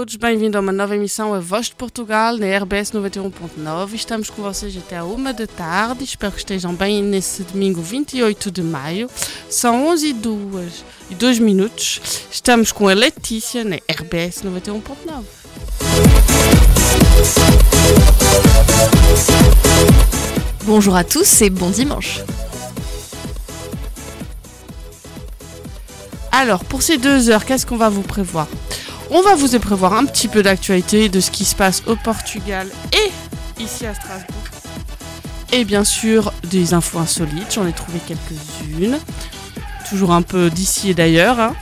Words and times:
todos, 0.00 0.16
bem-vindo 0.16 0.56
a 0.56 0.62
uma 0.62 0.72
nova 0.72 0.96
emissão 0.96 1.34
A 1.34 1.40
Voz 1.40 1.66
de 1.66 1.74
Portugal 1.74 2.34
na 2.38 2.46
RBS 2.56 2.92
91.9. 2.92 3.92
Estamos 3.92 4.30
com 4.30 4.40
vocês 4.40 4.74
até 4.74 4.96
a 4.96 5.04
uma 5.04 5.30
da 5.30 5.46
tarde, 5.46 6.04
espero 6.04 6.32
que 6.32 6.38
estejam 6.38 6.74
bem 6.74 7.02
nesse 7.02 7.42
domingo 7.42 7.82
28 7.82 8.50
de 8.50 8.62
maio. 8.62 9.10
São 9.50 9.88
11 9.88 10.06
e 10.06 10.12
2 10.14 10.84
e 11.10 11.14
2 11.14 11.38
minutos. 11.40 12.00
Estamos 12.30 12.72
com 12.72 12.88
a 12.88 12.94
Letícia 12.94 13.62
na 13.62 13.76
RBS 13.76 14.42
91.9. 14.42 15.22
Bonjour 20.64 20.96
à 20.96 21.04
tous 21.04 21.42
et 21.42 21.50
bon 21.50 21.68
dimanche. 21.68 22.22
Alors, 26.32 26.64
pour 26.64 26.80
ces 26.80 26.96
deux 26.96 27.28
heures, 27.28 27.44
qu'est-ce 27.44 27.66
qu'on 27.66 27.76
va 27.76 27.90
vous 27.90 28.00
prévoir? 28.00 28.46
On 29.10 29.22
va 29.22 29.34
vous 29.34 29.58
prévoir 29.58 29.94
un 29.94 30.04
petit 30.04 30.28
peu 30.28 30.42
d'actualité 30.42 31.08
de 31.08 31.20
ce 31.20 31.30
qui 31.30 31.44
se 31.44 31.56
passe 31.56 31.82
au 31.86 31.96
Portugal 31.96 32.68
et 32.92 33.62
ici 33.62 33.84
à 33.84 33.94
Strasbourg. 33.94 34.36
Et 35.52 35.64
bien 35.64 35.82
sûr, 35.82 36.32
des 36.44 36.74
infos 36.74 36.98
insolites, 37.00 37.52
j'en 37.54 37.66
ai 37.66 37.72
trouvé 37.72 37.98
quelques-unes. 38.06 38.98
Toujours 39.88 40.12
un 40.12 40.22
peu 40.22 40.48
d'ici 40.48 40.90
et 40.90 40.94
d'ailleurs. 40.94 41.40
hein. 41.40 41.54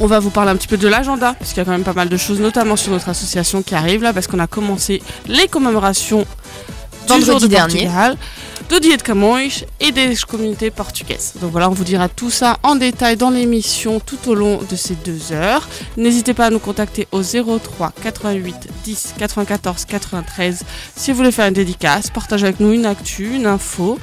On 0.00 0.06
va 0.06 0.20
vous 0.20 0.30
parler 0.30 0.52
un 0.52 0.56
petit 0.56 0.68
peu 0.68 0.76
de 0.76 0.86
l'agenda, 0.88 1.34
parce 1.34 1.50
qu'il 1.50 1.58
y 1.58 1.60
a 1.60 1.64
quand 1.64 1.72
même 1.72 1.82
pas 1.82 1.92
mal 1.92 2.08
de 2.08 2.16
choses, 2.16 2.40
notamment 2.40 2.76
sur 2.76 2.92
notre 2.92 3.08
association 3.08 3.62
qui 3.62 3.74
arrive 3.74 4.02
là, 4.02 4.12
parce 4.12 4.26
qu'on 4.28 4.38
a 4.38 4.46
commencé 4.46 5.02
les 5.26 5.48
commémorations 5.48 6.24
du 7.18 7.24
jour 7.24 7.40
de 7.40 7.46
dernier. 7.48 7.86
Portugal, 7.86 8.16
de 8.68 8.96
de 8.96 9.02
Camões 9.02 9.64
et 9.80 9.92
des 9.92 10.14
communautés 10.28 10.70
portugaises. 10.70 11.34
Donc 11.40 11.52
voilà, 11.52 11.70
on 11.70 11.72
vous 11.72 11.84
dira 11.84 12.08
tout 12.08 12.30
ça 12.30 12.58
en 12.62 12.76
détail 12.76 13.16
dans 13.16 13.30
l'émission 13.30 14.00
tout 14.00 14.18
au 14.28 14.34
long 14.34 14.60
de 14.68 14.76
ces 14.76 14.94
deux 14.94 15.32
heures. 15.32 15.68
N'hésitez 15.96 16.34
pas 16.34 16.46
à 16.46 16.50
nous 16.50 16.58
contacter 16.58 17.06
au 17.12 17.22
03 17.22 17.92
88 18.02 18.56
10 18.84 19.14
94 19.18 19.84
93 19.84 20.64
si 20.96 21.10
vous 21.10 21.16
voulez 21.16 21.32
faire 21.32 21.46
une 21.48 21.54
dédicace, 21.54 22.10
partager 22.10 22.44
avec 22.46 22.60
nous 22.60 22.72
une 22.72 22.86
actu, 22.86 23.34
une 23.34 23.46
info. 23.46 23.98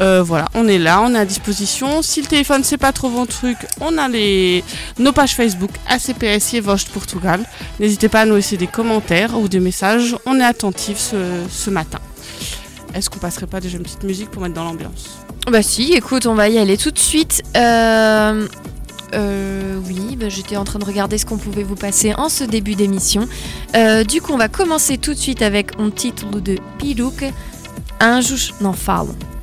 Euh, 0.00 0.22
voilà, 0.22 0.46
on 0.54 0.68
est 0.68 0.78
là, 0.78 1.02
on 1.02 1.14
est 1.14 1.18
à 1.18 1.24
disposition. 1.24 2.02
Si 2.02 2.20
le 2.22 2.26
téléphone 2.26 2.62
c'est 2.64 2.78
pas 2.78 2.92
trop 2.92 3.10
bon 3.10 3.26
truc, 3.26 3.58
on 3.80 3.98
a 3.98 4.08
les 4.08 4.64
nos 4.98 5.12
pages 5.12 5.34
Facebook 5.34 5.70
ACPS 5.88 6.54
et 6.54 6.60
de 6.60 6.90
Portugal. 6.92 7.40
N'hésitez 7.80 8.08
pas 8.08 8.20
à 8.20 8.26
nous 8.26 8.36
laisser 8.36 8.56
des 8.56 8.68
commentaires 8.68 9.38
ou 9.38 9.48
des 9.48 9.60
messages. 9.60 10.16
On 10.26 10.38
est 10.38 10.44
attentifs 10.44 10.98
ce, 10.98 11.16
ce 11.50 11.70
matin. 11.70 11.98
Est-ce 12.94 13.10
qu'on 13.10 13.18
passerait 13.18 13.46
pas 13.46 13.60
déjà 13.60 13.76
une 13.76 13.84
petite 13.84 14.04
musique 14.04 14.30
pour 14.30 14.42
mettre 14.42 14.54
dans 14.54 14.64
l'ambiance 14.64 15.18
Bah 15.50 15.62
si, 15.62 15.92
écoute, 15.92 16.26
on 16.26 16.34
va 16.34 16.48
y 16.48 16.58
aller 16.58 16.76
tout 16.76 16.90
de 16.90 16.98
suite. 16.98 17.42
Euh, 17.56 18.46
euh, 19.14 19.78
oui, 19.86 20.16
bah, 20.16 20.28
j'étais 20.28 20.56
en 20.56 20.64
train 20.64 20.78
de 20.78 20.84
regarder 20.84 21.18
ce 21.18 21.26
qu'on 21.26 21.38
pouvait 21.38 21.62
vous 21.62 21.76
passer 21.76 22.14
en 22.14 22.28
ce 22.28 22.44
début 22.44 22.74
d'émission. 22.74 23.28
Euh, 23.74 24.04
du 24.04 24.20
coup, 24.20 24.32
on 24.32 24.38
va 24.38 24.48
commencer 24.48 24.98
tout 24.98 25.14
de 25.14 25.18
suite 25.18 25.42
avec 25.42 25.78
un 25.78 25.90
titre 25.90 26.40
de 26.40 26.58
Piruque, 26.78 27.32
Anjos 28.00 28.54
não 28.60 28.72
falam. 28.72 29.14
Hoje 29.14 29.39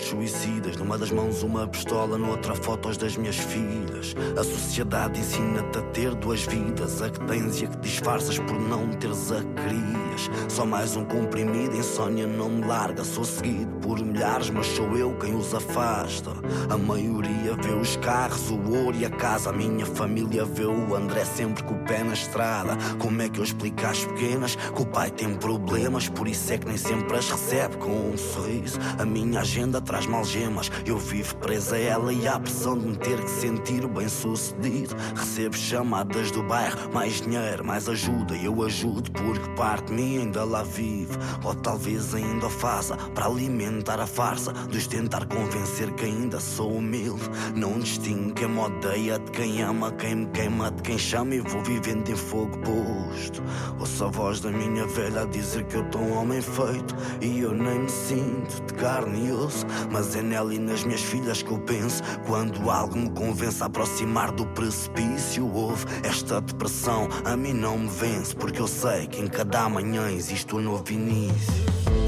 suicidas. 0.00 0.76
Numa 0.76 0.98
das 0.98 1.10
mãos 1.10 1.42
uma 1.42 1.66
pistola, 1.66 2.16
noutra 2.18 2.54
fotos 2.54 2.96
das 2.96 3.16
minhas 3.16 3.36
filhas. 3.36 4.14
A 4.38 4.44
sociedade 4.44 5.20
ensina-te 5.20 5.78
a 5.78 5.82
ter 5.82 6.14
duas 6.14 6.42
vidas: 6.42 7.02
a 7.02 7.10
que 7.10 7.20
tens 7.26 7.60
e 7.60 7.66
a 7.66 7.68
que 7.68 7.78
disfarças 7.78 8.38
por 8.38 8.58
não 8.58 8.88
teres 8.94 9.30
a 9.32 9.36
que 9.36 9.54
querias. 9.62 10.30
Só 10.48 10.64
mais 10.64 10.96
um 10.96 11.04
comprimido, 11.04 11.76
insônia 11.76 12.26
não 12.26 12.48
me 12.48 12.64
larga. 12.64 13.04
Sou 13.04 13.24
seguido 13.24 13.75
por 13.86 14.04
milhares, 14.04 14.50
mas 14.50 14.66
sou 14.66 14.96
eu 14.96 15.14
quem 15.14 15.36
os 15.36 15.54
afasta. 15.54 16.32
A 16.68 16.76
maioria 16.76 17.54
vê 17.62 17.72
os 17.72 17.96
carros, 17.98 18.50
o 18.50 18.58
ouro 18.68 18.96
e 18.96 19.04
a 19.04 19.10
casa. 19.10 19.50
A 19.50 19.52
minha 19.52 19.86
família 19.86 20.44
vê 20.44 20.64
o 20.64 20.96
André 20.96 21.24
sempre 21.24 21.62
com 21.62 21.74
o 21.74 21.84
pé 21.84 22.02
na 22.02 22.12
estrada. 22.12 22.76
Como 22.98 23.22
é 23.22 23.28
que 23.28 23.38
eu 23.38 23.44
explico 23.44 23.86
às 23.86 24.04
pequenas 24.04 24.56
que 24.56 24.82
o 24.82 24.86
pai 24.86 25.10
tem 25.10 25.36
problemas? 25.36 26.08
Por 26.08 26.26
isso 26.26 26.52
é 26.52 26.58
que 26.58 26.66
nem 26.66 26.76
sempre 26.76 27.16
as 27.16 27.30
recebe 27.30 27.76
com 27.76 28.10
um 28.10 28.18
sorriso. 28.18 28.76
A 28.98 29.04
minha 29.04 29.40
agenda 29.40 29.80
traz 29.80 30.04
malgemas. 30.06 30.68
Eu 30.84 30.98
vivo 30.98 31.36
presa 31.36 31.76
a 31.76 31.78
ela 31.78 32.12
e 32.12 32.26
a 32.26 32.40
pressão 32.40 32.76
de 32.76 32.86
me 32.88 32.96
ter 32.96 33.22
que 33.22 33.30
sentir 33.30 33.86
bem 33.86 34.08
sucedido. 34.08 34.96
Recebo 35.14 35.56
chamadas 35.56 36.32
do 36.32 36.42
bairro, 36.42 36.92
mais 36.92 37.20
dinheiro, 37.20 37.64
mais 37.64 37.88
ajuda. 37.88 38.36
E 38.36 38.46
eu 38.46 38.64
ajudo 38.64 39.12
porque 39.12 39.48
parte 39.50 39.86
de 39.86 39.92
mim 39.92 40.18
ainda 40.18 40.42
lá 40.42 40.64
vive. 40.64 41.16
Ou 41.44 41.54
talvez 41.54 42.14
ainda 42.14 42.50
faça 42.50 42.96
para 43.14 43.26
alimentar 43.26 43.75
a 43.86 44.06
farsa 44.06 44.52
dos 44.52 44.86
tentar 44.86 45.26
convencer 45.26 45.92
que 45.94 46.04
ainda 46.04 46.40
sou 46.40 46.76
humilde. 46.76 47.22
Não 47.54 47.78
distingo 47.78 48.32
quem 48.34 48.48
me 48.48 48.58
odeia 48.58 49.18
de 49.18 49.30
quem 49.30 49.62
ama, 49.62 49.92
quem 49.92 50.14
me 50.16 50.26
queima 50.26 50.70
de 50.70 50.82
quem 50.82 50.98
chama 50.98 51.34
e 51.34 51.40
vou 51.40 51.62
vivendo 51.62 52.08
em 52.08 52.16
fogo 52.16 52.56
posto. 52.58 53.42
Ouço 53.78 54.04
a 54.04 54.08
voz 54.08 54.40
da 54.40 54.50
minha 54.50 54.86
velha 54.86 55.22
a 55.22 55.24
dizer 55.26 55.64
que 55.64 55.76
eu 55.76 55.84
tô 55.90 55.98
um 55.98 56.18
homem 56.18 56.40
feito 56.40 56.96
e 57.20 57.40
eu 57.40 57.52
nem 57.52 57.80
me 57.80 57.90
sinto 57.90 58.62
de 58.66 58.74
carne 58.74 59.28
e 59.28 59.32
osso. 59.32 59.66
Mas 59.90 60.16
é 60.16 60.22
nela 60.22 60.54
e 60.54 60.58
nas 60.58 60.82
minhas 60.84 61.02
filhas 61.02 61.42
que 61.42 61.50
eu 61.50 61.58
penso 61.60 62.02
quando 62.26 62.70
algo 62.70 62.96
me 62.96 63.10
convence 63.10 63.62
a 63.62 63.66
aproximar 63.66 64.32
do 64.32 64.46
precipício. 64.48 65.50
Houve 65.52 65.84
esta 66.02 66.40
depressão, 66.40 67.08
a 67.24 67.36
mim 67.36 67.52
não 67.52 67.78
me 67.78 67.88
vence, 67.88 68.34
porque 68.34 68.60
eu 68.60 68.68
sei 68.68 69.06
que 69.06 69.20
em 69.20 69.28
cada 69.28 69.68
manhã 69.68 70.10
existe 70.10 70.54
um 70.54 70.60
novo 70.60 70.90
início. 70.90 72.05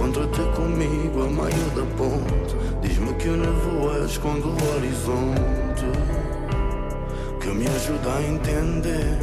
Encontra-te 0.00 0.40
comigo 0.56 1.24
a 1.24 1.28
meio 1.28 1.70
da 1.76 1.84
ponte. 1.98 2.56
Diz-me 2.80 3.12
que 3.16 3.28
nevoeiro 3.28 4.06
esconde 4.06 4.48
o 4.48 4.74
horizonte. 4.74 5.84
Que 7.38 7.48
me 7.48 7.66
ajuda 7.66 8.14
a 8.16 8.22
entender 8.22 9.18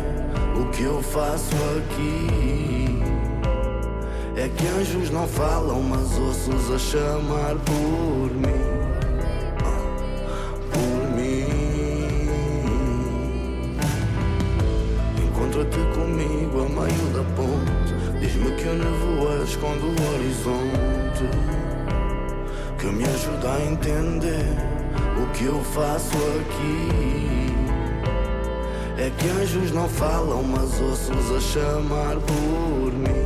o 0.56 0.70
que 0.70 0.84
eu 0.84 1.02
faço 1.02 1.56
aqui. 1.80 3.02
É 4.36 4.48
que 4.50 4.68
anjos 4.68 5.10
não 5.10 5.28
falam, 5.28 5.82
mas 5.82 6.16
ossos 6.20 6.72
a 6.72 6.78
chamar 6.78 7.56
por 7.66 8.32
mim. 8.36 8.54
Ah, 9.66 9.82
Por 10.72 11.10
mim. 11.16 11.48
Encontra-te 15.26 15.80
comigo 15.96 16.62
a 16.62 16.70
meio 16.70 17.08
da 17.14 17.24
ponte. 17.36 17.87
Diz-me 18.28 18.52
que 18.58 18.68
o 18.68 18.74
nevoeiro 18.74 19.44
esconde 19.46 19.86
o 19.86 20.14
horizonte. 20.14 21.24
Que 22.78 22.88
me 22.88 23.06
ajuda 23.06 23.54
a 23.54 23.66
entender 23.66 24.46
o 25.24 25.32
que 25.32 25.46
eu 25.46 25.64
faço 25.64 26.18
aqui. 26.42 27.54
É 28.98 29.10
que 29.18 29.30
anjos 29.30 29.72
não 29.72 29.88
falam, 29.88 30.44
mas 30.44 30.82
ossos 30.82 31.32
a 31.38 31.40
chamar 31.40 32.18
por 32.18 32.92
mim. 32.92 33.17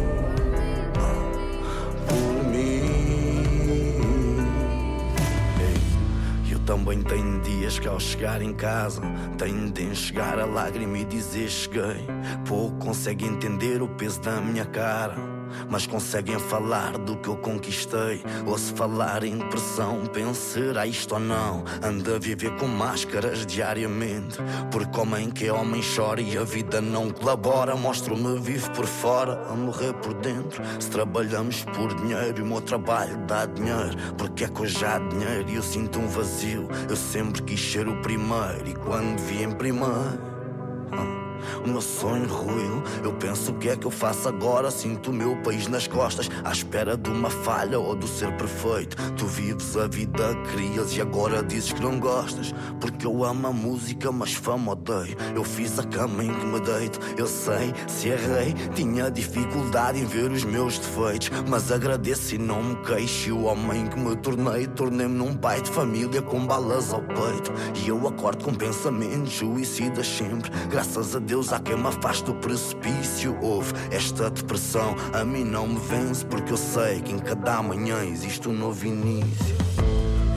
Também 6.72 7.02
tenho 7.02 7.42
dias 7.42 7.78
que 7.78 7.88
ao 7.90 8.00
chegar 8.00 8.42
em 8.42 8.54
casa 8.54 9.02
tenho 9.38 9.70
de 9.74 9.84
enxugar 9.84 10.40
a 10.40 10.46
lágrima 10.46 11.00
e 11.00 11.04
dizer 11.04 11.50
cheguei. 11.50 12.08
Pouco 12.48 12.78
consegue 12.78 13.26
entender 13.26 13.82
o 13.82 13.90
peso 13.90 14.22
da 14.22 14.40
minha 14.40 14.64
cara. 14.64 15.41
Mas 15.69 15.88
conseguem 15.88 16.39
falar 16.39 16.98
do 16.98 17.18
que 17.18 17.27
eu 17.27 17.38
conquistei. 17.38 18.24
Ou 18.45 18.57
se 18.57 18.74
falar 18.74 19.24
em 19.24 19.38
depressão, 19.38 20.03
penso, 20.12 20.53
será 20.53 20.86
isto 20.86 21.13
ou 21.13 21.19
não? 21.19 21.63
Anda 21.83 22.15
a 22.15 22.19
viver 22.19 22.56
com 22.57 22.68
máscaras 22.68 23.45
diariamente. 23.45 24.38
Porque 24.71 25.00
homem 25.00 25.30
que 25.30 25.48
é 25.48 25.53
homem 25.53 25.81
chora 25.95 26.21
e 26.21 26.38
a 26.38 26.44
vida 26.44 26.81
não 26.81 27.09
colabora. 27.09 27.75
Mostro-me 27.75 28.39
vivo 28.39 28.71
por 28.71 28.86
fora, 28.86 29.48
a 29.50 29.53
morrer 29.53 29.94
por 29.94 30.13
dentro. 30.15 30.62
Se 30.80 30.89
trabalhamos 30.89 31.63
por 31.65 31.94
dinheiro 31.95 32.39
e 32.39 32.42
o 32.42 32.45
meu 32.45 32.62
trabalho 32.62 33.18
dá 33.27 33.45
dinheiro. 33.45 33.98
Porque 34.18 34.45
é 34.45 34.48
que 34.48 34.62
hoje 34.62 34.83
há 34.86 35.00
dinheiro 35.00 35.50
e 35.50 35.56
eu 35.56 35.63
sinto 35.63 36.00
um 36.00 36.07
vazio. 36.07 36.68
Eu 36.89 36.95
sempre 36.95 37.42
quis 37.44 37.59
ser 37.59 37.88
o 37.88 38.01
primeiro 38.01 38.68
e 38.68 38.74
quando 38.74 39.19
vi 39.19 39.44
em 39.44 39.51
primeiro. 39.51 40.19
ah, 40.92 41.21
O 41.66 41.70
meu 41.70 41.82
sonho 41.82 42.28
ruiu. 42.28 42.84
Eu 43.04 43.14
penso 43.14 43.52
o 43.52 43.56
que 43.56 43.70
é 43.70 43.76
que 43.76 43.86
eu 43.86 43.92
faço 43.92 44.28
agora. 44.28 44.72
Sinto 44.72 45.12
o 45.12 45.14
meu 45.14 45.36
país 45.38 45.68
nas 45.68 45.88
costas, 45.88 46.30
à 46.44 46.52
espera 46.52 46.98
de 46.98 47.10
uma 47.10 47.30
falha 47.30 47.80
ou 47.80 47.96
do 47.96 48.08
ser 48.08 48.36
perfeito. 48.38 48.98
Tu 49.16 49.26
vives 49.26 49.76
a 49.78 49.88
vida, 49.88 50.36
crias 50.52 50.96
e 50.96 51.02
agora 51.02 51.44
dizes 51.44 51.74
que 51.74 51.82
não 51.82 52.00
gostas. 52.00 52.54
Porque 52.80 53.06
eu 53.06 53.24
amo 53.24 53.48
a 53.48 53.52
música, 53.52 54.12
mas 54.12 54.34
fama 54.34 54.74
odeio. 54.74 55.16
Eu 55.36 55.44
fiz 55.44 55.78
a 55.80 55.84
cama 55.84 56.24
em 56.24 56.34
que 56.34 56.46
me 56.46 56.60
deito. 56.60 57.00
Eu 57.18 57.28
sei, 57.28 57.74
se 57.88 58.10
errei, 58.10 58.54
tinha 58.76 59.10
dificuldade 59.10 60.00
em 60.00 60.06
ver 60.06 60.32
os 60.32 60.44
meus 60.44 60.78
defeitos. 60.78 61.30
Mas 61.48 61.72
agradeço 61.72 62.36
e 62.36 62.38
não 62.38 62.64
me 62.64 62.76
queixo. 62.84 63.36
O 63.36 63.46
homem 63.46 63.88
que 63.88 64.00
me 64.00 64.16
tornei, 64.18 64.68
tornei-me 64.68 65.16
num 65.16 65.36
pai 65.36 65.62
de 65.62 65.70
família 65.70 66.22
com 66.22 66.46
balas 66.46 66.94
ao 66.94 67.02
peito. 67.02 67.52
E 67.84 67.88
eu 67.88 68.08
acordo 68.08 68.44
com 68.44 68.54
pensamentos 68.54 69.34
suicidas 69.34 70.08
sempre. 70.08 70.52
Graças 70.70 71.16
a 71.16 71.20
Deus 71.20 71.31
há 71.39 71.60
quem 71.60 71.78
me 71.78 71.88
afaste 71.88 72.25
do 72.25 72.33
precipício. 72.36 73.38
Houve 73.42 73.74
esta 73.89 74.30
depressão, 74.30 74.95
a 75.13 75.24
mim 75.24 75.45
não 75.45 75.66
me 75.66 75.80
vence. 75.80 76.25
Porque 76.25 76.51
eu 76.51 76.57
sei 76.57 77.00
que 77.01 77.13
em 77.13 77.19
cada 77.19 77.62
manhã 77.63 78.04
existe 78.04 78.50
um 78.50 78.54
novo 78.54 78.86
início. 78.86 79.56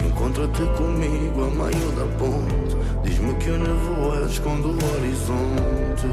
Encontra-te 0.06 0.62
comigo 0.76 1.44
a 1.44 1.50
meio 1.50 1.92
da 1.92 2.06
ponte. 2.16 2.76
Diz-me 3.02 3.34
que 3.34 3.50
o 3.50 3.58
nevoeiro 3.58 4.26
esconde 4.26 4.68
o 4.68 4.78
horizonte. 4.94 6.06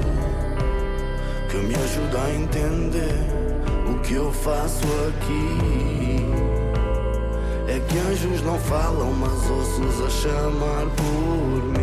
Que 1.49 1.57
me 1.57 1.75
ajuda 1.75 2.19
a 2.19 2.33
entender 2.33 3.27
o 3.87 3.99
que 3.99 4.15
eu 4.15 4.31
faço 4.33 4.83
aqui. 5.09 6.25
É 7.67 7.79
que 7.79 7.99
anjos 7.99 8.41
não 8.41 8.57
falam, 8.59 9.13
mas 9.13 9.31
ossos 9.31 10.01
a 10.05 10.09
chamar 10.09 10.87
por 10.95 11.63
mim. 11.71 11.80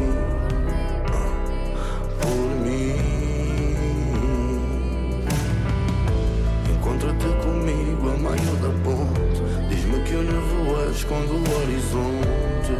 Encontra-te 7.18 7.44
comigo 7.44 8.10
a 8.10 8.16
meio 8.16 8.56
da 8.56 8.68
ponte. 8.84 9.42
Diz-me 9.68 10.02
que 10.04 10.14
o 10.14 10.22
nevoeiro 10.22 10.92
esconde 10.92 11.32
o 11.32 11.42
horizonte. 11.60 12.75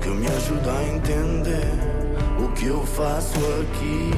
Que 0.00 0.08
me 0.08 0.26
ajuda 0.26 0.72
a 0.72 0.88
entender 0.88 1.72
o 2.38 2.48
que 2.52 2.66
eu 2.66 2.84
faço 2.84 3.38
aqui. 3.60 4.10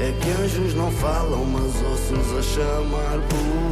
É 0.00 0.12
que 0.12 0.42
anjos 0.42 0.74
não 0.74 0.90
falam, 0.90 1.44
mas 1.44 1.74
ossos 1.92 2.38
a 2.38 2.42
chamar 2.42 3.20
por 3.28 3.71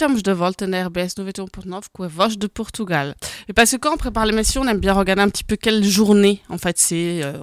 estamos 0.00 0.22
de 0.22 0.32
volta 0.32 0.66
na 0.66 0.86
RBS 0.86 1.14
91.9 1.14 1.84
com 1.92 2.04
a 2.04 2.08
Voz 2.08 2.38
de 2.38 2.46
Portugal. 2.46 3.14
Et 3.48 3.52
parce 3.52 3.72
que 3.72 3.76
quand 3.76 3.92
on 3.92 3.98
prépare 3.98 4.24
l'émission, 4.24 4.62
on 4.62 4.66
aime 4.68 4.78
bien 4.80 4.94
regarder 4.94 5.20
un 5.20 5.28
petit 5.28 5.44
peu 5.44 5.56
quelle 5.56 5.84
journée, 5.84 6.40
en 6.48 6.56
fait, 6.56 6.78
c'est... 6.78 7.20
euh, 7.22 7.34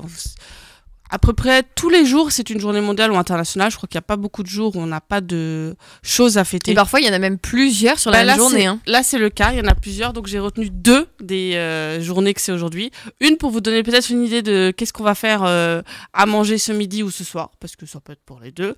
à 1.12 1.20
peu 1.20 1.34
près 1.34 1.64
tous 1.76 1.90
les 1.90 2.04
jours, 2.06 2.32
c'est 2.32 2.50
une 2.50 2.60
journée 2.60 2.82
mondiale 2.82 3.12
ou 3.12 3.16
internationale. 3.16 3.70
Je 3.72 3.78
crois 3.78 3.88
qu'il 3.88 3.96
n'y 3.98 4.00
a 4.00 4.10
pas 4.10 4.18
beaucoup 4.18 4.42
de 4.42 4.48
jours 4.50 4.76
où 4.76 4.80
on 4.82 4.88
n'a 4.88 5.00
pas 5.02 5.22
de 5.22 5.76
choses 6.02 6.38
à 6.40 6.44
fêter. 6.44 6.72
Et 6.72 6.74
parfois, 6.74 7.00
il 7.00 7.06
y 7.06 7.10
en 7.10 7.14
a 7.14 7.20
même 7.20 7.38
plusieurs 7.38 8.00
sur 8.00 8.10
la 8.12 8.18
Bah, 8.18 8.26
même 8.26 8.28
là, 8.28 8.38
journée. 8.38 8.66
hein. 8.66 8.80
Là, 8.88 9.04
c'est 9.04 9.20
le 9.20 9.30
cas. 9.30 9.52
Il 9.54 9.60
y 9.60 9.62
en 9.62 9.68
a 9.68 9.76
plusieurs. 9.76 10.12
Donc, 10.12 10.26
j'ai 10.28 10.40
retenu 10.40 10.70
deux 10.72 11.08
des 11.22 11.54
euh, 11.56 12.02
journées 12.02 12.34
que 12.34 12.42
c'est 12.42 12.52
aujourd'hui. 12.52 12.90
Une 13.22 13.38
pour 13.38 13.52
vous 13.52 13.62
donner 13.62 13.84
peut-être 13.84 14.10
une 14.10 14.24
idée 14.26 14.42
de 14.42 14.74
qu'est-ce 14.76 14.92
qu'on 14.92 15.04
va 15.04 15.16
faire 15.16 15.44
euh, 15.46 15.82
à 16.12 16.26
manger 16.26 16.58
ce 16.58 16.72
midi 16.74 17.04
ou 17.04 17.12
ce 17.12 17.24
soir, 17.24 17.52
parce 17.60 17.76
que 17.78 17.86
ça 17.86 18.00
peut 18.02 18.12
être 18.14 18.24
pour 18.26 18.40
les 18.42 18.52
deux. 18.52 18.76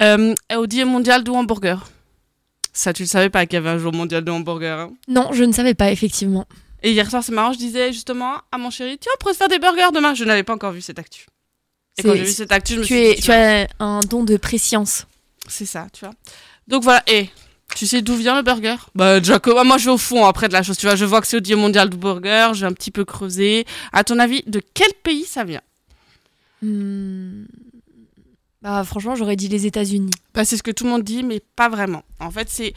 Euh, 0.00 0.34
au 0.56 0.66
Dia 0.66 0.86
mondial 0.86 1.22
du 1.22 1.30
hamburger. 1.30 1.86
Ça, 2.72 2.92
tu 2.92 3.02
le 3.02 3.08
savais 3.08 3.28
pas 3.30 3.44
qu'il 3.46 3.54
y 3.54 3.56
avait 3.58 3.68
un 3.70 3.78
jour 3.78 3.92
mondial 3.92 4.24
de 4.24 4.30
hamburger. 4.30 4.78
hein. 4.78 4.92
Non, 5.08 5.28
je 5.32 5.44
ne 5.44 5.52
savais 5.52 5.74
pas, 5.74 5.90
effectivement. 5.92 6.46
Et 6.82 6.90
hier 6.92 7.08
soir, 7.10 7.22
c'est 7.22 7.32
marrant, 7.32 7.52
je 7.52 7.58
disais 7.58 7.92
justement 7.92 8.34
à 8.50 8.58
mon 8.58 8.70
chéri, 8.70 8.98
tiens, 8.98 9.12
on 9.14 9.18
pourrait 9.20 9.34
se 9.34 9.38
faire 9.38 9.48
des 9.48 9.58
burgers 9.58 9.92
demain. 9.94 10.14
Je 10.14 10.24
n'avais 10.24 10.42
pas 10.42 10.54
encore 10.54 10.72
vu 10.72 10.80
cette 10.80 10.98
actu. 10.98 11.26
Et 11.98 12.02
quand 12.02 12.14
j'ai 12.14 12.24
vu 12.24 12.32
cette 12.32 12.50
actu, 12.52 12.74
je 12.74 12.78
me 12.80 12.84
Tu, 12.84 12.94
suis 12.94 13.02
es, 13.04 13.14
dit, 13.16 13.22
tu 13.22 13.30
as 13.30 13.68
un 13.78 14.00
don 14.00 14.24
de 14.24 14.36
préscience. 14.36 15.06
C'est 15.46 15.66
ça, 15.66 15.86
tu 15.92 16.04
vois. 16.04 16.14
Donc 16.66 16.82
voilà, 16.82 17.02
et 17.06 17.28
tu 17.76 17.86
sais 17.86 18.00
d'où 18.02 18.16
vient 18.16 18.34
le 18.36 18.42
burger? 18.42 18.76
Bah, 18.94 19.22
Jacob, 19.22 19.64
moi 19.66 19.76
je 19.78 19.84
vais 19.86 19.90
au 19.90 19.98
fond 19.98 20.24
après 20.24 20.48
de 20.48 20.52
la 20.54 20.62
chose, 20.62 20.76
tu 20.78 20.86
vois. 20.86 20.96
Je 20.96 21.04
vois 21.04 21.20
que 21.20 21.26
c'est 21.26 21.36
au 21.36 21.40
Dia 21.40 21.56
mondial 21.56 21.90
du 21.90 21.96
burger, 21.98 22.50
j'ai 22.54 22.64
un 22.66 22.72
petit 22.72 22.90
peu 22.90 23.04
creusé. 23.04 23.66
À 23.92 24.02
ton 24.04 24.18
avis, 24.18 24.42
de 24.46 24.60
quel 24.74 24.92
pays 25.02 25.24
ça 25.24 25.44
vient? 25.44 25.60
Hmm. 26.62 27.44
Bah, 28.62 28.84
franchement, 28.84 29.14
j'aurais 29.16 29.36
dit 29.36 29.48
les 29.48 29.66
États-Unis. 29.66 30.10
bah, 30.34 30.44
C'est 30.44 30.56
ce 30.56 30.62
que 30.62 30.70
tout 30.70 30.84
le 30.84 30.90
monde 30.90 31.02
dit, 31.02 31.22
mais 31.22 31.40
pas 31.56 31.68
vraiment. 31.68 32.02
En 32.20 32.30
fait, 32.30 32.48
c'est. 32.48 32.72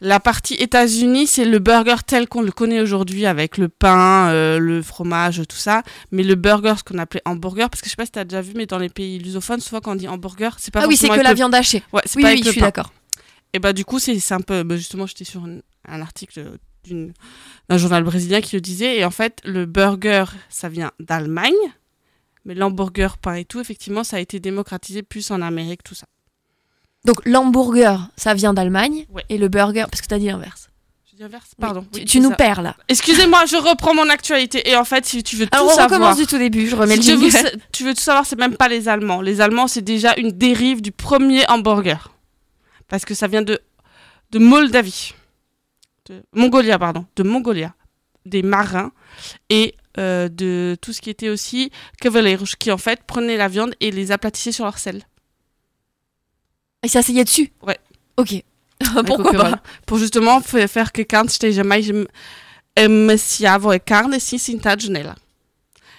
La 0.00 0.18
partie 0.18 0.54
États-Unis, 0.54 1.28
c'est 1.28 1.44
le 1.44 1.60
burger 1.60 1.94
tel 2.04 2.28
qu'on 2.28 2.42
le 2.42 2.50
connaît 2.50 2.80
aujourd'hui 2.80 3.26
avec 3.26 3.56
le 3.58 3.68
pain, 3.68 4.28
euh, 4.30 4.58
le 4.58 4.82
fromage, 4.82 5.40
tout 5.48 5.56
ça. 5.56 5.82
Mais 6.10 6.24
le 6.24 6.34
burger, 6.34 6.74
ce 6.78 6.82
qu'on 6.82 6.98
appelait 6.98 7.22
hamburger, 7.24 7.70
parce 7.70 7.80
que 7.80 7.86
je 7.86 7.90
sais 7.90 7.96
pas 7.96 8.04
si 8.04 8.10
tu 8.10 8.18
as 8.18 8.24
déjà 8.24 8.40
vu, 8.42 8.52
mais 8.56 8.66
dans 8.66 8.78
les 8.78 8.88
pays 8.88 9.18
lusophones, 9.20 9.60
souvent 9.60 9.80
quand 9.80 9.92
on 9.92 9.94
dit 9.94 10.08
hamburger, 10.08 10.56
c'est 10.58 10.74
pas 10.74 10.80
ah 10.82 10.88
oui, 10.88 10.96
c'est 10.96 11.08
que 11.08 11.14
la 11.20 11.30
le- 11.30 11.36
viande 11.36 11.54
hachée. 11.54 11.82
Ouais, 11.92 12.02
c'est 12.04 12.16
Oui, 12.16 12.22
pas 12.22 12.28
oui, 12.28 12.32
avec 12.32 12.44
je 12.44 12.48
le 12.48 12.52
suis 12.52 12.60
d'accord. 12.60 12.92
Et 13.52 13.60
bah 13.60 13.72
du 13.72 13.84
coup, 13.84 14.00
c'est 14.00 14.18
un 14.32 14.40
peu... 14.40 14.64
bah, 14.64 14.76
justement, 14.76 15.06
j'étais 15.06 15.24
sur 15.24 15.44
un, 15.44 15.60
un 15.88 16.02
article 16.02 16.58
d'un 17.68 17.78
journal 17.78 18.02
brésilien 18.02 18.40
qui 18.40 18.56
le 18.56 18.60
disait. 18.60 18.98
Et 18.98 19.04
en 19.04 19.10
fait, 19.12 19.40
le 19.44 19.64
burger, 19.64 20.24
ça 20.50 20.68
vient 20.68 20.90
d'Allemagne. 20.98 21.52
Mais 22.44 22.54
l'hamburger, 22.54 23.16
pain 23.18 23.34
et 23.34 23.44
tout, 23.44 23.60
effectivement, 23.60 24.04
ça 24.04 24.16
a 24.16 24.20
été 24.20 24.38
démocratisé 24.40 25.02
plus 25.02 25.30
en 25.30 25.40
Amérique, 25.40 25.82
tout 25.82 25.94
ça. 25.94 26.06
Donc, 27.04 27.24
l'hamburger, 27.26 28.08
ça 28.16 28.34
vient 28.34 28.54
d'Allemagne. 28.54 29.06
Ouais. 29.10 29.24
Et 29.28 29.38
le 29.38 29.48
burger, 29.48 29.84
parce 29.90 30.00
que 30.00 30.06
tu 30.06 30.14
as 30.14 30.18
dit 30.18 30.26
l'inverse. 30.26 30.68
Je 31.10 31.16
dis 31.16 31.22
inverse 31.22 31.52
Pardon. 31.58 31.80
Oui, 31.80 31.86
oui, 31.94 32.00
tu, 32.00 32.06
tu 32.06 32.20
nous 32.20 32.30
ça. 32.30 32.36
perds 32.36 32.62
là. 32.62 32.76
Excusez-moi, 32.88 33.44
je 33.46 33.56
reprends 33.56 33.94
mon 33.94 34.08
actualité. 34.08 34.68
Et 34.68 34.76
en 34.76 34.84
fait, 34.84 35.04
si 35.06 35.22
tu 35.22 35.36
veux 35.36 35.46
tout 35.46 35.56
Alors, 35.56 35.66
on 35.66 35.76
savoir... 35.76 35.90
recommence 35.90 36.16
du 36.16 36.26
tout 36.26 36.38
début. 36.38 36.66
Je 36.66 36.76
remets 36.76 37.00
si 37.00 37.12
le 37.12 37.18
tu, 37.18 37.28
veux, 37.28 37.50
tu 37.72 37.84
veux 37.84 37.94
tout 37.94 38.00
savoir, 38.00 38.26
c'est 38.26 38.38
même 38.38 38.56
pas 38.56 38.68
les 38.68 38.88
Allemands. 38.88 39.20
Les 39.20 39.40
Allemands, 39.40 39.68
c'est 39.68 39.82
déjà 39.82 40.14
une 40.16 40.32
dérive 40.32 40.82
du 40.82 40.92
premier 40.92 41.48
hamburger. 41.50 42.10
Parce 42.88 43.04
que 43.04 43.14
ça 43.14 43.26
vient 43.26 43.42
de, 43.42 43.58
de 44.30 44.38
Moldavie. 44.38 45.14
De 46.06 46.22
Mongolia, 46.34 46.78
pardon. 46.78 47.06
De 47.16 47.22
Mongolia. 47.22 47.74
Des 48.26 48.42
marins. 48.42 48.92
Et 49.50 49.74
euh, 49.98 50.28
de 50.28 50.76
tout 50.80 50.92
ce 50.92 51.00
qui 51.00 51.10
était 51.10 51.28
aussi 51.28 51.70
cavaliers, 52.00 52.38
qui 52.58 52.72
en 52.72 52.78
fait 52.78 53.02
prenaient 53.04 53.36
la 53.36 53.48
viande 53.48 53.74
et 53.80 53.90
les 53.90 54.10
aplatissaient 54.12 54.52
sur 54.52 54.64
leur 54.64 54.78
sel. 54.78 55.02
Et 56.82 56.88
s'asseyait 56.88 57.24
dessus? 57.24 57.52
Ouais. 57.62 57.78
Ok. 58.16 58.34
Pourquoi 59.06 59.24
pas? 59.32 59.38
Voilà. 59.38 59.62
Pour 59.86 59.98
justement 59.98 60.40
fa- 60.40 60.66
faire 60.66 60.92
que 60.92 61.02
quand 61.02 61.24
esteja 61.26 61.62
mais 61.64 61.82
emaciável 62.76 63.76
e 63.76 63.78
carne, 63.78 64.14
assim 64.14 64.38
sentada 64.38 64.88
nela. 64.88 65.14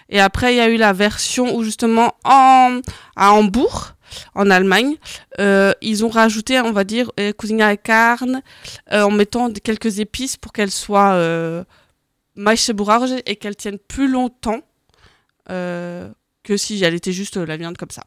Et 0.10 0.20
après, 0.20 0.54
il 0.54 0.58
y 0.58 0.60
a 0.60 0.70
eu 0.70 0.78
la 0.78 0.94
version 0.94 1.56
où 1.56 1.64
justement 1.64 2.14
en, 2.24 2.82
à 3.16 3.32
Hambourg, 3.34 3.94
en 4.36 4.52
Allemagne, 4.52 4.98
euh, 5.40 5.74
ils 5.82 6.06
ont 6.06 6.10
rajouté, 6.10 6.60
on 6.60 6.74
va 6.74 6.84
dire, 6.84 7.12
euh, 7.20 7.34
cozinha 7.34 7.74
et 7.74 7.78
carne 7.78 8.42
euh, 8.92 9.04
en 9.04 9.10
mettant 9.12 9.52
quelques 9.52 10.00
épices 10.00 10.38
pour 10.38 10.52
qu'elles 10.54 10.70
soient 10.72 11.14
euh, 12.38 12.42
mais 12.42 12.56
seburage 12.56 13.12
et 13.26 13.36
qu'elles 13.36 13.56
tiennent 13.56 13.80
plus 13.80 14.08
longtemps 14.10 14.62
euh, 15.50 16.10
que 16.44 16.58
si 16.58 16.84
elle 16.84 16.94
était 16.96 17.12
juste 17.12 17.38
euh, 17.38 17.46
la 17.46 17.58
viande 17.58 17.78
comme 17.78 17.92
ça. 17.92 18.04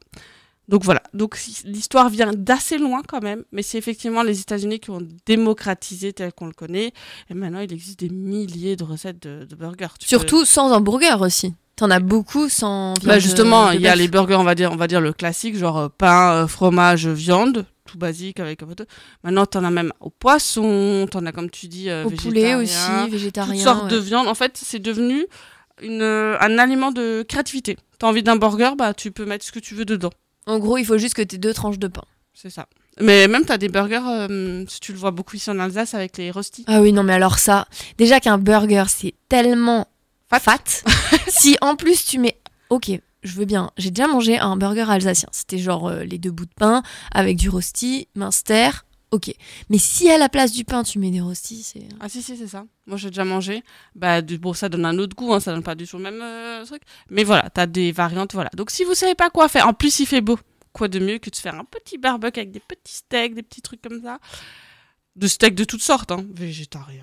Donc 0.68 0.84
voilà, 0.84 1.02
donc 1.14 1.38
l'histoire 1.64 2.10
vient 2.10 2.30
d'assez 2.34 2.76
loin 2.76 3.00
quand 3.06 3.22
même, 3.22 3.42
mais 3.52 3.62
c'est 3.62 3.78
effectivement 3.78 4.22
les 4.22 4.38
États-Unis 4.40 4.80
qui 4.80 4.90
ont 4.90 5.00
démocratisé 5.24 6.12
tel 6.12 6.30
qu'on 6.34 6.44
le 6.46 6.52
connaît. 6.52 6.92
Et 7.30 7.34
maintenant, 7.34 7.60
il 7.60 7.72
existe 7.72 8.00
des 8.00 8.10
milliers 8.10 8.76
de 8.76 8.84
recettes 8.84 9.22
de, 9.22 9.46
de 9.46 9.56
burgers. 9.56 9.86
Tu 9.98 10.04
peux- 10.04 10.08
Surtout 10.08 10.44
sans 10.44 10.70
hamburger 10.72 11.22
aussi. 11.22 11.54
T'en 11.76 11.90
as 11.90 12.00
beaucoup 12.00 12.50
sans 12.50 12.92
viande. 12.94 13.06
Bah 13.06 13.18
justement, 13.18 13.70
de 13.70 13.76
il 13.76 13.80
y 13.80 13.88
a 13.88 13.96
les 13.96 14.08
burgers, 14.08 14.34
on 14.34 14.44
va 14.44 14.54
dire, 14.54 14.70
on 14.70 14.76
va 14.76 14.88
dire 14.88 15.00
le 15.00 15.14
classique, 15.14 15.56
genre 15.56 15.78
euh, 15.78 15.88
pain, 15.88 16.32
euh, 16.34 16.46
fromage, 16.46 17.06
viande, 17.08 17.64
tout 17.88 17.98
basique 17.98 18.38
avec 18.40 18.62
un 18.62 18.66
peu 18.66 18.74
de. 18.74 18.86
Maintenant, 19.24 19.46
t'en 19.46 19.64
as 19.64 19.70
même 19.70 19.92
au 20.00 20.10
poisson, 20.10 21.06
t'en 21.10 21.24
as 21.26 21.32
comme 21.32 21.50
tu 21.50 21.66
dis 21.68 21.90
euh, 21.90 22.04
Au 22.04 22.10
poulet 22.10 22.54
aussi, 22.54 23.10
végétarien, 23.10 23.54
toutes 23.54 23.62
sortes 23.62 23.84
ouais. 23.84 23.90
de 23.90 23.96
viande. 23.96 24.28
En 24.28 24.34
fait, 24.34 24.58
c'est 24.62 24.78
devenu 24.78 25.26
une, 25.82 26.02
euh, 26.02 26.36
un 26.40 26.58
aliment 26.58 26.92
de 26.92 27.24
créativité. 27.28 27.76
T'as 27.98 28.06
envie 28.06 28.22
d'un 28.22 28.36
burger, 28.36 28.72
bah 28.76 28.94
tu 28.94 29.10
peux 29.10 29.24
mettre 29.24 29.44
ce 29.44 29.52
que 29.52 29.58
tu 29.58 29.74
veux 29.74 29.84
dedans. 29.84 30.10
En 30.46 30.58
gros, 30.58 30.78
il 30.78 30.84
faut 30.84 30.98
juste 30.98 31.14
que 31.14 31.22
tu 31.22 31.38
deux 31.38 31.54
tranches 31.54 31.78
de 31.78 31.88
pain. 31.88 32.04
C'est 32.34 32.50
ça. 32.50 32.68
Mais 33.00 33.28
même, 33.28 33.44
t'as 33.44 33.58
des 33.58 33.68
burgers, 33.68 34.00
euh, 34.06 34.64
si 34.68 34.80
tu 34.80 34.92
le 34.92 34.98
vois 34.98 35.10
beaucoup 35.10 35.36
ici 35.36 35.50
en 35.50 35.58
Alsace, 35.58 35.94
avec 35.94 36.16
les 36.18 36.30
rostis. 36.30 36.64
Ah 36.66 36.80
oui, 36.80 36.92
non, 36.92 37.02
mais 37.02 37.14
alors 37.14 37.38
ça, 37.38 37.66
déjà 37.96 38.20
qu'un 38.20 38.38
burger, 38.38 38.84
c'est 38.88 39.14
tellement 39.28 39.86
Fat. 40.30 40.40
fat. 40.40 40.82
si 41.28 41.56
en 41.60 41.74
plus 41.76 42.04
tu 42.04 42.18
mets. 42.18 42.38
Ok, 42.70 42.90
je 43.28 43.36
veux 43.36 43.44
bien. 43.44 43.70
J'ai 43.76 43.90
déjà 43.90 44.08
mangé 44.08 44.38
un 44.38 44.56
burger 44.56 44.86
alsacien. 44.88 45.28
C'était 45.32 45.58
genre 45.58 45.88
euh, 45.88 46.04
les 46.04 46.18
deux 46.18 46.30
bouts 46.30 46.46
de 46.46 46.54
pain 46.54 46.82
avec 47.12 47.36
du 47.36 47.48
rosti, 47.48 48.08
minster. 48.14 48.70
Ok. 49.10 49.32
Mais 49.70 49.78
si 49.78 50.10
à 50.10 50.18
la 50.18 50.28
place 50.28 50.52
du 50.52 50.64
pain, 50.64 50.82
tu 50.82 50.98
mets 50.98 51.10
des 51.10 51.20
rostis, 51.22 51.62
c'est. 51.62 51.88
Ah 52.00 52.08
si 52.08 52.20
si 52.22 52.36
c'est 52.36 52.46
ça. 52.46 52.66
Moi 52.86 52.96
j'ai 52.98 53.08
déjà 53.08 53.24
mangé. 53.24 53.62
Bah 53.94 54.20
du, 54.20 54.36
bon 54.38 54.52
ça 54.52 54.68
donne 54.68 54.84
un 54.84 54.98
autre 54.98 55.16
goût, 55.16 55.32
hein, 55.32 55.40
ça 55.40 55.52
donne 55.52 55.62
pas 55.62 55.74
du 55.74 55.86
tout 55.86 55.96
le 55.96 56.02
même 56.02 56.20
euh, 56.22 56.64
truc. 56.64 56.82
Mais 57.08 57.24
voilà, 57.24 57.48
t'as 57.48 57.66
des 57.66 57.90
variantes, 57.92 58.34
voilà. 58.34 58.50
Donc 58.54 58.70
si 58.70 58.84
vous 58.84 58.94
savez 58.94 59.14
pas 59.14 59.30
quoi 59.30 59.48
faire, 59.48 59.66
en 59.66 59.72
plus 59.72 60.00
il 60.00 60.06
fait 60.06 60.20
beau. 60.20 60.38
Quoi 60.74 60.88
de 60.88 60.98
mieux 60.98 61.18
que 61.18 61.30
de 61.30 61.36
faire 61.36 61.54
un 61.54 61.64
petit 61.64 61.96
barbecue 61.96 62.40
avec 62.40 62.52
des 62.52 62.60
petits 62.60 62.92
steaks, 62.96 63.34
des 63.34 63.42
petits 63.42 63.62
trucs 63.62 63.80
comme 63.80 64.02
ça? 64.02 64.18
De 65.16 65.26
steaks 65.26 65.54
de 65.54 65.64
toutes 65.64 65.82
sortes, 65.82 66.12
hein. 66.12 66.24
végétarien, 66.34 67.02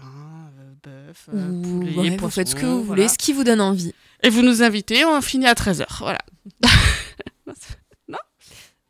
euh, 0.60 0.74
bœuf, 0.84 1.30
euh, 1.34 1.50
Ou- 1.50 1.62
poulet, 1.80 1.96
ouais, 2.12 2.18
vous 2.18 2.30
faites 2.30 2.48
ce 2.50 2.56
que 2.56 2.66
vous 2.68 2.84
voilà. 2.84 3.02
voulez, 3.02 3.08
ce 3.10 3.18
qui 3.18 3.34
vous 3.34 3.44
donne 3.44 3.60
envie. 3.62 3.94
Et 4.26 4.30
vous 4.30 4.42
nous 4.42 4.62
invitez, 4.64 5.06
on 5.06 5.22
finit 5.22 5.48
à 5.48 5.54
13h. 5.54 5.86
Voilà. 6.00 6.20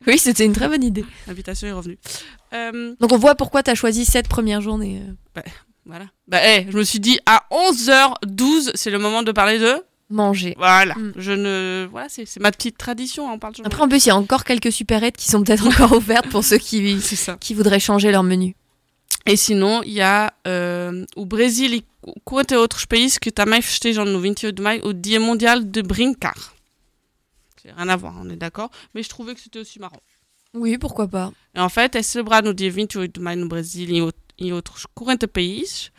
Oui, 0.06 0.18
c'était 0.18 0.44
une 0.44 0.52
très 0.52 0.68
bonne 0.68 0.84
idée. 0.84 1.04
L'invitation 1.26 1.66
est 1.66 1.72
revenue. 1.72 1.98
Euh, 2.52 2.94
Donc 3.00 3.12
on 3.12 3.18
voit 3.18 3.34
pourquoi 3.34 3.64
tu 3.64 3.72
as 3.72 3.74
choisi 3.74 4.04
cette 4.04 4.28
première 4.28 4.60
journée. 4.60 5.02
euh, 5.36 5.40
voilà. 5.84 6.04
Bah, 6.28 6.38
eh, 6.46 6.66
je 6.70 6.78
me 6.78 6.84
suis 6.84 7.00
dit 7.00 7.18
à 7.26 7.42
11h12, 7.50 8.70
c'est 8.74 8.90
le 8.90 8.98
moment 9.00 9.24
de 9.24 9.32
parler 9.32 9.58
de. 9.58 9.82
manger. 10.08 10.54
Voilà. 10.58 10.94
Mm. 10.94 11.12
Je 11.16 11.32
ne. 11.32 11.88
Voilà, 11.90 12.06
c'est 12.08 12.38
ma 12.38 12.52
petite 12.52 12.78
tradition, 12.78 13.28
on 13.32 13.40
parle 13.40 13.54
toujours. 13.54 13.66
Après, 13.66 13.82
en 13.82 13.88
plus, 13.88 14.04
il 14.06 14.10
y 14.10 14.12
a 14.12 14.16
encore 14.16 14.44
quelques 14.44 14.70
supérettes 14.70 15.16
qui 15.16 15.28
sont 15.28 15.42
peut-être 15.42 15.66
encore 15.66 15.90
ouvertes 15.92 16.28
pour 16.28 16.44
ceux 16.44 16.58
qui, 16.58 16.98
qui 17.40 17.54
voudraient 17.54 17.80
changer 17.80 18.12
leur 18.12 18.22
menu. 18.22 18.54
E 19.28 19.34
sinon, 19.34 19.82
il 19.82 19.92
y 19.92 20.02
a 20.02 20.32
euh, 20.46 21.04
au 21.16 21.26
Brésil 21.26 21.82
e 22.06 22.20
quanto 22.24 22.54
outros 22.54 22.84
países 22.84 23.18
que 23.18 23.30
também 23.32 23.60
festejam 23.62 24.04
no 24.04 24.20
28 24.20 24.54
de 24.54 24.62
maio 24.62 24.86
o 24.86 24.92
Dia 24.92 25.18
Mondial 25.20 25.62
de 25.62 25.82
Brincar. 25.82 26.54
C'est 27.60 27.72
rien 27.72 27.88
à 27.88 27.96
voir, 27.96 28.14
on 28.20 28.28
est 28.30 28.36
d'accord. 28.36 28.70
Mais 28.94 29.02
je 29.02 29.08
trouvais 29.08 29.34
que 29.34 29.40
c'était 29.40 29.58
aussi 29.58 29.78
marrant. 29.78 30.00
Oui, 30.54 30.78
pourquoi 30.78 31.08
pas. 31.08 31.32
E 31.54 31.60
en 31.60 31.68
fait, 31.68 31.94
é 31.96 32.02
celebrado 32.02 32.46
no 32.46 32.54
dia 32.54 32.70
28 32.70 33.12
de 33.12 33.20
maio 33.20 33.38
no 33.40 33.48
Brasil 33.48 33.88
e 33.90 33.96
em 33.98 34.02
out- 34.02 34.16
em 34.38 34.52
outros 34.52 34.86
40 34.94 35.26
países. 35.28 35.90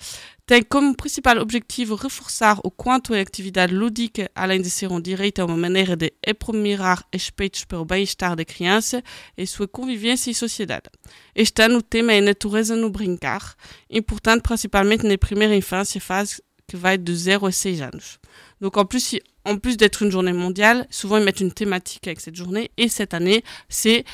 Tem 0.47 0.63
como 0.63 0.95
principal 0.95 1.39
objetivo 1.39 1.95
reforçar 1.95 2.57
o 2.63 2.71
quanto 2.71 3.13
a 3.13 3.19
atividade 3.19 3.75
lúdica, 3.75 4.31
além 4.33 4.61
de 4.61 4.69
ser 4.69 4.89
um 4.89 5.01
direito, 5.01 5.41
é 5.41 5.43
uma 5.43 5.57
maneira 5.57 5.93
de 5.97 6.13
aprimorar 6.25 7.05
aspectos 7.13 7.65
para 7.65 7.81
o 7.81 7.83
bem-estar 7.83 8.33
da 8.33 8.45
criança 8.45 9.03
e 9.37 9.45
sua 9.45 9.67
convivência 9.67 10.31
e 10.31 10.33
sociedade. 10.33 10.89
Este 11.35 11.61
ano 11.63 11.79
o 11.79 11.81
tema 11.81 12.13
é 12.13 12.21
natureza 12.21 12.77
no 12.77 12.89
brincar, 12.89 13.55
importante 13.89 14.41
principalmente 14.41 15.05
na 15.05 15.17
primeira 15.17 15.53
infância, 15.53 15.99
fase 15.99 16.41
que 16.65 16.77
vai 16.77 16.97
de 16.97 17.13
0 17.13 17.45
a 17.45 17.51
6 17.51 17.81
anos. 17.81 18.17
Donc 18.61 18.77
en 18.77 18.85
plus, 18.85 19.19
en 19.43 19.57
plus 19.57 19.75
d'être 19.75 20.01
une 20.01 20.11
journée 20.11 20.31
mondiale, 20.31 20.87
souvent 20.89 21.17
ils 21.17 21.25
mettent 21.25 21.41
une 21.41 21.51
thématique 21.51 22.07
avec 22.07 22.21
cette 22.21 22.37
journée, 22.37 22.71
et 22.77 22.87
cette 22.87 23.13
année, 23.13 23.43
c'est 23.67 24.05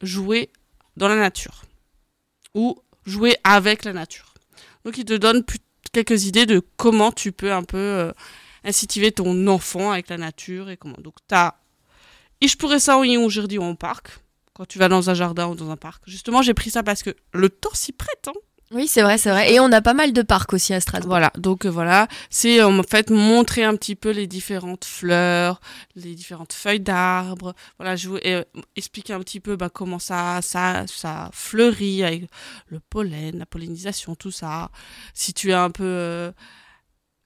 jouer 0.00 0.48
dans 0.96 1.08
la 1.08 1.16
nature 1.16 1.64
ou 2.54 2.80
jouer 3.04 3.36
avec 3.44 3.84
la 3.84 3.92
nature. 3.92 4.32
Donc 4.86 4.96
il 4.96 5.04
te 5.04 5.12
donne 5.12 5.44
plus- 5.44 5.58
quelques 6.04 6.26
idées 6.26 6.46
de 6.46 6.60
comment 6.76 7.10
tu 7.10 7.32
peux 7.32 7.52
un 7.52 7.62
peu 7.62 7.78
euh, 7.78 8.12
incitiver 8.64 9.12
ton 9.12 9.46
enfant 9.46 9.92
avec 9.92 10.10
la 10.10 10.18
nature 10.18 10.68
et 10.68 10.76
comment. 10.76 10.96
Donc 10.98 11.14
tu 11.26 11.34
as 11.34 11.54
Ishpuresa 12.42 12.98
ou 12.98 13.30
Jardim 13.30 13.62
en 13.62 13.74
parc, 13.74 14.18
quand 14.52 14.66
tu 14.66 14.78
vas 14.78 14.88
dans 14.88 15.08
un 15.08 15.14
jardin 15.14 15.48
ou 15.48 15.54
dans 15.54 15.70
un 15.70 15.76
parc. 15.76 16.02
Justement, 16.06 16.42
j'ai 16.42 16.52
pris 16.52 16.70
ça 16.70 16.82
parce 16.82 17.02
que 17.02 17.16
le 17.32 17.48
temps 17.48 17.72
s'y 17.72 17.92
prête. 17.92 18.28
Hein. 18.28 18.38
Oui, 18.72 18.88
c'est 18.88 19.02
vrai, 19.02 19.16
c'est 19.16 19.30
vrai. 19.30 19.52
Et 19.52 19.60
on 19.60 19.70
a 19.70 19.80
pas 19.80 19.94
mal 19.94 20.12
de 20.12 20.22
parcs 20.22 20.52
aussi 20.52 20.74
à 20.74 20.80
Strasbourg. 20.80 21.10
Voilà, 21.10 21.32
donc 21.38 21.66
euh, 21.66 21.70
voilà, 21.70 22.08
c'est 22.30 22.60
en 22.62 22.82
fait 22.82 23.10
montrer 23.10 23.62
un 23.62 23.76
petit 23.76 23.94
peu 23.94 24.10
les 24.10 24.26
différentes 24.26 24.84
fleurs, 24.84 25.60
les 25.94 26.16
différentes 26.16 26.52
feuilles 26.52 26.80
d'arbres, 26.80 27.54
voilà, 27.78 27.94
jouer, 27.94 28.20
et, 28.24 28.34
euh, 28.34 28.42
expliquer 28.74 29.12
un 29.12 29.20
petit 29.20 29.38
peu 29.38 29.54
bah, 29.54 29.68
comment 29.72 30.00
ça, 30.00 30.40
ça, 30.42 30.84
ça 30.88 31.30
fleurit 31.32 32.02
avec 32.02 32.28
le 32.66 32.80
pollen, 32.80 33.38
la 33.38 33.46
pollinisation, 33.46 34.16
tout 34.16 34.32
ça. 34.32 34.70
Si 35.14 35.32
tu 35.32 35.50
es 35.50 35.54
un 35.54 35.70
peu 35.70 35.84
euh, 35.84 36.32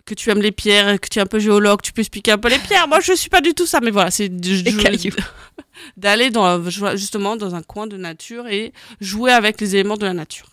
que 0.05 0.13
tu 0.13 0.29
aimes 0.29 0.43
les 0.43 0.53
pierres, 0.53 1.01
que 1.01 1.09
tu 1.09 1.21
es 1.21 1.23
un 1.23 1.27
peu 1.27 1.39
géologue, 1.39 1.81
tu 1.81 1.95
peux 1.95 2.03
expliquer 2.03 2.33
un 2.33 2.39
peu 2.39 2.51
les 2.51 2.59
pierres. 2.59 2.87
Moi, 2.87 3.01
je 3.01 3.15
suis 3.15 3.31
pas 3.31 3.41
du 3.41 3.55
tout 3.55 3.67
ça, 3.67 3.81
mais 3.81 3.91
voilà, 3.91 4.11
c'est 4.11 4.29
d'aller 5.97 6.29
dans 6.31 6.69
justement 6.97 7.37
dans 7.37 7.55
un 7.55 7.63
coin 7.63 7.87
de 7.87 7.97
nature 7.97 8.47
et 8.47 8.75
jouer 9.01 9.33
avec 9.33 9.59
les 9.59 9.77
éléments 9.77 9.97
de 9.97 10.05
la 10.05 10.13
nature. 10.13 10.50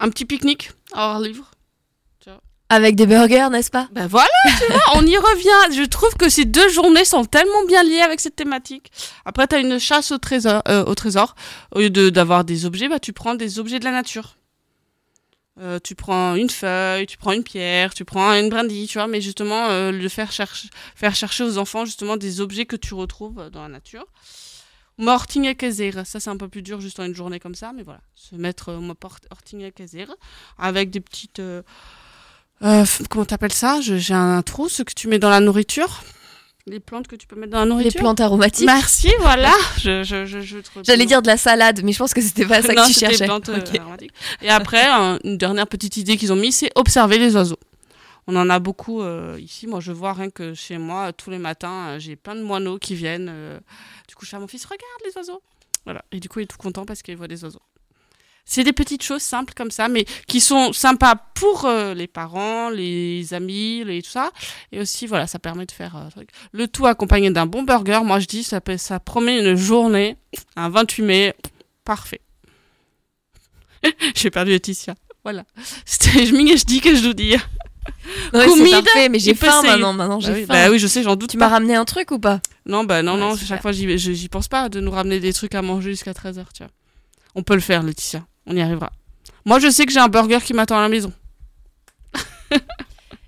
Un 0.00 0.08
petit 0.10 0.24
pique-nique 0.24 0.72
hors 0.92 1.20
livre. 1.20 1.50
Avec 2.72 2.94
des 2.94 3.04
burgers, 3.06 3.48
n'est-ce 3.50 3.70
pas? 3.70 3.88
Ben 3.90 4.06
voilà, 4.06 4.28
tu 4.44 4.72
vois, 4.72 4.80
on 4.94 5.04
y 5.04 5.16
revient. 5.16 5.74
Je 5.76 5.84
trouve 5.84 6.14
que 6.14 6.28
ces 6.28 6.44
deux 6.44 6.68
journées 6.68 7.04
sont 7.04 7.24
tellement 7.24 7.64
bien 7.66 7.82
liées 7.82 8.00
avec 8.00 8.20
cette 8.20 8.36
thématique. 8.36 8.92
Après, 9.24 9.48
tu 9.48 9.56
as 9.56 9.58
une 9.58 9.80
chasse 9.80 10.12
au 10.12 10.18
trésor. 10.18 10.62
euh, 10.68 10.84
au 10.84 10.94
trésor. 10.94 11.34
Au 11.74 11.80
lieu 11.80 11.90
de- 11.90 12.10
d'avoir 12.10 12.44
des 12.44 12.66
objets, 12.66 12.88
bah, 12.88 13.00
tu 13.00 13.12
prends 13.12 13.34
des 13.34 13.58
objets 13.58 13.80
de 13.80 13.84
la 13.84 13.90
nature. 13.90 14.36
Euh, 15.60 15.80
tu 15.82 15.96
prends 15.96 16.36
une 16.36 16.48
feuille, 16.48 17.06
tu 17.06 17.16
prends 17.18 17.32
une 17.32 17.42
pierre, 17.42 17.92
tu 17.92 18.04
prends 18.04 18.32
une 18.34 18.48
brindille, 18.48 18.86
tu 18.86 18.98
vois, 18.98 19.08
mais 19.08 19.20
justement, 19.20 19.66
euh, 19.70 19.90
le 19.90 20.08
faire, 20.08 20.30
chercher 20.30 20.68
faire 20.94 21.14
chercher 21.16 21.42
aux 21.42 21.58
enfants 21.58 21.84
justement 21.84 22.16
des 22.16 22.40
objets 22.40 22.66
que 22.66 22.76
tu 22.76 22.94
retrouves 22.94 23.50
dans 23.50 23.62
la 23.62 23.68
nature. 23.68 24.06
Mortinha 25.00 25.54
caseira, 25.54 26.04
ça 26.04 26.20
c'est 26.20 26.30
un 26.30 26.36
peu 26.36 26.48
plus 26.48 26.62
dur 26.62 26.80
juste 26.80 27.00
en 27.00 27.04
une 27.04 27.14
journée 27.14 27.40
comme 27.40 27.54
ça, 27.54 27.72
mais 27.74 27.82
voilà, 27.82 28.00
se 28.14 28.34
mettre 28.36 28.68
euh, 28.68 28.94
hortinha 29.30 29.70
caseira 29.70 30.14
avec 30.58 30.90
des 30.90 31.00
petites... 31.00 31.40
euh, 31.40 31.62
euh, 32.62 32.84
comment 33.08 33.24
t'appelles 33.24 33.52
ça? 33.54 33.80
J'ai 33.80 34.12
un 34.14 34.42
trou, 34.42 34.68
ce 34.68 34.82
que 34.82 34.92
tu 34.94 35.08
mets 35.08 35.18
dans 35.18 35.30
la 35.30 35.40
nourriture. 35.40 36.02
Les 36.66 36.78
plantes 36.78 37.08
que 37.08 37.16
tu 37.16 37.26
peux 37.26 37.34
mettre 37.36 37.52
dans 37.52 37.60
la 37.60 37.64
Les 37.64 37.70
nourriture. 37.70 38.00
plantes 38.00 38.20
aromatiques. 38.20 38.66
Merci, 38.66 39.10
voilà. 39.20 39.50
je, 39.78 40.02
je, 40.04 40.26
je, 40.26 40.40
je 40.42 40.58
te 40.58 40.68
J'allais 40.84 41.06
dire 41.06 41.22
de 41.22 41.26
la 41.26 41.38
salade, 41.38 41.80
mais 41.82 41.92
je 41.92 41.98
pense 41.98 42.12
que 42.12 42.20
c'était 42.20 42.44
pas 42.44 42.60
ça 42.62 42.74
Non, 42.74 42.82
que 42.82 42.88
tu 42.88 42.92
cherchais. 42.98 43.24
plantes, 43.24 43.48
euh, 43.48 43.58
Ok. 43.60 43.78
aromatiques. 43.80 44.12
Et 44.42 44.50
après, 44.50 44.84
un- 44.86 45.18
une 45.24 45.38
dernière 45.38 45.66
petite 45.66 45.96
idée 45.96 46.18
qu'ils 46.18 46.32
ont 46.34 46.36
mis, 46.36 46.52
c'est 46.52 46.70
observer 46.74 47.16
les 47.18 47.34
oiseaux. 47.34 47.58
On 48.26 48.36
en 48.36 48.48
a 48.50 48.58
beaucoup 48.58 49.02
euh, 49.02 49.38
ici. 49.40 49.66
Moi, 49.66 49.80
je 49.80 49.92
vois 49.92 50.12
rien 50.12 50.30
que 50.30 50.54
chez 50.54 50.78
moi, 50.78 51.08
euh, 51.08 51.12
tous 51.12 51.30
les 51.30 51.38
matins, 51.38 51.88
euh, 51.88 51.98
j'ai 51.98 52.16
plein 52.16 52.34
de 52.34 52.42
moineaux 52.42 52.78
qui 52.78 52.94
viennent. 52.94 53.60
du 54.08 54.14
coup, 54.14 54.24
je 54.24 54.30
dis 54.30 54.36
à 54.36 54.40
mon 54.40 54.48
fils, 54.48 54.64
regarde 54.64 55.02
les 55.04 55.16
oiseaux. 55.16 55.42
Voilà. 55.84 56.04
Et 56.12 56.20
du 56.20 56.28
coup, 56.28 56.40
il 56.40 56.44
est 56.44 56.46
tout 56.46 56.58
content 56.58 56.84
parce 56.84 57.02
qu'il 57.02 57.16
voit 57.16 57.28
des 57.28 57.42
oiseaux. 57.44 57.62
C'est 58.44 58.64
des 58.64 58.72
petites 58.72 59.02
choses 59.02 59.22
simples 59.22 59.54
comme 59.54 59.70
ça, 59.70 59.88
mais 59.88 60.04
qui 60.26 60.40
sont 60.40 60.72
sympas 60.72 61.14
pour 61.14 61.68
les 61.68 62.06
parents, 62.06 62.68
les 62.68 63.32
amis, 63.32 63.84
les, 63.84 64.02
tout 64.02 64.10
ça. 64.10 64.32
Et 64.72 64.80
aussi, 64.80 65.06
voilà, 65.06 65.26
ça 65.26 65.38
permet 65.38 65.66
de 65.66 65.72
faire 65.72 65.96
euh, 65.96 66.22
le 66.52 66.66
tout 66.66 66.86
accompagné 66.86 67.30
d'un 67.30 67.46
bon 67.46 67.62
burger. 67.62 68.00
Moi, 68.04 68.18
je 68.18 68.26
dis, 68.26 68.42
ça, 68.42 68.60
promet 69.00 69.38
une 69.38 69.54
journée, 69.54 70.16
un 70.56 70.68
28 70.68 71.02
mai, 71.02 71.34
parfait. 71.84 72.22
J'ai 74.14 74.30
perdu 74.30 74.50
Laetitia. 74.50 74.94
Voilà. 75.22 75.44
C'était 75.84 76.26
je 76.26 76.64
dis 76.64 76.80
que 76.80 76.94
je 76.94 77.02
dois 77.02 77.14
dire. 77.14 77.48
C'est 78.32 78.70
parfait, 78.70 79.08
mais 79.08 79.18
j'ai 79.18 79.34
faim 79.34 79.62
maintenant. 79.62 79.92
Maintenant, 79.92 80.18
Bah 80.18 80.26
j'ai 80.26 80.32
oui, 80.32 80.40
faim. 80.46 80.52
bah 80.54 80.70
oui, 80.70 80.78
je 80.78 80.86
sais, 80.86 81.02
j'en 81.02 81.16
doute 81.16 81.30
Tu 81.30 81.38
m'as 81.38 81.48
ramené 81.48 81.74
un 81.74 81.84
truc 81.84 82.10
ou 82.10 82.18
pas? 82.18 82.40
Non, 82.66 82.84
bah 82.84 83.02
non, 83.02 83.14
Ouais, 83.14 83.20
non, 83.20 83.36
chaque 83.36 83.62
fois, 83.62 83.72
j'y, 83.72 84.28
pense 84.28 84.48
pas 84.48 84.68
de 84.68 84.80
nous 84.80 84.90
ramener 84.90 85.20
des 85.20 85.32
trucs 85.32 85.54
à 85.54 85.62
manger 85.62 85.90
jusqu'à 85.90 86.12
13h, 86.12 86.44
tu 86.54 86.62
vois. 86.62 86.70
On 87.34 87.42
peut 87.42 87.54
le 87.54 87.60
faire, 87.60 87.82
Laetitia. 87.82 88.24
On 88.46 88.56
y 88.56 88.60
arrivera. 88.60 88.90
Moi, 89.44 89.58
je 89.58 89.70
sais 89.70 89.86
que 89.86 89.92
j'ai 89.92 90.00
un 90.00 90.08
burger 90.08 90.38
qui 90.44 90.52
m'attend 90.52 90.78
à 90.78 90.82
la 90.82 90.88
maison. 90.88 91.12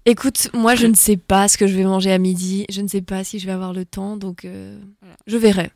Écoute, 0.05 0.49
moi, 0.53 0.75
je 0.75 0.87
ne 0.87 0.95
sais 0.95 1.17
pas 1.17 1.47
ce 1.49 1.57
que 1.57 1.67
je 1.69 1.77
vais 1.77 1.85
manger 1.85 2.13
à 2.13 2.19
midi. 2.19 2.67
Je 2.71 2.81
ne 2.81 2.89
sais 2.89 3.03
pas 3.03 3.23
si 3.23 3.39
je 3.39 3.47
vais 3.47 3.53
avoir 3.53 3.73
le 3.73 3.85
temps, 3.85 4.17
donc 4.17 4.45
euh, 4.45 4.79
Voilà. 5.01 5.17
je 5.27 5.37
verrai. 5.37 5.71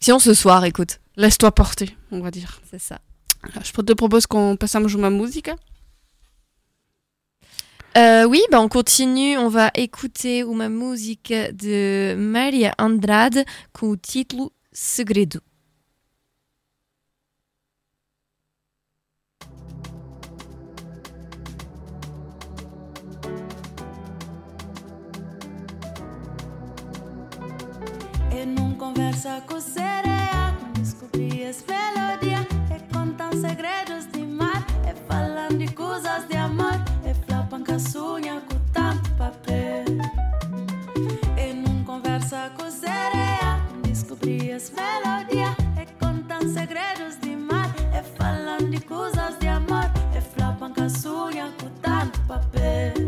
Sinon, 0.00 0.18
ce 0.20 0.32
soir, 0.34 0.64
écoute. 0.64 1.00
Laisse-toi 1.16 1.50
porter, 1.52 1.96
on 2.12 2.20
va 2.20 2.30
dire. 2.30 2.60
C'est 2.70 2.80
ça. 2.80 3.00
Alors, 3.42 3.64
Je 3.64 3.72
te 3.72 3.92
propose 3.94 4.26
qu'on 4.26 4.56
passe 4.56 4.74
à 4.76 4.80
ma 4.80 5.10
musique. 5.10 5.50
Euh, 7.96 8.24
oui, 8.24 8.42
bah 8.50 8.60
on 8.60 8.68
continue. 8.68 9.38
On 9.38 9.48
va 9.48 9.70
écouter 9.74 10.44
uma 10.44 10.68
música 10.68 11.50
de 11.50 12.14
Maria 12.18 12.74
Andrade 12.78 13.42
com 13.72 13.88
o 13.88 13.96
título 13.96 14.52
Segredo. 14.70 15.40
Essa 44.28 44.72
melodia 44.74 45.56
É 45.80 45.86
contando 46.04 46.48
segredos 46.52 47.16
de 47.20 47.36
mar 47.36 47.72
É 47.94 48.02
falando 48.02 48.68
de 48.68 48.80
coisas 48.80 49.38
de 49.38 49.46
amor 49.46 49.88
É 50.12 50.20
flapan 50.20 50.72
com 50.72 50.82
a 50.82 50.88
sunha 50.88 51.52
com 51.60 51.68
tanto 51.80 52.20
papel 52.22 53.05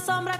sombra 0.00 0.39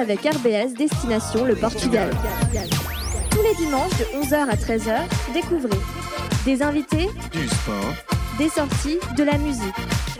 avec 0.00 0.20
RBS 0.20 0.72
Destination 0.78 1.44
le 1.44 1.54
Portugal. 1.54 2.10
Tous 3.30 3.42
les 3.42 3.54
dimanches 3.54 3.96
de 3.98 4.04
11h 4.24 4.48
à 4.48 4.56
13h, 4.56 5.00
découvrez 5.34 5.78
des 6.46 6.62
invités, 6.62 7.08
du 7.32 7.46
sport, 7.46 7.92
des 8.38 8.48
sorties, 8.48 8.98
de 9.16 9.22
la 9.22 9.36
musique. 9.36 9.74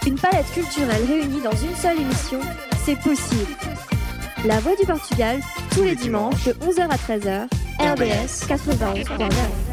Une 0.07 0.17
palette 0.17 0.51
culturelle 0.53 1.05
réunie 1.09 1.41
dans 1.41 1.57
une 1.57 1.75
seule 1.75 1.99
émission, 1.99 2.41
c'est 2.85 2.99
possible. 3.01 3.57
La 4.45 4.61
Voix 4.61 4.77
du 4.77 4.87
Portugal, 4.87 5.41
tous 5.73 5.83
les 5.83 5.97
dimanches 5.97 6.45
de 6.45 6.53
11h 6.53 6.89
à 6.91 6.97
13h, 6.97 7.47
RBS 7.81 8.47
91.9. 8.49 9.70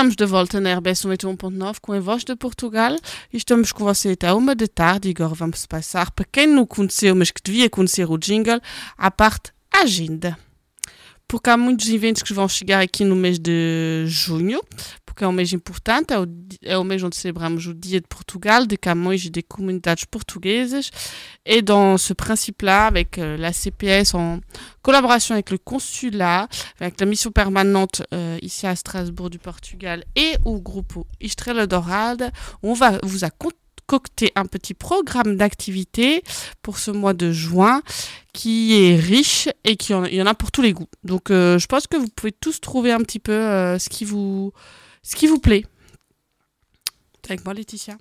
Estamos 0.00 0.16
de 0.16 0.24
volta 0.24 0.58
na 0.62 0.72
RBS 0.76 1.02
91.9 1.02 1.76
com 1.78 1.92
a 1.92 2.00
voz 2.00 2.24
de 2.24 2.34
Portugal 2.34 2.96
e 3.30 3.36
estamos 3.36 3.70
com 3.70 3.84
você 3.84 4.12
até 4.12 4.32
uma 4.32 4.54
da 4.54 4.66
tarde 4.66 5.08
e 5.08 5.10
agora 5.10 5.34
vamos 5.34 5.66
passar 5.66 6.10
para 6.12 6.24
quem 6.24 6.46
não 6.46 6.64
conheceu, 6.64 7.14
mas 7.14 7.30
que 7.30 7.42
devia 7.44 7.68
conhecer 7.68 8.10
o 8.10 8.16
jingle, 8.16 8.62
à 8.96 9.10
parte 9.10 9.52
agenda. 9.70 10.38
Porque 11.28 11.50
há 11.50 11.56
muitos 11.58 11.86
eventos 11.90 12.22
que 12.22 12.32
vão 12.32 12.48
chegar 12.48 12.80
aqui 12.80 13.04
no 13.04 13.14
mês 13.14 13.38
de 13.38 14.04
junho, 14.06 14.62
porque 15.20 15.54
é 15.54 15.56
importante, 15.56 16.14
é 16.14 16.18
o, 16.18 16.26
é 16.62 16.78
o 16.78 16.84
mês 16.84 17.02
onde 17.02 17.16
celebramos 17.16 17.66
o 17.66 17.74
de 17.74 18.00
Portugal, 18.08 18.66
de 18.66 18.76
Camões 18.76 19.26
et 19.26 19.30
des 19.30 19.42
communautés 19.42 20.06
portugaises. 20.10 20.90
Et 21.44 21.60
dans 21.60 21.98
ce 21.98 22.14
principe-là, 22.14 22.86
avec 22.86 23.18
euh, 23.18 23.36
la 23.36 23.52
CPS 23.52 24.14
en 24.14 24.40
collaboration 24.82 25.34
avec 25.34 25.50
le 25.50 25.58
consulat, 25.58 26.48
avec 26.80 26.98
la 27.00 27.06
mission 27.06 27.30
permanente 27.30 28.02
euh, 28.14 28.38
ici 28.40 28.66
à 28.66 28.74
Strasbourg 28.74 29.28
du 29.28 29.38
Portugal 29.38 30.04
et 30.16 30.36
au 30.44 30.60
groupe 30.60 31.04
Estrela 31.20 31.66
Dourada, 31.66 32.30
on 32.62 32.72
va 32.72 32.98
vous 33.02 33.24
a 33.24 33.30
concocté 33.30 34.32
un 34.36 34.46
petit 34.46 34.72
programme 34.72 35.36
d'activités 35.36 36.22
pour 36.62 36.78
ce 36.78 36.90
mois 36.90 37.12
de 37.12 37.32
juin 37.32 37.82
qui 38.32 38.74
est 38.74 38.96
riche 38.96 39.48
et 39.64 39.76
qui 39.76 39.92
il 39.92 40.14
y 40.14 40.22
en 40.22 40.26
a 40.26 40.34
pour 40.34 40.50
tous 40.50 40.62
les 40.62 40.72
goûts. 40.72 40.88
Donc 41.04 41.30
euh, 41.30 41.58
je 41.58 41.66
pense 41.66 41.86
que 41.86 41.96
vous 41.96 42.08
pouvez 42.08 42.32
tous 42.32 42.60
trouver 42.60 42.92
un 42.92 43.00
petit 43.00 43.18
peu 43.18 43.32
ce 43.32 43.88
qui 43.88 44.04
vous 44.04 44.52
ce 45.02 45.16
qui 45.16 45.26
vous 45.26 45.38
plaît. 45.38 45.64
T'es 47.22 47.32
avec 47.32 47.44
moi 47.44 47.54
Laetitia 47.54 47.94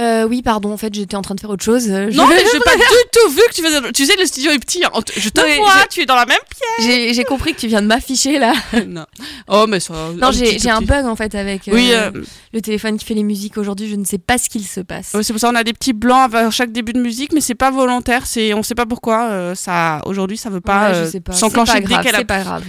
Euh, 0.00 0.26
oui, 0.26 0.40
pardon, 0.40 0.72
en 0.72 0.76
fait, 0.78 0.94
j'étais 0.94 1.16
en 1.16 1.22
train 1.22 1.34
de 1.34 1.40
faire 1.40 1.50
autre 1.50 1.64
chose. 1.64 1.90
Euh, 1.90 2.08
je- 2.10 2.16
Non 2.16 2.26
mais 2.26 2.38
j'ai 2.38 2.58
pas 2.64 2.74
du 2.76 2.82
tout 3.12 3.30
vu 3.30 3.42
que 3.50 3.54
tu 3.54 3.62
faisais 3.62 3.92
tu 3.92 4.06
sais 4.06 4.16
le 4.16 4.24
studio 4.24 4.50
est 4.52 4.58
petit 4.58 4.82
hein. 4.84 4.90
je 5.16 5.28
te 5.28 5.38
Non, 5.40 5.62
vois 5.64 5.82
je- 5.82 5.88
tu 5.88 6.00
es 6.00 6.06
dans 6.06 6.14
la 6.16 6.24
même 6.24 6.38
J'ai 6.80 7.12
j'ai 7.12 7.24
compris 7.24 7.54
que 7.54 7.60
tu 7.60 7.66
viens 7.66 7.82
de 7.82 7.86
m'afficher 7.86 8.38
là. 8.38 8.54
pièce 8.70 8.86
non 8.86 9.04
oh 9.48 9.66
mais 9.68 9.80
ça 9.80 9.92
Non, 10.16 10.30
j'ai 10.32 10.70
un 10.70 10.80
bug 10.80 11.04
en 11.04 11.14
fait 11.16 11.34
avec 11.34 11.68
euh, 11.68 11.72
oui 11.74 11.90
euh, 11.92 12.10
le 12.54 12.60
téléphone 12.62 12.96
qui 12.96 13.04
fait 13.04 13.12
les 13.14 13.22
musiques 13.22 13.58
aujourd'hui. 13.58 13.88
Je 13.90 13.96
ne 13.96 14.04
sais 14.06 14.16
pas 14.18 14.38
ce 14.38 14.48
qu'il 14.48 14.66
se 14.66 14.80
passe. 14.80 15.12
Ouais, 15.12 15.22
c'est 15.22 15.32
pour 15.34 15.40
ça 15.40 15.50
qu'on 15.50 15.56
a 15.56 15.64
des 15.64 15.74
petits 15.74 15.92
blancs 15.92 16.32
à 16.34 16.50
chaque 16.50 16.72
début 16.72 16.92
de 16.94 17.00
musique, 17.00 17.32
mais 17.34 17.40
c'est 17.42 17.54
pas 17.54 17.70
volontaire. 17.70 18.26
C'est 18.26 18.54
on 18.54 18.62
sait 18.62 18.74
pas 18.74 18.86
pourquoi. 18.86 19.28
euh, 19.30 19.54
ça 19.54 20.00
aujourd'hui 20.06 20.38
ça 20.38 20.48
veut 20.48 20.60
pas, 20.62 20.88
Ouais, 20.88 20.94
je 20.94 20.98
euh, 21.00 21.10
sais 21.10 21.20
pas. 21.20 21.32
s'enclencher 21.32 21.72
C'est 21.74 21.80
dès 21.82 22.00
qu'elle 22.00 22.14
a- 22.14 22.18
C'est 22.18 22.24
pas 22.24 22.40
grave. 22.42 22.64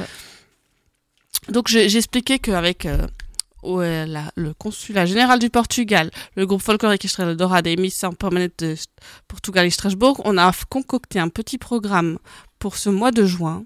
Donc 1.50 1.70
expliqué 1.98 2.40
qu'avec 2.40 2.86
euh, 2.86 2.98
ouais, 2.98 3.08
la- 3.72 4.32
le 4.36 4.54
consulat 4.54 5.06
général 5.06 5.40
du 5.40 5.50
Portugal, 5.50 6.12
le 6.36 6.46
groupe 6.46 6.62
folklorique 6.62 7.06
Estrela 7.06 7.36
Dourada 7.36 7.70
et 7.70 7.76
Mission 7.76 8.12
permanente 8.14 8.52
de 8.60 8.76
Portugal 9.28 9.66
et 9.66 9.70
Strasbourg, 9.70 10.22
on 10.26 10.38
a 10.38 10.52
concocté 10.70 11.20
un 11.20 11.30
petit 11.30 11.58
programme 11.58 12.18
pour 12.60 12.78
ce 12.78 12.90
mois 12.90 13.12
de 13.12 13.26
juin. 13.26 13.64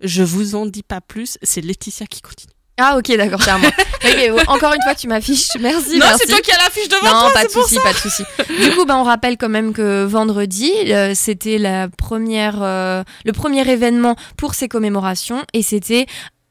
Je 0.00 0.22
vous 0.22 0.54
en 0.54 0.66
dis 0.66 0.82
pas 0.82 1.00
plus. 1.00 1.38
C'est 1.42 1.60
Laetitia 1.62 2.06
qui 2.06 2.20
continue. 2.20 2.52
Ah 2.78 2.98
ok, 2.98 3.16
d'accord, 3.16 3.40
c'est 3.42 3.48
à 3.50 3.56
moi. 3.56 3.70
Encore 4.48 4.74
une 4.74 4.82
fois, 4.82 4.94
tu 4.94 5.08
m'affiches. 5.08 5.48
Merci. 5.58 5.98
non, 5.98 6.04
c'est 6.18 6.26
toi 6.26 6.40
qui 6.42 6.50
as 6.52 6.58
l'affiche 6.58 6.88
devant 6.90 7.06
Non, 7.06 7.20
toi. 7.20 7.30
pas 7.32 7.44
de 7.46 7.50
souci, 7.50 7.76
pas 7.82 7.94
de 7.94 7.96
souci. 7.98 8.22
Du 8.60 8.70
coup, 8.76 8.84
bah, 8.84 8.98
on 8.98 9.02
rappelle 9.02 9.38
quand 9.38 9.48
même 9.48 9.72
que 9.72 10.04
vendredi, 10.04 10.70
euh, 10.92 11.12
c'était 11.14 11.56
la 11.56 11.88
première, 11.88 12.62
euh, 12.62 13.02
le 13.24 13.32
premier 13.32 13.66
événement 13.66 14.14
pour 14.36 14.52
ces 14.54 14.68
commémorations, 14.68 15.42
et 15.54 15.62
c'était 15.62 16.04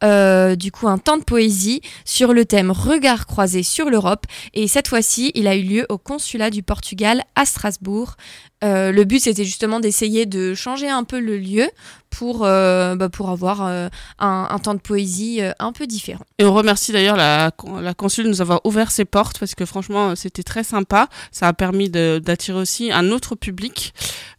euh, 0.06 0.56
du 0.56 0.72
coup 0.72 0.88
un 0.88 1.00
temps 1.00 1.18
de 1.18 1.24
poésie 1.24 1.82
sur 2.06 2.32
le 2.32 2.46
thème 2.46 2.72
Regard 2.72 3.26
croisé 3.26 3.64
sur 3.64 3.90
l'Europe. 3.90 4.26
Et 4.54 4.68
cette 4.68 4.88
fois-ci, 4.88 5.32
il 5.34 5.48
a 5.48 5.56
eu 5.56 5.64
lieu 5.64 5.86
au 5.90 5.98
consulat 5.98 6.52
du 6.52 6.64
Portugal 6.64 7.24
à 7.36 7.46
Strasbourg. 7.46 8.16
Euh, 8.64 8.92
le 8.92 9.04
but, 9.04 9.20
c'était 9.20 9.44
justement 9.44 9.80
d'essayer 9.80 10.26
de 10.26 10.54
changer 10.54 10.90
un 10.90 11.04
peu 11.04 11.20
le 11.20 11.38
lieu 11.38 11.68
pour, 12.10 12.46
euh, 12.46 12.96
bah, 12.96 13.10
pour 13.10 13.30
avoir 13.30 13.62
un, 13.62 13.90
un 14.20 14.60
temps 14.60 14.76
de 14.76 14.80
poésie 14.80 15.42
un 15.60 15.72
peu 15.72 15.88
différent. 15.88 16.24
Et 16.40 16.46
on 16.46 16.54
remercie 16.54 16.92
d'ailleurs 16.92 17.18
la, 17.18 17.52
la 17.82 17.94
consul 17.94 18.26
de 18.26 18.30
nous 18.30 18.42
avoir 18.42 18.62
ouvert 18.64 18.92
ses 18.92 19.06
portes 19.06 19.40
parce 19.40 19.56
que 19.56 19.66
franchement 19.66 20.16
c'était 20.16 20.44
très 20.44 20.64
sympa. 20.64 21.10
Ça 21.32 21.48
a 21.48 21.54
permis 21.54 21.90
d'attirer 21.90 22.60
aussi 22.60 22.92
un 22.92 23.12
autre 23.12 23.36
public. 23.36 23.94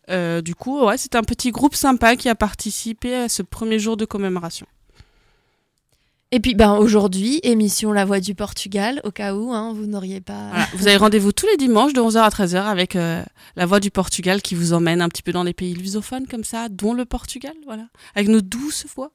Du 0.09 0.55
coup, 0.55 0.85
ouais, 0.85 0.97
c'est 0.97 1.17
un 1.17 1.23
petit 1.23 1.51
groupe 1.51 1.75
sympa 1.75 2.17
qui 2.17 2.29
a 2.29 2.35
participé 2.35 3.15
à 3.15 3.29
ce 3.29 3.43
premier 3.43 3.79
jour 3.79 3.97
de 3.97 4.05
commémoration. 4.05 4.67
Et 6.33 6.41
puis 6.41 6.55
ben, 6.55 6.75
aujourd'hui, 6.75 7.39
émission 7.45 7.93
La 7.93 8.05
Voix 8.05 8.19
du 8.19 8.35
Portugal, 8.35 9.01
au 9.05 9.13
cas 9.13 9.35
où 9.35 9.53
hein, 9.53 9.73
vous 9.73 9.87
n'auriez 9.87 10.21
pas... 10.21 10.49
Voilà. 10.49 10.67
Vous 10.75 10.89
avez 10.89 10.97
rendez-vous 10.97 11.31
tous 11.31 11.47
les 11.47 11.57
dimanches 11.57 11.93
de 11.93 12.01
11h 12.01 12.19
à 12.19 12.29
13h 12.31 12.65
avec 12.65 12.97
euh, 12.97 13.23
la 13.55 13.65
voix 13.65 13.79
du 13.79 13.93
Portugal 13.93 14.43
qui 14.43 14.57
vous 14.57 14.73
emmène 14.73 15.01
un 15.01 15.09
petit 15.09 15.23
peu 15.23 15.31
dans 15.31 15.45
les 15.45 15.53
pays 15.53 15.75
lusophones 15.75 16.27
comme 16.27 16.43
ça, 16.43 16.69
dont 16.69 16.95
le 16.95 17.05
Portugal, 17.05 17.55
voilà, 17.65 17.87
avec 18.17 18.29
nos 18.29 18.41
douces 18.41 18.87
voix. 18.97 19.13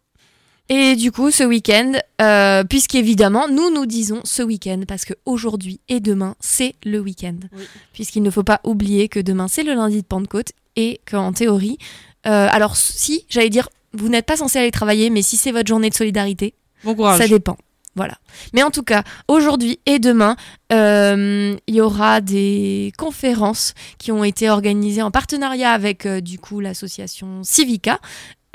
Et 0.70 0.96
du 0.96 1.12
coup, 1.12 1.32
ce 1.32 1.44
week-end, 1.44 2.00
euh, 2.22 2.64
puisqu'évidemment, 2.64 3.50
nous 3.50 3.70
nous 3.72 3.86
disons 3.86 4.22
ce 4.24 4.42
week-end, 4.42 4.84
parce 4.88 5.04
que 5.04 5.14
aujourd'hui 5.26 5.82
et 5.90 6.00
demain, 6.00 6.36
c'est 6.40 6.76
le 6.86 7.02
week-end. 7.02 7.36
Oui. 7.52 7.64
Puisqu'il 7.92 8.24
ne 8.24 8.30
faut 8.30 8.44
pas 8.44 8.62
oublier 8.64 9.10
que 9.10 9.20
demain, 9.20 9.50
c'est 9.50 9.64
le 9.64 9.74
lundi 9.74 10.02
de 10.02 10.08
Pentecôte, 10.08 10.54
et 10.78 11.02
qu'en 11.06 11.34
théorie, 11.34 11.78
euh, 12.26 12.48
alors 12.50 12.78
si, 12.78 13.26
j'allais 13.28 13.50
dire, 13.50 13.68
vous 13.94 14.08
n'êtes 14.08 14.26
pas 14.26 14.38
censé 14.38 14.60
aller 14.60 14.72
travailler, 14.72 15.10
mais 15.10 15.22
si 15.22 15.36
c'est 15.36 15.52
votre 15.52 15.68
journée 15.68 15.90
de 15.90 15.96
solidarité, 15.96 16.54
Bon 16.84 16.96
courage. 16.96 17.20
ça 17.20 17.28
dépend. 17.28 17.58
Voilà. 17.96 18.14
Mais 18.54 18.64
en 18.64 18.72
tout 18.72 18.84
cas, 18.84 19.04
aujourd'hui 19.28 19.80
et 19.86 20.00
demain, 20.00 20.38
euh, 20.72 21.56
il 21.68 21.76
y 21.76 21.82
aura 21.82 22.22
des 22.22 22.94
conférences 22.98 23.74
qui 23.98 24.12
ont 24.12 24.24
été 24.24 24.50
organisées 24.50 25.02
en 25.02 25.12
partenariat 25.12 25.72
avec 25.72 26.06
euh, 26.06 26.22
du 26.22 26.40
coup 26.40 26.60
l'association 26.60 27.42
Civica. 27.44 28.00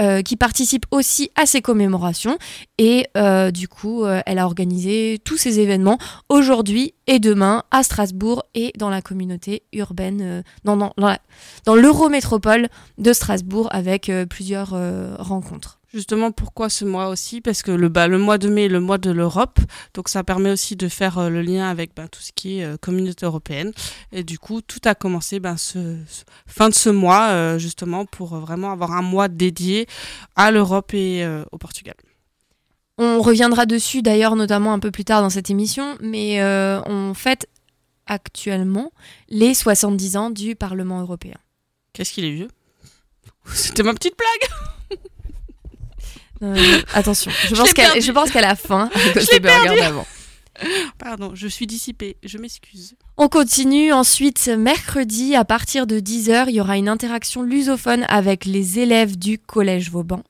euh, 0.03 0.21
qui 0.21 0.37
participe 0.37 0.85
aussi 0.91 1.31
à 1.37 1.47
ces 1.47 1.62
commémorations 1.62 2.37
et 2.77 3.07
du 3.51 3.67
coup 3.67 4.05
elle 4.05 4.39
a 4.39 4.45
organisé 4.45 5.19
tous 5.25 5.39
ces 5.39 5.59
événements 5.59 5.97
aujourd'hui 6.29 6.93
et 7.07 7.19
demain 7.19 7.62
à 7.71 7.83
Strasbourg 7.83 8.45
et 8.55 8.73
dans 8.77 8.91
la 8.91 9.01
communauté 9.01 9.62
urbaine 9.73 10.45
dans, 10.65 10.77
dans, 10.77 11.75
l'Eurométropole 11.75 12.69
de 12.99 13.12
Strasbourg 13.15 13.69
avec 13.71 14.12
plusieurs 14.29 14.77
rencontres. 15.19 15.81
Justement, 15.96 16.30
pourquoi 16.30 16.68
ce 16.68 16.85
mois 16.85 17.09
aussi 17.09 17.40
Parce 17.40 17.62
que 17.62 17.70
le, 17.70 17.88
bah, 17.88 18.06
le 18.06 18.18
mois 18.18 18.37
de 18.37 18.50
mai 18.50 18.66
est 18.66 18.68
le 18.68 18.80
mois 18.80 18.98
de 18.98 19.11
l'Europe, 19.11 19.59
donc 19.94 20.11
ça 20.11 20.22
permet 20.22 20.50
aussi 20.50 20.76
de 20.76 20.88
faire 20.88 21.16
euh, 21.16 21.30
le 21.30 21.40
lien 21.40 21.70
avec 21.70 21.94
bah, 21.96 22.06
tout 22.06 22.20
ce 22.20 22.32
qui 22.35 22.59
est 22.59 22.64
euh, 22.64 22.76
communauté 22.76 23.24
européenne. 23.24 23.72
Et 24.12 24.22
du 24.22 24.38
coup, 24.38 24.61
tout 24.61 24.78
a 24.85 24.94
commencé 24.94 25.40
bah, 25.40 25.56
ce, 25.56 25.96
ce- 26.06 26.24
fin 26.46 26.68
de 26.68 26.74
ce 26.74 26.90
mois, 26.90 27.28
euh, 27.30 27.59
justement, 27.59 28.04
pour 28.04 28.37
vraiment 28.37 28.72
avoir 28.72 28.92
un 28.92 29.00
mois 29.00 29.28
dédié 29.28 29.87
à 30.35 30.50
l'Europe 30.50 30.92
et 30.92 31.26
au 31.50 31.56
Portugal. 31.56 31.94
On 32.98 33.22
reviendra 33.22 33.64
dessus 33.64 34.02
d'ailleurs 34.02 34.37
notamment 34.37 34.74
un 34.74 34.78
peu 34.78 34.90
plus 34.90 35.06
tard 35.06 35.22
dans 35.22 35.30
cette 35.30 35.48
émission, 35.48 35.96
mais 36.02 36.42
on 36.87 37.14
fête 37.14 37.46
actuellement 38.04 38.92
les 39.30 39.54
70 39.54 40.16
ans 40.18 40.28
du 40.30 40.56
Parlement 40.56 41.00
européen. 41.00 41.38
Qu'est-ce 41.94 42.12
qu'il 42.12 42.26
est 42.26 42.32
vieux? 42.32 42.48
C'était 43.46 43.82
ma 43.82 43.94
petite 43.94 44.14
blague 44.18 45.00
Euh, 46.42 46.81
attention, 46.94 47.31
je 47.49 47.55
pense 47.55 47.72
qu'elle 47.75 48.03
je 48.03 48.12
pense 48.12 48.31
qu'elle 48.31 48.44
a 48.44 48.57
faim 48.57 48.90
à 48.94 49.12
cause 49.12 49.25
Je 49.27 49.31
l'ai 49.33 49.40
des 49.40 49.49
burgers 49.49 49.81
d'avant. 49.81 50.07
Pardon, 50.99 51.33
je 51.35 51.49
suis 51.49 51.66
dissipée, 51.66 52.16
je 52.25 52.38
m'excuse. 52.38 52.94
On 53.18 53.29
continue 53.29 53.92
ensuite 53.92 54.49
mercredi 54.49 55.35
à 55.35 55.44
partir 55.44 55.87
de 55.87 56.01
10h, 56.01 56.46
il 56.49 56.55
y 56.55 56.61
aura 56.61 56.79
une 56.79 56.88
interaction 56.88 57.42
lusophone 57.42 58.07
avec 58.09 58.46
les 58.46 58.79
élèves 58.79 59.18
du 59.18 59.38
collège 59.38 59.90
Vauban. 59.90 60.22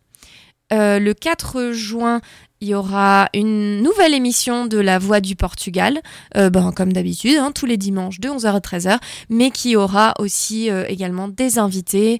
Euh, 0.73 0.99
le 0.99 1.15
4 1.15 1.71
juin, 1.71 2.21
il 2.61 2.69
y 2.69 2.75
aura 2.75 3.29
une 3.35 3.83
nouvelle 3.83 4.15
émission 4.15 4.67
de 4.67 4.79
La 4.79 4.99
Voix 4.99 5.21
du 5.21 5.37
Portugal, 5.37 6.01
euh, 6.37 6.51
ben, 6.51 6.73
comme 6.73 6.93
d'habitude, 6.93 7.37
hein, 7.39 7.53
tous 7.53 7.67
les 7.67 7.77
dimanches 7.77 8.19
de 8.19 8.29
11h 8.29 8.47
à 8.47 8.59
13h, 8.59 8.99
mais 9.29 9.51
qui 9.51 9.77
aura 9.77 10.15
aussi 10.19 10.71
euh, 10.71 10.85
également 10.89 11.29
des 11.29 11.59
invités, 11.59 12.19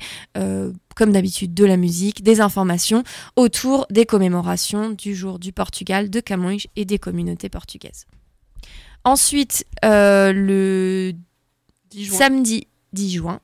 comme 0.97 1.13
d'habitude 1.13 1.55
de 1.55 1.65
la 1.65 1.77
musique, 1.77 2.25
des 2.25 2.41
informations 2.41 3.05
autour 3.37 3.87
des 3.91 4.07
commémorations 4.07 4.91
du 4.91 5.15
jour 5.15 5.39
du 5.39 5.53
Portugal, 5.53 6.11
de 6.11 6.19
Camões 6.21 6.67
et 6.75 6.85
des 6.85 6.99
communautés 6.99 7.51
portugaises. 7.51 8.07
Ensuite, 9.05 9.65
euh, 9.85 10.33
le 10.33 11.13
10 11.91 12.05
juin. 12.07 12.19
samedi 12.19 12.67
10 12.95 13.11
juin. 13.13 13.41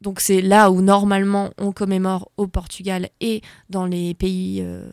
Donc 0.00 0.20
c'est 0.20 0.40
là 0.40 0.70
où 0.70 0.80
normalement 0.80 1.50
on 1.58 1.72
commémore 1.72 2.30
au 2.38 2.46
Portugal 2.46 3.10
et 3.20 3.42
dans 3.68 3.84
les 3.84 4.14
pays, 4.14 4.62
euh, 4.62 4.88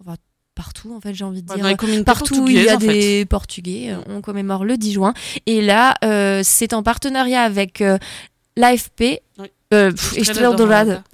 enfin, 0.00 0.16
partout 0.54 0.94
en 0.94 1.00
fait 1.00 1.14
j'ai 1.14 1.24
envie 1.24 1.42
de 1.42 1.52
dire. 1.52 2.04
Partout 2.04 2.42
où 2.42 2.48
il 2.48 2.62
y 2.62 2.68
a 2.68 2.78
fait. 2.78 2.86
des 2.86 3.24
Portugais, 3.24 3.90
euh, 3.90 4.00
on 4.06 4.20
commémore 4.20 4.64
le 4.64 4.76
10 4.76 4.92
juin. 4.92 5.14
Et 5.46 5.62
là, 5.62 5.96
c'est 6.44 6.74
en 6.74 6.82
partenariat 6.82 7.42
avec 7.42 7.82
l'AFP. 8.56 9.22
Oui. 9.38 9.48
Euh, 9.74 9.90
pff, 9.90 10.16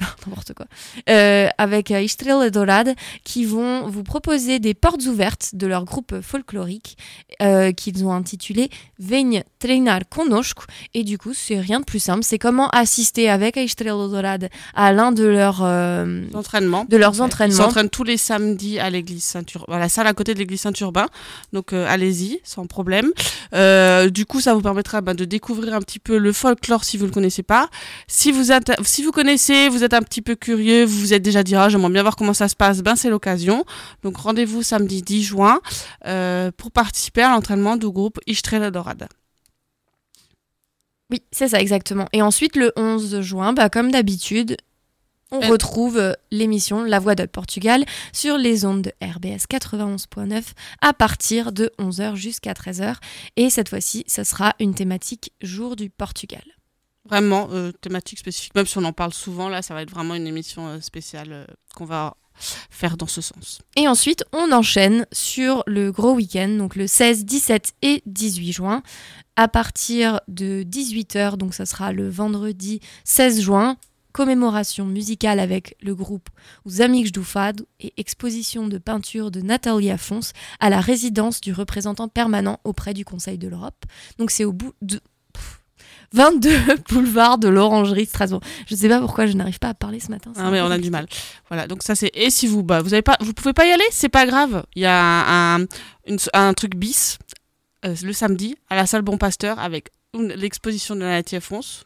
n'importe 0.26 0.52
quoi, 0.54 0.66
Euh, 1.08 1.48
avec 1.58 1.90
euh, 1.90 1.98
Estrela 2.00 2.50
Dourada, 2.50 2.92
qui 3.24 3.44
vont 3.44 3.88
vous 3.88 4.02
proposer 4.02 4.58
des 4.58 4.74
portes 4.74 5.04
ouvertes 5.06 5.50
de 5.54 5.66
leur 5.66 5.84
groupe 5.84 6.20
folklorique 6.20 6.96
euh, 7.42 7.72
qu'ils 7.72 8.04
ont 8.04 8.12
intitulé 8.12 8.70
Venha 8.98 9.42
treinar 9.58 10.00
conosco. 10.08 10.64
Et 10.94 11.04
du 11.04 11.16
coup, 11.18 11.32
c'est 11.34 11.58
rien 11.60 11.80
de 11.80 11.84
plus 11.84 12.00
simple. 12.00 12.22
C'est 12.24 12.38
comment 12.38 12.68
assister 12.70 13.28
avec 13.30 13.56
Estrela 13.56 13.92
Dourada 13.92 14.48
à 14.74 14.92
l'un 14.92 15.12
de 15.12 15.24
leurs 15.24 15.60
euh, 15.62 16.22
Entraînements. 16.34 16.84
de 16.88 16.96
leurs 16.96 17.14
Ils 17.16 17.22
entraînements. 17.22 17.56
s'entraînent 17.64 17.90
tous 17.90 18.04
les 18.04 18.16
samedis 18.16 18.78
à 18.78 18.90
l'église 18.90 19.24
Saint-Urbain, 19.24 19.76
à 19.76 19.78
la 19.78 19.88
salle 19.88 20.06
à 20.06 20.12
côté 20.14 20.34
de 20.34 20.38
l'église 20.38 20.60
Saint-Urbain. 20.60 21.06
Donc 21.52 21.72
euh, 21.72 21.86
allez-y, 21.88 22.40
sans 22.44 22.66
problème. 22.66 23.10
Euh, 23.54 24.10
du 24.10 24.26
coup, 24.26 24.40
ça 24.40 24.54
vous 24.54 24.60
permettra 24.62 25.00
bah, 25.00 25.14
de 25.14 25.24
découvrir 25.24 25.74
un 25.74 25.80
petit 25.80 25.98
peu 25.98 26.18
le 26.18 26.32
folklore 26.32 26.84
si 26.84 26.96
vous 26.96 27.04
ne 27.04 27.08
le 27.08 27.14
connaissez 27.14 27.42
pas. 27.42 27.68
Si 28.06 28.32
vous, 28.32 28.49
êtes, 28.52 28.72
si 28.84 29.02
vous 29.02 29.12
connaissez, 29.12 29.68
vous 29.68 29.84
êtes 29.84 29.94
un 29.94 30.02
petit 30.02 30.22
peu 30.22 30.34
curieux, 30.34 30.84
vous 30.84 30.98
vous 30.98 31.14
êtes 31.14 31.22
déjà 31.22 31.42
dit, 31.42 31.54
ah, 31.56 31.68
j'aimerais 31.68 31.90
bien 31.90 32.02
voir 32.02 32.16
comment 32.16 32.34
ça 32.34 32.48
se 32.48 32.56
passe, 32.56 32.80
ben 32.82 32.96
c'est 32.96 33.10
l'occasion. 33.10 33.64
Donc 34.02 34.16
rendez-vous 34.16 34.62
samedi 34.62 35.02
10 35.02 35.22
juin 35.22 35.60
euh, 36.06 36.50
pour 36.56 36.70
participer 36.70 37.22
à 37.22 37.30
l'entraînement 37.30 37.76
du 37.76 37.88
groupe 37.88 38.18
Istrela 38.26 38.70
Dorada. 38.70 39.08
Oui, 41.10 41.22
c'est 41.32 41.48
ça 41.48 41.60
exactement. 41.60 42.06
Et 42.12 42.22
ensuite, 42.22 42.54
le 42.56 42.72
11 42.76 43.20
juin, 43.20 43.52
bah, 43.52 43.68
comme 43.68 43.90
d'habitude, 43.90 44.56
on 45.32 45.42
Euh. 45.42 45.48
retrouve 45.48 45.96
euh, 45.98 46.12
l'émission 46.30 46.82
La 46.84 46.98
Voix 46.98 47.14
de 47.14 47.24
Portugal 47.24 47.84
sur 48.12 48.36
les 48.36 48.64
ondes 48.64 48.82
de 48.82 48.92
RBS 49.04 49.46
91.9 49.48 50.42
à 50.80 50.92
partir 50.92 51.52
de 51.52 51.70
11h 51.78 52.14
jusqu'à 52.16 52.52
13h. 52.52 52.96
Et 53.36 53.50
cette 53.50 53.68
fois-ci, 53.68 54.04
ça 54.06 54.24
sera 54.24 54.54
une 54.60 54.74
thématique 54.74 55.32
Jour 55.40 55.76
du 55.76 55.88
Portugal. 55.90 56.42
Vraiment, 57.10 57.48
euh, 57.50 57.72
thématique 57.72 58.20
spécifique, 58.20 58.54
même 58.54 58.66
si 58.66 58.78
on 58.78 58.84
en 58.84 58.92
parle 58.92 59.12
souvent, 59.12 59.48
là, 59.48 59.62
ça 59.62 59.74
va 59.74 59.82
être 59.82 59.90
vraiment 59.90 60.14
une 60.14 60.28
émission 60.28 60.68
euh, 60.68 60.80
spéciale 60.80 61.32
euh, 61.32 61.44
qu'on 61.74 61.84
va 61.84 62.16
faire 62.70 62.96
dans 62.96 63.08
ce 63.08 63.20
sens. 63.20 63.60
Et 63.76 63.88
ensuite, 63.88 64.24
on 64.32 64.52
enchaîne 64.52 65.06
sur 65.12 65.64
le 65.66 65.90
gros 65.90 66.14
week-end, 66.14 66.48
donc 66.48 66.76
le 66.76 66.86
16, 66.86 67.24
17 67.24 67.72
et 67.82 68.02
18 68.06 68.52
juin, 68.52 68.82
à 69.34 69.48
partir 69.48 70.20
de 70.28 70.62
18h, 70.62 71.36
donc 71.36 71.52
ça 71.52 71.66
sera 71.66 71.92
le 71.92 72.08
vendredi 72.08 72.80
16 73.04 73.40
juin, 73.40 73.76
commémoration 74.12 74.86
musicale 74.86 75.40
avec 75.40 75.76
le 75.82 75.94
groupe 75.94 76.28
do 76.64 77.22
Fado 77.22 77.66
et 77.80 77.92
exposition 77.96 78.66
de 78.66 78.78
peinture 78.78 79.30
de 79.30 79.40
Nathalie 79.40 79.90
Afons 79.90 80.20
à 80.58 80.70
la 80.70 80.80
résidence 80.80 81.40
du 81.40 81.52
représentant 81.52 82.08
permanent 82.08 82.58
auprès 82.64 82.94
du 82.94 83.04
Conseil 83.04 83.38
de 83.38 83.48
l'Europe. 83.48 83.84
Donc 84.18 84.30
c'est 84.30 84.44
au 84.44 84.52
bout 84.52 84.72
de... 84.82 85.00
pff, 86.10 86.20
22 86.20 86.50
boulevard 86.90 87.38
de 87.38 87.48
l'Orangerie 87.48 88.06
Strasbourg. 88.06 88.40
Je 88.66 88.74
sais 88.74 88.88
pas 88.88 89.00
pourquoi 89.00 89.26
je 89.26 89.32
n'arrive 89.32 89.58
pas 89.58 89.68
à 89.68 89.74
parler 89.74 90.00
ce 90.00 90.08
matin. 90.10 90.32
Ah 90.36 90.50
mais 90.50 90.60
on 90.60 90.70
a 90.70 90.78
du 90.78 90.90
mal. 90.90 91.06
Voilà, 91.48 91.66
donc 91.66 91.82
ça 91.82 91.94
c'est. 91.94 92.10
Et 92.14 92.30
si 92.30 92.46
vous, 92.46 92.62
bah, 92.62 92.80
vous 92.82 92.92
avez 92.94 93.02
pas, 93.02 93.16
vous 93.20 93.32
pouvez 93.32 93.52
pas 93.52 93.66
y 93.66 93.70
aller, 93.72 93.84
c'est 93.90 94.08
pas 94.08 94.26
grave. 94.26 94.64
Il 94.74 94.82
y 94.82 94.86
a 94.86 95.54
un, 95.54 95.60
une- 96.06 96.18
un 96.34 96.54
truc 96.54 96.74
bis 96.76 97.18
euh, 97.84 97.94
le 98.02 98.12
samedi 98.12 98.56
à 98.68 98.76
la 98.76 98.86
salle 98.86 99.02
Bon 99.02 99.16
Pasteur 99.18 99.58
avec 99.58 99.88
l'exposition 100.14 100.94
de 100.96 101.00
Nathalie 101.00 101.36
Afonso, 101.36 101.84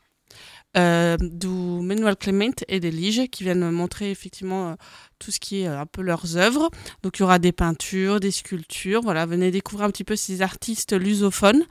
euh, 0.77 1.17
du 1.21 1.49
Manuel 1.49 2.17
Clement 2.17 2.51
et 2.69 2.81
des 2.81 2.91
Lige 2.91 3.29
qui 3.31 3.45
viennent 3.45 3.71
montrer 3.71 4.11
effectivement 4.11 4.71
euh, 4.71 4.75
tout 5.19 5.31
ce 5.31 5.41
qui 5.41 5.63
est 5.63 5.69
euh, 5.69 5.81
un 5.81 5.87
peu 5.87 6.03
leurs 6.03 6.37
œuvres. 6.37 6.71
Donc 7.03 7.19
il 7.19 7.21
y 7.21 7.23
aura 7.23 7.39
des 7.39 7.53
peintures, 7.53 8.21
des 8.21 8.31
sculptures. 8.31 9.01
Voilà, 9.03 9.27
venez 9.27 9.51
découvrir 9.51 9.87
un 9.87 9.91
petit 9.91 10.05
peu 10.05 10.17
ces 10.17 10.43
artistes 10.43 10.93
lusophones 10.93 11.63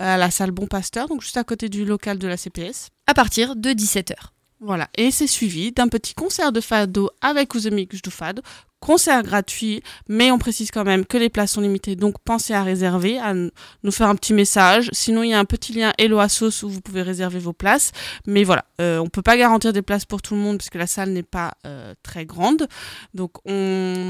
euh, 0.00 0.14
à 0.14 0.16
la 0.16 0.30
salle 0.30 0.50
Bon 0.50 0.66
Pasteur, 0.66 1.08
donc 1.08 1.22
juste 1.22 1.36
à 1.36 1.44
côté 1.44 1.68
du 1.68 1.84
local 1.84 2.18
de 2.18 2.28
la 2.28 2.36
CPS. 2.36 2.88
À 3.06 3.14
partir 3.14 3.56
de 3.56 3.70
17h. 3.70 4.14
Voilà, 4.60 4.88
et 4.96 5.10
c'est 5.10 5.26
suivi 5.26 5.72
d'un 5.72 5.88
petit 5.88 6.14
concert 6.14 6.50
de 6.50 6.60
fado 6.60 7.10
avec 7.20 7.52
do 7.52 8.10
fado, 8.10 8.40
concert 8.84 9.22
gratuit, 9.22 9.82
mais 10.08 10.30
on 10.30 10.38
précise 10.38 10.70
quand 10.70 10.84
même 10.84 11.06
que 11.06 11.16
les 11.16 11.30
places 11.30 11.52
sont 11.52 11.62
limitées, 11.62 11.96
donc 11.96 12.16
pensez 12.22 12.52
à 12.52 12.62
réserver, 12.62 13.18
à 13.18 13.32
nous 13.32 13.90
faire 13.90 14.08
un 14.08 14.14
petit 14.14 14.34
message. 14.34 14.90
Sinon, 14.92 15.22
il 15.22 15.30
y 15.30 15.32
a 15.32 15.38
un 15.38 15.46
petit 15.46 15.72
lien 15.72 15.92
Hello 15.96 16.18
Assos 16.18 16.64
où 16.64 16.68
vous 16.68 16.82
pouvez 16.82 17.00
réserver 17.00 17.38
vos 17.38 17.54
places. 17.54 17.92
Mais 18.26 18.44
voilà, 18.44 18.66
euh, 18.82 18.98
on 18.98 19.08
peut 19.08 19.22
pas 19.22 19.38
garantir 19.38 19.72
des 19.72 19.80
places 19.80 20.04
pour 20.04 20.20
tout 20.20 20.34
le 20.34 20.40
monde 20.40 20.58
puisque 20.58 20.74
la 20.74 20.86
salle 20.86 21.10
n'est 21.10 21.22
pas 21.22 21.52
euh, 21.66 21.94
très 22.02 22.26
grande. 22.26 22.68
Donc, 23.14 23.32
on, 23.46 23.52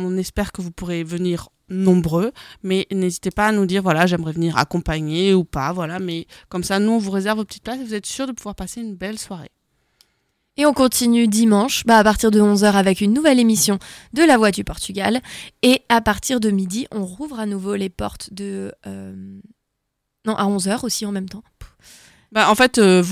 on 0.06 0.16
espère 0.16 0.50
que 0.50 0.60
vous 0.60 0.72
pourrez 0.72 1.04
venir 1.04 1.50
nombreux, 1.68 2.32
mais 2.64 2.88
n'hésitez 2.90 3.30
pas 3.30 3.46
à 3.46 3.52
nous 3.52 3.64
dire 3.64 3.82
voilà 3.82 4.04
j'aimerais 4.04 4.32
venir 4.32 4.58
accompagner 4.58 5.32
ou 5.32 5.44
pas 5.44 5.72
voilà 5.72 5.98
mais 5.98 6.26
comme 6.50 6.62
ça 6.62 6.78
nous 6.78 6.92
on 6.92 6.98
vous 6.98 7.10
réserve 7.10 7.38
vos 7.38 7.44
petites 7.46 7.64
places 7.64 7.80
et 7.80 7.84
vous 7.84 7.94
êtes 7.94 8.04
sûr 8.04 8.26
de 8.26 8.32
pouvoir 8.32 8.54
passer 8.54 8.82
une 8.82 8.94
belle 8.94 9.18
soirée 9.18 9.50
Et 10.56 10.66
on 10.66 10.72
continue 10.72 11.26
dimanche 11.26 11.84
bah, 11.84 11.98
à 11.98 12.04
partir 12.04 12.30
de 12.30 12.40
11h 12.40 12.74
avec 12.74 13.00
une 13.00 13.12
nouvelle 13.12 13.40
émission 13.40 13.80
de 14.12 14.22
La 14.22 14.36
Voix 14.38 14.52
du 14.52 14.62
Portugal. 14.62 15.20
Et 15.62 15.82
à 15.88 16.00
partir 16.00 16.38
de 16.38 16.50
midi, 16.50 16.86
on 16.92 17.04
rouvre 17.04 17.40
à 17.40 17.46
nouveau 17.46 17.74
les 17.74 17.88
portes 17.88 18.32
de... 18.32 18.72
euh, 18.86 19.14
Non, 20.24 20.36
à 20.36 20.44
11h 20.44 20.84
aussi 20.84 21.06
en 21.06 21.12
même 21.12 21.28
temps. 21.28 21.42
Bah, 22.30 22.48
en 22.50 22.54
fait, 22.54 22.78
euh, 22.78 23.02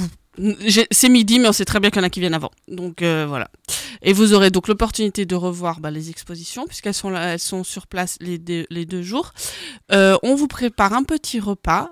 c'est 0.92 1.08
midi, 1.08 1.40
mais 1.40 1.48
on 1.48 1.52
sait 1.52 1.64
très 1.64 1.80
bien 1.80 1.90
qu'il 1.90 2.00
y 2.00 2.04
en 2.04 2.06
a 2.06 2.10
qui 2.10 2.20
viennent 2.20 2.34
avant. 2.34 2.52
Donc 2.68 3.02
euh, 3.02 3.26
voilà. 3.28 3.50
Et 4.02 4.12
vous 4.12 4.34
aurez 4.34 4.50
donc 4.50 4.68
l'opportunité 4.68 5.26
de 5.26 5.34
revoir 5.34 5.80
bah, 5.80 5.90
les 5.90 6.10
expositions, 6.10 6.66
puisqu'elles 6.66 6.94
sont, 6.94 7.64
sur 7.64 7.88
place 7.88 8.18
les 8.20 8.38
deux, 8.38 9.02
jours. 9.02 9.32
On 9.90 10.36
vous 10.36 10.48
prépare 10.48 10.92
un 10.92 11.02
petit 11.02 11.40
repas 11.40 11.90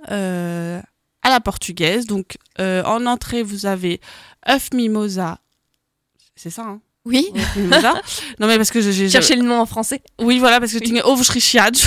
à 1.23 1.31
la 1.31 1.41
portugaise. 1.41 2.07
Donc 2.07 2.37
euh, 2.59 2.83
en 2.85 3.07
entrée, 3.07 3.43
vous 3.43 3.67
avez 3.67 4.01
œuf 4.49 4.73
mimosa. 4.73 5.39
C'est 6.37 6.51
ça, 6.51 6.63
hein? 6.63 6.81
Oui. 7.07 7.29
Mimosa. 7.57 7.95
non 8.39 8.47
mais 8.47 8.57
parce 8.57 8.71
que 8.71 8.81
j'ai... 8.81 9.09
Cherchez 9.09 9.37
le 9.37 9.43
nom 9.43 9.59
en 9.61 9.67
français. 9.67 10.03
Oui, 10.21 10.39
voilà, 10.39 10.61
parce 10.61 10.73
que 10.73 10.79
Oui. 10.79 10.93
tu 10.93 11.01
ovo 11.01 11.23
recheado, 11.23 11.79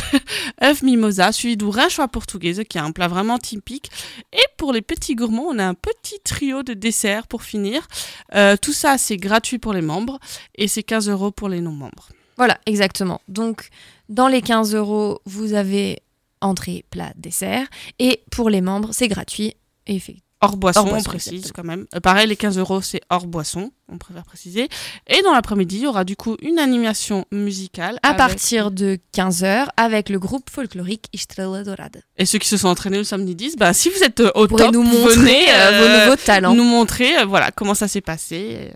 œuf 0.63 0.81
mimosa, 0.81 1.31
suivi 1.31 1.55
du 1.55 1.65
choix 1.89 2.07
portugaise, 2.07 2.61
qui 2.67 2.77
est 2.77 2.81
un 2.81 2.91
plat 2.91 3.07
vraiment 3.07 3.37
typique. 3.37 3.91
Et 4.31 4.43
pour 4.57 4.73
les 4.73 4.81
petits 4.81 5.15
gourmands, 5.15 5.47
on 5.49 5.59
a 5.59 5.65
un 5.65 5.75
petit 5.75 6.19
trio 6.23 6.63
de 6.63 6.73
desserts 6.73 7.27
pour 7.27 7.43
finir. 7.43 7.87
Euh, 8.33 8.57
tout 8.57 8.73
ça, 8.73 8.97
c'est 8.97 9.17
gratuit 9.17 9.59
pour 9.59 9.73
les 9.73 9.81
membres 9.81 10.19
et 10.55 10.67
c'est 10.67 10.83
15 10.83 11.09
euros 11.09 11.31
pour 11.31 11.47
les 11.49 11.61
non-membres. 11.61 12.09
Voilà, 12.37 12.59
exactement. 12.65 13.21
Donc, 13.27 13.69
dans 14.09 14.27
les 14.27 14.41
15 14.41 14.75
euros, 14.75 15.21
vous 15.25 15.53
avez 15.53 16.01
entrée, 16.43 16.85
plat, 16.89 17.13
dessert. 17.15 17.65
Et 17.99 18.23
pour 18.31 18.49
les 18.49 18.61
membres, 18.61 18.89
c'est 18.91 19.07
gratuit. 19.07 19.53
Et 19.87 19.99
fait- 19.99 20.17
Hors 20.41 20.57
boisson, 20.57 20.81
Hors 20.81 20.87
boisson, 20.89 21.05
on 21.07 21.09
précise 21.11 21.33
exactement. 21.35 21.63
quand 21.71 21.77
même. 21.77 21.85
Euh, 21.95 22.01
pareil, 22.01 22.27
les 22.27 22.35
15 22.35 22.57
euros, 22.57 22.81
c'est 22.81 22.99
hors 23.09 23.27
boisson, 23.27 23.71
on 23.89 23.97
préfère 23.97 24.25
préciser. 24.25 24.67
Et 25.07 25.21
dans 25.21 25.31
l'après-midi, 25.31 25.77
il 25.77 25.83
y 25.83 25.87
aura 25.87 26.03
du 26.03 26.17
coup 26.17 26.35
une 26.41 26.59
animation 26.59 27.23
musicale. 27.31 27.97
À 28.03 28.09
avec- 28.09 28.17
partir 28.17 28.69
de 28.69 28.97
15h, 29.13 29.69
avec 29.77 30.09
le 30.09 30.19
groupe 30.19 30.49
folklorique 30.49 31.05
Estrela 31.13 31.63
Dorada. 31.63 32.01
Et 32.17 32.25
ceux 32.25 32.39
qui 32.39 32.49
se 32.49 32.57
sont 32.57 32.67
entraînés 32.67 32.97
le 32.97 33.03
samedi 33.05 33.35
10, 33.35 33.55
bah, 33.55 33.71
si 33.73 33.89
vous 33.89 34.03
êtes 34.03 34.19
euh, 34.19 34.31
au 34.35 34.45
Vous 34.47 34.57
top, 34.57 34.73
nous 34.73 34.83
montrer 34.83 35.15
venez 35.15 35.49
euh, 35.49 35.53
euh, 35.55 35.79
vos 35.99 36.03
nouveaux 36.05 36.21
talents. 36.21 36.53
nous 36.53 36.65
montrer 36.65 37.19
euh, 37.19 37.25
voilà 37.25 37.51
comment 37.51 37.73
ça 37.73 37.87
s'est 37.87 38.01
passé. 38.01 38.73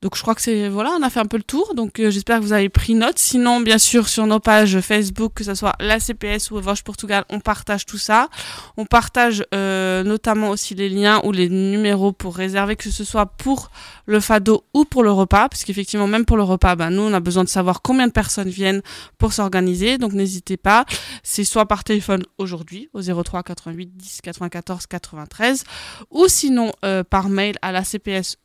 Donc 0.00 0.16
je 0.16 0.22
crois 0.22 0.36
que 0.36 0.40
c'est 0.40 0.68
voilà, 0.68 0.90
on 0.98 1.02
a 1.02 1.10
fait 1.10 1.18
un 1.18 1.26
peu 1.26 1.36
le 1.36 1.42
tour. 1.42 1.74
Donc 1.74 1.98
euh, 1.98 2.10
j'espère 2.10 2.38
que 2.38 2.44
vous 2.44 2.52
avez 2.52 2.68
pris 2.68 2.94
note. 2.94 3.18
Sinon, 3.18 3.60
bien 3.60 3.78
sûr, 3.78 4.08
sur 4.08 4.26
nos 4.26 4.38
pages 4.38 4.80
Facebook, 4.80 5.32
que 5.34 5.42
ce 5.42 5.54
soit 5.54 5.74
la 5.80 5.98
CPS 5.98 6.52
ou 6.52 6.60
Voche 6.60 6.84
Portugal, 6.84 7.24
on 7.30 7.40
partage 7.40 7.84
tout 7.84 7.98
ça. 7.98 8.28
On 8.76 8.84
partage 8.84 9.44
euh, 9.54 10.04
notamment 10.04 10.50
aussi 10.50 10.76
les 10.76 10.88
liens 10.88 11.20
ou 11.24 11.32
les 11.32 11.48
numéros 11.48 12.12
pour 12.12 12.36
réserver, 12.36 12.76
que 12.76 12.90
ce 12.90 13.02
soit 13.02 13.26
pour 13.26 13.70
le 14.06 14.20
fado 14.20 14.64
ou 14.72 14.84
pour 14.84 15.02
le 15.02 15.10
repas, 15.10 15.48
parce 15.48 15.64
qu'effectivement 15.64 16.06
même 16.06 16.24
pour 16.24 16.36
le 16.36 16.44
repas, 16.44 16.76
ben, 16.76 16.90
nous 16.90 17.02
on 17.02 17.12
a 17.12 17.20
besoin 17.20 17.42
de 17.42 17.48
savoir 17.48 17.82
combien 17.82 18.06
de 18.06 18.12
personnes 18.12 18.48
viennent 18.48 18.82
pour 19.18 19.32
s'organiser. 19.32 19.98
Donc 19.98 20.12
n'hésitez 20.12 20.56
pas. 20.56 20.84
C'est 21.24 21.44
soit 21.44 21.66
par 21.66 21.82
téléphone 21.82 22.22
aujourd'hui 22.38 22.88
au 22.92 23.02
03 23.02 23.42
88 23.42 23.96
10 23.96 24.20
94 24.22 24.86
93 24.86 25.64
ou 26.10 26.28
sinon 26.28 26.72
euh, 26.84 27.02
par 27.02 27.28
mail 27.28 27.56
à 27.62 27.72
la 27.72 27.82
cps 27.82 28.36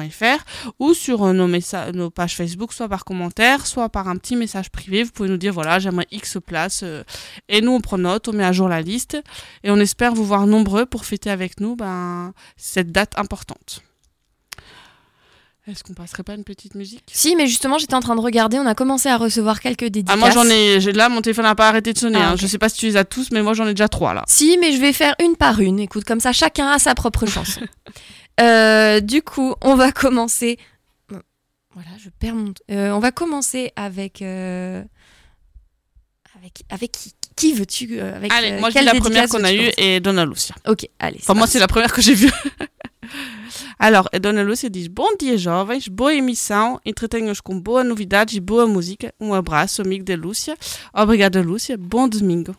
67live.fr 0.00 0.44
ou 0.78 0.94
sur 0.94 1.24
euh, 1.24 1.32
nos, 1.32 1.46
messa- 1.48 1.92
nos 1.92 2.10
pages 2.10 2.36
Facebook, 2.36 2.72
soit 2.72 2.88
par 2.88 3.04
commentaire, 3.04 3.66
soit 3.66 3.88
par 3.88 4.08
un 4.08 4.16
petit 4.16 4.36
message 4.36 4.70
privé. 4.70 5.02
Vous 5.04 5.10
pouvez 5.10 5.28
nous 5.28 5.36
dire 5.36 5.52
voilà, 5.52 5.78
j'aimerais 5.78 6.06
X 6.10 6.38
place. 6.44 6.80
euh, 6.82 7.02
et 7.48 7.60
nous, 7.60 7.72
on 7.72 7.80
prend 7.80 7.98
note, 7.98 8.28
on 8.28 8.32
met 8.32 8.44
à 8.44 8.52
jour 8.52 8.68
la 8.68 8.82
liste 8.82 9.18
et 9.64 9.70
on 9.70 9.76
espère 9.76 10.14
vous 10.14 10.24
voir 10.24 10.46
nombreux 10.46 10.86
pour 10.86 11.04
fêter 11.04 11.30
avec 11.30 11.60
nous 11.60 11.76
ben, 11.76 12.32
cette 12.56 12.92
date 12.92 13.12
importante. 13.18 13.82
Est-ce 15.66 15.84
qu'on 15.84 15.92
passerait 15.94 16.24
pas 16.24 16.34
une 16.34 16.42
petite 16.42 16.74
musique? 16.74 17.04
Si, 17.12 17.36
mais 17.36 17.46
justement, 17.46 17.78
j'étais 17.78 17.94
en 17.94 18.00
train 18.00 18.16
de 18.16 18.20
regarder, 18.20 18.58
on 18.58 18.66
a 18.66 18.74
commencé 18.74 19.08
à 19.08 19.16
recevoir 19.16 19.60
quelques 19.60 19.84
dédicaces. 19.84 20.14
Ah, 20.14 20.16
moi 20.16 20.30
j'en 20.30 20.44
ai, 20.48 20.80
j'ai- 20.80 20.90
là 20.92 21.08
mon 21.08 21.20
téléphone 21.20 21.44
n'a 21.44 21.54
pas 21.54 21.68
arrêté 21.68 21.92
de 21.92 21.98
sonner. 21.98 22.18
Ah, 22.20 22.30
hein. 22.30 22.36
Je 22.36 22.46
sais 22.46 22.58
pas 22.58 22.68
si 22.68 22.78
tu 22.78 22.86
les 22.86 22.96
as 22.96 23.04
tous, 23.04 23.28
mais 23.30 23.42
moi 23.42 23.52
j'en 23.52 23.66
ai 23.68 23.74
déjà 23.74 23.86
trois 23.88 24.12
là. 24.14 24.24
Si, 24.26 24.56
mais 24.58 24.72
je 24.72 24.80
vais 24.80 24.92
faire 24.92 25.14
une 25.22 25.36
par 25.36 25.60
une. 25.60 25.78
Écoute, 25.78 26.04
comme 26.04 26.18
ça, 26.18 26.32
chacun 26.32 26.66
a 26.68 26.78
sa 26.78 26.94
propre 26.94 27.26
chanson. 27.26 27.60
Euh, 28.38 29.00
du 29.00 29.22
coup, 29.22 29.54
on 29.62 29.74
va 29.74 29.92
commencer. 29.92 30.58
Voilà, 31.74 31.90
je 31.98 32.08
perds 32.10 32.34
mon. 32.34 32.52
Euh, 32.70 32.90
on 32.92 32.98
va 32.98 33.12
commencer 33.12 33.72
avec. 33.76 34.22
euh, 34.22 34.82
Avec, 36.36 36.62
avec 36.70 36.92
qui, 36.92 37.12
qui 37.36 37.52
veux-tu 37.52 38.00
euh, 38.00 38.16
avec, 38.16 38.32
Allez, 38.32 38.52
euh, 38.52 38.60
moi 38.60 38.70
quelle 38.70 38.86
la 38.86 38.94
première 38.94 39.28
qu'on 39.28 39.44
a 39.44 39.52
eue 39.52 39.70
et 39.76 40.00
Donna 40.00 40.24
Lucia. 40.24 40.54
Ok, 40.66 40.88
allez. 40.98 41.18
Enfin, 41.20 41.34
moi, 41.34 41.46
c'est 41.46 41.58
la 41.58 41.66
première 41.68 41.92
que 41.92 42.00
j'ai 42.00 42.14
vue. 42.14 42.32
Alors, 43.78 44.08
Dona 44.20 44.42
Lúcia 44.42 44.68
diz: 44.68 44.88
Bom 44.88 45.08
dia, 45.18 45.36
jovens, 45.36 45.88
boa 45.88 46.14
emissão, 46.14 46.78
entretenham-nos 46.84 47.40
com 47.40 47.58
boa 47.58 47.82
novidade 47.82 48.36
e 48.36 48.40
boa 48.40 48.66
música. 48.66 49.12
Um 49.20 49.34
abraço, 49.34 49.82
amigo 49.82 50.04
de 50.04 50.16
Lúcia. 50.16 50.56
Obrigada, 50.94 51.42
Lúcia. 51.42 51.76
Bom 51.78 52.08
domingo. 52.08 52.54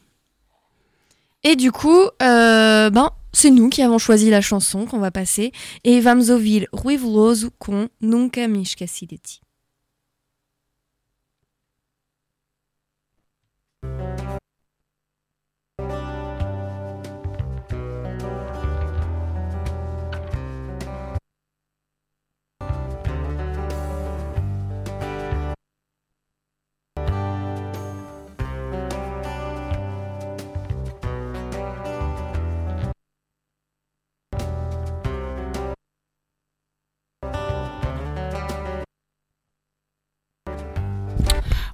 Et 1.44 1.56
du 1.56 1.72
coup, 1.72 2.02
euh, 2.22 2.90
ben, 2.90 3.10
c'est 3.34 3.50
nous 3.50 3.70
qui 3.70 3.82
avons 3.82 3.98
choisi 3.98 4.30
la 4.30 4.42
chanson 4.42 4.86
qu'on 4.86 5.00
va 5.00 5.12
passer. 5.12 5.52
Et 5.84 6.00
vamos 6.00 6.30
ouvir 6.30 6.68
Rui 6.72 6.98
Veloso 6.98 7.50
com 7.58 7.88
Nunca 8.02 8.48
Me 8.48 8.62
Esqueci 8.62 9.08
de. 9.08 9.18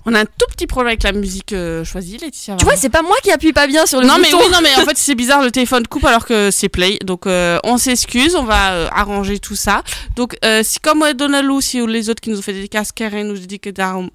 On 0.10 0.15
a 0.15 0.22
un 0.22 0.26
tout 0.26 0.46
petit 0.50 0.67
problème 0.67 0.88
avec 0.88 1.04
la 1.04 1.12
musique 1.12 1.52
euh, 1.52 1.84
choisie, 1.84 2.17
Laetitia. 2.17 2.56
Tu 2.56 2.63
vois, 2.63 2.78
c'est 2.78 2.88
pas 2.89 3.02
moi 3.02 3.17
qui 3.22 3.30
appuie 3.30 3.52
pas 3.52 3.67
bien 3.67 3.86
sur 3.86 4.00
le 4.00 4.08
non 4.08 4.17
mais 4.22 4.34
oui 4.34 4.50
non 4.54 4.60
mais 4.63 4.74
en 4.78 4.86
fait 4.86 4.98
c'est 4.98 5.15
bizarre 5.15 5.43
le 5.43 5.52
téléphone 5.52 5.86
coupe 5.86 6.06
alors 6.06 6.26
que 6.26 6.50
c'est 6.50 6.70
play. 6.70 6.98
Donc 7.04 7.28
euh, 7.28 7.60
on 7.65 7.78
s'excuse 7.78 8.34
on 8.36 8.43
va 8.43 8.72
euh, 8.72 8.88
arranger 8.93 9.38
tout 9.39 9.58
ça. 9.58 9.84
Donc 10.15 10.38
euh, 10.46 10.62
si 10.63 10.80
comme 10.80 11.04
euh, 11.04 11.12
Dona 11.13 11.41
Lucy 11.41 11.82
ou 11.82 11.88
les 11.88 12.10
autres 12.10 12.22
qui 12.22 12.30
nous 12.30 12.39
ont 12.39 12.41
fait 12.41 12.54
des 12.54 12.70
casques 12.70 12.96
Karen 12.96 13.28
nous 13.28 13.38
dedicaram 13.38 14.10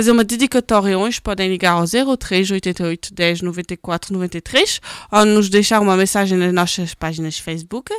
fazer 0.00 0.12
uma 0.12 0.24
dedicatória 0.24 0.98
hoje 0.98 1.20
podem 1.20 1.50
ligar 1.50 1.72
ao 1.72 1.84
03 1.86 2.52
88 2.52 3.12
10 3.12 3.42
94 3.42 4.14
93 4.14 4.80
ou 5.12 5.24
nous 5.26 5.46
deixar 5.50 5.78
uma 5.78 5.94
mensagem 5.94 6.38
nas 6.38 6.54
nossas 6.54 6.94
páginas 6.94 7.38
Facebook 7.38 7.92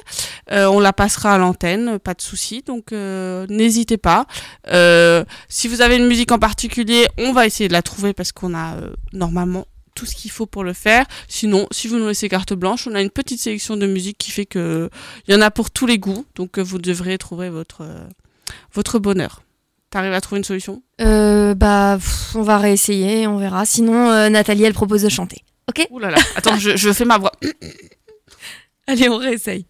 Euh, 0.52 0.68
on 0.70 0.80
la 0.80 0.92
passera 0.92 1.36
à 1.36 1.38
l'antenne 1.38 2.00
pas 2.00 2.16
de 2.16 2.24
souci 2.24 2.64
donc 2.66 2.92
euh, 2.92 3.46
n'hésitez 3.50 3.98
pas 3.98 4.26
Euh, 4.68 5.24
si 5.48 5.68
vous 5.68 5.82
avez 5.82 5.98
une 5.98 6.08
musique 6.08 6.32
en 6.32 6.40
particulier 6.40 7.08
on 7.20 7.34
va 7.34 7.46
essayer 7.46 7.68
de 7.68 7.74
la 7.74 7.84
trouver 7.84 8.14
parce 8.14 8.32
qu'on 8.32 8.56
a 8.56 8.78
normalement 9.14 9.68
tout 9.94 10.08
ce 10.08 10.16
qu'il 10.16 10.32
faut 10.32 10.46
pour 10.46 10.64
le 10.64 10.74
faire. 10.74 11.06
Sinon, 11.28 11.68
si 11.70 11.90
vous 11.90 11.98
nous 11.98 12.08
laissez 12.08 12.30
carte 12.30 12.54
blanche, 12.54 12.88
on 12.88 12.96
a 12.96 13.02
une 13.02 13.10
petite 13.10 13.42
sélection 13.42 13.76
de 13.76 13.86
musique 13.86 14.18
qui 14.18 14.32
fait 14.32 14.46
que 14.46 14.90
il 15.28 15.34
y 15.34 15.38
en 15.38 15.42
a 15.42 15.52
pour 15.52 15.70
tous 15.70 15.86
les 15.86 16.00
goûts, 16.00 16.26
donc 16.36 16.60
vous 16.60 16.80
devrez 16.80 17.18
trouver 17.18 17.50
votre 17.50 17.84
votre 18.74 19.00
bonheur. 19.00 19.44
T'arrives 19.92 20.14
à 20.14 20.22
trouver 20.22 20.40
une 20.40 20.46
solution 20.46 20.82
Euh, 21.02 21.54
bah, 21.54 21.98
pff, 22.00 22.36
on 22.36 22.42
va 22.44 22.58
réessayer, 22.58 23.28
on 23.28 23.38
verra. 23.38 23.66
Sinon, 23.66 24.10
euh, 24.10 24.30
Nathalie, 24.30 24.64
elle 24.64 24.74
propose 24.74 25.02
de 25.04 25.10
chanter. 25.10 25.44
Ok 25.70 25.86
Ouh 25.92 26.00
là 26.00 26.10
là. 26.12 26.18
Attends, 26.36 26.58
je, 26.58 26.76
je 26.78 26.94
fais 26.94 27.06
ma 27.06 27.18
voix. 27.18 27.32
Allez, 28.88 29.10
on 29.10 29.18
réessaye. 29.18 29.66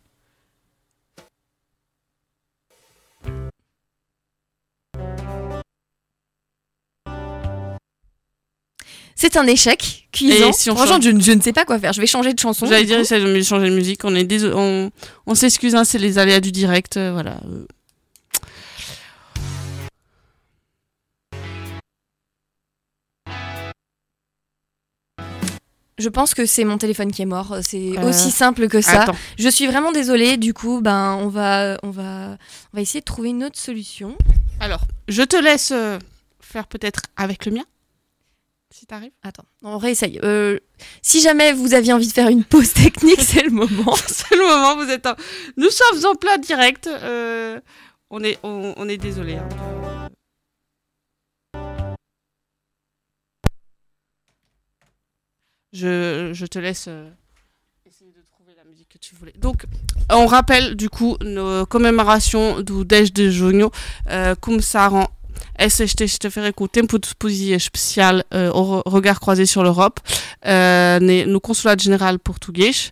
C'est 9.16 9.38
un 9.38 9.46
échec 9.46 10.08
cuisant. 10.12 10.52
Si 10.52 10.70
Franchement, 10.70 10.96
change 10.96 11.04
je, 11.04 11.10
ne- 11.12 11.20
je 11.22 11.32
ne 11.32 11.42
sais 11.42 11.54
pas 11.54 11.66
quoi 11.66 11.78
faire. 11.80 11.94
Je 11.94 12.02
vais 12.02 12.08
changer 12.08 12.34
de 12.34 12.40
chanson. 12.40 12.66
J'allais 12.66 12.86
dire, 12.86 12.96
coup. 12.98 13.02
essaye 13.04 13.24
de 13.24 13.42
changer 13.44 13.70
de 13.70 13.76
musique. 13.76 14.04
On 14.04 14.16
est 14.16 14.24
déso- 14.24 14.54
on, 14.56 14.90
on 15.28 15.36
s'excuse, 15.36 15.76
hein, 15.76 15.84
c'est 15.84 16.00
les 16.00 16.18
aléas 16.18 16.40
du 16.40 16.52
direct, 16.52 16.98
euh, 16.98 17.12
voilà. 17.12 17.40
Je 26.02 26.10
pense 26.10 26.34
que 26.34 26.46
c'est 26.46 26.64
mon 26.64 26.78
téléphone 26.78 27.12
qui 27.12 27.22
est 27.22 27.26
mort. 27.26 27.58
C'est 27.62 27.98
Euh, 27.98 28.10
aussi 28.10 28.32
simple 28.32 28.68
que 28.68 28.82
ça. 28.82 29.04
Attends. 29.04 29.16
Je 29.38 29.48
suis 29.50 29.68
vraiment 29.68 29.92
désolée. 29.92 30.38
Du 30.38 30.54
coup, 30.54 30.82
ben, 30.82 31.18
on 31.22 31.28
va, 31.28 31.78
on 31.84 31.90
va, 31.92 32.38
on 32.74 32.78
va 32.78 32.82
essayer 32.82 33.00
de 33.02 33.06
trouver 33.06 33.30
une 33.30 33.44
autre 33.44 33.60
solution. 33.60 34.18
Alors, 34.60 34.82
je 35.08 35.22
te 35.24 35.36
laisse 35.36 35.72
euh, 35.74 36.00
faire 36.40 36.68
peut-être 36.68 37.02
avec 37.18 37.46
le 37.46 37.52
mien, 37.54 37.64
si 38.70 38.86
t'arrives. 38.86 39.12
Attends, 39.24 39.46
on 39.64 39.78
réessaye. 39.78 40.20
Euh, 40.24 40.60
si 41.02 41.22
jamais 41.22 41.54
vous 41.54 41.74
aviez 41.74 41.94
envie 41.94 42.08
de 42.08 42.14
faire 42.14 42.28
une 42.30 42.44
pause 42.44 42.74
technique, 42.74 43.22
c'est 43.22 43.44
le 43.44 43.52
moment. 43.52 43.96
c'est 44.08 44.36
le 44.36 44.42
moment, 44.48 44.76
vous 44.84 44.90
êtes 44.92 45.06
en... 45.06 45.16
Nous 45.58 45.70
sommes 45.70 46.06
en 46.12 46.16
plein 46.16 46.38
direct. 46.38 46.88
euh, 46.88 47.60
on, 48.10 48.24
est, 48.24 48.38
on, 48.44 48.74
on 48.78 48.88
est 48.90 48.98
désolé. 48.98 49.36
hein. 49.36 50.01
Je, 55.74 56.32
je 56.34 56.46
te 56.46 56.60
laisse 56.60 56.86
euh, 56.88 57.10
essayer 57.86 58.12
de 58.12 58.22
trouver 58.30 58.54
la 58.58 58.64
musique 58.70 58.90
que 58.90 58.98
tu 58.98 59.16
voulais. 59.16 59.34
Donc, 59.38 59.66
on 60.10 60.26
rappelle 60.26 60.76
du 60.76 60.90
coup 60.90 61.18
nos 61.22 61.66
commémorations 61.66 62.62
do 62.62 62.84
10 62.84 63.14
de 63.14 63.30
junho. 63.30 63.72
Uh, 64.06 64.36
começaram 64.42 65.08
essa 65.56 65.88
sexta-feira 65.88 66.52
com 66.52 66.66
o 66.66 66.68
tempo 66.68 67.00
de 67.00 67.08
poesia 67.18 67.56
especial 67.56 68.24
uh, 68.34 68.52
au 68.54 68.64
re- 68.64 68.84
regard 68.86 69.20
croisé 69.20 69.46
sur 69.46 69.64
l'Europe 69.64 70.00
uh, 70.44 71.00
no 71.28 71.40
Consulado 71.40 71.82
General 71.82 72.20
Português. 72.20 72.92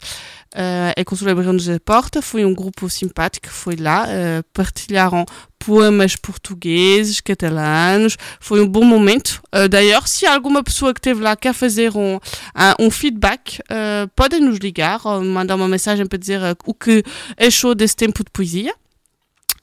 Uh, 0.56 0.98
e 0.98 1.06
quando 1.06 1.30
abrimos 1.30 1.70
a 1.70 1.80
porta 1.80 2.22
foi 2.24 2.44
um 2.44 2.56
grupo 2.56 2.90
simpático 2.90 3.48
que 3.48 3.54
foi 3.54 3.76
lá, 3.76 4.06
uh, 4.06 4.44
partilharam 4.52 5.24
poemas 5.60 6.16
portugueses, 6.16 7.22
catalanos, 7.22 8.18
foi 8.40 8.60
um 8.62 8.68
bom 8.68 8.84
momento. 8.84 9.42
Uh, 9.54 9.70
D'ailleurs, 9.70 10.10
se 10.10 10.26
alguma 10.26 10.64
pessoa 10.64 10.94
que 10.94 11.00
esteve 11.00 11.22
lá 11.22 11.36
quer 11.36 11.54
fazer 11.54 11.96
um, 11.96 12.20
um, 12.80 12.90
feedback, 12.90 13.60
podem 14.16 14.40
nos 14.40 14.58
ligar, 14.58 15.02
mandar 15.22 15.56
uma 15.56 15.68
mensagem 15.68 16.06
para 16.06 16.18
dizer 16.18 16.40
o 16.66 16.74
que 16.74 17.04
achou 17.38 17.76
desse 17.76 17.96
tempo 17.96 18.24
de 18.24 18.32
poesia. 18.32 18.74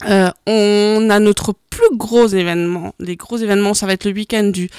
Euh, 0.05 0.31
on 0.45 1.09
a 1.09 1.19
notre 1.19 1.53
plus 1.69 1.97
gros 1.97 2.33
événement. 2.33 2.93
Les 2.99 3.15
gros 3.15 3.37
événements, 3.37 3.73
ça 3.73 3.85
va 3.85 3.93
être 3.93 4.05
le 4.05 4.13
week-end 4.13 4.43
du, 4.45 4.69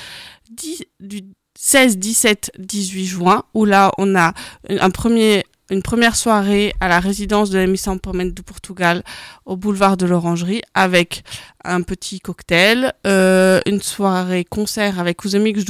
10, 0.50 0.84
du 1.00 1.22
16, 1.58 1.98
17, 1.98 2.52
18 2.58 3.04
juin, 3.06 3.42
où 3.52 3.64
là, 3.64 3.90
on 3.98 4.14
a 4.14 4.32
un 4.68 4.90
premier, 4.90 5.44
une 5.70 5.82
première 5.82 6.16
soirée 6.16 6.74
à 6.80 6.88
la 6.88 7.00
résidence 7.00 7.50
de 7.50 7.58
la 7.58 7.66
Missão 7.66 7.98
Palmeiras 7.98 8.30
de 8.30 8.42
Portugal 8.42 9.02
au 9.44 9.56
boulevard 9.56 9.96
de 9.96 10.06
l'Orangerie 10.06 10.62
avec 10.74 11.22
un 11.64 11.82
petit 11.82 12.20
cocktail, 12.20 12.92
euh, 13.06 13.60
une 13.66 13.82
soirée 13.82 14.44
concert 14.44 14.98
avec 14.98 15.24
Os 15.24 15.34
Amigos 15.34 15.62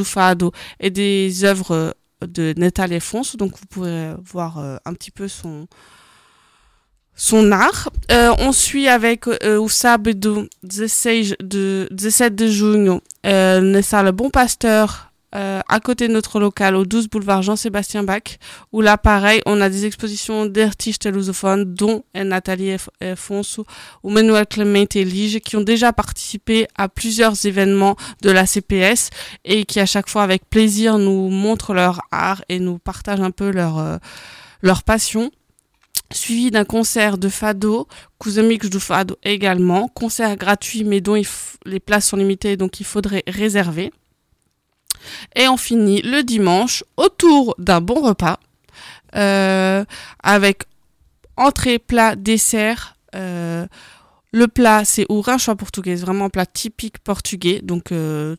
et 0.81 0.91
des 0.91 1.45
œuvres 1.45 1.95
de 2.27 2.55
Nathalie 2.57 2.97
Afonso. 2.97 3.37
Donc 3.37 3.53
vous 3.59 3.67
pourrez 3.67 4.15
voir 4.25 4.59
euh, 4.59 4.77
un 4.85 4.95
petit 4.95 5.11
peu 5.11 5.29
son, 5.29 5.67
son 7.19 7.51
art. 7.53 7.91
Euh, 8.11 8.33
on 8.39 8.53
suit 8.53 8.89
avec 8.89 9.27
euh, 9.27 9.59
o 9.59 9.69
sábado 9.69 10.47
16 10.67 11.37
de, 11.41 11.89
17 11.91 12.35
de 12.35 12.47
junho 12.47 13.03
euh, 13.27 13.61
na 13.61 13.83
Sala 13.83 14.13
Bon 14.13 14.31
Pasteur 14.31 15.08
euh, 15.35 15.61
à 15.69 15.81
côté 15.81 16.09
de 16.09 16.13
notre 16.15 16.41
local 16.41 16.75
au 16.75 16.87
12 16.87 17.09
boulevard 17.09 17.43
Jean-Sébastien 17.43 18.03
Bach 18.03 18.39
où 18.73 18.81
là 18.81 18.97
pareil 18.97 19.43
on 19.45 19.61
a 19.61 19.69
des 19.69 19.85
expositions 19.85 20.47
d'artistes 20.47 21.05
lusophones 21.05 21.75
dont 21.75 22.03
Nathalie 22.15 22.77
Afonso 23.03 23.67
ou 24.03 24.09
Manuel 24.09 24.47
Clemente 24.47 24.97
Elige 24.97 25.41
qui 25.41 25.57
ont 25.57 25.61
déjà 25.61 25.93
participé 25.93 26.67
à 26.77 26.89
plusieurs 26.89 27.45
événements 27.45 27.97
de 28.23 28.31
la 28.31 28.47
CPS 28.47 29.11
et 29.45 29.67
qui 29.67 29.81
à 29.81 29.87
chaque 29.87 30.09
fois 30.09 30.23
avec 30.23 30.49
plaisir 30.49 30.97
nous 30.97 31.29
montrent 31.29 31.75
leur 31.75 32.01
art 32.11 32.43
et 32.49 32.59
nous 32.59 32.79
partagent 32.79 33.21
un 33.21 33.31
peu 33.31 33.51
leur, 33.51 33.79
euh, 33.79 33.99
leur 34.63 34.83
passion 34.83 35.31
suivi 36.11 36.51
d'un 36.51 36.65
concert 36.65 37.19
de 37.19 37.29
Fado, 37.29 37.87
Cousamics 38.17 38.71
du 38.71 38.81
Fado 38.81 39.19
également, 39.25 39.89
concert 39.89 40.37
gratuit 40.37 40.85
mais 40.85 41.03
dont 41.03 41.21
les 41.67 41.81
places 41.81 42.07
sont 42.07 42.17
limitées 42.17 42.57
donc 42.57 42.81
il 42.81 42.87
faudrait 42.87 43.25
réserver. 43.27 43.93
Et 45.35 45.49
on 45.49 45.57
finit 45.57 46.03
le 46.03 46.23
dimanche 46.23 46.85
autour 46.97 47.55
d'un 47.59 47.81
bon 47.81 48.01
repas 48.03 48.39
euh, 49.17 49.85
avec 50.23 50.65
entrée, 51.37 51.79
plat, 51.79 52.17
dessert. 52.17 52.97
Euh, 53.15 53.67
le 54.33 54.49
plat 54.49 54.85
c'est 54.85 55.07
au 55.09 55.23
rancho 55.23 55.55
portugais, 55.55 55.95
vraiment 55.95 56.27
un 56.27 56.31
plat 56.31 56.47
typique 56.47 56.99
portugais, 56.99 57.61
donc 57.63 57.93
euh, 57.93 58.37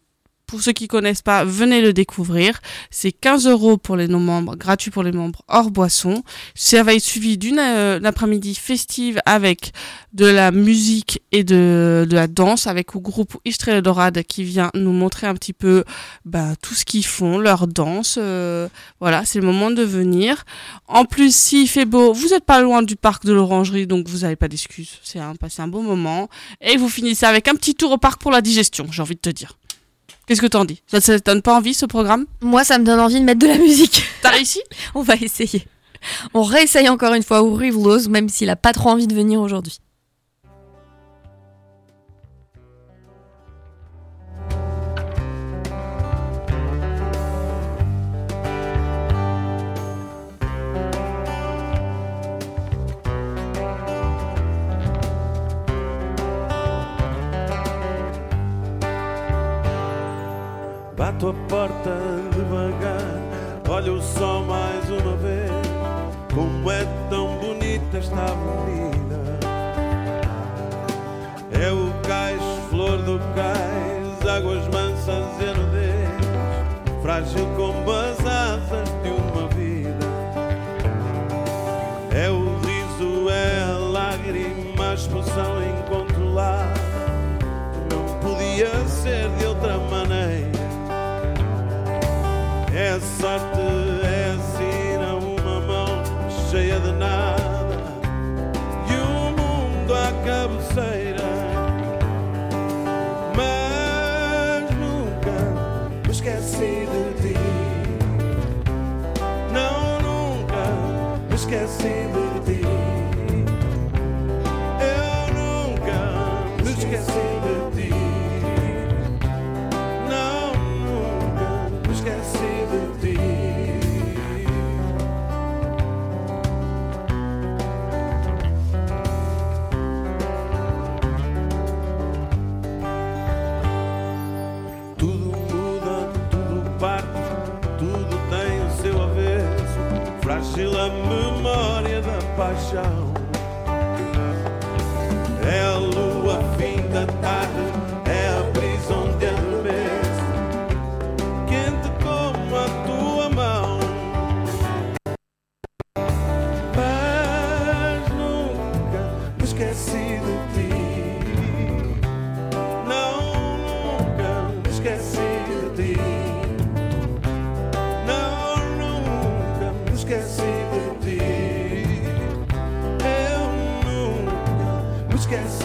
pour 0.50 0.62
ceux 0.62 0.72
qui 0.72 0.88
connaissent 0.88 1.22
pas, 1.22 1.45
venez 1.45 1.80
le 1.80 1.93
découvrir. 1.93 2.60
C'est 2.89 3.12
15 3.12 3.45
euros 3.45 3.78
pour 3.78 3.95
les 3.95 4.08
non-membres, 4.08 4.56
gratuit 4.56 4.89
pour 4.89 5.04
les 5.04 5.12
membres 5.12 5.43
hors 5.47 5.70
boisson. 5.70 6.24
Ça 6.56 6.82
va 6.82 6.95
être 6.95 7.04
suivi 7.04 7.38
d'une 7.38 7.60
euh, 7.60 8.00
après-midi 8.04 8.56
festive 8.56 9.20
avec 9.28 9.74
de 10.14 10.26
la 10.26 10.50
musique 10.50 11.22
et 11.32 11.43
de, 11.43 12.08
de 12.10 12.16
la 12.16 12.28
danse 12.28 12.66
avec 12.66 12.95
le 12.95 13.00
groupe 13.00 13.38
Istrela 13.45 13.82
Dorade 13.82 14.24
qui 14.24 14.43
vient 14.43 14.72
nous 14.74 14.91
montrer 14.91 15.28
un 15.28 15.36
petit 15.36 15.54
peu 15.54 15.84
bah, 16.26 16.56
tout 16.64 16.74
ce 16.74 16.84
qu'ils 16.84 17.06
font, 17.06 17.38
leur 17.38 17.68
danse. 17.68 18.18
Euh, 18.20 18.68
voilà, 19.00 19.26
c'est 19.26 19.39
le 19.39 19.45
moment 19.45 19.70
de 19.70 19.84
venir. 19.84 20.45
En 20.88 21.06
plus, 21.06 21.36
s'il 21.36 21.70
fait 21.70 21.86
beau, 21.86 22.12
vous 22.12 22.30
n'êtes 22.30 22.45
pas 22.45 22.62
loin 22.62 22.82
du 22.82 22.95
parc 22.95 23.24
de 23.24 23.34
l'Orangerie, 23.34 23.86
donc 23.86 24.08
vous 24.08 24.20
n'avez 24.20 24.36
pas 24.36 24.47
d'excuses. 24.47 24.97
C'est 25.04 25.20
un, 25.20 25.36
un 25.60 25.68
bon 25.68 25.84
moment. 25.84 26.28
Et 26.60 26.76
vous 26.76 26.89
finissez 26.89 27.28
avec 27.28 27.47
un 27.47 27.54
petit 27.54 27.76
tour 27.76 27.91
au 27.91 27.97
parc 28.00 28.20
pour 28.20 28.32
la 28.32 28.41
digestion, 28.41 28.88
j'ai 28.91 29.04
envie 29.04 29.14
de 29.14 29.22
te 29.22 29.30
dire. 29.30 29.60
Qu'est-ce 30.30 30.42
que 30.42 30.46
t'en 30.46 30.64
dis? 30.64 30.80
Ça, 30.86 31.02
ça 31.02 31.20
te 31.20 31.26
donne 31.26 31.42
pas 31.42 31.58
envie 31.58 31.74
ce 31.74 31.88
programme? 31.88 32.28
Moi, 32.42 32.64
ça 32.64 32.78
me 32.78 32.84
donne 32.84 33.00
envie 33.00 33.20
de 33.20 33.26
mettre 33.26 33.40
de 33.40 33.48
la 33.48 33.58
musique. 33.58 34.04
T'as 34.22 34.30
réussi? 34.30 34.62
On 34.94 35.02
va 35.02 35.16
essayer. 35.16 35.66
On 36.36 36.44
réessaye 36.44 36.88
encore 36.88 37.16
une 37.16 37.24
fois 37.24 37.42
au 37.42 37.56
Rivelos, 37.56 38.08
même 38.10 38.30
s'il 38.30 38.52
a 38.52 38.56
pas 38.56 38.72
trop 38.72 38.90
envie 38.90 39.08
de 39.08 39.16
venir 39.16 39.42
aujourd'hui. 39.42 39.80
Bato 61.20 61.30
a 61.32 61.50
porta 61.50 61.98
devagar, 62.34 63.20
olha 63.68 63.92
o 63.92 64.02
sol 64.02 64.46
mais 64.46 64.90
uma 64.90 65.18
vez. 65.18 65.52
Como 66.34 66.72
é 66.72 66.86
tão 67.10 67.36
bonita 67.40 67.98
esta 67.98 68.16
avenida. 68.16 69.20
É 71.52 71.72
o 71.74 71.92
cais, 72.08 72.42
flor 72.70 73.00
do 73.00 73.20
cais, 73.36 74.30
águas 74.30 74.66
mansas 74.70 75.26
e 75.42 75.60
nudez, 75.60 77.02
frágil 77.02 77.46
como 77.58 77.84
É 93.00 93.89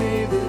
me 0.00 0.24
esqueci 0.24 0.43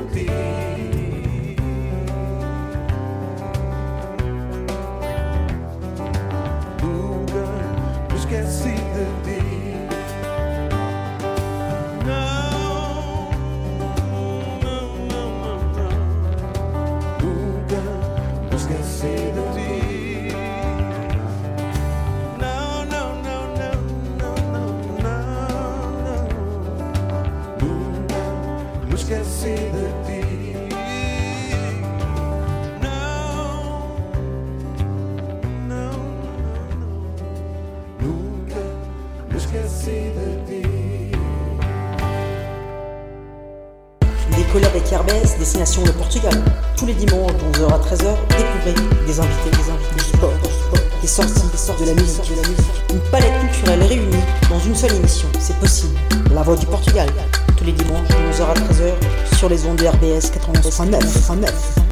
voix 56.45 56.55
du 56.55 56.67
Portugal. 56.67 57.09
Tous 57.57 57.63
les 57.63 57.71
dimanches 57.71 58.07
de 58.07 58.13
11h 58.13 58.43
à 58.43 58.53
13h 58.53 59.35
sur 59.35 59.49
les 59.49 59.65
ondes 59.65 59.77
de 59.77 59.87
RBS 59.87 60.29
89.9. 60.31 61.01
89. 61.01 61.85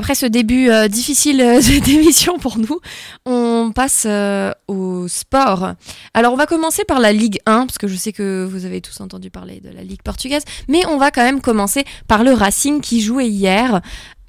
Après 0.00 0.14
ce 0.14 0.24
début 0.24 0.70
euh, 0.70 0.88
difficile 0.88 1.42
euh, 1.42 1.60
d'émission 1.84 2.38
pour 2.38 2.56
nous, 2.58 2.80
on 3.26 3.70
passe 3.74 4.04
euh, 4.06 4.50
au 4.66 4.74
Alors 6.14 6.32
on 6.32 6.36
va 6.36 6.46
commencer 6.46 6.84
par 6.84 7.00
la 7.00 7.12
Ligue 7.12 7.38
1, 7.46 7.66
parce 7.66 7.78
que 7.78 7.88
je 7.88 7.96
sais 7.96 8.12
que 8.12 8.44
vous 8.44 8.64
avez 8.64 8.80
tous 8.80 9.00
entendu 9.00 9.30
parler 9.30 9.60
de 9.60 9.70
la 9.70 9.82
Ligue 9.82 10.02
portugaise, 10.02 10.42
mais 10.68 10.84
on 10.86 10.98
va 10.98 11.10
quand 11.10 11.22
même 11.22 11.40
commencer 11.40 11.84
par 12.08 12.24
le 12.24 12.32
Racing 12.32 12.80
qui 12.80 13.00
jouait 13.00 13.28
hier. 13.28 13.80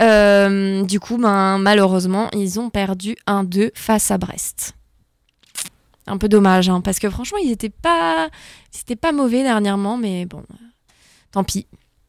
Euh, 0.01 0.83
du 0.83 0.99
coup, 0.99 1.17
ben, 1.17 1.57
malheureusement, 1.57 2.29
ils 2.33 2.59
ont 2.59 2.69
perdu 2.69 3.15
1-2 3.27 3.71
face 3.75 4.11
à 4.11 4.17
Brest. 4.17 4.73
Un 6.07 6.17
peu 6.17 6.27
dommage, 6.27 6.69
hein, 6.69 6.81
parce 6.81 6.99
que 6.99 7.09
franchement, 7.09 7.37
ils 7.43 7.49
n'étaient 7.49 7.69
pas, 7.69 8.29
pas 8.99 9.11
mauvais 9.11 9.43
dernièrement, 9.43 9.97
mais 9.97 10.25
bon, 10.25 10.43
tant 11.31 11.43
pis, 11.43 11.67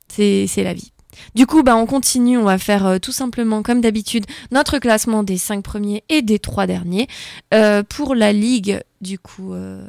c'est 0.08 0.48
la 0.56 0.74
vie. 0.74 0.91
Du 1.34 1.46
coup, 1.46 1.62
bah, 1.62 1.76
on 1.76 1.86
continue, 1.86 2.38
on 2.38 2.44
va 2.44 2.58
faire 2.58 2.86
euh, 2.86 2.98
tout 2.98 3.12
simplement, 3.12 3.62
comme 3.62 3.80
d'habitude, 3.80 4.26
notre 4.50 4.78
classement 4.78 5.22
des 5.22 5.38
5 5.38 5.62
premiers 5.62 6.04
et 6.08 6.22
des 6.22 6.38
3 6.38 6.66
derniers 6.66 7.08
euh, 7.54 7.82
pour 7.82 8.14
la 8.14 8.32
Ligue, 8.32 8.80
du 9.00 9.18
coup, 9.18 9.52
euh, 9.52 9.86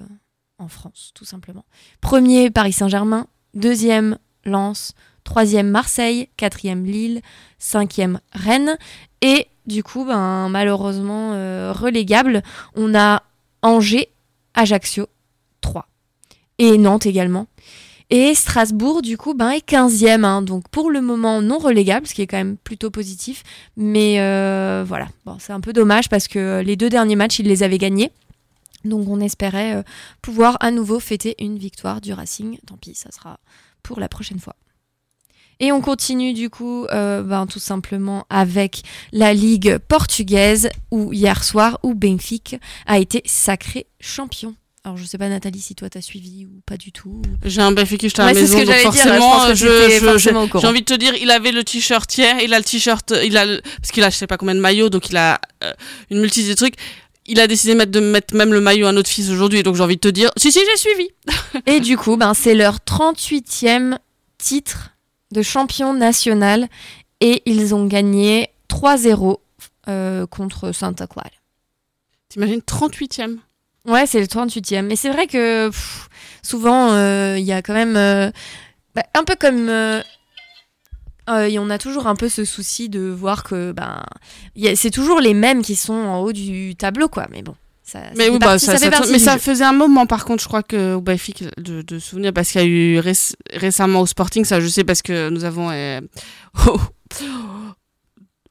en 0.57 0.67
France, 0.67 1.11
tout 1.13 1.25
simplement. 1.25 1.65
Premier, 2.01 2.49
Paris 2.49 2.73
Saint-Germain. 2.73 3.27
Deuxième, 3.53 4.17
Lens. 4.45 4.93
Troisième, 5.23 5.69
Marseille. 5.69 6.29
Quatrième, 6.37 6.85
Lille. 6.85 7.21
Cinquième, 7.57 8.19
Rennes. 8.33 8.77
Et 9.21 9.47
du 9.65 9.83
coup, 9.83 10.05
ben, 10.05 10.49
malheureusement, 10.49 11.31
relégable, 11.71 12.43
on 12.75 12.93
a 12.93 13.23
Angers, 13.61 14.09
Ajaccio, 14.53 15.07
3. 15.61 15.87
Et 16.57 16.77
Nantes 16.77 17.05
également. 17.05 17.47
Et 18.09 18.35
Strasbourg, 18.35 19.01
du 19.01 19.17
coup, 19.17 19.33
ben, 19.33 19.49
est 19.51 19.67
15e. 19.67 20.23
hein. 20.23 20.41
donc 20.41 20.67
pour 20.69 20.91
le 20.91 21.01
moment, 21.01 21.41
non 21.41 21.57
relégable, 21.57 22.07
ce 22.07 22.13
qui 22.13 22.21
est 22.21 22.27
quand 22.27 22.37
même 22.37 22.57
plutôt 22.57 22.91
positif. 22.91 23.43
Mais 23.77 24.19
euh, 24.19 24.83
voilà, 24.87 25.07
bon, 25.25 25.37
c'est 25.39 25.53
un 25.53 25.61
peu 25.61 25.73
dommage 25.73 26.09
parce 26.09 26.27
que 26.27 26.61
les 26.63 26.75
deux 26.75 26.89
derniers 26.89 27.15
matchs, 27.15 27.39
ils 27.39 27.47
les 27.47 27.63
avaient 27.63 27.77
gagnés. 27.77 28.11
Donc 28.85 29.07
on 29.07 29.19
espérait 29.19 29.75
euh, 29.75 29.83
pouvoir 30.21 30.57
à 30.59 30.71
nouveau 30.71 30.99
fêter 30.99 31.35
une 31.39 31.57
victoire 31.57 32.01
du 32.01 32.13
Racing. 32.13 32.59
Tant 32.67 32.77
pis, 32.77 32.95
ça 32.95 33.11
sera 33.11 33.39
pour 33.81 33.99
la 33.99 34.09
prochaine 34.09 34.39
fois. 34.39 34.55
Et 35.59 35.71
on 35.71 35.81
continue 35.81 36.33
du 36.33 36.49
coup 36.49 36.85
euh, 36.85 37.21
ben, 37.23 37.45
tout 37.47 37.59
simplement 37.59 38.25
avec 38.29 38.81
la 39.11 39.33
Ligue 39.33 39.77
portugaise 39.77 40.69
où 40.91 41.13
hier 41.13 41.43
soir 41.43 41.79
où 41.83 41.93
Benfica 41.93 42.57
a 42.85 42.99
été 42.99 43.21
sacré 43.25 43.87
champion. 43.99 44.55
Alors 44.85 44.97
je 44.97 45.05
sais 45.05 45.17
pas 45.17 45.29
Nathalie 45.29 45.61
si 45.61 45.75
toi 45.75 45.89
t'as 45.89 46.01
suivi 46.01 46.45
ou 46.45 46.61
pas 46.65 46.75
du 46.75 46.91
tout. 46.91 47.21
J'ai 47.45 47.61
un 47.61 47.71
Benfica 47.71 48.05
à 48.21 48.25
Ouais, 48.27 48.33
la 48.33 48.39
c'est 48.41 48.47
ce 48.47 48.53
maison, 48.55 48.59
que 48.59 48.65
donc 48.65 48.75
dire, 48.75 48.83
forcément, 48.83 49.47
je 49.49 49.55
j'étais 49.55 50.59
j'ai 50.59 50.67
envie 50.67 50.81
de 50.81 50.85
te 50.85 50.93
dire, 50.93 51.15
il 51.15 51.31
avait 51.31 51.53
le 51.53 51.63
t-shirt 51.63 52.17
hier, 52.17 52.35
il 52.41 52.53
a 52.53 52.57
le 52.59 52.65
t-shirt, 52.65 53.13
il 53.23 53.37
a 53.37 53.45
le- 53.45 53.61
parce 53.77 53.91
qu'il 53.91 54.03
a 54.03 54.09
je 54.09 54.15
sais 54.17 54.27
pas 54.27 54.35
combien 54.35 54.55
de 54.55 54.59
maillots, 54.59 54.89
donc 54.89 55.09
il 55.09 55.15
a 55.15 55.39
euh, 55.63 55.71
une 56.09 56.19
multitude 56.19 56.49
de 56.49 56.55
trucs. 56.55 56.75
Il 57.25 57.39
a 57.39 57.47
décidé 57.47 57.71
de 57.73 57.77
mettre, 57.77 57.91
de 57.91 58.01
mettre 58.01 58.35
même 58.35 58.51
le 58.51 58.59
maillot 58.59 58.85
à 58.87 58.91
notre 58.91 59.09
fils 59.09 59.29
aujourd'hui, 59.29 59.63
donc 59.63 59.75
j'ai 59.77 59.83
envie 59.83 59.95
de 59.95 60.01
te 60.01 60.09
dire, 60.09 60.31
si 60.35 60.51
si 60.51 60.59
j'ai 60.59 60.77
suivi. 60.77 61.07
Et 61.65 61.79
du 61.79 61.95
coup, 61.95 62.17
ben, 62.17 62.33
c'est 62.33 62.53
leur 62.53 62.79
38e 62.79 63.97
titre 64.37 64.89
de 65.31 65.41
champion 65.41 65.93
national 65.93 66.67
et 67.21 67.41
ils 67.45 67.73
ont 67.73 67.85
gagné 67.85 68.49
3-0 68.69 69.37
euh, 69.87 70.27
contre 70.27 70.73
Santa 70.73 71.07
Clara. 71.07 71.29
T'imagines 72.27 72.59
38e. 72.59 73.37
Ouais, 73.87 74.05
c'est 74.05 74.19
le 74.19 74.27
38e. 74.27 74.83
Mais 74.83 74.95
c'est 74.95 75.09
vrai 75.09 75.27
que 75.27 75.67
pff, 75.69 76.07
souvent, 76.41 76.91
euh, 76.93 77.37
il 77.37 77.43
y 77.45 77.51
a 77.51 77.61
quand 77.61 77.73
même... 77.73 77.95
euh, 77.97 78.31
bah, 78.95 79.03
un 79.13 79.23
peu 79.23 79.35
comme... 79.39 79.69
euh, 79.69 80.01
et 81.47 81.57
on 81.57 81.69
a 81.69 81.77
toujours 81.77 82.07
un 82.07 82.15
peu 82.15 82.27
ce 82.27 82.43
souci 82.43 82.89
de 82.89 82.99
voir 82.99 83.43
que 83.45 83.71
ben 83.71 84.03
c'est 84.75 84.91
toujours 84.91 85.21
les 85.21 85.33
mêmes 85.33 85.61
qui 85.61 85.77
sont 85.77 85.93
en 85.93 86.19
haut 86.19 86.33
du 86.33 86.75
tableau 86.75 87.07
quoi 87.07 87.27
mais 87.31 87.41
bon 87.41 87.55
ça, 87.81 87.99
Mais 88.17 88.29
bah, 88.39 88.57
ça, 88.65 88.73
mais 89.13 89.19
ça 89.19 89.37
faisait 89.39 89.63
un 89.63 89.71
moment, 89.73 90.05
par 90.05 90.25
contre, 90.25 90.43
je 90.43 90.47
crois 90.49 90.63
que 90.63 90.95
au 90.95 91.01
Benfica, 91.01 91.45
de, 91.57 91.81
de 91.81 91.99
souvenir, 91.99 92.33
parce 92.33 92.51
qu'il 92.51 92.59
y 92.61 92.63
a 92.63 92.67
eu 92.67 92.99
réc- 92.99 93.35
récemment 93.53 94.01
au 94.01 94.05
Sporting, 94.05 94.43
ça 94.45 94.59
je 94.59 94.67
sais 94.67 94.83
parce 94.83 95.01
que 95.01 95.29
nous 95.29 95.43
avons 95.45 95.69
euh, 95.71 96.01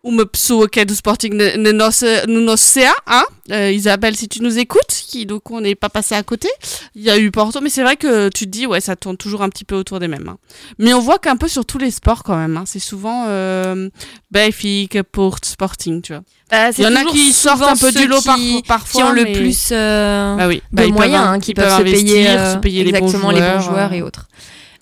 uma 0.05 0.27
pessoa 0.27 0.69
que 0.69 0.81
é 0.81 0.85
do 0.85 0.93
Sporting 0.93 1.31
na, 1.35 1.57
na 1.57 1.73
nossa, 1.73 2.27
no 2.27 2.41
nosso 2.41 2.65
CA, 2.75 2.95
hein 3.07 3.25
Euh, 3.51 3.73
Isabelle, 3.73 4.17
si 4.17 4.29
tu 4.29 4.41
nous 4.41 4.57
écoutes, 4.57 4.87
qui 5.09 5.27
donc 5.27 5.51
on 5.51 5.61
n'est 5.61 5.75
pas 5.75 5.89
passé 5.89 6.15
à 6.15 6.23
côté, 6.23 6.49
il 6.95 7.03
y 7.03 7.11
a 7.11 7.19
eu 7.19 7.31
Porto, 7.33 7.61
mais 7.61 7.71
c'est 7.71 7.83
vrai 7.83 7.97
que 7.97 8.29
tu 8.29 8.45
te 8.47 8.51
dis, 8.51 8.67
ouais, 8.67 8.81
ça 8.81 8.95
tourne 8.95 9.17
toujours 9.17 9.43
un 9.43 9.49
petit 9.49 9.65
peu 9.65 9.75
autour 9.75 9.99
des 9.99 10.07
mêmes. 10.07 10.29
hein. 10.29 10.37
Mais 10.79 10.95
on 10.95 11.01
voit 11.01 11.19
qu'un 11.19 11.37
peu 11.37 11.49
sur 11.49 11.67
tous 11.67 11.79
les 11.79 11.91
sports 11.91 12.23
quand 12.23 12.37
même, 12.37 12.57
hein, 12.57 12.63
c'est 12.67 12.79
souvent 12.79 13.25
euh, 13.27 13.89
Benfica, 14.31 15.03
Porto, 15.05 15.49
Sporting, 15.49 16.03
tu 16.03 16.13
vois. 16.13 16.23
Bah, 16.51 16.71
Il 16.79 16.85
y 16.85 16.87
en 16.87 16.95
a 16.95 17.05
qui 17.05 17.33
sortent 17.33 17.63
un 17.63 17.77
peu 17.77 17.91
du 17.93 18.07
lot 18.07 18.23
par- 18.23 18.37
qui, 18.37 18.63
parfois, 18.67 19.03
qui 19.03 19.07
ont 19.09 19.13
le 19.13 19.25
mais- 19.25 19.33
plus 19.33 19.69
euh, 19.73 20.37
Bah 20.37 20.47
oui, 20.49 20.57
de 20.57 20.63
bah, 20.77 20.83
peuvent 20.85 20.93
moyens, 20.93 21.25
in- 21.27 21.33
hein, 21.33 21.41
qui 21.41 21.53
peuvent, 21.55 21.69
se 21.69 21.81
investir, 21.81 22.05
payer, 22.15 22.29
euh, 22.31 22.53
se 22.55 22.59
payer 22.59 22.89
exactement 22.89 23.31
les 23.33 23.41
bons 23.41 23.47
les 23.47 23.53
bons 23.55 23.61
joueurs, 23.61 23.73
joueurs 23.75 23.93
euh. 23.93 23.97
et 23.97 24.03
autres. 24.03 24.29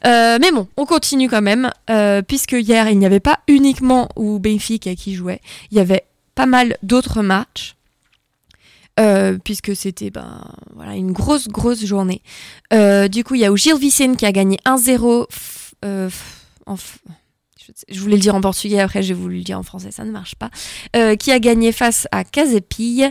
Euh, 0.07 0.39
mais 0.41 0.51
bon, 0.53 0.67
on 0.77 0.87
continue 0.87 1.29
quand 1.29 1.43
même, 1.43 1.71
euh, 1.91 2.23
puisque 2.23 2.53
hier, 2.53 2.89
il 2.89 2.99
n'y 2.99 3.07
avait 3.07 3.21
pas 3.21 3.41
uniquement 3.49 4.09
où 4.17 4.39
Benfica 4.39 4.95
qui 4.95 5.15
jouait, 5.15 5.41
il 5.71 5.77
y 5.77 5.81
avait 5.81 6.05
pas 6.35 6.47
mal 6.47 6.77
d'autres 6.83 7.23
matchs, 7.23 7.75
euh, 8.99 9.39
puisque 9.45 9.75
c'était 9.77 10.11
ben, 10.11 10.43
voilà, 10.75 10.95
une 10.95 11.13
grosse, 11.13 11.49
grosse 11.49 11.85
journée. 11.85 12.23
Euh, 12.73 13.09
du 13.09 13.25
coup, 13.25 13.35
il 13.35 13.41
y 13.41 13.45
a 13.45 13.53
où 13.53 13.57
Gilles 13.57 13.79
Vicente 13.79 14.17
qui 14.17 14.27
a 14.27 14.33
gagné 14.33 14.59
1-0. 14.65 15.27
f- 15.31 15.73
euh, 15.85 16.09
f- 16.09 16.13
en 16.67 16.75
f- 16.75 16.97
je- 17.89 18.01
voulais 18.01 18.17
le 18.17 18.21
dire 18.23 18.35
en 18.35 18.41
portugais, 18.41 18.81
après 18.81 19.03
j'ai 19.03 19.15
voulu 19.15 19.39
le 19.39 19.45
dire 19.45 19.59
en 19.59 19.63
français, 19.63 19.91
ça 19.91 20.05
ne 20.05 20.11
marche 20.11 20.35
pas. 20.35 20.51
Euh, 20.97 21.17
qui 21.17 21.31
a 21.33 21.39
gagné 21.39 21.73
face 21.73 22.07
à 22.13 22.25
Casepille. 22.25 23.11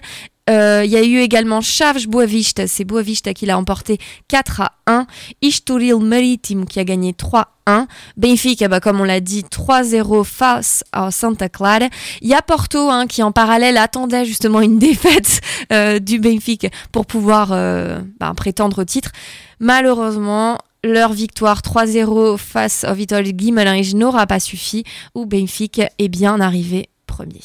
Euh, 0.49 0.81
Il 0.83 0.89
y 0.89 0.97
a 0.97 1.03
eu 1.03 1.19
également 1.19 1.61
Chaves 1.61 2.07
Boavista, 2.07 2.65
c'est 2.65 2.83
Boavista 2.83 3.35
qui 3.35 3.45
l'a 3.45 3.55
emporté 3.55 3.99
4 4.29 4.61
à 4.61 4.71
1. 4.87 5.05
Estoril 5.43 5.97
Maritime 5.97 6.65
qui 6.65 6.79
a 6.79 6.83
gagné 6.83 7.13
3-1. 7.13 7.85
Benfica, 8.17 8.67
bah, 8.67 8.79
comme 8.79 8.99
on 8.99 9.03
l'a 9.03 9.19
dit, 9.19 9.43
3-0 9.43 10.23
face 10.23 10.83
à 10.91 11.11
Santa 11.11 11.49
Clara. 11.49 11.85
Il 12.21 12.29
y 12.29 12.33
a 12.33 12.41
Porto 12.41 12.89
hein, 12.89 13.05
qui 13.05 13.21
en 13.21 13.31
parallèle 13.31 13.77
attendait 13.77 14.25
justement 14.25 14.61
une 14.61 14.79
défaite 14.89 15.39
euh, 15.71 15.99
du 15.99 16.17
Benfica 16.19 16.69
pour 16.91 17.05
pouvoir 17.05 17.49
euh, 17.51 18.01
bah, 18.19 18.33
prétendre 18.35 18.81
au 18.81 18.85
titre. 18.85 19.11
Malheureusement, 19.59 20.57
leur 20.83 21.13
victoire 21.13 21.61
3-0 21.61 22.37
face 22.37 22.85
au 22.89 22.93
Vitória 22.93 23.31
Guimarães 23.31 23.93
n'aura 23.95 24.27
pas 24.27 24.39
suffi, 24.39 24.83
où 25.15 25.25
Benfica 25.25 25.89
est 25.97 26.07
bien 26.07 26.39
arrivé 26.39 26.89
premier. 27.09 27.41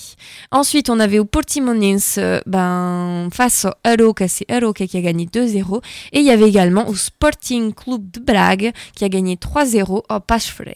Ensuite, 0.51 0.91
on 0.91 1.01
avait 1.01 1.18
au 1.18 1.24
Portimonense 1.24 2.16
euh, 2.18 2.41
ben, 2.47 3.28
face 3.32 3.64
au 3.64 3.72
Aroca, 3.82 4.28
c'est 4.28 4.49
Aroca 4.51 4.87
qui 4.87 4.99
a 4.99 5.01
gagné 5.01 5.24
2-0. 5.24 5.82
Et 6.12 6.20
il 6.20 6.26
y 6.26 6.30
avait 6.30 6.49
également 6.49 6.87
au 6.89 6.95
Sporting 6.95 7.72
Club 7.72 8.11
de 8.11 8.20
Brague 8.20 8.72
qui 8.95 9.05
a 9.05 9.09
gagné 9.09 9.37
3-0 9.37 9.89
au 9.91 10.39
Freire. 10.39 10.74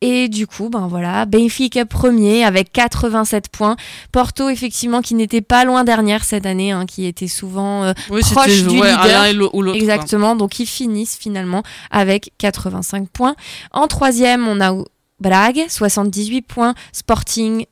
Et 0.00 0.28
du 0.28 0.46
coup, 0.46 0.68
ben 0.68 0.86
voilà, 0.86 1.26
Benfica 1.26 1.84
premier 1.84 2.44
avec 2.44 2.72
87 2.72 3.48
points. 3.48 3.74
Porto, 4.12 4.48
effectivement, 4.48 5.02
qui 5.02 5.14
n'était 5.14 5.40
pas 5.40 5.64
loin 5.64 5.82
dernière 5.82 6.22
cette 6.22 6.46
année, 6.46 6.70
hein, 6.70 6.86
qui 6.86 7.04
était 7.06 7.26
souvent 7.26 7.82
euh, 7.82 7.92
Oui, 8.08 8.20
proche 8.20 8.62
du 8.62 8.78
ouais, 8.78 8.92
leader. 8.92 9.54
ou 9.54 9.62
quoi. 9.62 9.74
Exactement, 9.74 10.36
donc 10.36 10.60
ils 10.60 10.66
finissent 10.66 11.16
finalement 11.16 11.64
avec 11.90 12.32
85 12.38 13.08
points. 13.08 13.34
En 13.72 13.88
troisième, 13.88 14.46
on 14.46 14.60
a 14.60 14.72
Brague, 15.18 15.64
78 15.68 16.42
points, 16.42 16.74
Sporting 16.92 17.66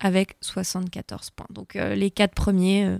avec 0.00 0.36
74 0.42 1.30
points. 1.30 1.46
Donc 1.50 1.76
euh, 1.76 1.94
les 1.94 2.10
quatre 2.10 2.34
premiers, 2.34 2.84
euh, 2.84 2.98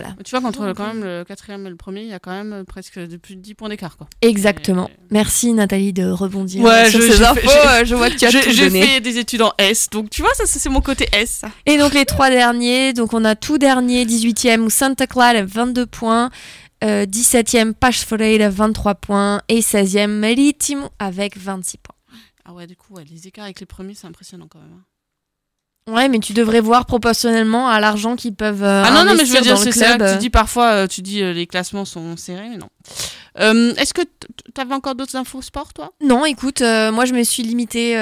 Voilà. 0.00 0.14
Tu 0.24 0.30
vois, 0.30 0.40
qu'entre 0.40 0.72
quand 0.72 0.86
même 0.86 1.04
le 1.04 1.24
quatrième 1.24 1.66
et 1.66 1.70
le 1.70 1.76
premier, 1.76 2.02
il 2.02 2.08
y 2.08 2.12
a 2.12 2.18
quand 2.18 2.30
même 2.32 2.52
euh, 2.52 2.64
presque 2.64 2.98
de 2.98 3.16
plus 3.16 3.36
de 3.36 3.40
10 3.40 3.54
points 3.54 3.68
d'écart. 3.68 3.96
quoi. 3.96 4.08
Exactement. 4.22 4.88
Et- 4.88 4.92
Merci 5.10 5.52
Nathalie 5.52 5.92
de 5.92 6.08
rebondir 6.08 6.62
Ouais, 6.64 6.90
sur 6.90 7.00
je- 7.00 7.06
ces 7.12 7.16
j'ai 7.18 7.24
infos. 7.24 7.40
fait- 7.48 7.66
Euh, 7.66 7.84
Je 7.84 7.94
vois 7.94 8.10
que 8.10 8.16
tu 8.16 8.24
as 8.26 8.30
J'ai 8.30 8.40
tout 8.42 8.50
j'ai 8.50 8.68
donné. 8.68 8.82
fait 8.82 9.00
des 9.00 9.18
études 9.18 9.42
en 9.42 9.52
S, 9.58 9.88
donc 9.90 10.10
tu 10.10 10.22
vois, 10.22 10.32
ça, 10.34 10.46
ça, 10.46 10.58
c'est 10.58 10.68
mon 10.68 10.80
côté 10.80 11.08
S. 11.12 11.30
ça. 11.42 11.50
Et 11.66 11.78
donc 11.78 11.94
les 11.94 12.04
trois 12.04 12.30
derniers, 12.30 12.92
donc 12.92 13.12
on 13.14 13.24
a 13.24 13.34
tout 13.36 13.58
dernier, 13.58 14.04
18e 14.04 14.64
ou 14.64 14.70
Santa 14.70 15.06
Clara 15.06 15.42
22 15.42 15.86
points, 15.86 16.30
euh, 16.84 17.06
17e 17.06 17.72
Pache 17.74 18.04
Freire 18.04 18.50
23 18.50 18.94
points 18.96 19.40
et 19.48 19.62
16e 19.62 20.10
Maritimo 20.20 20.88
avec 20.98 21.36
26 21.38 21.78
points. 21.78 21.94
Ah 22.44 22.52
ouais, 22.52 22.66
du 22.66 22.76
coup, 22.76 22.94
ouais, 22.94 23.04
les 23.10 23.26
écarts 23.26 23.44
avec 23.44 23.58
les 23.60 23.66
premiers, 23.66 23.94
c'est 23.94 24.06
impressionnant 24.06 24.46
quand 24.48 24.58
même. 24.60 24.72
hein. 24.72 24.84
Ouais, 25.88 26.08
mais 26.08 26.18
tu 26.18 26.32
devrais 26.32 26.60
voir 26.60 26.84
proportionnellement 26.84 27.68
à 27.68 27.78
l'argent 27.78 28.16
qu'ils 28.16 28.34
peuvent 28.34 28.64
euh, 28.64 28.82
Ah 28.84 28.90
non, 28.90 29.04
non, 29.04 29.14
mais 29.16 29.24
je 29.24 29.32
veux 29.32 29.40
dire, 29.40 29.56
c'est 29.56 29.70
ça 29.70 29.96
que 29.96 30.12
tu 30.14 30.18
dis 30.18 30.30
parfois, 30.30 30.70
euh, 30.72 30.86
tu 30.88 31.00
dis 31.00 31.22
euh, 31.22 31.32
les 31.32 31.46
classements 31.46 31.84
sont 31.84 32.16
serrés, 32.16 32.48
mais 32.50 32.56
non. 32.56 32.68
Euh, 33.38 33.72
Est-ce 33.76 33.94
que 33.94 34.02
tu 34.02 34.60
avais 34.60 34.74
encore 34.74 34.96
d'autres 34.96 35.14
infos 35.14 35.42
sport, 35.42 35.72
toi? 35.72 35.92
Non, 36.02 36.24
écoute, 36.24 36.60
euh, 36.60 36.90
moi 36.90 37.04
je 37.04 37.12
me 37.12 37.22
suis 37.22 37.44
limitée, 37.44 37.94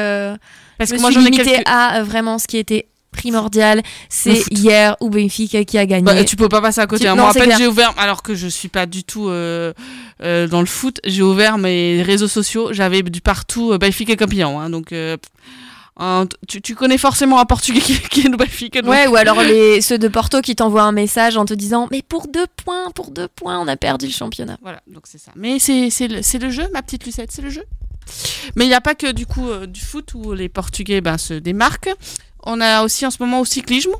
Parce 0.78 0.92
que 0.92 1.00
moi 1.00 1.10
j'en 1.10 1.24
ai 1.24 1.30
quelques. 1.30 1.68
à 1.68 2.02
vraiment 2.02 2.38
ce 2.38 2.46
qui 2.46 2.56
était 2.56 2.88
primordial, 3.12 3.82
c'est 4.08 4.42
hier 4.50 4.96
ou 5.00 5.08
Benfica 5.10 5.64
qui 5.64 5.78
a 5.78 5.86
gagné. 5.86 6.02
Bah, 6.04 6.24
tu 6.24 6.36
peux 6.36 6.48
pas 6.48 6.60
passer 6.62 6.80
à 6.80 6.86
côté. 6.86 7.04
Tu- 7.04 7.08
hein. 7.08 7.14
non, 7.16 7.24
Moi, 7.34 7.56
j'ai 7.58 7.66
ouvert, 7.66 7.92
alors 7.98 8.22
que 8.22 8.34
je 8.34 8.48
suis 8.48 8.68
pas 8.68 8.86
du 8.86 9.04
tout 9.04 9.28
euh, 9.28 9.72
euh, 10.22 10.48
dans 10.48 10.60
le 10.60 10.66
foot, 10.66 11.00
j'ai 11.04 11.22
ouvert 11.22 11.58
mes 11.58 12.02
réseaux 12.02 12.28
sociaux. 12.28 12.72
J'avais 12.72 13.02
du 13.02 13.20
partout 13.20 13.72
euh, 13.72 13.78
Benfica 13.78 14.16
campion. 14.16 14.58
Hein, 14.58 14.70
donc, 14.70 14.92
un- 15.96 16.26
tu, 16.48 16.60
tu 16.60 16.74
connais 16.74 16.98
forcément 16.98 17.38
un 17.40 17.44
Portugais 17.44 17.80
qui, 17.80 17.98
qui 18.00 18.20
est 18.26 18.28
le 18.28 18.36
Benfica. 18.36 18.82
donc- 18.82 18.90
Ouais, 18.90 19.06
ou 19.06 19.16
alors 19.16 19.42
les, 19.42 19.80
ceux 19.80 19.98
de 19.98 20.08
Porto 20.08 20.40
qui 20.40 20.56
t'envoient 20.56 20.82
un 20.82 20.92
message 20.92 21.36
en 21.36 21.44
te 21.44 21.54
disant 21.54 21.88
Mais 21.90 22.02
pour 22.02 22.26
deux 22.28 22.46
points, 22.64 22.90
pour 22.90 23.10
deux 23.10 23.28
points, 23.28 23.58
on 23.60 23.68
a 23.68 23.76
perdu 23.76 24.06
le 24.06 24.12
championnat. 24.12 24.58
Voilà, 24.62 24.80
donc 24.86 25.02
c'est 25.06 25.18
ça. 25.18 25.30
Mais 25.36 25.58
c'est 25.58 25.90
c'est 25.90 26.08
le, 26.08 26.20
le 26.46 26.50
jeu, 26.50 26.68
ma 26.72 26.82
petite 26.82 27.04
Lucette, 27.06 27.30
c'est 27.32 27.42
le 27.42 27.50
jeu. 27.50 27.64
Mais 28.56 28.64
il 28.64 28.68
n'y 28.68 28.74
a 28.74 28.80
pas 28.80 28.94
que 28.94 29.12
du 29.12 29.24
coup 29.26 29.48
euh, 29.48 29.66
du 29.66 29.80
foot 29.80 30.12
où 30.14 30.32
les 30.34 30.48
Portugais 30.48 31.00
ben, 31.00 31.16
se 31.16 31.34
démarquent. 31.34 31.94
On 32.44 32.60
a 32.60 32.82
aussi 32.82 33.06
en 33.06 33.10
ce 33.10 33.16
moment 33.20 33.40
au 33.40 33.44
cyclisme. 33.44 33.92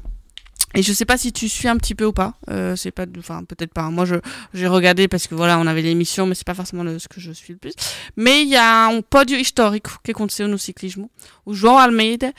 Et 0.75 0.83
je 0.83 0.93
sais 0.93 1.05
pas 1.05 1.16
si 1.16 1.33
tu 1.33 1.49
suis 1.49 1.68
un 1.68 1.77
petit 1.77 1.95
peu 1.95 2.05
ou 2.05 2.12
pas. 2.12 2.35
Euh, 2.51 2.75
c'est 2.77 2.91
pas, 2.91 3.07
enfin 3.18 3.45
peut-être 3.45 3.72
pas. 3.72 3.91
Moi, 3.91 4.05
je 4.05 4.16
j'ai 4.53 4.66
regardé 4.66 5.09
parce 5.09 5.27
que 5.27 5.35
voilà, 5.35 5.59
on 5.59 5.66
avait 5.66 5.83
l'émission, 5.83 6.27
mais 6.27 6.35
c'est 6.35 6.47
pas 6.47 6.55
forcément 6.55 6.85
ce 6.99 7.09
que 7.09 7.20
je 7.20 7.33
suis 7.33 7.53
le 7.53 7.59
plus. 7.59 7.75
Mais 8.16 8.43
il 8.43 8.49
y 8.49 8.57
a 8.57 8.87
un 8.87 9.01
pódio 9.03 9.39
histórico 9.39 9.93
que 10.03 10.11
aconteceu 10.11 10.49
no 10.49 10.59
ciclismo. 10.59 11.11
O 11.47 11.55
João 11.55 11.79
Almeida 11.79 12.33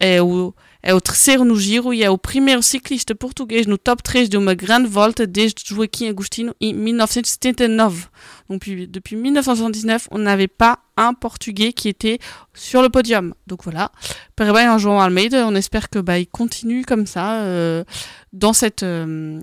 é 0.00 0.22
o 0.22 0.54
é 0.80 0.94
o 0.94 1.00
terceiro 1.00 1.44
no 1.44 1.56
giro 1.56 1.92
e 1.92 2.04
é 2.04 2.10
o 2.10 2.16
primeiro 2.16 2.62
ciclista 2.62 3.14
português 3.14 3.66
no 3.66 3.76
top 3.76 4.02
3 4.02 4.28
de 4.28 4.36
uma 4.36 4.54
grande 4.54 4.86
volta 4.86 5.26
desde 5.26 5.62
Joaquim 5.66 6.08
Agostinho 6.08 6.54
em 6.60 6.72
1979. 6.72 8.06
Donc 8.48 8.60
depuis, 8.60 8.88
depuis 8.88 9.16
1979, 9.16 10.08
on 10.10 10.18
n'avait 10.18 10.48
pas 10.48 10.80
un 10.96 11.14
Portugais 11.14 11.72
qui 11.72 11.88
était 11.88 12.18
sur 12.54 12.82
le 12.82 12.88
podium. 12.88 13.34
Donc 13.46 13.64
voilà, 13.64 13.92
parabéns 14.36 14.74
à 14.74 14.78
João 14.78 15.00
Almeida. 15.00 15.46
On 15.46 15.54
espère 15.54 15.90
que 15.90 15.98
bah 15.98 16.18
il 16.18 16.26
continue 16.26 16.84
comme 16.84 17.06
ça 17.06 17.42
euh, 17.42 17.84
dans 18.32 18.52
cette 18.52 18.82
euh, 18.82 19.40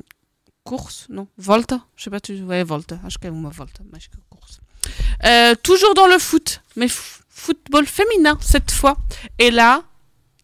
course, 0.64 1.08
non 1.10 1.28
Volta, 1.38 1.86
je 1.96 2.04
sais 2.04 2.10
pas, 2.10 2.20
tu 2.20 2.42
ouais 2.44 2.64
Volta, 2.64 3.00
acho 3.06 3.20
que 3.20 3.28
é 3.28 3.32
uma 3.32 3.50
volta, 3.50 3.84
mais 3.92 4.00
que 4.00 4.18
course. 4.30 4.60
Euh, 5.24 5.56
toujours 5.64 5.94
dans 5.94 6.08
le 6.08 6.20
foot, 6.20 6.62
mais 6.76 6.88
football 7.30 7.86
féminin 7.86 8.38
cette 8.42 8.72
fois. 8.72 8.98
Et 9.40 9.52
là, 9.52 9.84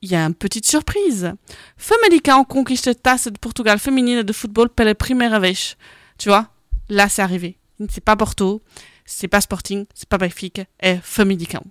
il 0.01 0.11
y 0.11 0.15
a 0.15 0.25
une 0.25 0.35
petite 0.35 0.65
surprise. 0.65 1.33
Famalicão 1.77 2.45
conquiste 2.45 3.01
Taça 3.01 3.29
de 3.29 3.37
Portugal 3.37 3.79
féminine 3.79 4.23
de 4.23 4.33
football 4.33 4.69
pela 4.69 4.95
primeira 4.95 5.39
vez. 5.39 5.75
Tu 6.17 6.29
vois, 6.29 6.47
là 6.89 7.09
c'est 7.09 7.21
arrivé. 7.21 7.57
C'est 7.89 8.03
pas 8.03 8.15
Porto, 8.15 8.61
c'est 9.05 9.27
pas 9.27 9.41
Sporting, 9.41 9.85
c'est 9.93 10.07
pas 10.07 10.17
Benfica, 10.17 10.65
é 10.79 10.99
Famalicão. 11.01 11.63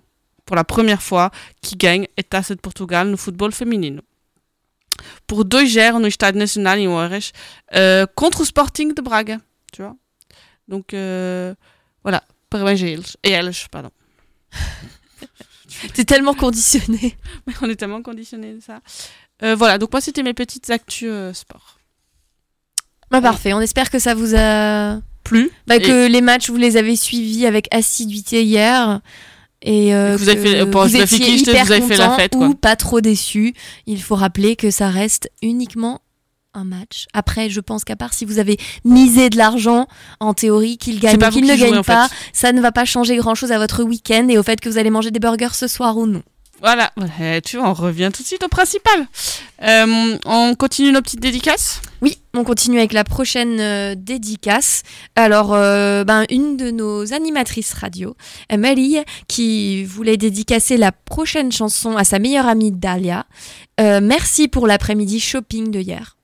Pour 0.45 0.55
la 0.55 0.63
première 0.63 1.01
fois, 1.01 1.31
qui 1.61 1.75
gagne 1.75 2.07
a 2.17 2.23
Taça 2.23 2.55
de 2.55 2.59
Portugal 2.59 3.07
no 3.07 3.17
football 3.17 3.51
feminino. 3.51 4.01
Pour 5.27 5.45
2-0 5.45 5.99
no 5.99 6.07
Estádio 6.07 6.39
Nacional 6.39 6.79
em 6.79 6.87
Oeiras, 6.87 7.31
euh, 7.73 8.05
contre 8.15 8.41
o 8.41 8.45
Sporting 8.45 8.93
de 8.93 9.01
Braga, 9.01 9.39
tu 9.71 9.81
vois. 9.81 9.95
Donc 10.67 10.93
euh, 10.93 11.55
voilà, 12.03 12.23
parabéns 12.49 12.75
eles. 12.75 13.15
Et 13.23 13.31
elles, 13.31 13.51
pardon. 13.71 13.91
T'es 15.93 16.05
tellement 16.05 16.33
conditionné. 16.33 17.17
Mais 17.47 17.53
on 17.61 17.69
est 17.69 17.75
tellement 17.75 18.01
conditionné 18.01 18.53
de 18.55 18.59
ça. 18.59 18.81
Euh, 19.43 19.55
voilà, 19.55 19.77
donc 19.77 19.91
moi 19.91 20.01
c'était 20.01 20.23
mes 20.23 20.33
petites 20.33 20.69
actus 20.69 21.09
euh, 21.11 21.33
sport. 21.33 21.77
Bah, 23.09 23.21
parfait, 23.21 23.53
on 23.53 23.59
espère 23.59 23.89
que 23.89 23.99
ça 23.99 24.13
vous 24.13 24.35
a. 24.35 25.01
Plus 25.23 25.49
Bah, 25.67 25.79
que 25.79 26.07
les 26.07 26.21
matchs, 26.21 26.49
vous 26.49 26.57
les 26.57 26.77
avez 26.77 26.95
suivis 26.95 27.45
avec 27.45 27.67
assiduité 27.73 28.43
hier. 28.43 29.01
Et 29.63 29.93
euh, 29.93 30.15
vous 30.17 30.27
avez 30.29 30.41
fait- 30.41 30.65
pour 30.65 30.81
vous 30.83 30.95
étiez 30.95 31.35
hyper 31.35 31.65
vous 31.65 31.71
avez 31.71 31.81
fait 31.81 31.97
la 31.97 32.15
fête, 32.15 32.35
quoi. 32.35 32.47
ou 32.47 32.55
pas 32.55 32.75
trop 32.75 32.99
déçu. 32.99 33.53
Il 33.85 34.01
faut 34.01 34.15
rappeler 34.15 34.55
que 34.55 34.71
ça 34.71 34.89
reste 34.89 35.29
uniquement 35.43 36.01
un 36.53 36.63
match. 36.63 37.05
Après, 37.13 37.49
je 37.49 37.59
pense 37.61 37.83
qu'à 37.83 37.95
part 37.95 38.13
si 38.13 38.25
vous 38.25 38.39
avez 38.39 38.57
misé 38.83 39.29
de 39.29 39.37
l'argent, 39.37 39.87
en 40.19 40.33
théorie, 40.33 40.77
qu'il 40.77 40.99
gagne 40.99 41.15
ou 41.15 41.29
qu'il 41.29 41.45
ne 41.45 41.55
jouez, 41.55 41.69
gagne 41.69 41.77
en 41.77 41.83
fait. 41.83 41.93
pas, 41.93 42.09
ça 42.33 42.51
ne 42.51 42.59
va 42.59 42.71
pas 42.71 42.85
changer 42.85 43.15
grand-chose 43.15 43.51
à 43.51 43.59
votre 43.59 43.83
week-end 43.83 44.27
et 44.29 44.37
au 44.37 44.43
fait 44.43 44.59
que 44.59 44.67
vous 44.67 44.77
allez 44.79 44.89
manger 44.89 45.11
des 45.11 45.19
burgers 45.19 45.53
ce 45.53 45.67
soir 45.67 45.95
ou 45.95 46.07
non. 46.07 46.23
Voilà, 46.61 46.91
tu 47.43 47.57
vois, 47.57 47.69
on 47.69 47.73
revient 47.73 48.11
tout 48.13 48.21
de 48.21 48.27
suite 48.27 48.43
au 48.43 48.47
principal. 48.47 49.07
Euh, 49.63 50.17
on 50.25 50.53
continue 50.55 50.91
nos 50.91 51.01
petites 51.01 51.19
dédicaces 51.19 51.81
Oui, 52.01 52.19
on 52.35 52.43
continue 52.43 52.77
avec 52.77 52.93
la 52.93 53.03
prochaine 53.03 53.59
euh, 53.59 53.95
dédicace. 53.97 54.83
Alors, 55.15 55.53
euh, 55.53 56.03
ben, 56.03 56.25
une 56.29 56.57
de 56.57 56.69
nos 56.69 57.13
animatrices 57.13 57.73
radio, 57.73 58.15
Marie, 58.55 58.97
qui 59.27 59.83
voulait 59.85 60.17
dédicacer 60.17 60.77
la 60.77 60.91
prochaine 60.91 61.51
chanson 61.51 61.97
à 61.97 62.03
sa 62.03 62.19
meilleure 62.19 62.47
amie 62.47 62.71
Dalia. 62.71 63.25
Euh, 63.79 63.99
merci 64.01 64.47
pour 64.47 64.67
l'après-midi 64.67 65.19
shopping 65.19 65.71
de 65.71 65.79
hier. 65.79 66.15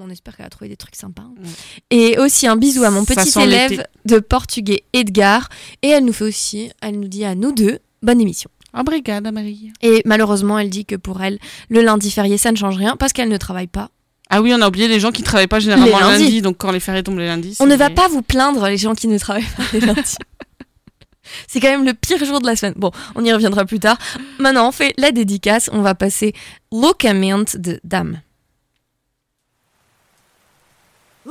On 0.00 0.10
espère 0.10 0.36
qu'elle 0.36 0.46
a 0.46 0.50
trouvé 0.50 0.68
des 0.68 0.76
trucs 0.76 0.96
sympas. 0.96 1.22
hein. 1.22 1.34
Ouais. 1.40 1.48
Et 1.96 2.18
aussi 2.18 2.48
un 2.48 2.56
bisou 2.56 2.82
à 2.82 2.90
mon 2.90 3.04
Ça 3.04 3.14
petit 3.14 3.38
élève 3.40 3.86
de 4.04 4.18
portugais 4.18 4.82
Edgar. 4.92 5.48
Et 5.82 5.88
elle 5.90 6.04
nous 6.04 6.12
fait 6.12 6.24
aussi, 6.24 6.72
elle 6.82 6.98
nous 6.98 7.06
dit 7.06 7.24
à 7.24 7.36
nous 7.36 7.52
deux, 7.52 7.78
bonne 8.02 8.20
émission. 8.20 8.50
Obrigada, 8.76 9.32
Marie. 9.32 9.72
Et 9.82 10.02
malheureusement, 10.04 10.58
elle 10.58 10.70
dit 10.70 10.84
que 10.84 10.96
pour 10.96 11.22
elle, 11.22 11.38
le 11.68 11.82
lundi 11.82 12.10
férié, 12.10 12.38
ça 12.38 12.52
ne 12.52 12.56
change 12.56 12.76
rien 12.76 12.96
parce 12.96 13.12
qu'elle 13.12 13.28
ne 13.28 13.36
travaille 13.36 13.66
pas. 13.66 13.90
Ah 14.30 14.40
oui, 14.40 14.52
on 14.54 14.60
a 14.62 14.68
oublié 14.68 14.88
les 14.88 15.00
gens 15.00 15.12
qui 15.12 15.22
ne 15.22 15.26
travaillent 15.26 15.46
pas 15.46 15.60
généralement 15.60 15.98
le 15.98 16.18
lundi, 16.18 16.42
donc 16.42 16.56
quand 16.58 16.72
les 16.72 16.80
fériés 16.80 17.02
tombent 17.02 17.18
les 17.18 17.26
lundis. 17.26 17.56
On 17.60 17.66
ne 17.66 17.76
va 17.76 17.90
pas 17.90 18.08
vous 18.08 18.22
plaindre, 18.22 18.66
les 18.68 18.78
gens 18.78 18.94
qui 18.94 19.06
ne 19.06 19.18
travaillent 19.18 19.44
pas 19.56 19.64
les 19.72 19.80
lundis. 19.80 20.16
C'est 21.48 21.60
quand 21.60 21.68
même 21.70 21.84
le 21.84 21.94
pire 21.94 22.22
jour 22.24 22.40
de 22.40 22.46
la 22.46 22.56
semaine. 22.56 22.74
Bon, 22.76 22.90
on 23.14 23.24
y 23.24 23.32
reviendra 23.32 23.64
plus 23.64 23.80
tard. 23.80 23.96
Maintenant, 24.38 24.68
on 24.68 24.72
fait 24.72 24.92
la 24.98 25.10
dédicace. 25.10 25.70
On 25.72 25.80
va 25.80 25.94
passer 25.94 26.34
de 26.70 27.80
Dame. 27.82 28.20
Eu 31.26 31.30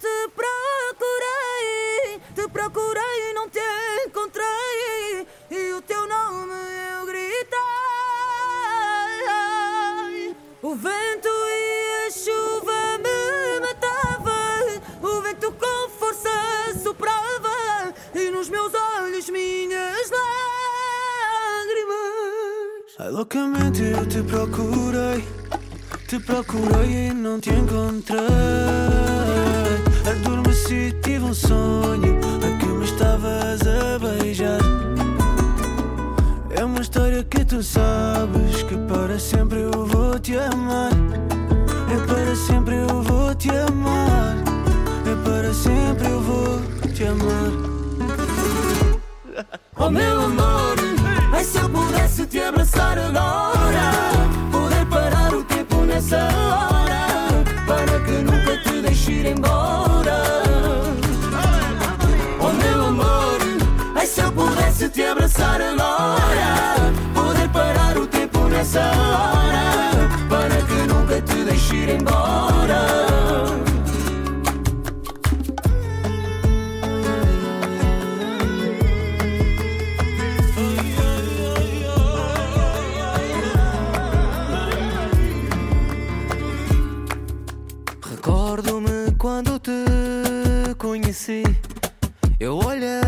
te 0.00 0.28
procurei, 0.36 2.20
te 2.34 2.48
procurei 2.48 3.07
O 10.68 10.74
vento 10.74 11.28
e 11.28 12.06
a 12.06 12.10
chuva 12.10 12.98
me 12.98 13.58
matavam, 13.58 14.82
o 15.00 15.22
vento 15.22 15.50
com 15.52 15.88
força 15.98 16.28
soprava, 16.82 17.94
e 18.14 18.30
nos 18.30 18.50
meus 18.50 18.70
olhos 18.74 19.30
minhas 19.30 20.10
lágrimas. 21.48 21.88
Ai, 22.98 23.10
loucamente 23.10 23.82
eu 23.82 24.04
te 24.04 24.22
procurei, 24.24 25.24
te 26.06 26.20
procurei 26.20 27.06
e 27.06 27.14
não 27.14 27.40
te 27.40 27.48
encontrei. 27.48 28.18
Adormeci, 30.06 30.94
tive 31.02 31.24
um 31.24 31.32
sonho 31.32 32.20
a 32.44 32.58
que 32.58 32.66
me 32.66 32.84
estavas 32.84 33.62
a 33.62 33.98
beijar. 33.98 34.60
É 36.58 36.64
uma 36.64 36.80
história 36.80 37.22
que 37.22 37.44
tu 37.44 37.62
sabes 37.62 38.64
que 38.64 38.76
para 38.88 39.16
sempre 39.16 39.60
eu 39.60 39.86
vou 39.86 40.18
te 40.18 40.36
amar. 40.36 40.90
É 41.88 41.96
para 42.04 42.34
sempre 42.34 42.74
eu 42.74 43.00
vou 43.00 43.32
te 43.36 43.48
amar. 43.48 44.34
É 45.06 45.14
para 45.24 45.54
sempre 45.54 46.08
eu 46.08 46.20
vou 46.20 46.60
te 46.92 47.04
amar. 47.04 47.52
Oh 49.76 49.88
meu 49.88 50.20
amor, 50.20 50.74
ai 51.32 51.44
se 51.44 51.58
eu 51.58 51.70
pudesse 51.70 52.26
te 52.26 52.40
abraçar 52.40 52.98
agora, 52.98 53.92
poder 54.50 54.84
parar 54.86 55.32
o 55.32 55.44
tempo 55.44 55.76
nessa 55.82 56.16
hora, 56.16 57.44
para 57.68 58.00
que 58.00 58.10
nunca 58.10 58.60
te 58.64 58.82
deixe 58.82 59.12
ir 59.12 59.26
embora. 59.26 59.87
te 64.90 65.02
abraçar 65.02 65.60
agora, 65.60 66.92
poder 67.14 67.48
parar 67.50 67.98
o 67.98 68.06
tempo 68.06 68.38
nessa 68.48 68.80
hora, 68.80 70.08
para 70.28 70.62
que 70.62 70.86
nunca 70.86 71.20
te 71.20 71.44
deixe 71.44 71.76
ir 71.76 71.88
embora. 71.90 72.78
Recordo-me 88.10 89.14
quando 89.18 89.58
te 89.58 90.74
conheci, 90.78 91.42
eu 92.40 92.56
olhei 92.56 93.07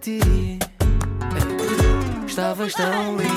ti. 0.00 0.58
Estavas 2.26 2.72
tão 2.72 3.16
linda. 3.16 3.30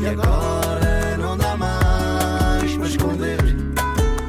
E 0.00 0.06
agora 0.06 1.16
não 1.18 1.36
dá 1.36 1.56
mais 1.56 2.76
para 2.76 2.86
esconder 2.86 3.38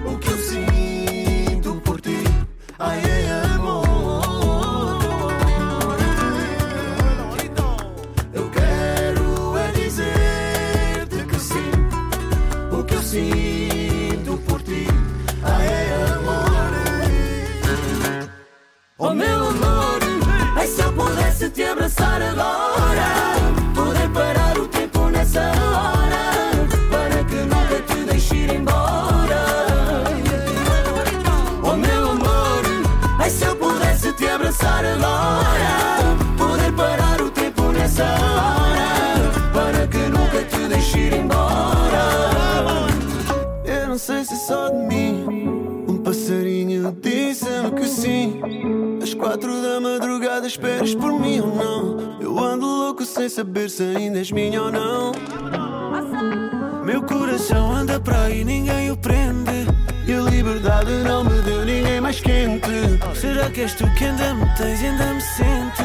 o 0.05 0.17
que 0.17 0.29
eu 0.29 0.37
sinto 0.37 1.81
por 1.83 1.99
ti. 1.99 2.23
Ai, 2.79 3.01
ai, 3.03 3.55
amor. 3.55 4.23
Eu 8.33 8.49
quero 8.49 9.57
é 9.57 9.71
dizer-te 9.71 11.25
que 11.25 11.39
sim. 11.39 11.71
O 12.71 12.83
que 12.83 12.95
eu 12.95 13.01
sinto 13.01 13.92
saber 53.33 53.67
se 53.67 53.81
ainda 53.81 54.19
és 54.19 54.31
minha 54.31 54.61
ou 54.61 54.71
não. 54.71 55.11
Meu 56.85 57.01
coração 57.01 57.71
anda 57.71 57.99
para 57.99 58.25
aí, 58.25 58.45
ninguém 58.45 58.91
o 58.91 58.97
prende. 58.97 59.65
E 60.05 60.13
a 60.13 60.21
liberdade 60.21 60.91
não 61.03 61.23
me 61.23 61.41
deu 61.41 61.65
ninguém 61.65 61.99
mais 61.99 62.19
quente. 62.19 62.69
Será 63.15 63.49
que 63.49 63.61
és 63.61 63.73
tu 63.73 63.91
que 63.95 64.05
ainda 64.05 64.35
me 64.35 64.45
tens 64.55 64.81
e 64.81 64.85
ainda 64.85 65.13
me 65.15 65.21
sentes? 65.21 65.82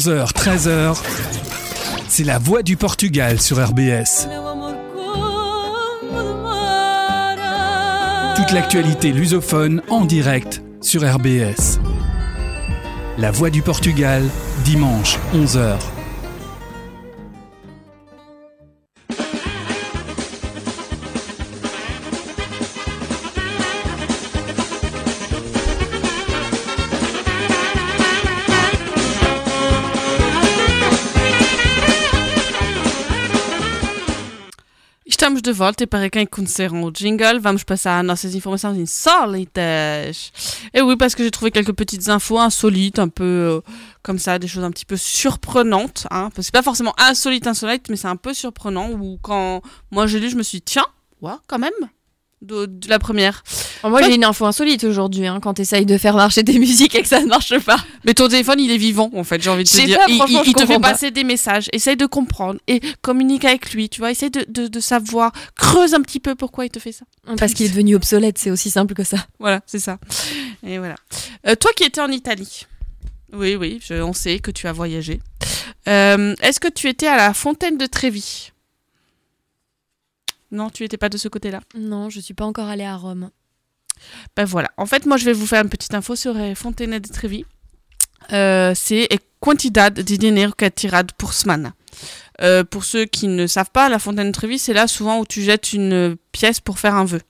11h, 0.00 0.32
13h, 0.32 0.96
c'est 2.08 2.24
la 2.24 2.38
voix 2.38 2.62
du 2.62 2.78
Portugal 2.78 3.38
sur 3.38 3.62
RBS. 3.62 4.26
Toute 8.34 8.50
l'actualité 8.52 9.12
lusophone 9.12 9.82
en 9.90 10.06
direct 10.06 10.62
sur 10.80 11.02
RBS. 11.02 11.80
La 13.18 13.30
voix 13.30 13.50
du 13.50 13.60
Portugal, 13.60 14.22
dimanche, 14.64 15.18
11h. 15.34 15.76
De 35.50 35.56
volta 35.56 35.82
e 35.82 35.86
para 35.86 36.08
quem 36.08 36.26
conheceram 36.26 36.90
jingle, 36.92 37.40
vamos 37.40 37.64
passar 37.64 37.98
às 37.98 38.06
nossas 38.06 38.34
informações 38.34 38.78
insólitas. 38.78 40.32
Et 40.72 40.80
oui, 40.80 40.96
parce 40.96 41.14
que 41.14 41.24
j'ai 41.24 41.30
trouvé 41.30 41.50
quelques 41.50 41.72
petites 41.72 42.08
infos 42.08 42.38
insolites, 42.38 42.98
un 42.98 43.08
peu 43.08 43.24
euh, 43.24 43.60
comme 44.02 44.18
ça, 44.18 44.38
des 44.38 44.46
choses 44.46 44.62
un 44.62 44.70
petit 44.70 44.86
peu 44.86 44.96
surprenantes. 44.96 46.06
Hein, 46.10 46.30
parce 46.34 46.46
que 46.46 46.52
pas 46.52 46.62
forcément 46.62 46.94
insolite, 46.98 47.46
insolite, 47.46 47.88
mais 47.90 47.96
c'est 47.96 48.08
un 48.08 48.16
peu 48.16 48.32
surprenant. 48.32 48.90
Ou 48.92 49.18
quand 49.20 49.62
moi 49.90 50.06
j'ai 50.06 50.20
lu, 50.20 50.30
je 50.30 50.36
me 50.36 50.42
suis 50.42 50.58
dit, 50.58 50.64
tiens, 50.64 50.86
ouais, 51.20 51.34
quand 51.48 51.58
même, 51.58 51.72
de, 52.42 52.66
de 52.66 52.88
la 52.88 52.98
première. 52.98 53.42
Moi, 53.84 54.02
j'ai 54.02 54.14
une 54.14 54.24
info 54.24 54.44
insolite 54.46 54.84
aujourd'hui, 54.84 55.26
hein, 55.26 55.40
quand 55.42 55.54
t'essayes 55.54 55.86
de 55.86 55.96
faire 55.98 56.14
marcher 56.14 56.42
des 56.42 56.58
musiques 56.58 56.94
et 56.94 57.02
que 57.02 57.08
ça 57.08 57.20
ne 57.20 57.26
marche 57.26 57.58
pas. 57.60 57.76
Mais 58.04 58.14
ton 58.14 58.28
téléphone, 58.28 58.60
il 58.60 58.70
est 58.70 58.76
vivant, 58.78 59.10
en 59.14 59.24
fait, 59.24 59.42
j'ai 59.42 59.50
envie 59.50 59.64
de 59.64 59.68
te 59.68 59.76
dire. 59.84 59.98
pas, 59.98 60.04
il 60.08 60.14
il- 60.28 60.42
il 60.48 60.52
te 60.54 60.66
fait 60.66 60.74
pas. 60.80 60.90
passer 60.90 61.10
des 61.10 61.24
messages. 61.24 61.68
Essaye 61.72 61.96
de 61.96 62.06
comprendre 62.06 62.58
et 62.66 62.80
communique 63.02 63.44
avec 63.44 63.72
lui, 63.72 63.88
tu 63.88 64.00
vois. 64.00 64.10
Essaye 64.10 64.30
de, 64.30 64.44
de, 64.48 64.66
de 64.68 64.80
savoir. 64.80 65.32
Creuse 65.56 65.94
un 65.94 66.02
petit 66.02 66.20
peu 66.20 66.34
pourquoi 66.34 66.64
il 66.66 66.70
te 66.70 66.78
fait 66.78 66.92
ça. 66.92 67.04
Parce 67.38 67.52
qu'il 67.54 67.66
est 67.66 67.70
devenu 67.70 67.94
obsolète, 67.94 68.38
c'est 68.38 68.50
aussi 68.50 68.70
simple 68.70 68.94
que 68.94 69.04
ça. 69.04 69.18
Voilà, 69.38 69.60
c'est 69.66 69.78
ça. 69.78 69.98
Et 70.66 70.78
voilà. 70.78 70.96
Euh, 71.46 71.54
toi 71.54 71.70
qui 71.76 71.84
étais 71.84 72.00
en 72.00 72.08
Italie. 72.10 72.66
Oui, 73.32 73.54
oui, 73.54 73.80
je- 73.86 73.94
on 74.02 74.12
sait 74.12 74.38
que 74.40 74.50
tu 74.50 74.66
as 74.66 74.72
voyagé. 74.72 75.20
Euh, 75.88 76.34
Est-ce 76.42 76.60
que 76.60 76.68
tu 76.68 76.88
étais 76.88 77.06
à 77.06 77.16
la 77.16 77.32
fontaine 77.32 77.78
de 77.78 77.86
Trévis 77.86 78.50
Non, 80.50 80.70
tu 80.70 80.82
n'étais 80.82 80.96
pas 80.96 81.08
de 81.08 81.16
ce 81.16 81.28
côté-là. 81.28 81.60
Non, 81.76 82.10
je 82.10 82.20
suis 82.20 82.34
pas 82.34 82.44
encore 82.44 82.68
allée 82.68 82.84
à 82.84 82.96
Rome. 82.96 83.30
Ben 84.36 84.44
voilà. 84.44 84.70
En 84.76 84.86
fait, 84.86 85.06
moi, 85.06 85.16
je 85.16 85.24
vais 85.24 85.32
vous 85.32 85.46
faire 85.46 85.62
une 85.62 85.68
petite 85.68 85.94
info 85.94 86.16
sur 86.16 86.34
la 86.34 86.54
fontaine 86.54 86.98
de 86.98 87.08
Trevi. 87.08 87.44
Euh, 88.32 88.72
c'est 88.74 89.08
quantidad 89.40 89.92
de 89.92 90.02
dinero 90.02 90.52
que 90.56 90.66
tirad 90.66 91.12
pour 91.12 91.32
semana. 91.32 91.72
Euh, 92.42 92.62
pour 92.62 92.84
ceux 92.84 93.06
qui 93.06 93.26
ne 93.26 93.46
savent 93.46 93.70
pas, 93.70 93.88
la 93.88 93.98
fontaine 93.98 94.28
de 94.28 94.32
Trevi, 94.32 94.58
c'est 94.58 94.74
là 94.74 94.86
souvent 94.86 95.18
où 95.18 95.26
tu 95.26 95.42
jettes 95.42 95.72
une 95.72 96.16
pièce 96.32 96.60
pour 96.60 96.78
faire 96.78 96.94
un 96.94 97.04
vœu. 97.04 97.20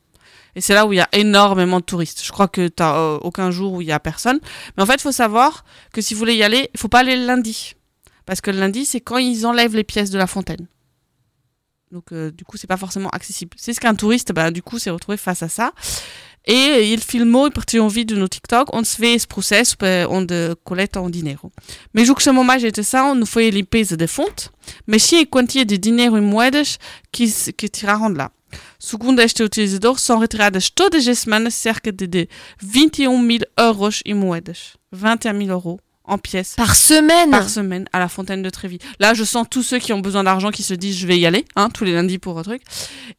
Et 0.57 0.61
c'est 0.61 0.75
là 0.75 0.87
où 0.87 0.93
il 0.93 0.97
y 0.97 1.01
a 1.01 1.09
énormément 1.13 1.79
de 1.79 1.85
touristes. 1.85 2.25
Je 2.25 2.33
crois 2.33 2.49
que 2.49 2.67
tu 2.67 2.83
n'as 2.83 3.15
aucun 3.23 3.53
jour 3.53 3.75
où 3.75 3.81
il 3.81 3.87
y 3.87 3.93
a 3.93 4.01
personne. 4.01 4.41
Mais 4.77 4.83
en 4.83 4.87
fait, 4.87 4.95
il 4.95 5.01
faut 5.01 5.13
savoir 5.13 5.65
que 5.93 6.01
si 6.01 6.15
vous 6.15 6.19
voulez 6.19 6.35
y 6.35 6.43
aller, 6.43 6.71
il 6.75 6.81
faut 6.81 6.89
pas 6.89 7.01
aller 7.01 7.17
le 7.17 7.25
lundi. 7.25 7.75
Parce 8.27 8.41
que 8.41 8.51
le 8.51 8.59
lundi, 8.59 8.85
c'est 8.85 9.01
quand 9.01 9.19
ils 9.19 9.47
enlèvent 9.47 9.77
les 9.77 9.85
pièces 9.85 10.11
de 10.11 10.19
la 10.19 10.27
fontaine. 10.27 10.67
Donc, 11.91 12.13
euh, 12.13 12.31
du 12.31 12.45
coup, 12.45 12.57
c'est 12.57 12.67
pas 12.69 12.77
forcément 12.77 13.09
accessible. 13.11 13.57
C'est 13.57 13.73
ce 13.73 13.81
qu'un 13.81 13.95
touriste, 13.95 14.33
bah, 14.33 14.51
du 14.51 14.63
coup, 14.63 14.79
s'est 14.79 14.91
retrouvé 14.91 15.17
face 15.17 15.43
à 15.43 15.49
ça. 15.49 15.73
E 16.49 16.81
il 16.93 17.01
filmou 17.01 17.49
e 17.49 17.89
vídeo 17.91 18.17
no 18.17 18.27
TikTok 18.27 18.71
onde 18.75 18.89
se 18.89 18.99
vê 18.99 19.13
esse 19.13 19.27
processo 19.27 19.77
pa- 19.77 20.07
onde 20.09 20.33
coletam 20.65 21.11
dinheiro. 21.11 21.53
Mas 21.93 22.09
o 22.09 22.15
que 22.15 22.23
chamou 22.23 22.43
mais 22.43 22.65
atenção 22.65 23.15
não 23.15 23.27
foi 23.27 23.49
a 23.49 23.51
limpeza 23.51 23.95
da 23.95 24.09
fonte, 24.09 24.49
mas 24.87 25.03
sim 25.03 25.21
a 25.21 25.27
quantia 25.27 25.67
de 25.67 25.77
dinheiro 25.77 26.17
em 26.17 26.23
moedas 26.23 26.79
que, 27.13 27.27
que 27.53 27.69
tiraram 27.69 28.11
de 28.11 28.17
lá. 28.19 28.31
Segundo 28.79 29.21
este 29.21 29.43
utilizador, 29.43 29.99
são 29.99 30.19
retiradas 30.19 30.71
todas 30.71 31.07
as 31.07 31.19
semanas 31.19 31.55
cerca 31.55 31.93
de, 31.93 32.07
de 32.07 32.29
21 32.59 33.19
mil 33.19 33.41
euros 33.59 34.03
em 34.07 34.15
moedas. 34.15 34.77
21 34.93 35.37
000 35.37 35.51
euros 35.51 35.79
en 36.11 36.19
pièces 36.19 36.55
Par 36.57 36.75
semaine 36.75 37.31
par 37.31 37.49
semaine 37.49 37.89
à 37.93 37.99
la 37.99 38.09
fontaine 38.09 38.43
de 38.43 38.51
Trévis. 38.51 38.79
Là, 38.99 39.15
je 39.15 39.25
sens 39.25 39.47
tous 39.49 39.63
ceux 39.63 39.79
qui 39.79 39.93
ont 39.93 40.01
besoin 40.01 40.25
d'argent 40.25 40.51
qui 40.51 40.63
se 40.63 40.75
disent 40.75 40.99
je 40.99 41.07
vais 41.07 41.19
y 41.19 41.25
aller, 41.25 41.45
hein, 41.57 41.71
tous 41.71 41.85
les 41.85 41.93
lundis 41.93 42.19
pour 42.19 42.39
un 42.39 42.43
truc. 42.43 42.63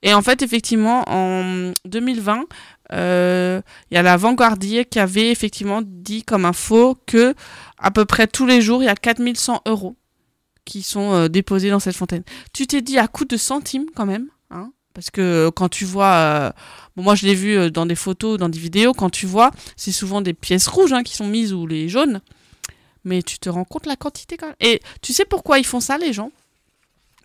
Et 0.03 0.13
en 0.13 0.21
fait, 0.21 0.41
effectivement, 0.41 1.03
en 1.07 1.71
2020, 1.85 2.45
euh, 2.93 3.61
il 3.89 3.95
y 3.95 3.97
a 3.97 4.01
la 4.01 4.17
Vanguardier 4.17 4.85
qui 4.85 4.99
avait 4.99 5.31
effectivement 5.31 5.81
dit 5.83 6.23
comme 6.23 6.45
info 6.45 6.97
que 7.05 7.33
à 7.77 7.89
peu 7.91 8.05
près 8.05 8.27
tous 8.27 8.45
les 8.45 8.61
jours, 8.61 8.83
il 8.83 8.87
y 8.87 8.89
a 8.89 8.95
4100 8.95 9.61
euros 9.65 9.95
qui 10.65 10.83
sont 10.83 11.13
euh, 11.13 11.27
déposés 11.27 11.69
dans 11.69 11.79
cette 11.79 11.95
fontaine. 11.95 12.23
Tu 12.53 12.67
t'es 12.67 12.81
dit 12.81 12.97
à 12.97 13.07
coup 13.07 13.25
de 13.25 13.37
centimes 13.37 13.87
quand 13.95 14.05
même, 14.05 14.27
hein 14.51 14.71
parce 14.93 15.09
que 15.09 15.21
euh, 15.21 15.51
quand 15.51 15.69
tu 15.69 15.85
vois, 15.85 16.13
euh, 16.13 16.51
bon, 16.95 17.03
moi 17.03 17.15
je 17.15 17.25
l'ai 17.25 17.35
vu 17.35 17.71
dans 17.71 17.85
des 17.85 17.95
photos, 17.95 18.37
dans 18.37 18.49
des 18.49 18.59
vidéos, 18.59 18.93
quand 18.93 19.09
tu 19.09 19.25
vois, 19.25 19.51
c'est 19.77 19.93
souvent 19.93 20.21
des 20.21 20.33
pièces 20.33 20.67
rouges 20.67 20.93
hein, 20.93 21.03
qui 21.03 21.15
sont 21.15 21.27
mises 21.27 21.53
ou 21.53 21.65
les 21.65 21.87
jaunes. 21.87 22.21
Mais 23.03 23.23
tu 23.23 23.39
te 23.39 23.49
rends 23.49 23.65
compte 23.65 23.85
la 23.87 23.95
quantité 23.95 24.37
quand 24.37 24.47
même. 24.47 24.55
Et 24.59 24.81
tu 25.01 25.11
sais 25.13 25.25
pourquoi 25.25 25.57
ils 25.59 25.65
font 25.65 25.79
ça, 25.79 25.97
les 25.97 26.13
gens? 26.13 26.31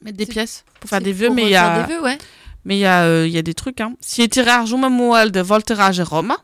Mettre 0.03 0.17
des 0.17 0.27
pièces 0.27 0.65
pour 0.81 0.89
faire 0.91 1.01
des 1.01 1.13
vœux, 1.13 1.31
mais 1.31 1.45
il 1.45 1.51
y 1.51 1.57
a, 1.57 1.83
des 1.83 1.93
vœux, 1.95 2.03
ouais. 2.03 2.19
Mais 2.65 2.77
il 2.77 2.81
y, 2.81 2.85
a, 2.87 3.05
euh, 3.05 3.27
il 3.27 3.33
y 3.33 3.39
a 3.39 3.43
des 3.43 3.55
trucs. 3.55 3.81
Hein. 3.81 3.95
Se 4.01 4.23
tirares 4.23 4.73
uma 4.73 4.89
moeda, 4.89 5.43
voltarás 5.43 5.99
a 6.01 6.05
Roma. 6.05 6.37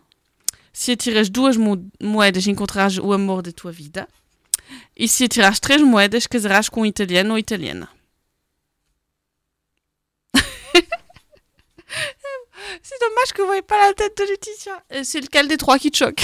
Se 0.72 0.92
tirares 0.96 1.30
duas 1.30 1.56
mo- 1.58 1.82
moedas, 2.00 2.46
encontrarás 2.48 2.98
o 2.98 3.12
amor 3.12 3.42
da 3.42 3.52
tua 3.52 3.72
vida. 3.72 4.06
E 4.96 5.06
se 5.08 5.28
tirares 5.28 5.60
três 5.60 5.82
moedas, 5.82 6.26
casarás 6.26 6.68
com 6.70 6.82
um 6.82 6.86
italiano 6.86 7.34
ou 7.34 7.38
italiana. 7.38 7.88
C'est 12.82 12.98
dommage 13.00 13.32
que 13.34 13.40
vous 13.42 13.46
voyez 13.48 13.62
pas 13.62 13.78
la 13.86 13.92
tête 13.92 14.16
de 14.16 14.24
Laetitia. 14.24 14.82
Euh, 14.92 15.02
C'est 15.04 15.20
lequel 15.20 15.48
des 15.48 15.56
trois 15.56 15.78
qui 15.78 15.90
te 15.90 15.96
choque 15.98 16.22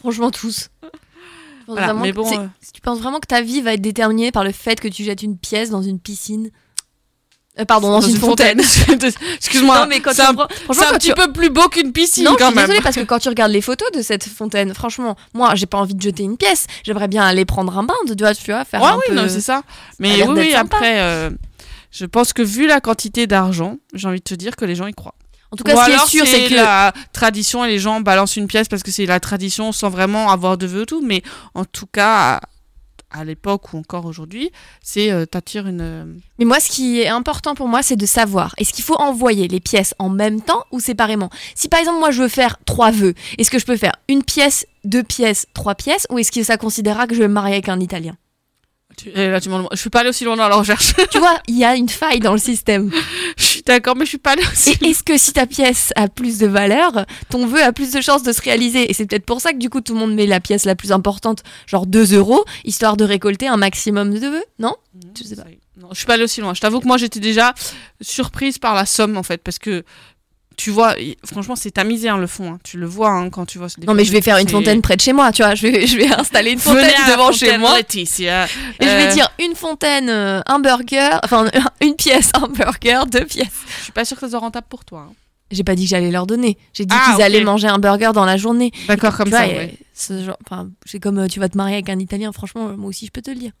Franchement, 0.00 0.30
tous. 0.30 0.68
Voilà, 1.66 1.94
mais 1.94 2.12
bon, 2.12 2.26
euh, 2.26 2.46
Tu 2.74 2.80
penses 2.80 2.98
vraiment 3.00 3.20
que 3.20 3.26
ta 3.26 3.40
vie 3.42 3.60
va 3.60 3.74
être 3.74 3.80
déterminée 3.80 4.30
par 4.32 4.44
le 4.44 4.52
fait 4.52 4.80
que 4.80 4.88
tu 4.88 5.04
jettes 5.04 5.22
une 5.22 5.36
pièce 5.38 5.70
dans 5.70 5.82
une 5.82 5.98
piscine? 6.00 6.50
Euh, 7.58 7.64
Pardon, 7.64 7.90
dans, 7.90 8.00
une, 8.02 8.16
fontaine. 8.18 8.60
Excuse-moi. 9.36 9.80
Non, 9.80 9.86
mais 9.88 10.00
quand 10.00 10.10
c'est 10.12 10.22
tu 10.24 10.28
un, 10.28 10.34
prends- 10.34 10.46
c'est 10.50 10.62
franchement, 10.64 10.82
un 10.82 10.86
quand 10.92 10.98
petit 10.98 11.08
tu- 11.08 11.14
peu 11.14 11.32
plus 11.32 11.48
beau 11.48 11.66
qu'une 11.70 11.90
piscine 11.92 12.24
Non, 12.24 12.36
je 12.38 12.44
suis 12.44 12.54
même. 12.54 12.66
désolée 12.66 12.82
parce 12.82 12.96
que 12.96 13.00
quand 13.04 13.18
tu 13.18 13.28
regardes 13.30 13.50
les 13.52 13.62
photos 13.62 13.90
de 13.92 14.02
cette 14.02 14.24
fontaine, 14.28 14.74
franchement, 14.74 15.16
moi, 15.32 15.54
j'ai 15.54 15.64
pas 15.64 15.78
envie 15.78 15.94
de 15.94 16.02
jeter 16.02 16.22
une 16.22 16.36
pièce. 16.36 16.66
J'aimerais 16.84 17.08
bien 17.08 17.24
aller 17.24 17.46
prendre 17.46 17.76
un 17.78 17.82
bain, 17.82 17.94
de- 18.06 18.12
tu 18.14 18.22
vois, 18.22 18.34
tu 18.34 18.50
vois 18.50 18.64
faire 18.66 18.82
Ouais, 18.82 18.88
un 18.90 18.96
oui, 18.96 19.02
peu. 19.08 19.14
non, 19.14 19.24
c'est 19.28 19.40
ça. 19.40 19.62
Mais 19.98 20.22
oui, 20.28 20.52
après, 20.54 21.00
euh, 21.00 21.30
je 21.90 22.04
pense 22.04 22.34
que 22.34 22.42
vu 22.42 22.66
la 22.66 22.80
quantité 22.82 23.26
d'argent, 23.26 23.78
j'ai 23.94 24.06
envie 24.06 24.18
de 24.18 24.24
te 24.24 24.34
dire 24.34 24.54
que 24.54 24.66
les 24.66 24.74
gens 24.74 24.86
y 24.86 24.92
croient. 24.92 25.14
En 25.52 25.56
tout 25.56 25.64
cas, 25.64 25.74
Ou 25.74 25.78
ce 25.78 25.84
qui 26.10 26.18
est 26.18 26.24
sûr, 26.24 26.26
c'est 26.26 26.48
que 26.48 26.54
la 26.54 26.92
tradition 27.12 27.64
et 27.64 27.68
les 27.68 27.78
gens 27.78 28.00
balancent 28.00 28.36
une 28.36 28.48
pièce 28.48 28.68
parce 28.68 28.82
que 28.82 28.90
c'est 28.90 29.06
la 29.06 29.20
tradition 29.20 29.72
sans 29.72 29.88
vraiment 29.90 30.30
avoir 30.30 30.58
de 30.58 30.66
vœux 30.66 30.86
tout. 30.86 31.00
Mais 31.04 31.22
en 31.54 31.64
tout 31.64 31.86
cas, 31.86 32.40
à, 33.12 33.24
l'époque 33.24 33.72
ou 33.72 33.78
encore 33.78 34.04
aujourd'hui, 34.06 34.50
c'est 34.82 35.10
euh, 35.12 35.24
t'attires 35.24 35.66
une. 35.68 35.80
euh, 35.80 36.04
Mais 36.38 36.44
moi, 36.44 36.58
ce 36.60 36.68
qui 36.68 37.00
est 37.00 37.08
important 37.08 37.54
pour 37.54 37.68
moi, 37.68 37.82
c'est 37.82 37.96
de 37.96 38.06
savoir 38.06 38.54
est-ce 38.58 38.72
qu'il 38.72 38.84
faut 38.84 38.96
envoyer 38.96 39.46
les 39.48 39.60
pièces 39.60 39.94
en 39.98 40.08
même 40.08 40.42
temps 40.42 40.64
ou 40.72 40.80
séparément? 40.80 41.30
Si 41.54 41.68
par 41.68 41.78
exemple, 41.80 42.00
moi, 42.00 42.10
je 42.10 42.22
veux 42.22 42.28
faire 42.28 42.58
trois 42.64 42.90
vœux, 42.90 43.14
est-ce 43.38 43.50
que 43.50 43.58
je 43.58 43.64
peux 43.64 43.76
faire 43.76 43.94
une 44.08 44.24
pièce, 44.24 44.66
deux 44.84 45.04
pièces, 45.04 45.46
trois 45.54 45.74
pièces 45.76 46.06
ou 46.10 46.18
est-ce 46.18 46.32
que 46.32 46.42
ça 46.42 46.56
considérera 46.56 47.06
que 47.06 47.14
je 47.14 47.20
vais 47.20 47.28
me 47.28 47.34
marier 47.34 47.54
avec 47.54 47.68
un 47.68 47.80
Italien? 47.80 48.16
Tu- 48.96 49.10
et 49.10 49.28
là, 49.28 49.40
tu 49.40 49.50
Je 49.72 49.76
suis 49.76 49.90
pas 49.90 50.00
allée 50.00 50.08
aussi 50.08 50.24
loin 50.24 50.36
dans 50.36 50.48
la 50.48 50.56
recherche. 50.56 50.94
Tu 51.10 51.18
vois, 51.18 51.38
il 51.48 51.58
y 51.58 51.64
a 51.64 51.76
une 51.76 51.88
faille 51.88 52.20
dans 52.20 52.32
le 52.32 52.38
système. 52.38 52.90
je 53.36 53.44
d'accord, 53.66 53.96
mais 53.96 54.04
je 54.04 54.10
suis 54.10 54.18
pas 54.18 54.32
allée 54.32 54.46
aussi. 54.52 54.76
Et 54.82 54.90
est-ce 54.90 55.02
que 55.02 55.18
si 55.18 55.32
ta 55.32 55.46
pièce 55.46 55.92
a 55.96 56.08
plus 56.08 56.38
de 56.38 56.46
valeur, 56.46 57.06
ton 57.28 57.46
vœu 57.46 57.62
a 57.62 57.72
plus 57.72 57.92
de 57.92 58.00
chances 58.00 58.22
de 58.22 58.32
se 58.32 58.40
réaliser? 58.40 58.90
Et 58.90 58.94
c'est 58.94 59.06
peut-être 59.06 59.26
pour 59.26 59.40
ça 59.40 59.52
que 59.52 59.58
du 59.58 59.70
coup, 59.70 59.80
tout 59.80 59.94
le 59.94 60.00
monde 60.00 60.14
met 60.14 60.26
la 60.26 60.40
pièce 60.40 60.64
la 60.64 60.74
plus 60.74 60.92
importante, 60.92 61.42
genre 61.66 61.86
2 61.86 62.14
euros, 62.14 62.44
histoire 62.64 62.96
de 62.96 63.04
récolter 63.04 63.48
un 63.48 63.56
maximum 63.56 64.18
de 64.18 64.26
vœux, 64.26 64.44
non? 64.58 64.74
Je 65.18 65.24
sais 65.24 65.36
pas. 65.36 65.44
Non, 65.78 65.88
je 65.92 65.98
suis 65.98 66.06
pas 66.06 66.14
allée 66.14 66.24
aussi 66.24 66.40
loin. 66.40 66.54
Je 66.54 66.60
t'avoue 66.60 66.80
que 66.80 66.86
moi, 66.86 66.96
j'étais 66.96 67.20
déjà 67.20 67.52
surprise 68.00 68.58
par 68.58 68.74
la 68.74 68.86
somme 68.86 69.18
en 69.18 69.22
fait, 69.22 69.42
parce 69.42 69.58
que 69.58 69.84
tu 70.56 70.70
vois, 70.70 70.94
franchement, 71.24 71.54
c'est 71.56 71.70
tamisé 71.70 72.08
hein, 72.08 72.16
le 72.18 72.26
fond. 72.26 72.52
hein. 72.54 72.58
Tu 72.64 72.78
le 72.78 72.86
vois 72.86 73.10
hein, 73.10 73.28
quand 73.30 73.44
tu 73.46 73.58
vois. 73.58 73.68
des 73.76 73.86
Non, 73.86 73.94
mais 73.94 74.04
je 74.04 74.12
vais 74.12 74.22
faire 74.22 74.38
une 74.38 74.48
fontaine 74.48 74.80
près 74.82 74.96
de 74.96 75.00
chez 75.02 75.12
moi, 75.12 75.30
tu 75.32 75.42
vois. 75.42 75.54
Je 75.54 75.62
vais, 75.66 75.86
je 75.86 75.96
vais 75.96 76.12
installer 76.14 76.52
une 76.52 76.58
fontaine 76.58 76.90
devant 77.08 77.30
chez 77.32 77.58
moi. 77.58 77.76
Laetitia. 77.76 78.46
Et 78.46 78.48
je 78.80 78.86
vais 78.86 79.08
Euh, 79.08 79.12
dire 79.12 79.28
une 79.38 79.54
fontaine, 79.54 80.08
euh, 80.08 80.40
un 80.46 80.58
burger, 80.58 81.10
enfin 81.24 81.46
une 81.82 81.94
pièce, 81.94 82.30
un 82.34 82.48
burger, 82.48 83.02
deux 83.10 83.24
pièces. 83.26 83.48
Je 83.78 83.82
suis 83.84 83.92
pas 83.92 84.04
sûre 84.04 84.16
que 84.16 84.22
ça 84.26 84.30
soit 84.30 84.38
rentable 84.40 84.66
pour 84.70 84.84
toi. 84.84 85.06
hein. 85.10 85.12
J'ai 85.52 85.62
pas 85.62 85.76
dit 85.76 85.84
que 85.84 85.90
j'allais 85.90 86.10
leur 86.10 86.26
donner. 86.26 86.58
J'ai 86.72 86.86
dit 86.86 86.94
Ah, 86.98 87.04
qu'ils 87.06 87.14
ok. 87.16 87.20
allaient 87.20 87.44
manger 87.44 87.68
un 87.68 87.78
burger 87.78 88.10
dans 88.12 88.24
la 88.24 88.36
journée. 88.36 88.72
D'accord, 88.88 89.16
comme 89.16 89.26
Tu 89.28 89.32
ça. 89.32 89.46
ouais. 89.46 89.74
ce 89.94 90.28
c'est 90.86 90.98
comme 90.98 91.18
euh, 91.18 91.28
tu 91.28 91.38
vas 91.38 91.48
te 91.48 91.56
marier 91.56 91.74
avec 91.74 91.88
un 91.88 91.98
Italien. 92.00 92.32
Franchement, 92.32 92.70
moi 92.76 92.88
aussi, 92.88 93.06
je 93.06 93.12
peux 93.12 93.22
te 93.22 93.30
le 93.30 93.36
dire. 93.36 93.52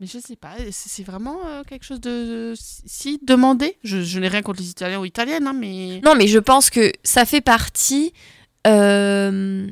Mais 0.00 0.06
je 0.06 0.18
sais 0.18 0.36
pas, 0.36 0.54
c'est 0.72 1.04
vraiment 1.04 1.38
euh, 1.46 1.62
quelque 1.62 1.84
chose 1.84 2.00
de 2.00 2.52
si 2.56 3.20
demandé. 3.22 3.76
Je, 3.84 4.02
je 4.02 4.18
n'ai 4.18 4.28
rien 4.28 4.42
contre 4.42 4.60
les 4.60 4.68
Italiens 4.70 4.98
ou 4.98 5.04
Italiennes, 5.04 5.46
hein, 5.46 5.52
mais 5.52 6.00
Non, 6.04 6.14
mais 6.16 6.26
je 6.26 6.38
pense 6.40 6.68
que 6.68 6.92
ça 7.04 7.24
fait 7.24 7.40
partie 7.40 8.12
euh, 8.66 9.66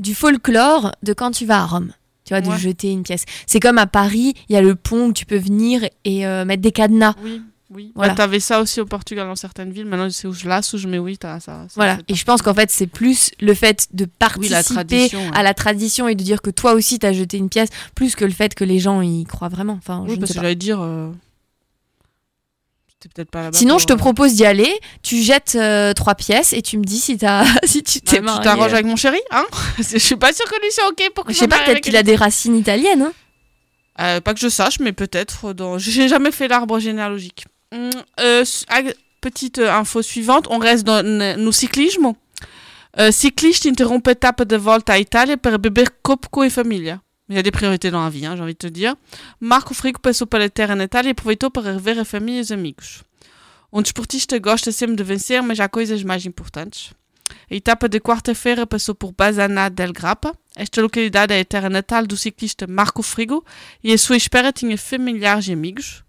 du 0.00 0.14
folklore 0.14 0.92
de 1.02 1.12
quand 1.12 1.30
tu 1.32 1.44
vas 1.46 1.60
à 1.62 1.66
Rome. 1.66 1.92
Tu 2.24 2.34
vois, 2.34 2.40
de 2.40 2.48
Ouais. 2.48 2.58
jeter 2.58 2.90
une 2.92 3.02
pièce. 3.02 3.24
C'est 3.46 3.58
comme 3.60 3.78
à 3.78 3.86
Paris, 3.86 4.34
il 4.48 4.54
y 4.54 4.56
a 4.56 4.62
le 4.62 4.74
pont 4.76 5.08
où 5.08 5.12
tu 5.12 5.26
peux 5.26 5.36
venir 5.38 5.84
et 6.04 6.24
euh, 6.26 6.44
mettre 6.44 6.62
des 6.62 6.70
cadenas. 6.72 7.14
oui, 7.22 7.42
oui. 7.74 7.92
Voilà. 7.94 8.12
Bah, 8.12 8.16
T'avais 8.16 8.40
ça 8.40 8.60
aussi 8.60 8.80
au 8.80 8.86
Portugal 8.86 9.26
dans 9.26 9.36
certaines 9.36 9.72
villes. 9.72 9.86
Maintenant, 9.86 10.08
c'est 10.10 10.26
où 10.28 10.32
je 10.32 10.46
lasse, 10.48 10.72
où 10.72 10.78
je 10.78 10.88
mets 10.88 10.98
oui, 10.98 11.18
t'as 11.18 11.40
ça. 11.40 11.62
ça 11.68 11.74
Voilà. 11.76 11.98
Et 12.08 12.14
je 12.14 12.24
pense 12.24 12.42
qu'en 12.42 12.54
fait, 12.54 12.70
c'est 12.70 12.86
plus 12.86 13.30
le 13.40 13.54
fait 13.54 13.88
de 13.92 14.04
Oui, 14.04 14.48
la 14.48 14.56
participer 14.58 14.74
tradition, 15.08 15.20
ouais. 15.20 15.30
à 15.36 15.42
la 15.42 15.54
tradition 15.54 16.08
et 16.08 16.14
de 16.14 16.22
dire 16.22 16.42
que 16.42 16.50
toi 16.50 16.72
aussi, 16.74 16.98
t'as 16.98 17.12
jeté 17.12 17.36
une 17.38 17.48
pièce, 17.48 17.68
plus 17.94 18.14
que 18.14 18.24
le 18.24 18.32
fait 18.32 18.54
que 18.54 18.64
les 18.64 18.78
gens 18.78 19.00
y 19.02 19.24
croient 19.24 19.48
vraiment. 19.48 19.74
Enfin, 19.78 20.04
Oui, 20.06 20.14
je 20.14 20.20
parce 20.20 20.32
que 20.32 20.36
j'allais 20.40 20.54
dire. 20.54 20.80
euh, 20.80 21.10
peut-être 23.14 23.30
pas 23.30 23.42
là-bas. 23.42 23.58
Sinon, 23.58 23.74
pour, 23.74 23.80
je 23.80 23.86
te 23.86 23.92
euh, 23.94 23.96
propose 23.96 24.34
d'y 24.34 24.44
aller. 24.46 24.72
Tu 25.02 25.22
jettes 25.22 25.56
euh, 25.56 25.92
trois 25.92 26.14
pièces 26.14 26.52
et 26.52 26.62
tu 26.62 26.78
me 26.78 26.84
dis 26.84 26.98
si, 27.00 27.18
t'as 27.18 27.44
si 27.64 27.82
tu 27.82 27.98
bah, 27.98 28.04
t'es 28.10 28.16
tu 28.18 28.22
marié. 28.22 28.44
t'arranges 28.44 28.72
avec 28.72 28.86
mon 28.86 28.96
chéri, 28.96 29.18
hein? 29.32 29.44
Je 29.78 29.98
suis 29.98 30.16
pas 30.16 30.32
sûre 30.32 30.46
que 30.48 30.54
lui 30.60 30.68
c'est 30.70 30.84
ok 30.86 31.10
pour 31.14 31.24
que 31.24 31.32
Je 31.32 31.38
sais 31.38 31.48
pas, 31.48 31.58
peut-être 31.64 31.80
qu'il 31.80 31.96
a 31.96 32.02
des 32.04 32.14
racines 32.16 32.56
italiennes. 32.56 33.02
hein. 33.02 33.12
Euh, 34.00 34.20
pas 34.20 34.32
que 34.34 34.40
je 34.40 34.48
sache, 34.48 34.78
mais 34.80 34.92
peut-être. 34.92 35.52
Dans... 35.52 35.78
J'ai 35.78 36.08
jamais 36.08 36.30
fait 36.30 36.46
l'arbre 36.48 36.78
généalogique. 36.78 37.44
Euh, 37.72 38.44
ag- 38.68 38.94
petite 39.20 39.58
euh, 39.58 39.80
info 39.80 40.02
suivante, 40.02 40.46
on 40.50 40.58
reste 40.58 40.84
dans 40.84 41.02
n- 41.02 41.36
no 41.36 41.52
ciclismo. 41.52 42.16
Uh, 42.94 43.10
ciclista 43.10 43.68
interrompe 43.68 44.10
etapa 44.10 44.44
de 44.44 44.56
volta 44.58 44.92
à 44.92 44.98
Italia 44.98 45.38
para 45.38 45.56
beber 45.56 45.90
copo 46.02 46.28
com 46.28 46.42
a 46.42 46.50
família. 46.50 47.00
Il 47.28 47.36
y 47.36 47.38
a 47.38 47.42
des 47.42 47.50
priorités 47.50 47.90
dans 47.90 48.02
la 48.04 48.10
vie, 48.10 48.26
hein, 48.26 48.36
j'ai 48.36 48.42
envie 48.42 48.52
de 48.52 48.58
te 48.58 48.66
dire. 48.66 48.94
Marco 49.40 49.72
Frigo 49.72 49.98
passou 50.00 50.26
pela 50.26 50.50
terra 50.50 50.76
natal 50.76 51.06
e 51.06 51.10
aproveitou 51.10 51.50
para 51.50 51.72
rever 51.72 51.98
a 51.98 52.04
família 52.04 52.40
e 52.40 52.42
os 52.42 52.52
amigos. 52.52 53.02
Um 53.72 53.80
desportista 53.80 54.38
gosta 54.38 54.70
sempre 54.70 54.96
de 54.96 55.02
vencer, 55.04 55.42
mas 55.42 55.58
há 55.58 55.66
coisas 55.68 56.02
mais 56.02 56.26
importantes. 56.26 56.92
A 57.50 57.54
etapa 57.54 57.88
de 57.88 57.98
quarta-feira 58.00 58.66
passou 58.66 58.94
por 58.94 59.12
Bazana 59.12 59.70
del 59.70 59.92
Grappa. 59.94 60.36
Esta 60.54 60.82
localidade 60.82 61.32
é 61.32 61.40
a 61.40 61.44
terra 61.46 61.70
natal 61.70 62.06
do 62.06 62.14
ciclista 62.18 62.66
Marco 62.66 63.02
Frigo? 63.02 63.42
E 63.82 63.90
à 63.94 63.96
sua 63.96 64.18
espera 64.18 64.52
tinha 64.52 64.76
familiares 64.76 65.48
e 65.48 65.52
amigos. 65.52 66.01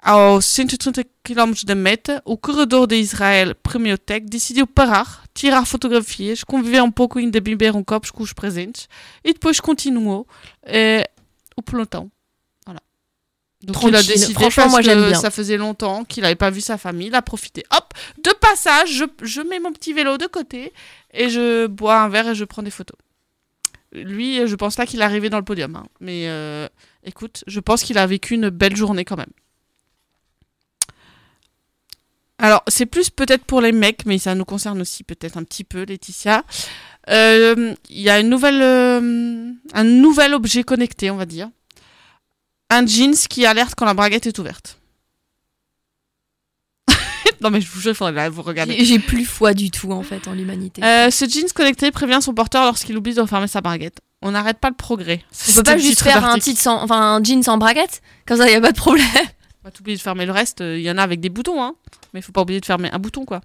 Aos 0.00 0.44
130 0.46 1.04
km 1.24 1.52
da 1.64 1.74
meta, 1.74 2.22
o 2.24 2.36
corredor 2.36 2.86
de 2.86 2.96
Israel 2.96 3.54
Premiotec 3.56 4.26
decidiu 4.26 4.64
parar, 4.66 5.24
tirar 5.34 5.66
fotografias, 5.66 6.44
conviver 6.44 6.80
um 6.82 6.90
pouco 6.90 7.18
e 7.18 7.24
ainda 7.24 7.40
beber 7.40 7.74
um 7.74 7.82
copos 7.82 8.10
com 8.12 8.22
os 8.22 8.32
presentes 8.32 8.88
e 9.24 9.32
depois 9.32 9.58
continuou 9.58 10.26
eh, 10.64 11.10
o 11.56 11.62
pelotão. 11.62 12.10
Voilà. 12.64 12.80
Donc 13.60 13.76
il 13.82 13.88
a 13.88 13.98
Tranquille. 13.98 14.06
décidé 14.06 14.34
Franchement, 14.34 14.70
parce 14.70 14.86
moi, 14.86 14.94
que 14.94 15.08
bien. 15.08 15.14
ça 15.20 15.32
faisait 15.32 15.56
longtemps 15.56 16.04
qu'il 16.04 16.22
n'avait 16.22 16.36
pas 16.36 16.50
vu 16.50 16.60
sa 16.60 16.78
famille, 16.78 17.08
il 17.08 17.14
a 17.16 17.20
profité. 17.22 17.64
Hop, 17.76 17.92
de 18.22 18.30
passage, 18.34 18.92
je, 18.92 19.04
je 19.22 19.40
mets 19.40 19.58
mon 19.58 19.72
petit 19.72 19.92
vélo 19.92 20.16
de 20.16 20.26
côté 20.26 20.72
et 21.12 21.28
je 21.28 21.66
bois 21.66 22.00
un 22.02 22.08
verre 22.08 22.28
et 22.28 22.34
je 22.36 22.44
prends 22.44 22.62
des 22.62 22.70
photos. 22.70 22.96
Lui, 23.92 24.46
je 24.46 24.54
pense 24.54 24.76
pas 24.76 24.86
qu'il 24.86 25.00
est 25.00 25.04
arrivé 25.04 25.28
dans 25.28 25.38
le 25.38 25.44
podium. 25.44 25.74
hein. 25.74 25.86
Mais 25.98 26.28
euh, 26.28 26.68
écoute, 27.02 27.42
je 27.48 27.58
pense 27.58 27.82
qu'il 27.82 27.98
a 27.98 28.06
vécu 28.06 28.34
une 28.34 28.48
belle 28.50 28.76
journée 28.76 29.04
quand 29.04 29.16
même. 29.16 29.32
Alors, 32.38 32.62
c'est 32.68 32.86
plus 32.86 33.10
peut-être 33.10 33.44
pour 33.44 33.60
les 33.60 33.72
mecs, 33.72 34.06
mais 34.06 34.18
ça 34.18 34.34
nous 34.34 34.44
concerne 34.44 34.80
aussi 34.80 35.02
peut-être 35.02 35.36
un 35.36 35.44
petit 35.44 35.64
peu, 35.64 35.82
Laetitia. 35.82 36.44
Euh, 37.10 37.74
Il 37.88 38.00
y 38.00 38.10
a 38.10 38.20
une 38.20 38.28
nouvelle, 38.28 38.62
euh, 38.62 39.50
un 39.72 39.84
nouvel 39.84 40.34
objet 40.34 40.62
connecté, 40.62 41.10
on 41.10 41.16
va 41.16 41.26
dire. 41.26 41.48
Un 42.70 42.86
jeans 42.86 43.14
qui 43.28 43.46
alerte 43.46 43.74
quand 43.76 43.86
la 43.86 43.94
braguette 43.94 44.26
est 44.26 44.38
ouverte. 44.38 44.78
non, 47.40 47.50
mais 47.50 47.60
je 47.60 47.68
vous 47.70 47.80
jure, 47.80 47.92
il 47.92 47.96
faudrait 47.96 48.28
vous 48.28 48.42
regarder. 48.42 48.84
J'ai 48.84 48.98
plus 48.98 49.24
foi 49.24 49.54
du 49.54 49.70
tout 49.70 49.90
en 49.90 50.02
fait 50.02 50.28
en 50.28 50.34
l'humanité. 50.34 50.84
Euh, 50.84 51.10
ce 51.10 51.24
jeans 51.26 51.48
connecté 51.54 51.90
prévient 51.90 52.18
son 52.20 52.34
porteur 52.34 52.64
lorsqu'il 52.64 52.96
oublie 52.96 53.14
de 53.14 53.20
refermer 53.20 53.48
sa 53.48 53.62
braguette. 53.62 54.00
On 54.20 54.32
n'arrête 54.32 54.58
pas 54.58 54.68
le 54.68 54.76
progrès. 54.76 55.24
On 55.48 55.52
peut 55.54 55.62
pas 55.62 55.78
juste 55.78 56.02
faire 56.02 56.24
un 56.24 56.38
titre 56.38 56.60
sans, 56.60 56.82
enfin 56.82 57.16
un 57.16 57.22
jean 57.22 57.42
sans 57.42 57.56
braguette? 57.56 58.02
Comme 58.26 58.36
ça, 58.36 58.48
il 58.48 58.52
y 58.52 58.56
a 58.56 58.60
pas 58.60 58.72
de 58.72 58.76
problème. 58.76 59.06
Pas 59.68 59.72
t'oublier 59.72 59.98
de 59.98 60.02
fermer 60.02 60.24
le 60.24 60.32
reste. 60.32 60.60
Il 60.60 60.80
y 60.80 60.90
en 60.90 60.96
a 60.96 61.02
avec 61.02 61.20
des 61.20 61.28
boutons, 61.28 61.62
hein. 61.62 61.74
Mais 62.14 62.20
il 62.20 62.22
faut 62.22 62.32
pas 62.32 62.40
oublier 62.40 62.58
de 62.58 62.64
fermer 62.64 62.90
un 62.90 62.98
bouton, 62.98 63.26
quoi. 63.26 63.42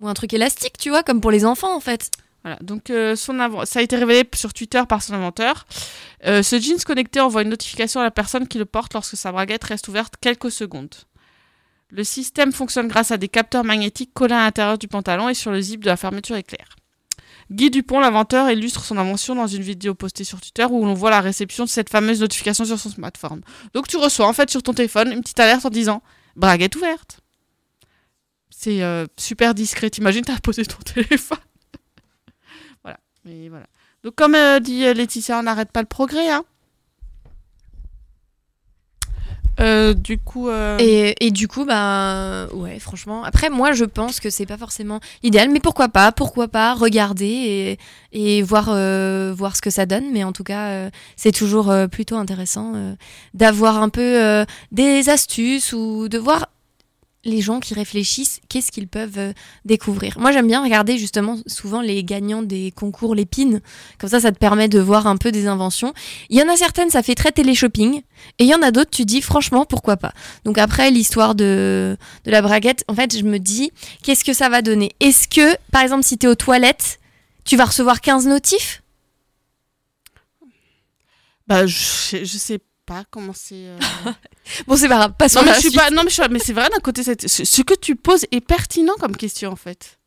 Ou 0.00 0.06
un 0.06 0.14
truc 0.14 0.32
élastique, 0.32 0.78
tu 0.78 0.88
vois, 0.88 1.02
comme 1.02 1.20
pour 1.20 1.32
les 1.32 1.44
enfants 1.44 1.74
en 1.74 1.80
fait. 1.80 2.12
Voilà. 2.44 2.58
Donc, 2.60 2.90
euh, 2.90 3.16
son 3.16 3.36
ça 3.64 3.80
a 3.80 3.82
été 3.82 3.96
révélé 3.96 4.22
sur 4.36 4.54
Twitter 4.54 4.80
par 4.88 5.02
son 5.02 5.14
inventeur. 5.14 5.66
Euh, 6.26 6.44
ce 6.44 6.60
jeans 6.60 6.78
connecté 6.86 7.18
envoie 7.18 7.42
une 7.42 7.48
notification 7.48 7.98
à 7.98 8.04
la 8.04 8.12
personne 8.12 8.46
qui 8.46 8.58
le 8.58 8.66
porte 8.66 8.94
lorsque 8.94 9.16
sa 9.16 9.32
braguette 9.32 9.64
reste 9.64 9.88
ouverte 9.88 10.14
quelques 10.20 10.52
secondes. 10.52 10.94
Le 11.90 12.04
système 12.04 12.52
fonctionne 12.52 12.86
grâce 12.86 13.10
à 13.10 13.16
des 13.16 13.28
capteurs 13.28 13.64
magnétiques 13.64 14.14
collés 14.14 14.36
à 14.36 14.44
l'intérieur 14.44 14.78
du 14.78 14.86
pantalon 14.86 15.28
et 15.28 15.34
sur 15.34 15.50
le 15.50 15.60
zip 15.60 15.82
de 15.82 15.86
la 15.86 15.96
fermeture 15.96 16.36
éclair. 16.36 16.76
Guy 17.50 17.70
Dupont, 17.70 18.00
l'inventeur, 18.00 18.50
illustre 18.50 18.84
son 18.84 18.98
invention 18.98 19.34
dans 19.34 19.46
une 19.46 19.62
vidéo 19.62 19.94
postée 19.94 20.24
sur 20.24 20.40
Twitter 20.40 20.66
où 20.68 20.84
l'on 20.84 20.94
voit 20.94 21.10
la 21.10 21.20
réception 21.20 21.64
de 21.64 21.68
cette 21.68 21.88
fameuse 21.88 22.20
notification 22.20 22.64
sur 22.64 22.78
son 22.78 22.90
smartphone. 22.90 23.40
Donc 23.72 23.88
tu 23.88 23.96
reçois 23.96 24.26
en 24.26 24.32
fait 24.32 24.50
sur 24.50 24.62
ton 24.62 24.74
téléphone 24.74 25.12
une 25.12 25.22
petite 25.22 25.40
alerte 25.40 25.64
en 25.64 25.70
disant 25.70 26.02
braguette 26.36 26.76
ouverte. 26.76 27.20
C'est 28.50 28.82
euh, 28.82 29.06
super 29.16 29.54
discret. 29.54 29.88
T'imagines, 29.88 30.24
t'as 30.24 30.38
posé 30.40 30.64
ton 30.66 30.78
téléphone. 30.84 31.38
voilà. 32.82 32.98
Voilà. 33.24 33.66
Donc 34.04 34.14
comme 34.14 34.34
euh, 34.34 34.60
dit 34.60 34.84
euh, 34.84 34.92
Laetitia, 34.92 35.38
on 35.38 35.44
n'arrête 35.44 35.72
pas 35.72 35.80
le 35.80 35.86
progrès. 35.86 36.30
Hein. 36.30 36.44
Euh, 39.60 39.94
du 39.94 40.18
coup, 40.18 40.48
euh, 40.48 40.76
Et, 40.78 41.30
du 41.30 41.48
coup, 41.48 41.64
bah 41.64 42.46
ouais, 42.52 42.78
franchement. 42.78 43.24
Après, 43.24 43.50
moi, 43.50 43.72
je 43.72 43.84
pense 43.84 44.20
que 44.20 44.30
c'est 44.30 44.46
pas 44.46 44.56
forcément 44.56 45.00
idéal, 45.22 45.50
mais 45.50 45.60
pourquoi 45.60 45.88
pas 45.88 46.12
Pourquoi 46.12 46.48
pas 46.48 46.74
regarder 46.74 47.26
et, 47.26 47.78
et 48.12 48.42
voir, 48.42 48.68
euh, 48.68 49.32
voir 49.36 49.56
ce 49.56 49.62
que 49.62 49.70
ça 49.70 49.86
donne. 49.86 50.10
Mais 50.12 50.24
en 50.24 50.32
tout 50.32 50.44
cas, 50.44 50.68
euh, 50.68 50.90
c'est 51.16 51.32
toujours 51.32 51.70
euh, 51.70 51.86
plutôt 51.86 52.16
intéressant 52.16 52.72
d'avoir 53.34 53.82
un 53.82 53.88
peu 53.88 54.44
des 54.72 55.08
astuces 55.08 55.72
ou 55.72 56.08
de 56.08 56.18
voir 56.18 56.46
les 57.28 57.40
gens 57.40 57.60
qui 57.60 57.74
réfléchissent, 57.74 58.40
qu'est-ce 58.48 58.72
qu'ils 58.72 58.88
peuvent 58.88 59.18
euh, 59.18 59.32
découvrir. 59.64 60.18
Moi, 60.18 60.32
j'aime 60.32 60.46
bien 60.46 60.62
regarder 60.62 60.98
justement 60.98 61.36
souvent 61.46 61.80
les 61.80 62.02
gagnants 62.02 62.42
des 62.42 62.72
concours 62.74 63.14
Lépine. 63.14 63.60
Comme 63.98 64.10
ça, 64.10 64.20
ça 64.20 64.32
te 64.32 64.38
permet 64.38 64.68
de 64.68 64.80
voir 64.80 65.06
un 65.06 65.16
peu 65.16 65.30
des 65.30 65.46
inventions. 65.46 65.94
Il 66.30 66.38
y 66.38 66.42
en 66.42 66.48
a 66.48 66.56
certaines, 66.56 66.90
ça 66.90 67.02
fait 67.02 67.14
très 67.14 67.32
télé-shopping. 67.32 68.02
Et 68.38 68.44
il 68.44 68.48
y 68.48 68.54
en 68.54 68.62
a 68.62 68.70
d'autres, 68.70 68.90
tu 68.90 69.04
dis 69.04 69.22
franchement, 69.22 69.64
pourquoi 69.64 69.96
pas? 69.96 70.12
Donc 70.44 70.58
après, 70.58 70.90
l'histoire 70.90 71.34
de, 71.34 71.96
de 72.24 72.30
la 72.30 72.42
braguette, 72.42 72.84
en 72.88 72.94
fait, 72.94 73.16
je 73.16 73.22
me 73.22 73.38
dis, 73.38 73.70
qu'est-ce 74.02 74.24
que 74.24 74.32
ça 74.32 74.48
va 74.48 74.62
donner? 74.62 74.92
Est-ce 75.00 75.28
que, 75.28 75.56
par 75.70 75.82
exemple, 75.82 76.04
si 76.04 76.18
tu 76.18 76.26
es 76.26 76.28
aux 76.28 76.34
toilettes, 76.34 76.98
tu 77.44 77.56
vas 77.56 77.66
recevoir 77.66 78.00
15 78.00 78.26
notifs? 78.26 78.82
Bah, 81.46 81.66
je, 81.66 82.24
je 82.24 82.38
sais 82.38 82.60
pas 82.88 83.04
comment 83.10 83.32
c'est. 83.34 83.54
euh, 83.54 83.78
Bon, 84.66 84.76
c'est 84.76 84.88
pas 84.88 84.96
grave, 84.96 85.12
passons 85.18 85.40
non, 85.40 85.44
mais 85.44 85.50
la 85.50 85.56
je 85.56 85.60
suis 85.60 85.68
suite. 85.70 85.80
pas. 85.80 85.90
Non, 85.90 86.02
mais, 86.04 86.10
je 86.10 86.14
suis- 86.14 86.30
mais 86.30 86.38
c'est 86.38 86.52
vrai 86.54 86.68
d'un 86.70 86.80
côté, 86.80 87.02
cette- 87.02 87.28
ce, 87.28 87.44
ce 87.44 87.62
que 87.62 87.74
tu 87.74 87.94
poses 87.96 88.24
est 88.32 88.40
pertinent 88.40 88.94
comme 88.98 89.16
question 89.16 89.52
en 89.52 89.56
fait. 89.56 89.98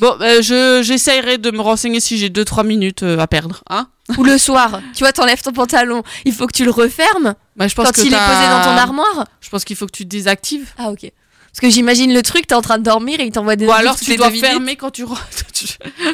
Bon, 0.00 0.16
euh, 0.22 0.40
je 0.40 0.80
j'essayerai 0.82 1.36
de 1.38 1.50
me 1.50 1.60
renseigner 1.60 2.00
si 2.00 2.16
j'ai 2.18 2.30
2-3 2.30 2.64
minutes 2.66 3.02
euh, 3.02 3.18
à 3.18 3.26
perdre, 3.26 3.62
hein. 3.68 3.88
Ou 4.16 4.24
le 4.24 4.38
soir, 4.38 4.80
tu 4.94 5.00
vois, 5.04 5.12
t'enlèves 5.12 5.42
ton 5.42 5.52
pantalon, 5.52 6.02
il 6.24 6.32
faut 6.32 6.46
que 6.46 6.52
tu 6.56 6.64
le 6.64 6.70
refermes 6.70 7.34
Bah, 7.56 7.66
je 7.68 7.74
pense 7.74 7.86
quand 7.86 7.92
que 7.92 8.00
il 8.00 8.06
est 8.14 8.16
posé 8.16 8.48
dans 8.48 8.62
ton 8.62 8.76
armoire. 8.78 9.26
Je 9.40 9.48
pense 9.50 9.64
qu'il 9.64 9.76
faut 9.76 9.86
que 9.86 9.92
tu 9.92 10.04
te 10.04 10.08
désactives. 10.08 10.70
Ah, 10.78 10.90
ok. 10.90 11.10
Parce 11.58 11.70
que 11.72 11.74
j'imagine 11.74 12.12
le 12.12 12.20
truc, 12.20 12.46
t'es 12.46 12.54
en 12.54 12.60
train 12.60 12.76
de 12.76 12.82
dormir 12.82 13.18
et 13.18 13.24
il 13.24 13.32
t'envoie 13.32 13.56
des 13.56 13.66
Ou 13.66 13.72
alors 13.72 13.98
tu 13.98 14.14
dois 14.16 14.30
fermer 14.30 14.76
quand 14.76 14.90
tu, 14.90 15.04
ranges- 15.04 15.18
tu- 15.54 15.64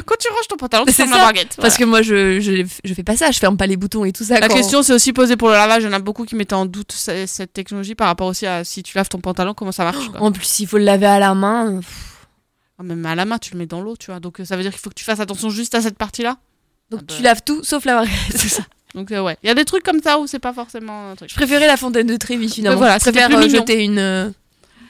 quand 0.05 0.15
tu 0.17 0.29
ranges 0.29 0.47
ton 0.47 0.55
pantalon, 0.55 0.85
tu 0.85 0.91
C'est 0.93 0.97
fermes 1.03 1.11
la 1.11 1.17
ça, 1.17 1.23
braguette. 1.23 1.57
Parce 1.59 1.75
que 1.77 1.83
moi, 1.83 2.01
je, 2.01 2.39
je, 2.39 2.65
je 2.81 2.93
fais 2.93 3.03
pas 3.03 3.17
ça, 3.17 3.29
je 3.29 3.39
ferme 3.39 3.57
pas 3.57 3.67
les 3.67 3.75
boutons 3.75 4.05
et 4.05 4.13
tout 4.13 4.23
ça. 4.23 4.39
La 4.39 4.47
quand- 4.47 4.55
question 4.55 4.83
s'est 4.83 4.93
aussi 4.93 5.11
posée 5.11 5.35
pour 5.35 5.49
le 5.49 5.55
lavage. 5.55 5.83
Il 5.83 5.87
y 5.87 5.89
en 5.89 5.93
a 5.93 5.99
beaucoup 5.99 6.23
qui 6.23 6.35
mettaient 6.35 6.53
en 6.55 6.65
doute 6.65 6.93
ce- 6.93 7.25
cette 7.27 7.51
technologie 7.51 7.93
par 7.93 8.07
rapport 8.07 8.27
aussi 8.27 8.45
à 8.45 8.63
si 8.63 8.83
tu 8.83 8.95
laves 8.97 9.09
ton 9.09 9.19
pantalon, 9.19 9.53
comment 9.53 9.73
ça 9.73 9.83
marche. 9.83 10.07
quoi. 10.11 10.21
En 10.21 10.31
plus, 10.31 10.61
il 10.61 10.65
faut 10.67 10.77
le 10.77 10.85
laver 10.85 11.07
à 11.07 11.19
la 11.19 11.33
main. 11.35 11.81
Ah, 12.79 12.83
Même 12.83 13.05
à 13.05 13.13
la 13.15 13.25
main, 13.25 13.37
tu 13.37 13.51
le 13.51 13.59
mets 13.59 13.65
dans 13.65 13.81
l'eau, 13.81 13.95
tu 13.97 14.11
vois. 14.11 14.21
Donc 14.21 14.39
euh, 14.39 14.45
ça 14.45 14.55
veut 14.55 14.61
dire 14.63 14.71
qu'il 14.71 14.79
faut 14.79 14.89
que 14.91 14.95
tu 14.95 15.03
fasses 15.03 15.19
attention 15.19 15.49
juste 15.49 15.75
à 15.75 15.81
cette 15.81 15.97
partie-là. 15.97 16.37
Donc 16.89 17.01
Ah 17.03 17.05
bah. 17.09 17.13
tu 17.17 17.21
laves 17.21 17.41
tout 17.45 17.63
sauf 17.65 17.83
la 17.83 17.95
braguette. 17.95 18.13
C'est 18.33 18.47
ça. 18.47 18.63
Donc 18.95 19.11
euh, 19.11 19.21
ouais, 19.21 19.35
il 19.43 19.47
y 19.47 19.49
a 19.49 19.55
des 19.55 19.65
trucs 19.65 19.83
comme 19.83 20.01
ça 20.01 20.19
où 20.19 20.27
c'est 20.27 20.39
pas 20.39 20.53
forcément 20.53 21.09
un 21.11 21.15
truc. 21.15 21.29
Je 21.29 21.35
préférais 21.35 21.67
la 21.67 21.75
fontaine 21.77 22.07
de 22.07 22.15
Trévi 22.15 22.47
finalement. 22.47 22.75
Mais 22.75 22.85
voilà, 22.85 22.97
je 22.99 23.03
préfère 23.03 23.27
plus 23.27 23.35
euh, 23.37 23.49
jeter 23.49 23.83
une, 23.83 23.97
euh, 23.99 24.29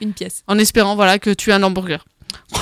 une 0.00 0.12
pièce. 0.12 0.42
En 0.46 0.58
espérant 0.58 0.96
voilà 0.96 1.18
que 1.18 1.30
tu 1.30 1.52
as 1.52 1.56
un 1.56 1.62
hamburger. 1.62 2.04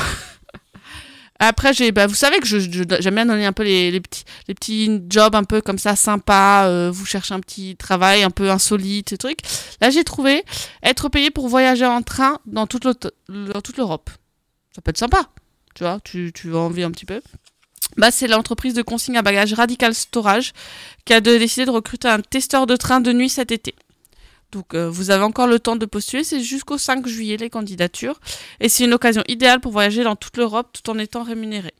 Après, 1.44 1.72
bah, 1.90 2.06
vous 2.06 2.14
savez 2.14 2.38
que 2.38 2.46
j'aime 2.46 3.14
bien 3.16 3.26
donner 3.26 3.46
un 3.46 3.52
peu 3.52 3.64
les, 3.64 3.90
les 3.90 4.00
petits, 4.00 4.22
les 4.46 4.54
petits 4.54 5.00
jobs 5.08 5.34
un 5.34 5.42
peu 5.42 5.60
comme 5.60 5.78
ça 5.78 5.96
sympas. 5.96 6.68
euh, 6.68 6.88
vous 6.92 7.04
cherchez 7.04 7.34
un 7.34 7.40
petit 7.40 7.74
travail 7.74 8.22
un 8.22 8.30
peu 8.30 8.48
insolite, 8.48 9.10
ces 9.10 9.18
trucs. 9.18 9.40
Là, 9.80 9.90
j'ai 9.90 10.04
trouvé 10.04 10.44
être 10.84 11.08
payé 11.08 11.32
pour 11.32 11.48
voyager 11.48 11.84
en 11.84 12.02
train 12.02 12.38
dans 12.46 12.68
toute, 12.68 12.84
l'Europe. 13.28 14.10
Ça 14.72 14.82
peut 14.82 14.90
être 14.90 14.98
sympa, 14.98 15.30
tu 15.74 15.82
vois. 15.82 15.98
Tu, 16.04 16.30
tu 16.32 16.54
as 16.54 16.58
envie 16.58 16.84
un 16.84 16.92
petit 16.92 17.06
peu. 17.06 17.20
Bah, 17.96 18.12
c'est 18.12 18.28
l'entreprise 18.28 18.74
de 18.74 18.82
consigne 18.82 19.16
à 19.16 19.22
bagages 19.22 19.52
Radical 19.52 19.96
Storage 19.96 20.52
qui 21.04 21.12
a 21.12 21.20
décidé 21.20 21.66
de 21.66 21.70
recruter 21.70 22.06
un 22.06 22.20
testeur 22.20 22.66
de 22.66 22.76
train 22.76 23.00
de 23.00 23.12
nuit 23.12 23.28
cet 23.28 23.50
été. 23.50 23.74
Donc, 24.52 24.74
euh, 24.74 24.88
vous 24.88 25.10
avez 25.10 25.24
encore 25.24 25.46
le 25.46 25.58
temps 25.58 25.76
de 25.76 25.86
postuler. 25.86 26.24
C'est 26.24 26.40
jusqu'au 26.40 26.78
5 26.78 27.06
juillet 27.06 27.36
les 27.36 27.50
candidatures. 27.50 28.20
Et 28.60 28.68
c'est 28.68 28.84
une 28.84 28.92
occasion 28.92 29.22
idéale 29.26 29.60
pour 29.60 29.72
voyager 29.72 30.04
dans 30.04 30.16
toute 30.16 30.36
l'Europe 30.36 30.68
tout 30.72 30.90
en 30.90 30.98
étant 30.98 31.22
rémunéré. 31.22 31.72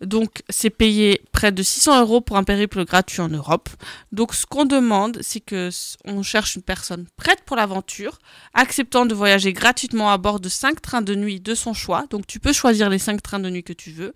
Donc, 0.00 0.42
c'est 0.48 0.70
payé 0.70 1.20
près 1.32 1.52
de 1.52 1.62
600 1.62 2.00
euros 2.00 2.20
pour 2.20 2.36
un 2.36 2.44
périple 2.44 2.84
gratuit 2.84 3.20
en 3.20 3.28
Europe. 3.28 3.68
Donc, 4.12 4.34
ce 4.34 4.46
qu'on 4.46 4.64
demande, 4.64 5.18
c'est 5.20 5.40
que 5.40 5.70
on 6.04 6.22
cherche 6.22 6.56
une 6.56 6.62
personne 6.62 7.06
prête 7.16 7.42
pour 7.44 7.56
l'aventure, 7.56 8.18
acceptant 8.54 9.06
de 9.06 9.14
voyager 9.14 9.52
gratuitement 9.52 10.10
à 10.10 10.18
bord 10.18 10.40
de 10.40 10.48
5 10.48 10.80
trains 10.80 11.02
de 11.02 11.14
nuit 11.14 11.40
de 11.40 11.54
son 11.54 11.74
choix. 11.74 12.06
Donc, 12.10 12.26
tu 12.26 12.40
peux 12.40 12.52
choisir 12.52 12.88
les 12.88 12.98
5 12.98 13.22
trains 13.22 13.40
de 13.40 13.50
nuit 13.50 13.62
que 13.62 13.72
tu 13.72 13.90
veux. 13.90 14.14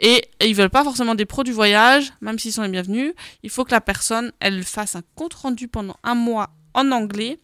Et 0.00 0.28
ils 0.40 0.54
veulent 0.54 0.70
pas 0.70 0.84
forcément 0.84 1.16
des 1.16 1.26
pros 1.26 1.42
du 1.42 1.52
voyage, 1.52 2.12
même 2.20 2.38
s'ils 2.38 2.52
sont 2.52 2.62
les 2.62 2.68
bienvenus. 2.68 3.14
Il 3.42 3.50
faut 3.50 3.64
que 3.64 3.72
la 3.72 3.80
personne, 3.80 4.32
elle 4.38 4.62
fasse 4.62 4.94
un 4.94 5.02
compte 5.16 5.34
rendu 5.34 5.66
pendant 5.66 5.96
un 6.04 6.14
mois 6.14 6.50
en 6.74 6.90
anglais 6.92 7.38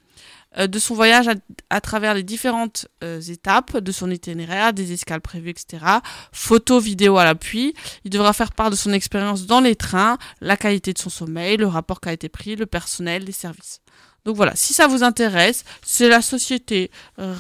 euh, 0.56 0.66
de 0.66 0.78
son 0.78 0.94
voyage 0.94 1.28
à, 1.70 1.80
travers 1.80 2.14
les 2.14 2.22
différentes 2.22 2.86
euh, 3.02 3.20
étapes 3.20 3.78
de 3.78 3.92
son 3.92 4.10
itinéraire, 4.10 4.72
des 4.72 4.92
escales 4.92 5.20
prévues, 5.20 5.50
etc. 5.50 5.84
Photos, 6.32 6.82
vidéos 6.82 7.18
à 7.18 7.24
l'appui. 7.24 7.74
Il 8.04 8.10
devra 8.10 8.32
faire 8.32 8.52
part 8.52 8.70
de 8.70 8.76
son 8.76 8.92
expérience 8.92 9.46
dans 9.46 9.60
les 9.60 9.74
trains, 9.74 10.16
la 10.40 10.56
qualité 10.56 10.92
de 10.92 10.98
son 10.98 11.10
sommeil, 11.10 11.56
le 11.56 11.66
rapport 11.66 12.00
qui 12.00 12.08
a 12.08 12.12
été 12.12 12.28
pris, 12.28 12.54
le 12.54 12.66
personnel, 12.66 13.24
les 13.24 13.32
services. 13.32 13.80
Donc 14.24 14.36
voilà, 14.36 14.54
si 14.54 14.72
ça 14.72 14.86
vous 14.86 15.02
intéresse, 15.02 15.64
c'est 15.82 16.08
la 16.08 16.22
société 16.22 16.90
euh, 17.18 17.34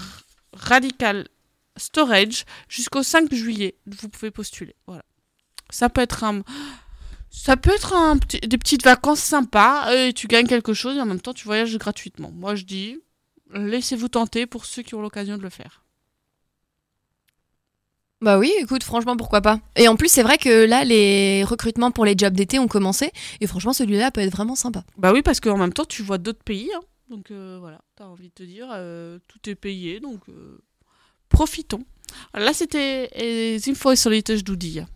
Radical 0.52 1.28
Storage 1.76 2.44
jusqu'au 2.68 3.02
5 3.02 3.32
juillet. 3.32 3.76
Vous 3.86 4.08
pouvez 4.08 4.30
postuler. 4.30 4.74
Voilà. 4.86 5.02
Ça 5.70 5.88
peut 5.88 6.02
être 6.02 6.24
un. 6.24 6.42
Ça 7.36 7.56
peut 7.56 7.72
être 7.74 7.92
un 7.94 8.14
des 8.14 8.58
petites 8.58 8.84
vacances 8.84 9.18
sympas 9.18 9.92
et 9.92 10.12
tu 10.12 10.28
gagnes 10.28 10.46
quelque 10.46 10.72
chose 10.72 10.96
et 10.96 11.00
en 11.00 11.04
même 11.04 11.20
temps 11.20 11.34
tu 11.34 11.44
voyages 11.44 11.76
gratuitement. 11.78 12.30
Moi 12.32 12.54
je 12.54 12.62
dis, 12.64 12.96
laissez-vous 13.52 14.08
tenter 14.08 14.46
pour 14.46 14.64
ceux 14.64 14.82
qui 14.82 14.94
ont 14.94 15.02
l'occasion 15.02 15.36
de 15.36 15.42
le 15.42 15.50
faire. 15.50 15.82
Bah 18.20 18.38
oui, 18.38 18.52
écoute, 18.60 18.84
franchement, 18.84 19.16
pourquoi 19.16 19.42
pas. 19.42 19.60
Et 19.76 19.88
en 19.88 19.96
plus, 19.96 20.08
c'est 20.08 20.22
vrai 20.22 20.38
que 20.38 20.64
là, 20.64 20.84
les 20.84 21.44
recrutements 21.44 21.90
pour 21.90 22.06
les 22.06 22.14
jobs 22.16 22.32
d'été 22.32 22.58
ont 22.58 22.68
commencé. 22.68 23.10
Et 23.42 23.46
franchement, 23.46 23.74
celui-là 23.74 24.10
peut 24.12 24.22
être 24.22 24.32
vraiment 24.32 24.54
sympa. 24.54 24.84
Bah 24.96 25.12
oui, 25.12 25.20
parce 25.20 25.40
qu'en 25.40 25.58
même 25.58 25.74
temps 25.74 25.84
tu 25.84 26.02
vois 26.02 26.16
d'autres 26.18 26.42
pays. 26.44 26.70
hein. 26.74 26.80
Donc 27.10 27.30
euh, 27.32 27.58
voilà, 27.60 27.82
t'as 27.96 28.04
envie 28.04 28.28
de 28.28 28.34
te 28.34 28.42
dire, 28.44 28.68
euh, 28.72 29.18
tout 29.28 29.50
est 29.50 29.56
payé, 29.56 29.98
donc 30.00 30.20
euh, 30.28 30.62
profitons. 31.28 31.84
Là 32.32 32.54
c'était 32.54 33.10
les 33.18 33.68
infos 33.68 33.90
insolites 33.90 34.30
do 34.44 34.54
dia. 34.56 34.86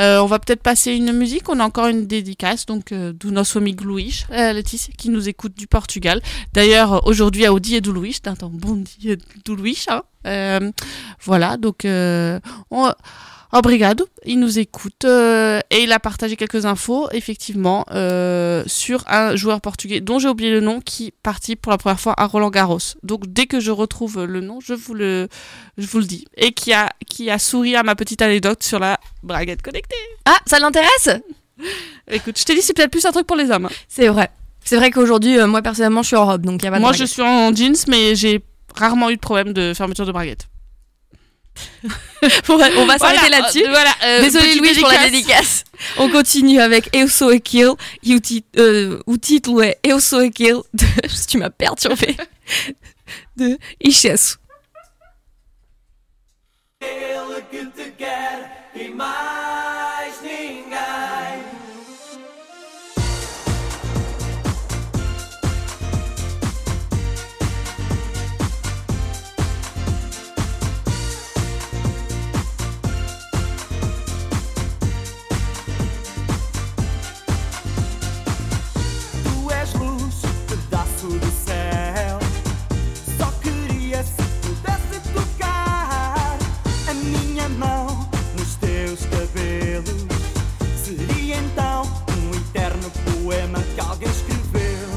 Euh, 0.00 0.18
on 0.20 0.26
va 0.26 0.38
peut-être 0.38 0.62
passer 0.62 0.92
une 0.92 1.12
musique. 1.12 1.48
On 1.48 1.60
a 1.60 1.64
encore 1.64 1.86
une 1.86 2.06
dédicace 2.06 2.66
donc 2.66 2.92
euh, 2.92 3.12
do 3.12 3.30
nosso 3.30 3.58
amigo 3.58 3.84
qui 4.98 5.08
nous 5.10 5.28
écoute 5.28 5.56
du 5.56 5.66
Portugal. 5.66 6.20
D'ailleurs, 6.52 7.06
aujourd'hui, 7.06 7.46
au 7.48 7.60
dia 7.60 7.80
do 7.80 7.92
Luís, 7.92 8.20
d'un 8.22 8.34
temps 8.34 8.50
bon 8.52 8.82
dia 8.98 9.16
do 9.44 9.54
Luís. 9.54 9.86
Hein. 9.88 10.02
Euh, 10.26 10.72
voilà, 11.22 11.56
donc 11.56 11.84
euh, 11.84 12.40
on- 12.70 12.92
obrigado. 13.54 14.06
Il 14.26 14.40
nous 14.40 14.58
écoute 14.58 15.04
euh, 15.04 15.60
et 15.70 15.84
il 15.84 15.92
a 15.92 16.00
partagé 16.00 16.36
quelques 16.36 16.66
infos, 16.66 17.08
effectivement, 17.12 17.86
euh, 17.90 18.62
sur 18.66 19.04
un 19.06 19.36
joueur 19.36 19.60
portugais 19.60 20.00
dont 20.00 20.18
j'ai 20.18 20.28
oublié 20.28 20.50
le 20.50 20.60
nom 20.60 20.80
qui 20.80 21.12
partit 21.22 21.56
pour 21.56 21.72
la 21.72 21.78
première 21.78 22.00
fois 22.00 22.14
à 22.16 22.26
Roland 22.26 22.50
Garros. 22.50 22.78
Donc 23.02 23.26
dès 23.26 23.46
que 23.46 23.60
je 23.60 23.70
retrouve 23.70 24.24
le 24.24 24.40
nom, 24.40 24.58
je 24.60 24.74
vous 24.74 24.94
le, 24.94 25.28
je 25.78 25.86
vous 25.86 25.98
le 25.98 26.04
dis. 26.04 26.26
Et 26.36 26.52
qui 26.52 26.72
a, 26.72 26.90
qui 27.06 27.30
a 27.30 27.38
souri 27.38 27.76
à 27.76 27.82
ma 27.82 27.94
petite 27.94 28.20
anecdote 28.20 28.62
sur 28.62 28.78
la 28.78 28.98
braguette 29.22 29.62
connectée. 29.62 29.96
Ah, 30.26 30.38
ça 30.46 30.58
l'intéresse? 30.58 31.08
Écoute, 32.10 32.38
je 32.38 32.44
t'ai 32.44 32.54
dit, 32.54 32.62
c'est 32.62 32.74
peut-être 32.74 32.90
plus 32.90 33.06
un 33.06 33.12
truc 33.12 33.26
pour 33.26 33.36
les 33.36 33.50
hommes. 33.50 33.68
C'est 33.88 34.08
vrai. 34.08 34.30
C'est 34.64 34.76
vrai 34.76 34.90
qu'aujourd'hui, 34.90 35.38
euh, 35.38 35.46
moi 35.46 35.62
personnellement, 35.62 36.02
je 36.02 36.08
suis 36.08 36.16
en 36.16 36.26
robe, 36.26 36.44
donc 36.44 36.62
il 36.62 36.64
y 36.64 36.68
a 36.68 36.70
pas 36.70 36.78
de 36.78 36.82
Moi, 36.82 36.92
je 36.92 37.04
suis 37.04 37.22
en 37.22 37.54
jeans, 37.54 37.76
mais 37.88 38.14
j'ai 38.14 38.42
rarement 38.74 39.10
eu 39.10 39.16
de 39.16 39.20
problème 39.20 39.52
de 39.52 39.72
fermeture 39.74 40.06
de 40.06 40.12
braguette. 40.12 40.48
on 42.48 42.56
va, 42.56 42.66
on 42.76 42.86
va 42.86 42.98
s'arrêter 42.98 43.20
Voilà, 43.20 43.40
là-dessus. 43.40 43.64
voilà, 43.68 43.90
euh, 44.04 44.20
Désolé 44.22 44.54
Louis 44.56 44.74
pour 44.80 44.88
la 44.88 45.04
dédicace. 45.10 45.64
On 45.98 46.08
continue 46.08 46.60
avec 46.60 46.88
Eu 46.94 47.08
sou 47.08 47.28
aquele 47.28 47.74
e 48.02 48.14
o, 48.14 48.20
ti- 48.20 48.44
euh, 48.56 49.00
o 49.06 49.16
título 49.16 49.60
é 49.62 49.76
Eu 49.84 50.00
sou 50.00 50.20
aquele 50.20 50.62
de... 50.72 50.86
Tu 51.28 51.38
m'as 51.38 51.50
perturbé. 51.50 52.16
De 53.36 53.58
que 57.50 57.66
te 57.66 57.90
quer 57.96 58.70
e 58.74 58.88
poema 93.24 93.58
que 93.74 93.80
alguém 93.80 94.10
escreveu. 94.10 94.88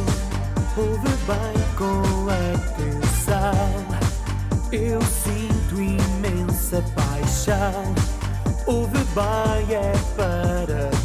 Ouve 0.76 1.10
bem 1.26 1.64
com 1.78 2.28
atenção. 2.30 3.88
Eu 4.72 5.02
sinto 5.02 5.82
imensa 5.82 6.84
paixão. 6.94 7.96
Ouve 8.66 9.00
bem, 9.16 9.76
é 9.76 9.94
para 10.18 10.97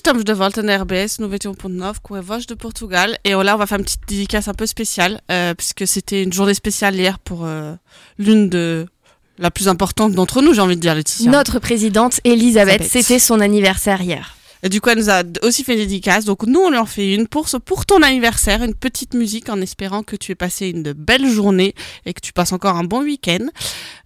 estamos 0.00 0.24
de 0.24 0.32
volta 0.32 0.62
na 0.62 0.78
RBS 0.78 1.18
91.9 1.18 1.44
e 1.44 1.48
um 1.48 1.94
com 2.02 2.14
a 2.14 2.22
voz 2.22 2.46
de 2.46 2.56
Portugal. 2.56 3.14
Et 3.22 3.32
là, 3.32 3.54
on 3.54 3.58
va 3.58 3.66
faire 3.66 3.78
une 3.78 3.84
petite 3.84 4.00
dédicace 4.08 4.48
un 4.48 4.54
peu 4.54 4.64
spéciale, 4.64 5.20
euh, 5.30 5.52
puisque 5.52 5.86
c'était 5.86 6.22
une 6.22 6.32
journée 6.32 6.54
spéciale 6.54 6.94
hier 6.94 7.18
pour 7.18 7.44
euh, 7.44 7.74
l'une 8.18 8.48
de 8.48 8.86
la 9.36 9.50
plus 9.50 9.68
importante 9.68 10.12
d'entre 10.14 10.40
nous, 10.40 10.54
j'ai 10.54 10.62
envie 10.62 10.76
de 10.76 10.80
dire, 10.80 10.94
Laetitia. 10.94 11.30
Notre 11.30 11.58
présidente, 11.58 12.18
Elisabeth, 12.24 12.82
c'était 12.82 13.18
son 13.18 13.40
anniversaire 13.40 14.00
hier. 14.00 14.36
Et 14.62 14.70
du 14.70 14.80
coup, 14.80 14.88
elle 14.88 14.96
nous 14.96 15.10
a 15.10 15.22
aussi 15.42 15.64
fait 15.64 15.74
une 15.74 15.80
dédicace. 15.80 16.24
Donc, 16.24 16.46
nous, 16.46 16.60
on 16.60 16.70
leur 16.70 16.88
fait 16.88 17.14
une 17.14 17.28
pour, 17.28 17.46
ton 17.84 18.02
anniversaire, 18.02 18.62
une 18.62 18.74
petite 18.74 19.12
musique 19.12 19.50
en 19.50 19.60
espérant 19.60 20.02
que 20.02 20.16
tu 20.16 20.32
aies 20.32 20.34
passé 20.46 20.68
une 20.68 20.94
belle 20.94 21.28
journée 21.28 21.74
et 22.06 22.14
que 22.14 22.20
tu 22.20 22.32
passes 22.32 22.54
encore 22.54 22.76
un 22.76 22.84
bon 22.84 23.02
week-end. 23.02 23.46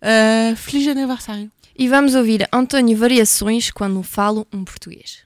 Euh, 0.04 0.56
feliz 0.56 0.88
aniversário. 0.88 1.50
E 1.76 1.88
vamos 1.88 2.14
ouvir 2.14 2.46
António 2.52 2.96
Variações 2.96 3.72
quando 3.72 4.02
falo 4.02 4.46
um 4.52 4.64
português. 4.64 5.23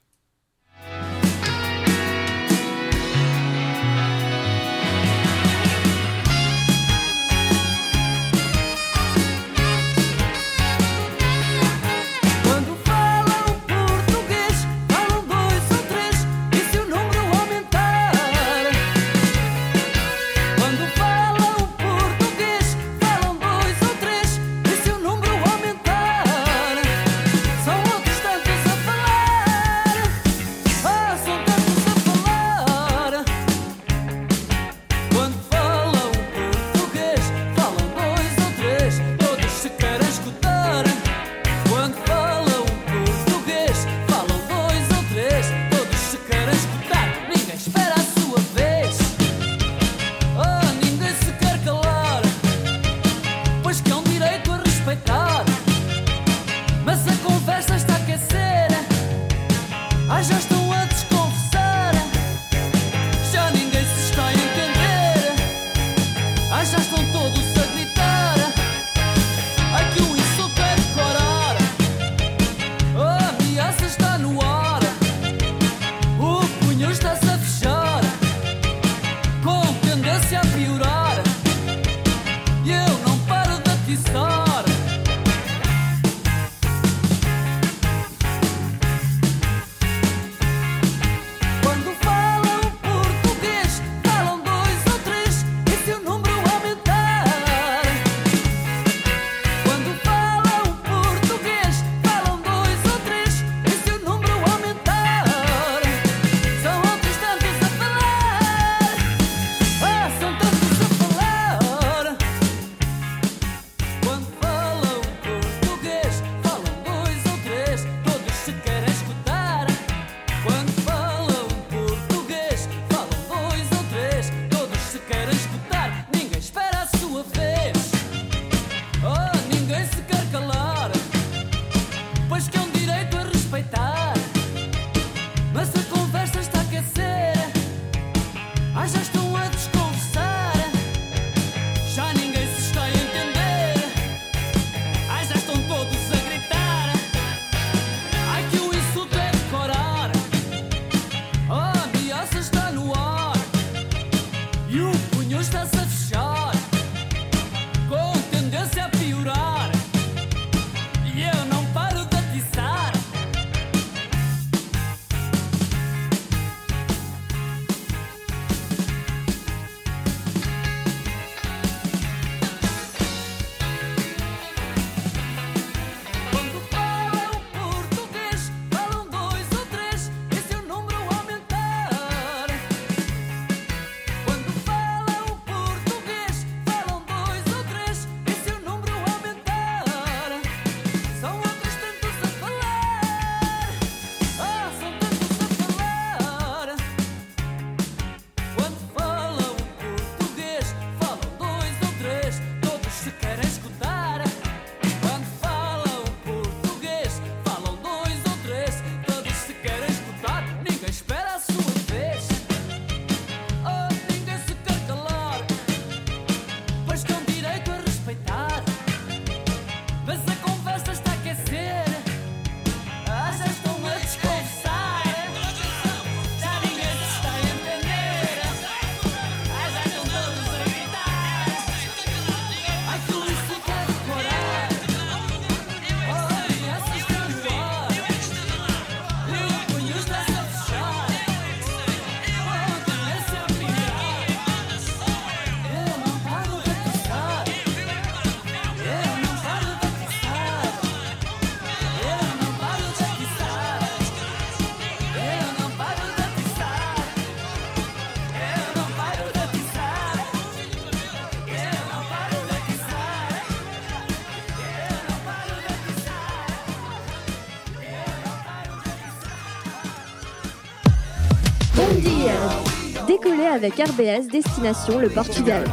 Avec 273.53 273.75
RBS 273.75 274.29
Destination 274.31 274.99
le 274.99 275.09
Portugal. 275.09 275.65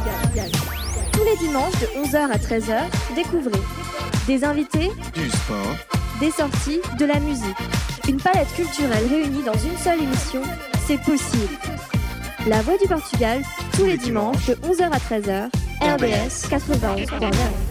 Tous 1.12 1.24
les 1.24 1.36
dimanches 1.36 1.78
de 1.80 1.86
11h 2.04 2.30
à 2.30 2.38
13h, 2.38 2.82
découvrez 3.14 3.60
des 4.26 4.44
invités, 4.44 4.90
Du 5.14 5.28
sport, 5.30 5.76
des 6.20 6.30
sorties, 6.30 6.80
de 6.98 7.04
la 7.04 7.20
musique. 7.20 7.56
Une 8.08 8.16
palette 8.16 8.52
culturelle 8.54 9.06
réunie 9.08 9.42
dans 9.44 9.54
une 9.54 9.76
seule 9.76 10.02
émission, 10.02 10.42
c'est 10.86 11.00
possible. 11.02 11.54
La 12.46 12.62
Voix 12.62 12.76
du 12.78 12.88
Portugal, 12.88 13.42
tous 13.76 13.84
les 13.84 13.98
dimanches 13.98 14.46
de 14.46 14.54
11h 14.54 14.90
à 14.90 14.98
13h, 14.98 15.48
RBS 15.80 16.48
91.9. 16.48 17.65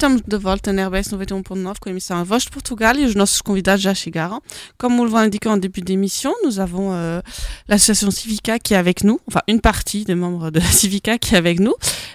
Estamos 0.00 0.22
de 0.26 0.38
volta 0.38 0.72
na 0.72 0.86
RBS 0.86 1.10
91.9 1.10 1.78
com 1.78 1.90
a 1.90 1.90
émission 1.90 2.24
Voz 2.24 2.44
de 2.44 2.48
Portugal 2.48 2.96
e 2.96 3.04
os 3.04 3.14
nossos 3.14 3.42
convidados 3.42 3.82
já 3.82 3.92
chegaram. 3.92 4.40
Comme 4.78 4.96
le 5.02 5.10
voit 5.10 5.20
indiqué 5.20 5.46
en 5.46 5.58
début 5.58 5.82
d'émission, 5.82 6.32
nous 6.42 6.58
avons 6.58 6.94
euh, 6.94 7.20
l'association 7.68 8.10
Civica 8.10 8.58
qui 8.58 8.72
est 8.72 8.78
avec 8.78 9.04
nous, 9.04 9.20
enfin 9.28 9.42
une 9.46 9.60
partie 9.60 10.04
des 10.04 10.14
membres 10.14 10.50
de 10.50 10.58
la 10.58 10.64
Civica 10.72 11.18
qui 11.18 11.34
est 11.34 11.36
avec 11.36 11.60
nous, 11.60 11.74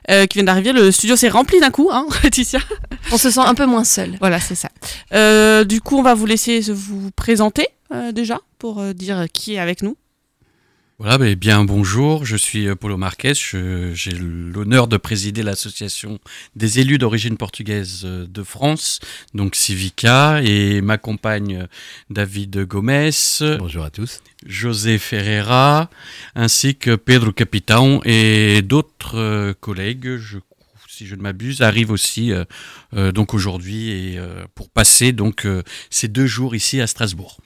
euh, 0.10 0.26
qui 0.26 0.40
vient 0.40 0.46
d'arriver. 0.46 0.74
Le 0.74 0.90
studio 0.92 1.16
s'est 1.16 1.30
rempli 1.30 1.60
d'un 1.60 1.70
coup, 1.70 1.90
hein, 1.92 2.08
Laetitia 2.24 2.60
On 3.12 3.20
se 3.20 3.30
sent 3.30 3.42
un 3.42 3.54
peu 3.54 3.68
moins 3.68 3.84
seul. 3.84 4.18
Voilà, 4.20 4.40
c'est 4.40 4.56
ça. 4.56 4.70
Euh, 5.14 5.64
du 5.64 5.80
coup, 5.80 6.00
on 6.00 6.02
va 6.02 6.16
vous 6.16 6.26
laisser 6.26 6.62
vous 6.62 7.12
présenter 7.12 7.68
euh, 7.94 8.12
déjà 8.12 8.40
pour 8.58 8.82
dire 8.96 9.28
qui 9.32 9.54
est 9.54 9.60
avec 9.60 9.84
nous. 9.84 9.96
Voilà, 10.98 11.18
ben, 11.18 11.36
bien 11.36 11.66
bonjour, 11.66 12.24
je 12.26 12.38
suis 12.38 12.68
euh, 12.70 12.76
Paulo 12.76 12.96
Marques, 12.96 13.28
je- 13.34 13.92
j'ai 13.94 14.12
l'honneur 14.12 14.88
de 14.88 14.96
présider 14.96 15.44
l'association 15.44 16.20
des 16.56 16.80
élus 16.80 16.98
d'origine 16.98 17.36
portugaise 17.36 18.04
euh, 18.06 18.26
de 18.26 18.44
France, 18.44 19.02
donc 19.34 19.56
Civica, 19.58 20.42
et 20.42 20.80
m'accompagne 20.80 21.64
euh, 21.64 21.68
David 22.10 22.62
Gomes, 22.66 23.12
Bonjour 23.60 23.84
à 23.84 23.90
tous. 23.90 24.22
José 24.46 24.98
Ferreira, 24.98 25.90
ainsi 26.34 26.76
que 26.78 26.96
Pedro 26.96 27.34
Capitão 27.34 28.00
et 28.06 28.62
d'autres 28.62 29.52
collègues, 29.60 30.16
je, 30.16 30.38
si 30.88 31.06
je 31.08 31.16
ne 31.16 31.22
m'abuse, 31.22 31.62
arrivent 31.62 31.92
aussi 31.92 32.32
euh, 32.32 32.46
euh, 32.94 33.12
donc 33.12 33.34
aujourd'hui 33.34 33.90
et 33.90 34.18
euh, 34.18 34.46
pour 34.56 34.70
passer 34.70 35.12
donc 35.12 35.46
euh, 35.46 35.62
ces 35.90 36.08
deux 36.08 36.26
jours 36.26 36.56
ici 36.56 36.80
à 36.80 36.88
Strasbourg. 36.88 37.42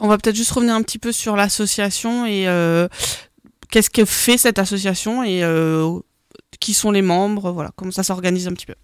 On 0.00 0.08
va 0.08 0.18
peut-être 0.18 0.36
juste 0.36 0.50
revenir 0.50 0.74
un 0.74 0.82
petit 0.82 0.98
peu 0.98 1.12
sur 1.12 1.36
l'association 1.36 2.26
et 2.26 2.48
euh, 2.48 2.88
qu'est-ce 3.70 3.90
que 3.90 4.04
fait 4.04 4.38
cette 4.38 4.58
association 4.58 5.22
et 5.22 5.42
euh, 5.42 5.98
qui 6.60 6.74
sont 6.74 6.90
les 6.90 7.02
membres, 7.02 7.52
voilà, 7.52 7.70
comment 7.76 7.90
ça 7.90 8.02
s'organise 8.02 8.48
un 8.48 8.52
petit 8.52 8.66
peu. 8.66 8.74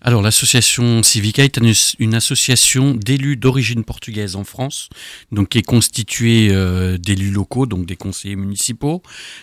Alors, 0.00 0.22
l'association 0.22 1.02
Civica 1.02 1.44
est 1.44 1.58
une, 1.98 2.14
association 2.14 2.94
d'élus 2.94 3.36
d'origine 3.36 3.84
portugaise 3.84 4.36
en 4.36 4.44
France, 4.44 4.88
donc 5.32 5.50
qui 5.50 5.58
est 5.58 5.62
constituée 5.62 6.48
euh, 6.50 6.96
d'élus 6.98 7.30
locaux, 7.30 7.66
donc 7.66 7.86
des 7.86 7.96
conseillers 7.96 8.36
municipaux, 8.36 9.02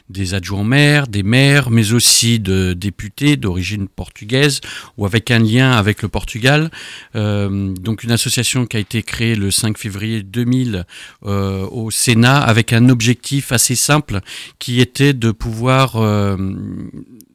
des 0.10 0.34
adjoints 0.34 0.64
maires, 0.64 1.08
des 1.08 1.24
maires, 1.24 1.70
mais 1.70 1.94
aussi 1.94 2.40
de 2.40 2.74
députés 2.74 3.36
d'origine 3.36 3.88
portugaise 3.88 4.62
ou 4.98 5.06
avec 5.06 5.32
un 5.32 5.40
lien 5.40 5.72
avec 5.72 6.02
le 6.02 6.10
Portugal. 6.10 6.72
Euh, 7.16 7.74
donc, 7.74 8.04
une 8.04 8.12
association 8.12 8.66
qui 8.66 8.78
a 8.78 8.80
été 8.80 9.04
créée 9.04 9.36
le 9.36 9.52
5 9.52 9.78
février 9.78 10.24
2000 10.24 10.86
euh, 11.26 11.68
au 11.72 11.92
Sénat 11.92 12.40
avec 12.40 12.74
un 12.74 12.90
objectif 12.90 13.52
assez 13.52 13.76
simple 13.76 14.22
qui 14.60 14.82
était 14.82 15.14
de 15.14 15.32
pouvoir, 15.32 15.98
euh, 15.98 16.38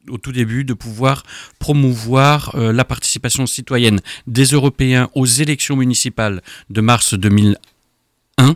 au 0.09 0.17
tout 0.17 0.31
début, 0.31 0.63
de 0.63 0.73
pouvoir 0.73 1.23
promouvoir 1.59 2.55
euh, 2.55 2.73
la 2.73 2.85
participation 2.85 3.45
citoyenne 3.45 3.99
des 4.27 4.45
Européens 4.45 5.09
aux 5.15 5.25
élections 5.25 5.75
municipales 5.75 6.41
de 6.69 6.81
mars 6.81 7.13
2001 7.13 8.55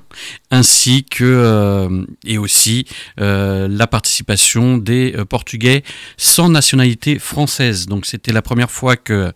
ainsi 0.51 1.05
que 1.05 1.23
euh, 1.23 2.03
et 2.25 2.37
aussi 2.37 2.85
euh, 3.19 3.67
la 3.69 3.87
participation 3.87 4.77
des 4.77 5.15
Portugais 5.29 5.83
sans 6.17 6.49
nationalité 6.49 7.19
française. 7.19 7.85
Donc 7.85 8.05
c'était 8.05 8.33
la 8.33 8.41
première 8.41 8.71
fois 8.71 8.97
que 8.97 9.31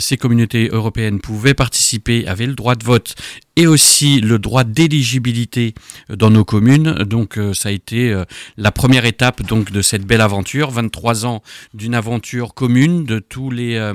ces 0.00 0.16
communautés 0.16 0.68
européennes 0.72 1.20
pouvaient 1.20 1.54
participer, 1.54 2.26
avaient 2.26 2.46
le 2.46 2.54
droit 2.54 2.74
de 2.74 2.84
vote 2.84 3.14
et 3.56 3.66
aussi 3.66 4.20
le 4.20 4.38
droit 4.38 4.64
d'éligibilité 4.64 5.74
dans 6.08 6.30
nos 6.30 6.44
communes. 6.44 6.92
Donc 7.04 7.38
euh, 7.38 7.54
ça 7.54 7.68
a 7.68 7.72
été 7.72 8.10
euh, 8.12 8.24
la 8.56 8.72
première 8.72 9.04
étape 9.04 9.42
donc 9.42 9.70
de 9.70 9.82
cette 9.82 10.06
belle 10.06 10.20
aventure, 10.20 10.70
23 10.70 11.26
ans 11.26 11.42
d'une 11.72 11.94
aventure 11.94 12.54
commune 12.54 13.04
de 13.04 13.18
tous 13.18 13.50
les 13.50 13.76
euh, 13.76 13.94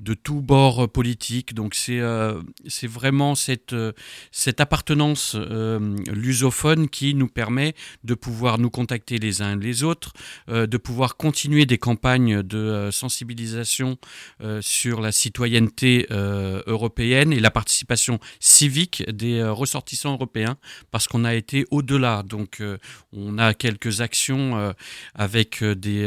de 0.00 0.14
tous 0.14 0.40
bords 0.40 0.88
politiques. 0.88 1.54
Donc 1.54 1.74
c'est 1.74 2.00
euh, 2.00 2.40
c'est 2.66 2.86
vraiment 2.86 3.34
cette 3.34 3.72
euh, 3.72 3.92
cette 4.30 4.60
appartenance 4.60 5.34
euh, 5.34 5.96
lusophone 6.12 6.88
qui 6.88 7.14
nous 7.14 7.28
permet 7.28 7.74
de 8.04 8.14
pouvoir 8.14 8.58
nous 8.58 8.70
contacter 8.70 9.18
les 9.18 9.42
uns 9.42 9.56
les 9.56 9.82
autres, 9.82 10.12
euh, 10.48 10.66
de 10.66 10.76
pouvoir 10.76 11.16
continuer 11.16 11.66
des 11.66 11.78
campagnes 11.78 12.42
de 12.42 12.58
euh, 12.58 12.90
sensibilisation 12.90 13.98
euh, 14.42 14.60
sur 14.62 15.00
la 15.00 15.12
citoyenneté 15.12 16.06
euh, 16.10 16.62
européenne 16.66 17.32
et 17.32 17.40
la 17.40 17.50
participation 17.50 18.18
civique 18.40 18.93
des 19.02 19.38
euh, 19.38 19.52
ressortissants 19.52 20.12
européens, 20.14 20.56
parce 20.90 21.08
qu'on 21.08 21.24
a 21.24 21.34
été 21.34 21.66
au-delà. 21.70 22.22
Donc 22.22 22.60
euh, 22.60 22.78
on 23.12 23.38
a 23.38 23.54
quelques 23.54 24.00
actions 24.00 24.56
euh, 24.56 24.72
avec 25.14 25.62
des 25.62 26.04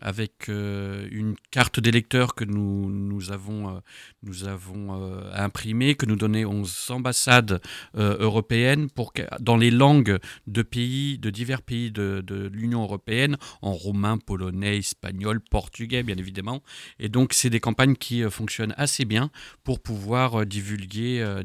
avec 0.00 0.48
une 0.48 1.34
carte 1.50 1.80
d'électeur 1.80 2.34
que 2.34 2.44
nous 2.44 2.90
nous 2.90 3.32
avons 3.32 3.80
nous 4.22 4.44
avons 4.44 4.92
imprimée, 5.32 5.94
que 5.94 6.06
nous 6.06 6.16
donnons 6.16 6.62
aux 6.62 6.92
ambassades 6.92 7.60
européennes 7.94 8.90
pour 8.90 9.12
dans 9.40 9.56
les 9.56 9.70
langues 9.70 10.18
de 10.46 10.62
pays, 10.62 11.18
de 11.18 11.30
divers 11.30 11.62
pays 11.62 11.90
de, 11.90 12.22
de 12.24 12.50
l'Union 12.52 12.82
européenne, 12.82 13.36
en 13.62 13.72
roumain, 13.72 14.18
polonais, 14.18 14.78
espagnol, 14.78 15.40
portugais, 15.40 16.02
bien 16.02 16.16
évidemment. 16.16 16.62
Et 16.98 17.08
donc, 17.08 17.32
c'est 17.32 17.50
des 17.50 17.60
campagnes 17.60 17.96
qui 17.96 18.22
fonctionnent 18.30 18.74
assez 18.76 19.04
bien 19.04 19.30
pour 19.64 19.80
pouvoir 19.80 20.46
divulguer, 20.46 21.20
euh, 21.20 21.42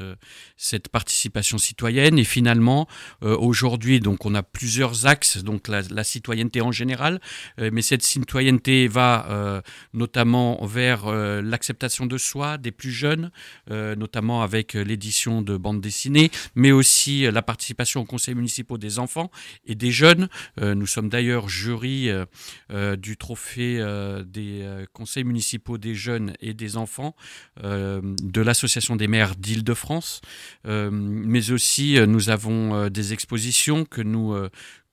euh, 0.00 0.14
cette 0.56 0.88
participation 0.88 1.58
citoyenne. 1.58 2.18
Et 2.18 2.24
finalement, 2.24 2.88
euh, 3.22 3.36
aujourd'hui, 3.36 4.00
donc, 4.00 4.24
on 4.24 4.34
a 4.34 4.42
plusieurs 4.42 5.06
axes, 5.06 5.38
donc 5.38 5.68
la, 5.68 5.82
la 5.82 6.04
citoyenneté 6.04 6.60
en 6.60 6.72
général, 6.72 7.20
euh, 7.60 7.70
mais 7.72 7.82
cette 7.82 8.02
citoyenneté 8.02 8.88
va 8.88 9.62
notamment 9.92 10.64
vers 10.66 11.10
l'acceptation 11.10 12.06
de 12.06 12.18
soi 12.18 12.58
des 12.58 12.70
plus 12.70 12.90
jeunes, 12.90 13.30
notamment 13.70 14.42
avec 14.42 14.74
l'édition 14.74 15.42
de 15.42 15.56
bandes 15.56 15.80
dessinées, 15.80 16.30
mais 16.54 16.72
aussi 16.72 17.22
la 17.30 17.42
participation 17.42 18.02
aux 18.02 18.04
conseils 18.04 18.34
municipaux 18.34 18.78
des 18.78 18.98
enfants 18.98 19.30
et 19.66 19.74
des 19.74 19.90
jeunes. 19.90 20.28
Nous 20.60 20.86
sommes 20.86 21.08
d'ailleurs 21.08 21.48
jury 21.48 22.10
du 22.98 23.16
trophée 23.16 23.78
des 24.26 24.84
conseils 24.92 25.24
municipaux 25.24 25.78
des 25.78 25.94
jeunes 25.94 26.34
et 26.40 26.54
des 26.54 26.76
enfants 26.76 27.14
de 27.62 28.40
l'Association 28.40 28.96
des 28.96 29.08
maires 29.08 29.25
d'Île-de-France. 29.34 30.20
Euh, 30.66 30.90
mais 30.92 31.50
aussi, 31.50 31.98
euh, 31.98 32.06
nous 32.06 32.30
avons 32.30 32.74
euh, 32.74 32.88
des 32.88 33.12
expositions 33.12 33.84
que 33.84 34.02
nous... 34.02 34.32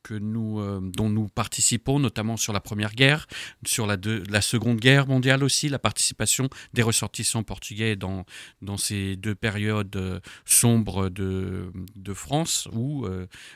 que 0.03 0.15
nous, 0.15 0.60
dont 0.91 1.10
nous 1.10 1.30
participons, 1.30 1.97
notamment 1.97 2.35
sur 2.35 2.51
la 2.51 2.60
Première 2.60 2.93
Guerre, 2.93 3.26
sur 3.65 3.88
la, 3.88 3.95
deux- 3.95 4.22
la 4.30 4.41
Seconde 4.41 4.77
Guerre 4.77 5.07
mondiale 5.07 5.45
aussi, 5.45 5.69
la 5.69 5.80
participation 5.80 6.49
des 6.73 6.81
ressortissants 6.81 7.43
portugais 7.43 7.95
dans, 7.95 8.26
dans 8.61 8.76
ces 8.76 9.15
deux 9.15 9.34
périodes 9.34 10.22
sombres 10.43 11.07
de, 11.07 11.72
de 11.95 12.14
France, 12.14 12.68
où, 12.73 13.07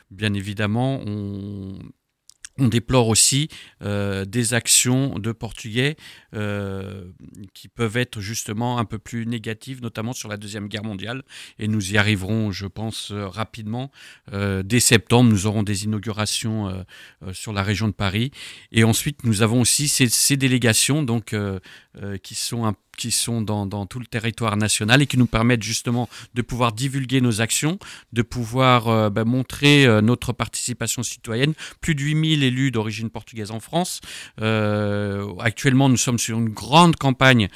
bien 0.09 0.33
évidemment, 0.33 1.01
on, 1.05 1.79
on 2.57 2.67
déplore 2.67 3.07
aussi 3.07 3.49
euh, 3.83 4.25
des 4.25 4.53
actions 4.53 5.19
de 5.19 5.31
Portugais 5.31 5.95
euh, 6.35 7.05
qui 7.53 7.67
peuvent 7.67 7.97
être 7.97 8.19
justement 8.19 8.79
un 8.79 8.85
peu 8.85 8.99
plus 8.99 9.25
négatives, 9.25 9.81
notamment 9.81 10.13
sur 10.13 10.29
la 10.29 10.37
Deuxième 10.37 10.67
Guerre 10.67 10.83
mondiale. 10.83 11.23
Et 11.59 11.67
nous 11.67 11.93
y 11.93 11.97
arriverons, 11.97 12.51
je 12.51 12.67
pense, 12.67 13.11
euh, 13.11 13.27
rapidement. 13.27 13.91
Dès 14.31 14.79
septembre, 14.79 15.29
nous 15.29 15.47
aurons 15.47 15.63
des 15.63 15.85
inaugurations 15.85 16.85
sur 17.31 17.53
la 17.53 17.63
région 17.63 17.87
de 17.87 17.93
Paris. 17.93 18.31
Et 18.71 18.83
ensuite, 18.83 19.23
nous 19.23 19.41
avons 19.41 19.61
aussi 19.61 19.87
ces, 19.87 20.37
délégations 20.37 21.03
donc, 21.03 21.35
qui 22.23 22.35
sont 22.35 22.65
un 22.65 22.73
qui 22.97 23.11
sont 23.11 23.41
dans, 23.41 23.85
tout 23.85 23.99
le 23.99 24.05
territoire 24.05 24.57
national 24.57 25.01
et 25.01 25.07
qui 25.07 25.17
nous 25.17 25.27
permettent 25.27 25.63
justement 25.63 26.09
de 26.33 26.41
pouvoir 26.41 26.73
divulguer 26.73 27.21
nos 27.21 27.39
actions, 27.39 27.79
de 28.11 28.21
pouvoir 28.23 28.87
euh, 28.87 29.09
bah, 29.09 29.23
montrer 29.23 29.85
euh, 29.85 30.01
notre 30.01 30.33
participation 30.33 31.03
citoyenne. 31.03 31.53
Plus 31.79 31.95
de 31.95 32.01
8000 32.01 32.43
élus 32.43 32.71
d'origine 32.71 33.09
portugaise 33.09 33.51
en 33.51 33.59
France. 33.59 34.01
Euh, 34.41 35.31
actuellement, 35.39 35.87
nous 35.87 35.97
sommes 35.97 36.17
sur 36.19 36.37
une 36.39 36.49
grande 36.49 36.95
campagne 36.95 37.47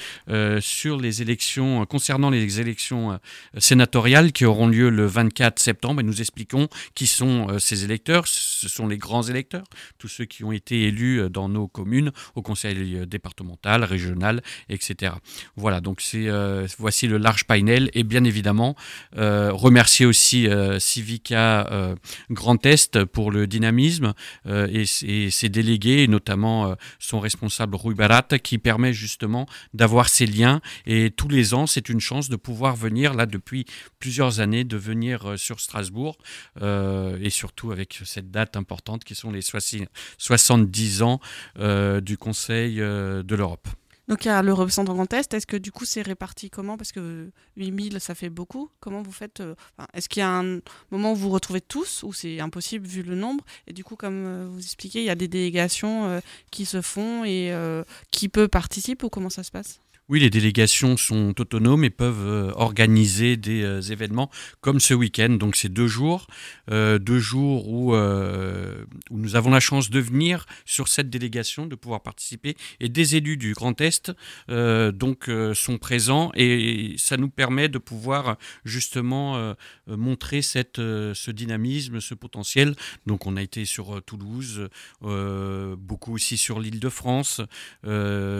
sur 0.59 0.97
les 0.97 1.21
élections, 1.21 1.85
concernant 1.85 2.29
les 2.29 2.59
élections 2.59 3.19
sénatoriales 3.57 4.31
qui 4.31 4.45
auront 4.45 4.67
lieu 4.67 4.89
le 4.89 5.05
24 5.05 5.59
septembre 5.59 6.01
et 6.01 6.03
nous 6.03 6.21
expliquons 6.21 6.67
qui 6.93 7.07
sont 7.07 7.57
ces 7.59 7.83
électeurs. 7.83 8.27
Ce 8.27 8.69
sont 8.69 8.87
les 8.87 8.97
grands 8.97 9.23
électeurs, 9.23 9.63
tous 9.97 10.07
ceux 10.07 10.25
qui 10.25 10.43
ont 10.43 10.51
été 10.51 10.83
élus 10.83 11.29
dans 11.29 11.49
nos 11.49 11.67
communes, 11.67 12.11
au 12.35 12.41
conseil 12.41 13.07
départemental, 13.07 13.83
régional, 13.83 14.43
etc. 14.69 15.13
Voilà, 15.55 15.81
donc 15.81 16.01
c'est 16.01 16.27
voici 16.77 17.07
le 17.07 17.17
large 17.17 17.45
panel 17.45 17.89
et 17.93 18.03
bien 18.03 18.23
évidemment 18.23 18.75
remercier 19.15 20.05
aussi 20.05 20.47
Civica 20.79 21.95
Grand 22.29 22.65
Est 22.65 23.05
pour 23.05 23.31
le 23.31 23.47
dynamisme 23.47 24.13
et, 24.47 24.85
ses 24.85 25.49
délégués, 25.49 26.07
notamment 26.07 26.75
son 26.99 27.19
responsable 27.19 27.75
Rui 27.75 27.95
Barat, 27.95 28.23
qui 28.43 28.57
permet 28.57 28.93
justement 28.93 29.45
d'avoir 29.73 30.09
ces 30.09 30.25
liens. 30.25 30.61
Et 30.85 31.11
tous 31.11 31.27
les 31.27 31.53
ans, 31.53 31.67
c'est 31.67 31.89
une 31.89 31.99
chance 31.99 32.29
de 32.29 32.35
pouvoir 32.35 32.75
venir, 32.75 33.13
là 33.13 33.25
depuis 33.25 33.65
plusieurs 33.99 34.39
années, 34.39 34.63
de 34.63 34.77
venir 34.77 35.33
sur 35.37 35.59
Strasbourg 35.59 36.17
et 36.61 37.29
surtout 37.29 37.71
avec 37.71 37.99
cette 38.05 38.31
date 38.31 38.55
importante 38.57 39.03
qui 39.03 39.15
sont 39.15 39.31
les 39.31 39.41
70 39.41 41.01
ans 41.01 41.19
du 42.01 42.17
Conseil 42.17 42.77
de 42.77 43.35
l'Europe. 43.35 43.67
Donc 44.07 44.25
il 44.25 44.27
y 44.27 44.31
a 44.31 44.41
le 44.41 44.53
représentant 44.53 44.93
Grand 44.93 45.11
Est. 45.13 45.33
Est-ce 45.33 45.47
que 45.47 45.57
du 45.57 45.71
coup 45.71 45.85
c'est 45.85 46.01
réparti 46.01 46.49
comment? 46.49 46.77
Parce 46.77 46.91
que 46.91 47.31
8000 47.55 47.99
ça 47.99 48.15
fait 48.15 48.29
beaucoup. 48.29 48.69
Comment 48.79 49.01
vous 49.01 49.11
faites 49.11 49.39
euh, 49.41 49.55
Est-ce 49.93 50.09
qu'il 50.09 50.21
y 50.21 50.23
a 50.23 50.29
un 50.29 50.59
moment 50.89 51.13
où 51.13 51.15
vous 51.15 51.29
retrouvez 51.29 51.61
tous 51.61 52.03
ou 52.03 52.13
c'est 52.13 52.39
impossible 52.39 52.87
vu 52.87 53.03
le 53.03 53.15
nombre? 53.15 53.43
Et 53.67 53.73
du 53.73 53.83
coup, 53.83 53.95
comme 53.95 54.25
euh, 54.25 54.47
vous 54.49 54.59
expliquez, 54.59 54.99
il 54.99 55.05
y 55.05 55.09
a 55.09 55.15
des 55.15 55.27
délégations 55.27 56.05
euh, 56.05 56.19
qui 56.51 56.65
se 56.65 56.81
font 56.81 57.23
et 57.25 57.53
qui 58.11 58.29
peut 58.29 58.47
participer 58.47 59.05
ou 59.05 59.09
comment 59.09 59.29
ça 59.29 59.43
se 59.43 59.51
passe? 59.51 59.79
Oui, 60.11 60.19
les 60.19 60.29
délégations 60.29 60.97
sont 60.97 61.33
autonomes 61.39 61.85
et 61.85 61.89
peuvent 61.89 62.27
euh, 62.27 62.51
organiser 62.55 63.37
des 63.37 63.63
euh, 63.63 63.79
événements 63.79 64.29
comme 64.59 64.81
ce 64.81 64.93
week-end. 64.93 65.29
Donc 65.29 65.55
c'est 65.55 65.69
deux 65.69 65.87
jours, 65.87 66.27
euh, 66.69 66.99
deux 66.99 67.19
jours 67.19 67.69
où, 67.69 67.95
nous 69.11 69.35
avons 69.37 69.51
la 69.51 69.61
chance 69.61 69.89
de 69.89 70.01
venir 70.01 70.45
sur 70.65 70.89
cette 70.89 71.09
délégation, 71.09 71.65
de 71.65 71.75
pouvoir 71.75 72.03
participer. 72.03 72.57
Et 72.81 72.89
des 72.89 73.15
élus 73.15 73.37
du 73.37 73.53
Grand 73.53 73.79
Est 73.79 74.11
donc 74.49 75.29
sont 75.53 75.77
présents 75.77 76.31
et 76.35 76.95
ça 76.97 77.15
nous 77.15 77.29
permet 77.29 77.69
de 77.69 77.77
pouvoir 77.77 78.37
justement 78.65 79.55
montrer 79.87 80.41
ce 80.41 81.31
dynamisme, 81.31 82.01
ce 82.01 82.13
potentiel. 82.15 82.75
Donc 83.05 83.27
on 83.27 83.37
a 83.37 83.41
été 83.41 83.65
sur 83.65 84.01
Toulouse, 84.03 84.67
beaucoup 85.01 86.13
aussi 86.13 86.37
sur 86.37 86.59
l'île 86.59 86.79
de 86.79 86.89
France, 86.89 87.41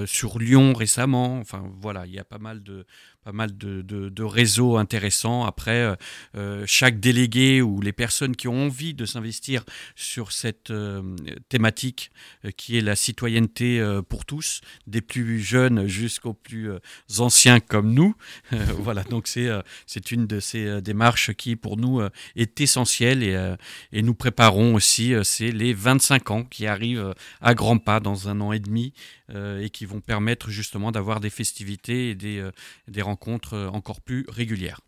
sur 0.06 0.40
Lyon 0.40 0.74
récemment. 0.74 1.44
Voilà, 1.80 2.06
il 2.06 2.14
y 2.14 2.20
a 2.20 2.24
pas 2.24 2.38
mal 2.38 2.64
de, 2.64 2.86
pas 3.24 3.32
mal 3.32 3.56
de, 3.56 3.82
de, 3.82 4.24
réseaux 4.24 4.78
intéressants. 4.78 5.46
Après, 5.46 5.82
euh, 5.82 5.96
euh, 6.36 6.64
chaque 6.66 7.00
délégué 7.00 7.62
ou 7.62 7.80
les 7.82 7.92
personnes 7.92 8.36
qui 8.36 8.48
ont 8.48 8.66
envie 8.66 8.94
de 8.94 9.06
s'investir 9.06 9.64
sur 9.96 10.32
cette 10.32 10.72
euh, 10.72 11.02
thématique 11.50 12.12
qui 12.58 12.78
est 12.78 12.82
la 12.82 12.96
citoyenneté 12.96 13.82
pour 14.10 14.26
tous, 14.26 14.62
des 14.88 15.02
plus 15.02 15.40
jeunes 15.40 15.88
jusqu'aux 15.88 16.34
plus 16.34 16.72
anciens 17.20 17.60
comme 17.60 17.94
nous. 17.94 18.16
voilà, 18.80 19.04
donc 19.04 19.28
c'est 19.28 20.12
une 20.12 20.26
de 20.28 20.40
ces 20.40 20.82
démarches 20.82 21.34
qui 21.34 21.56
pour 21.56 21.78
nous 21.78 22.02
est 22.36 22.62
essentielle 22.62 23.24
et, 23.24 23.56
et 23.92 24.02
nous 24.02 24.16
préparons 24.16 24.74
aussi, 24.76 25.14
c'est 25.24 25.52
les 25.52 25.74
25 25.74 26.32
ans 26.32 26.44
qui 26.44 26.66
arrivent 26.66 27.14
à 27.42 27.54
grands 27.54 27.78
pas 27.78 28.00
dans 28.00 28.28
un 28.28 28.42
an 28.42 28.52
et 28.52 28.60
demi 28.60 28.94
et 29.34 29.70
qui 29.70 29.86
vont 29.86 30.02
permettre 30.02 30.50
justement 30.50 30.92
d'avoir 30.92 31.20
des 31.20 31.30
festivités 31.30 32.10
et 32.10 32.16
des, 32.16 32.50
des 32.88 33.02
rencontres 33.02 33.54
euh, 33.54 33.68
encore 33.70 34.02
plus 34.02 34.26
régulières. 34.28 34.82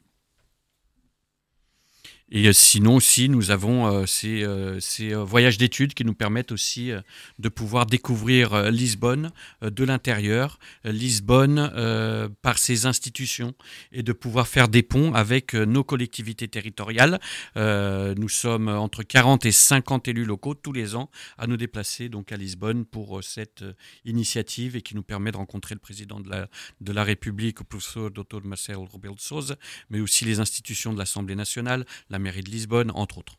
Et 2.32 2.48
euh, 2.48 2.54
sinon 2.54 2.96
aussi, 2.96 3.30
nous 3.30 3.52
avons 3.52 3.86
euh, 3.86 4.06
ces, 4.06 4.44
euh, 4.44 5.24
voyages 5.24 5.58
d'études 5.58 5.94
qui 5.94 6.06
nous 6.06 6.14
permettent 6.14 6.52
aussi 6.52 6.92
de 7.40 7.50
pouvoir 7.50 7.86
découvrir 7.86 8.72
Lisbonne 8.72 9.32
de 9.62 9.84
l'intérieur, 9.84 10.60
Lisbonne 10.84 12.32
par 12.42 12.58
ses 12.58 12.86
institutions 12.86 13.54
et 13.92 14.04
de 14.04 14.14
pouvoir 14.14 14.48
faire 14.48 14.68
des 14.68 14.84
ponts 14.84 15.14
avec 15.14 15.54
nos 15.54 15.84
collectivités 15.84 16.48
territoriales. 16.48 17.20
nous 17.56 18.30
sommes 18.30 18.68
entre 18.68 19.04
40 19.04 19.46
et 19.46 19.52
50 19.52 20.08
élus 20.08 20.26
locaux 20.26 20.54
tous 20.54 20.74
les 20.74 20.96
ans 20.96 21.10
à 21.38 21.48
nous 21.48 21.58
déplacer 21.58 22.10
donc 22.10 22.32
à 22.32 22.38
Lisbonne 22.38 22.86
pour 22.86 23.24
cette 23.24 23.64
initiative 24.06 24.76
et 24.76 24.82
qui 24.82 24.96
nous 24.96 25.04
permet 25.04 25.32
de 25.32 25.38
rencontrer 25.38 25.76
le 25.76 25.80
président 25.80 26.20
de 26.20 26.94
la, 26.94 27.04
République, 27.04 27.60
le 27.60 27.66
professeur 27.66 28.12
Dr 28.12 28.42
Marcelo 28.44 28.86
Rebelo 28.86 29.16
de 29.16 29.56
mais 29.90 30.00
aussi 30.00 30.26
les 30.26 30.40
institutions 30.40 30.94
de 30.94 31.00
l'Assemblée 31.00 31.36
nationale, 31.36 31.86
la 32.14 32.20
mairie 32.20 32.44
de 32.44 32.50
Lisbonne, 32.50 32.92
entre 32.94 33.18
autres. 33.18 33.36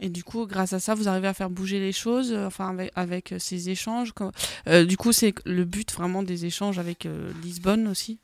Et 0.00 0.08
du 0.08 0.24
coup, 0.24 0.46
grâce 0.46 0.72
à 0.72 0.80
ça, 0.80 0.94
vous 0.94 1.08
arrivez 1.08 1.28
à 1.28 1.34
faire 1.34 1.50
bouger 1.50 1.78
les 1.78 1.92
choses, 1.92 2.32
euh, 2.32 2.48
avec 2.94 3.32
euh, 3.32 3.38
ces 3.38 3.70
échanges. 3.70 4.12
Euh, 4.66 4.84
du 4.84 4.96
coup, 4.96 5.12
c'est 5.12 5.34
le 5.46 5.64
but 5.64 5.92
vraiment 5.92 6.22
des 6.22 6.44
échanges 6.44 6.78
avec 6.78 7.06
Lisbonne 7.42 7.86
aussi. 7.88 8.18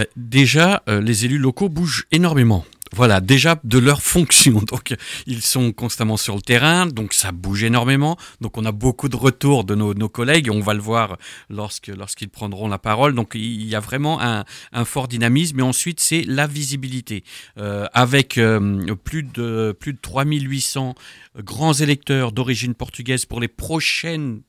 Bah, 0.00 0.06
déjà, 0.16 0.82
les 0.86 1.26
élus 1.26 1.36
locaux 1.36 1.68
bougent 1.68 2.06
énormément 2.10 2.64
voilà, 2.92 3.20
déjà 3.20 3.60
de 3.62 3.78
leur 3.78 4.02
fonction. 4.02 4.52
Donc, 4.70 4.94
ils 5.26 5.42
sont 5.42 5.72
constamment 5.72 6.16
sur 6.16 6.34
le 6.34 6.42
terrain, 6.42 6.86
donc 6.86 7.12
ça 7.12 7.30
bouge 7.30 7.62
énormément. 7.62 8.16
Donc, 8.40 8.58
on 8.58 8.64
a 8.64 8.72
beaucoup 8.72 9.08
de 9.08 9.16
retours 9.16 9.64
de 9.64 9.74
nos, 9.74 10.08
collègues 10.08 10.48
et 10.48 10.50
on 10.50 10.60
va 10.60 10.74
le 10.74 10.80
voir 10.80 11.16
lorsque, 11.48 11.86
lorsqu'ils 11.86 12.28
prendront 12.28 12.68
la 12.68 12.78
parole. 12.78 13.14
Donc, 13.14 13.32
il 13.34 13.64
y 13.64 13.76
a 13.76 13.80
vraiment 13.80 14.20
un, 14.20 14.44
fort 14.84 15.06
dynamisme. 15.06 15.60
Et 15.60 15.62
ensuite, 15.62 16.00
c'est 16.00 16.24
la 16.26 16.46
visibilité. 16.46 17.22
Euh, 17.58 17.86
avec 17.92 18.38
euh, 18.38 18.94
plus, 18.96 19.22
de, 19.22 19.76
plus 19.78 19.92
de 19.92 19.98
3800 20.00 20.94
grands 21.38 21.74
électeurs 21.74 22.32
d'origine 22.32 22.74
portugaise 22.74 23.24
pour 23.24 23.40
les 23.40 23.48
prochaines 23.48 24.40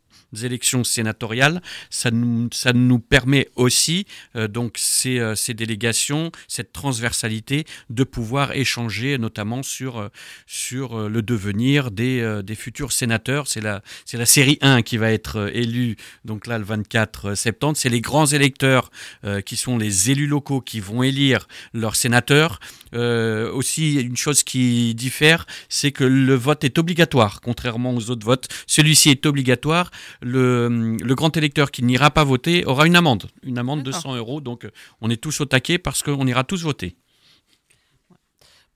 élections 0.44 0.84
sénatoriales, 0.84 1.62
ça 1.90 2.12
nous, 2.12 2.49
ça 2.53 2.74
nous 2.74 2.99
permet 2.99 3.49
aussi, 3.56 4.06
euh, 4.36 4.48
donc 4.48 4.76
ces, 4.78 5.20
euh, 5.20 5.36
ces, 5.36 5.53
délégations, 5.53 6.32
cette 6.48 6.72
transversalité, 6.72 7.66
de 7.90 8.03
pouvoir 8.03 8.53
échanger 8.53 9.18
notamment 9.18 9.64
sur, 9.64 9.99
euh, 9.99 10.10
sur 10.48 11.10
le 11.10 11.22
devenir 11.22 11.91
des, 11.91 12.41
des 12.44 12.56
futurs 12.56 12.91
sénateurs. 12.91 13.48
C'est 13.48 13.62
la, 13.62 13.82
c'est 14.06 14.18
la 14.18 14.26
série 14.26 14.58
1 14.62 14.82
qui 14.82 14.98
va 14.98 15.12
être 15.12 15.52
élue, 15.53 15.95
donc 16.26 16.48
là 16.48 16.58
le 16.58 16.64
24 16.64 17.36
septembre. 17.36 17.78
C'est 17.78 17.90
les 17.90 18.02
grands 18.02 18.26
électeurs 18.26 18.91
qui 19.45 19.56
sont 19.56 19.78
les 19.78 20.12
élus 20.12 20.28
locaux 20.28 20.62
qui 20.62 20.80
vont 20.80 21.03
élire 21.03 21.48
leurs 21.74 21.95
sénateurs. 21.95 22.60
Aussi, 22.94 23.96
une 23.96 24.18
chose 24.18 24.44
qui 24.44 24.94
diffère, 24.96 25.46
c'est 25.70 25.92
que 25.92 26.04
le 26.04 26.36
vote 26.36 26.64
est 26.64 26.78
obligatoire, 26.78 27.42
contrairement 27.42 27.94
aux 27.96 28.10
autres 28.10 28.26
votes. 28.26 28.48
Celui-ci 28.68 29.10
est 29.10 29.26
obligatoire 29.26 29.92
le, 30.22 30.98
grand 31.16 31.36
électeur 31.38 31.72
qui 31.72 31.84
n'ira 31.84 32.12
pas 32.12 32.24
voter 32.24 32.66
aura 32.66 32.86
une 32.88 32.96
amende, 32.96 33.28
une 33.44 33.58
amende 33.58 33.84
de 33.84 33.92
100 33.92 34.16
euros. 34.16 34.42
Donc 34.42 34.68
on 35.02 35.10
est 35.10 35.22
tous 35.22 35.42
au 35.42 35.46
taquet 35.46 35.78
parce 35.78 36.04
qu'on 36.04 36.26
ira 36.28 36.44
tous 36.44 36.64
voter. 36.64 36.96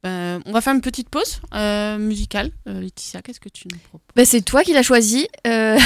Ben, 0.03 0.39
on 0.45 0.51
va 0.51 0.61
faire 0.61 0.75
une 0.75 0.81
petite 0.81 1.09
pause 1.09 1.41
euh, 1.55 1.97
musicale. 1.97 2.51
Euh, 2.67 2.79
Laetitia, 2.79 3.23
qu'est-ce 3.23 3.39
que 3.39 3.49
tu 3.49 3.67
nous 3.71 3.79
proposes? 3.79 4.05
Ben, 4.15 4.23
C'est 4.23 4.41
toi 4.41 4.63
qui 4.63 4.71
l'as 4.71 4.83
choisi. 4.83 5.27
Euh, 5.47 5.79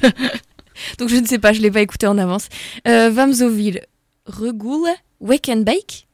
donc 0.98 1.08
je 1.08 1.16
ne 1.16 1.26
sais 1.26 1.38
pas, 1.38 1.52
je 1.52 1.58
ne 1.58 1.62
l'ai 1.62 1.70
pas 1.70 1.80
écouté 1.80 2.08
en 2.08 2.18
avance. 2.18 2.48
Vamsoville, 2.84 3.82
Regoule, 4.26 4.88
Wake 5.20 5.48
and 5.48 5.60
Bake. 5.60 6.08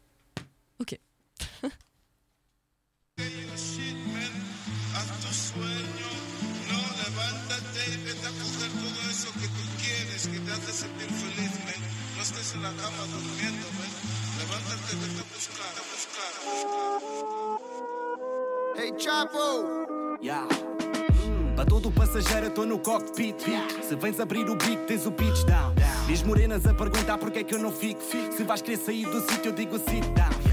Passageiro, 22.17 22.51
tô 22.51 22.65
no 22.65 22.79
cockpit. 22.79 23.37
Se 23.83 23.97
vens 23.97 24.21
abrir 24.21 24.49
o 24.49 24.57
bico, 24.57 24.85
tens 24.87 25.07
o 25.07 25.13
pitch 25.13 25.45
down. 25.45 25.75
Diz 26.07 26.23
morenas 26.23 26.67
a 26.67 26.75
perguntar 26.75 27.19
porque 27.19 27.41
é 27.41 27.45
que 27.45 27.55
eu 27.55 27.59
não 27.59 27.73
fico. 27.73 28.01
Se 28.03 28.45
vais 28.45 28.63
querer 28.63 28.79
sair 28.79 29.05
do 29.05 29.21
sítio, 29.21 29.51
eu 29.51 29.53
digo 29.53 29.79
sit 29.79 30.05
down. 30.15 30.46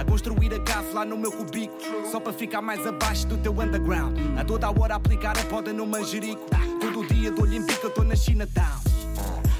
A 0.00 0.04
construir 0.04 0.54
a 0.54 0.58
casa 0.60 0.94
lá 0.94 1.04
no 1.04 1.18
meu 1.18 1.30
cubico. 1.30 1.76
Só 2.10 2.18
para 2.18 2.32
ficar 2.32 2.62
mais 2.62 2.86
abaixo 2.86 3.26
do 3.26 3.36
teu 3.36 3.52
underground. 3.52 4.16
A 4.38 4.42
toda 4.42 4.66
a 4.66 4.70
hora 4.70 4.94
aplicar 4.94 5.38
a 5.38 5.44
poda 5.44 5.74
no 5.74 5.86
manjerico. 5.86 6.40
Todo 6.80 7.06
dia 7.06 7.30
dou-lhe 7.30 7.58
em 7.58 7.66
eu 7.82 7.90
tô 7.90 8.02
na 8.02 8.16
China 8.16 8.46
Town. 8.46 8.80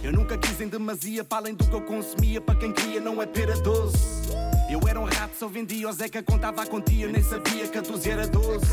Eu 0.02 0.10
nunca 0.10 0.38
quis 0.38 0.58
em 0.58 0.66
demasia, 0.66 1.22
para 1.22 1.38
além 1.38 1.54
do 1.54 1.66
que 1.66 1.74
eu 1.74 1.82
consumia. 1.82 2.40
Para 2.40 2.54
quem 2.54 2.72
queria, 2.72 3.02
não 3.02 3.20
é 3.20 3.26
pera 3.26 3.54
doce. 3.60 3.98
Eu 4.70 4.80
era 4.88 4.98
um 4.98 5.04
rato, 5.04 5.36
só 5.38 5.46
vendia 5.46 5.86
o 5.86 5.92
Zeca, 5.92 6.22
contava 6.22 6.62
a 6.62 6.66
quantia, 6.66 7.06
nem 7.06 7.22
sabia 7.22 7.68
que 7.68 7.76
a 7.76 7.82
12 7.82 8.10
era 8.10 8.26
12. 8.26 8.64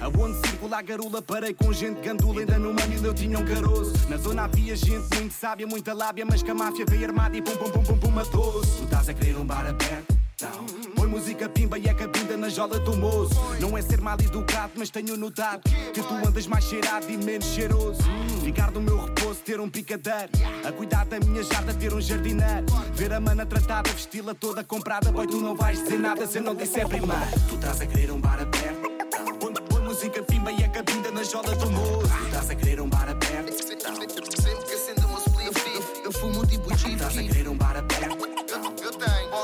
Aonde 0.00 0.48
circula 0.48 0.78
a 0.78 0.82
garula, 0.82 1.20
parei 1.20 1.52
com 1.52 1.70
gente 1.70 2.00
gandula, 2.00 2.40
ainda 2.40 2.58
no 2.58 2.72
mamilo 2.72 3.08
eu 3.08 3.14
tinha 3.14 3.38
um 3.38 3.44
caroço. 3.44 4.08
Na 4.08 4.16
zona 4.16 4.44
havia 4.44 4.74
gente 4.74 5.14
muito 5.16 5.34
sábia, 5.34 5.66
muita 5.66 5.92
lábia, 5.92 6.24
mas 6.24 6.42
que 6.42 6.50
a 6.50 6.54
máfia 6.54 6.86
veio 6.88 7.04
armada 7.04 7.36
e 7.36 7.42
pum 7.42 7.56
pum 7.56 7.70
pum 7.70 7.82
pum 7.82 7.98
pum 7.98 8.10
matou-se. 8.10 8.78
Tu 8.78 8.84
estás 8.84 9.06
a 9.10 9.12
querer 9.12 9.36
um 9.36 9.44
bar 9.44 9.66
aberto? 9.66 10.23
Não. 10.40 10.64
Põe 10.96 11.06
música 11.06 11.48
pimba 11.48 11.78
e 11.78 11.86
é 11.86 11.94
cabinda 11.94 12.36
na 12.36 12.48
jola 12.48 12.78
do 12.80 12.96
moço. 12.96 13.34
Não 13.60 13.78
é 13.78 13.82
ser 13.82 14.00
mal 14.00 14.16
educado, 14.20 14.72
mas 14.76 14.90
tenho 14.90 15.16
notado 15.16 15.62
que 15.92 16.02
tu 16.02 16.14
andas 16.26 16.46
mais 16.46 16.64
cheirado 16.64 17.08
e 17.08 17.16
menos 17.16 17.46
cheiroso. 17.46 18.02
Ficar 18.42 18.70
do 18.72 18.80
meu 18.80 19.04
repouso, 19.04 19.40
ter 19.40 19.60
um 19.60 19.70
picadeiro. 19.70 20.30
A 20.66 20.72
cuidar 20.72 21.06
da 21.06 21.20
minha 21.20 21.42
jarda, 21.44 21.72
ter 21.74 21.94
um 21.94 22.00
jardineiro. 22.00 22.66
Ver 22.92 23.12
a 23.12 23.20
mana 23.20 23.46
tratada, 23.46 23.90
vesti-la 23.90 24.34
toda 24.34 24.64
comprada. 24.64 25.12
Boy, 25.12 25.26
tu 25.26 25.40
não 25.40 25.54
vais 25.54 25.80
dizer 25.82 25.98
nada 25.98 26.26
se 26.26 26.38
eu 26.38 26.42
não 26.42 26.54
disser 26.54 26.88
primeiro. 26.88 27.14
Tu 27.48 27.54
estás 27.54 27.80
a 27.80 27.86
querer 27.86 28.10
um 28.10 28.20
bar 28.20 28.40
aberto? 28.40 28.82
Não. 29.16 29.38
Põe, 29.38 29.52
põe 29.54 29.82
música 29.82 30.22
pimba 30.24 30.50
e 30.50 30.62
é 30.62 30.68
cabinda 30.68 31.12
na 31.12 31.22
jola 31.22 31.54
do 31.54 31.70
moço. 31.70 32.08
Tu 32.08 32.24
estás 32.26 32.50
a 32.50 32.54
querer 32.56 32.80
um 32.80 32.88
bar 32.88 33.08
aberto? 33.08 33.50
Não. 33.84 33.94
Sempre 33.94 34.64
que 34.64 34.74
acendo 34.74 35.06
uma 35.06 35.18
spliff, 35.20 36.02
eu 36.04 36.12
fumo 36.12 36.44
tipo 36.44 36.64
Tu 36.76 36.88
estás 36.88 37.16
a 37.16 37.22
querer 37.22 37.48
um 37.48 37.56
bar 37.56 37.76
aberto? 37.76 38.23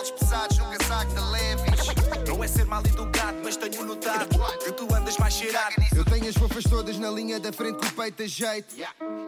Pesados, 0.09 0.56
nunca 0.56 0.82
saco 0.85 1.12
de 1.12 1.20
leves. 1.20 2.28
Não 2.28 2.43
é 2.43 2.48
ser 2.48 2.64
mal 2.64 2.81
educado, 2.86 3.39
mas 3.44 3.56
tenho 3.56 3.85
notado 3.85 4.28
que 4.64 4.72
tu 4.72 4.94
andas 4.94 5.18
mais 5.18 5.35
cheirado. 5.35 5.74
Eu 5.94 6.05
tenho 6.05 6.28
as 6.28 6.36
fofas 6.36 6.64
todas 6.64 6.97
na 6.98 7.10
linha 7.10 7.39
da 7.39 7.52
frente 7.52 7.78
com 7.78 7.86
o 7.86 7.93
peito 7.93 8.22
a 8.22 8.27
jeito. 8.27 8.74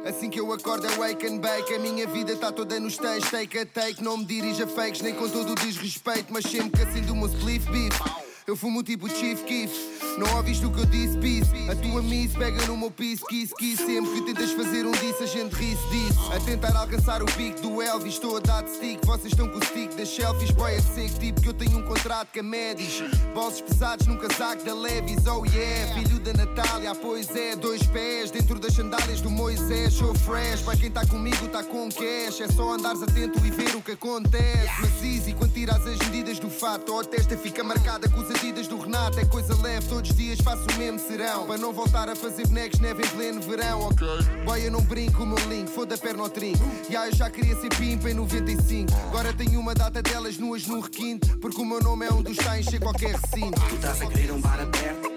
Assim 0.08 0.30
que 0.30 0.40
eu 0.40 0.52
acordo 0.52 0.86
é 0.86 0.96
wake 0.96 1.26
and 1.26 1.38
bake. 1.38 1.74
A 1.74 1.78
minha 1.78 2.06
vida 2.06 2.36
tá 2.36 2.50
toda 2.50 2.80
nos 2.80 2.94
stage, 2.94 3.30
take 3.30 3.58
a 3.58 3.66
take. 3.66 4.02
Não 4.02 4.16
me 4.16 4.24
dirija 4.24 4.66
fakes, 4.66 5.02
nem 5.02 5.14
com 5.14 5.28
todo 5.28 5.52
o 5.52 5.54
desrespeito. 5.56 6.32
Mas 6.32 6.44
sempre 6.44 6.70
que 6.70 6.82
acendo 6.88 7.12
uma 7.12 7.26
spliff 7.26 7.70
beef. 7.70 8.31
Eu 8.44 8.56
fumo 8.56 8.82
tipo 8.82 9.08
Chief 9.08 9.40
Keef. 9.44 9.70
Não 10.18 10.36
ouviste 10.36 10.66
o 10.66 10.70
que 10.70 10.80
eu 10.80 10.86
disse, 10.86 11.16
peace. 11.18 11.70
A 11.70 11.76
tua 11.76 12.02
miss 12.02 12.32
pega 12.34 12.66
no 12.66 12.76
meu 12.76 12.90
piso, 12.90 13.24
kiss, 13.26 13.54
kiss. 13.54 13.76
Sempre 13.76 14.10
que 14.12 14.22
tentas 14.22 14.50
fazer 14.50 14.84
um 14.84 14.92
disso, 14.92 15.22
a 15.22 15.26
gente 15.26 15.54
ri-se 15.54 15.88
disso. 15.88 16.32
A 16.32 16.40
tentar 16.40 16.76
alcançar 16.76 17.22
o 17.22 17.26
pico 17.26 17.60
do 17.60 17.80
Elvis, 17.80 18.14
estou 18.14 18.36
a 18.36 18.40
dar 18.40 18.66
stick. 18.66 19.00
Vocês 19.06 19.32
estão 19.32 19.48
com 19.48 19.58
o 19.58 19.64
stick 19.64 19.94
das 19.94 20.08
selfies, 20.08 20.50
boy, 20.50 20.74
é 20.74 20.80
seco. 20.80 21.18
Tipo 21.20 21.40
que 21.40 21.48
eu 21.48 21.54
tenho 21.54 21.78
um 21.78 21.82
contrato 21.82 22.28
com 22.34 22.40
a 22.40 22.42
Medis. 22.42 23.02
Bolsos 23.32 23.60
pesados 23.62 24.06
num 24.06 24.16
casaco 24.16 24.64
da 24.64 24.74
Levis, 24.74 25.24
oh 25.26 25.44
yeah. 25.46 25.94
Filho 25.94 26.18
da 26.18 26.32
Natália, 26.32 26.94
pois 26.96 27.34
é. 27.34 27.54
Dois 27.56 27.82
pés 27.84 28.30
dentro 28.30 28.58
das 28.58 28.74
sandálias 28.74 29.20
do 29.20 29.30
Moisés. 29.30 29.94
Sou 29.94 30.14
fresh, 30.14 30.62
para 30.62 30.76
quem 30.76 30.90
tá 30.90 31.06
comigo, 31.06 31.48
tá 31.48 31.62
com 31.62 31.88
cash. 31.88 32.40
É 32.40 32.48
só 32.48 32.74
andares 32.74 33.02
atento 33.02 33.38
e 33.46 33.50
ver 33.50 33.76
o 33.76 33.80
que 33.80 33.92
acontece. 33.92 34.68
Mas 34.80 35.02
easy, 35.02 35.32
quando 35.32 35.54
tiras 35.54 35.86
as 35.86 35.98
medidas 35.98 36.38
do 36.38 36.50
fato, 36.50 36.98
a 36.98 37.04
testa 37.04 37.36
fica 37.36 37.64
marcada 37.64 38.08
com 38.08 38.20
os 38.20 38.31
adidas 38.34 38.66
do 38.66 38.78
Renato. 38.78 39.18
É 39.18 39.24
coisa 39.24 39.54
leve, 39.62 39.86
todos 39.88 40.10
os 40.10 40.16
dias 40.16 40.40
faço 40.40 40.64
o 40.74 40.78
mesmo 40.78 40.98
serão. 40.98 41.46
Para 41.46 41.58
não 41.58 41.72
voltar 41.72 42.08
a 42.08 42.16
fazer 42.16 42.46
bonecos 42.46 42.80
neve 42.80 43.04
em 43.04 43.08
pleno 43.08 43.40
verão, 43.40 43.82
ok? 43.82 44.06
Boy, 44.44 44.66
eu 44.66 44.70
não 44.70 44.80
brinco 44.82 45.22
o 45.22 45.26
meu 45.26 45.38
link, 45.48 45.68
foda 45.68 45.94
a 45.94 45.98
perna 45.98 46.22
ao 46.22 46.28
trinco. 46.30 46.64
Já 46.90 47.06
eu 47.06 47.14
já 47.14 47.30
queria 47.30 47.54
ser 47.56 47.68
pimpa 47.76 48.10
em 48.10 48.14
95. 48.14 48.92
Agora 49.08 49.32
tenho 49.32 49.60
uma 49.60 49.74
data 49.74 50.02
delas 50.02 50.38
nuas 50.38 50.66
no 50.66 50.80
requinte. 50.80 51.28
Porque 51.36 51.60
o 51.60 51.64
meu 51.64 51.80
nome 51.80 52.06
é 52.06 52.12
um 52.12 52.22
dos 52.22 52.38
a 52.46 52.58
encher 52.58 52.80
qualquer 52.80 53.16
recinto. 53.16 53.60
Tu 53.68 53.74
estás 53.74 54.00
a 54.02 54.06
querer 54.06 54.32
um 54.32 54.40
bar 54.40 54.60
aberto? 54.60 55.12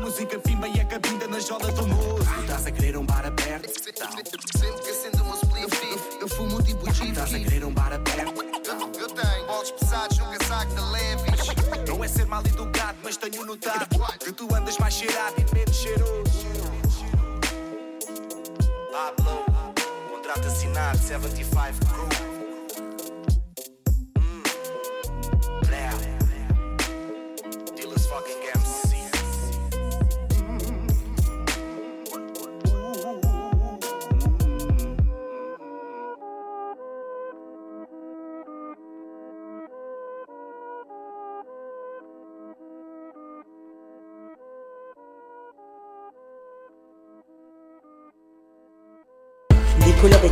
Música 0.00 0.38
pimba 0.38 0.66
e 0.66 0.80
é 0.80 0.84
cabinda 0.84 1.28
na 1.28 1.38
jola 1.38 1.70
do 1.70 1.86
moço. 1.86 2.24
Tu 2.34 2.40
estás 2.40 2.66
a 2.66 2.70
querer 2.70 2.96
um 2.96 3.04
bar 3.04 3.26
aberto? 3.26 3.68
Sempre 4.58 4.82
que 4.82 4.90
acendo 4.90 5.22
uma 5.22 5.36
spliff, 5.36 6.18
eu 6.20 6.28
fumo 6.28 6.62
tipo 6.62 6.84
Tu 6.86 6.94
Chief 6.94 7.08
estás 7.10 7.34
a 7.34 7.38
querer 7.38 7.64
um 7.64 7.72
bar 7.74 7.92
aberto? 7.92 8.42
Eu, 8.42 9.00
eu 9.00 9.08
tenho 9.08 9.46
bolos 9.46 9.70
pesados, 9.72 10.18
nunca 10.18 10.44
é 12.08 12.10
ser 12.10 12.26
mal 12.26 12.42
educado, 12.44 12.98
mas 13.02 13.16
tenho 13.16 13.44
notado 13.44 13.86
que 14.18 14.32
tu 14.32 14.52
andas 14.54 14.78
mais 14.78 14.94
cheirado 14.94 15.34
e 15.38 15.54
menos 15.54 15.76
cheiroso. 15.76 16.46
Pablo, 18.90 19.44
contrato 20.10 20.46
assinado 20.46 20.98
75 20.98 21.86
Crew. 21.86 22.37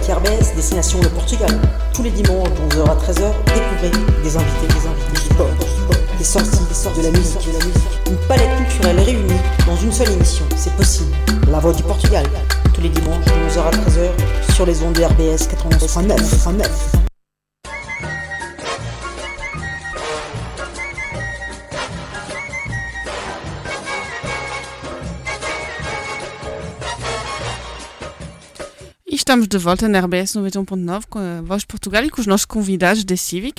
Des 0.06 0.12
des 0.12 0.20
Kerbès, 0.20 0.54
destination 0.54 1.00
le 1.02 1.08
Portugal. 1.08 1.50
Tous 1.92 2.04
les 2.04 2.10
dimanches 2.10 2.48
de 2.50 2.76
11h 2.76 2.84
à 2.84 2.94
13h, 2.94 3.32
découvrez 3.46 3.90
des 4.22 4.36
invités, 4.36 4.66
des 4.68 4.86
invités, 4.86 5.12
du 5.12 5.20
sport, 5.20 5.48
du 5.58 5.66
sport, 5.66 6.02
des 6.16 6.24
sorties, 6.24 6.64
des 6.68 6.74
sorties 6.74 7.00
de 7.00 7.06
la 7.06 7.10
musique, 7.10 7.46
de 7.46 7.58
la 7.58 7.64
musique. 7.64 8.00
Une 8.06 8.16
palette 8.28 8.56
culturelle 8.56 9.00
réunie 9.00 9.40
dans 9.66 9.76
une 9.76 9.90
seule 9.90 10.12
émission. 10.12 10.44
C'est 10.54 10.74
possible. 10.76 11.12
La 11.50 11.58
voix 11.58 11.72
du 11.72 11.82
Portugal. 11.82 12.24
Tous 12.72 12.82
les 12.82 12.90
dimanches 12.90 13.24
de 13.24 13.30
11h 13.32 13.66
à 13.66 13.70
13h 13.70 14.54
sur 14.54 14.64
les 14.64 14.80
ondes 14.82 14.94
de 14.94 15.02
RBS 15.02 15.48
91.9. 15.48 17.05
estamos 29.16 29.48
de 29.48 29.58
volta 29.58 29.88
na 29.88 30.00
RBS 30.00 30.36
91.9 30.36 31.04
com 31.08 31.18
a 31.18 31.40
Voz 31.42 31.62
de 31.62 31.66
Portugal 31.66 32.04
e 32.04 32.10
com 32.10 32.20
os 32.20 32.26
nossos 32.26 32.46
convidados 32.46 33.04
des 33.04 33.16
Civic. 33.20 33.58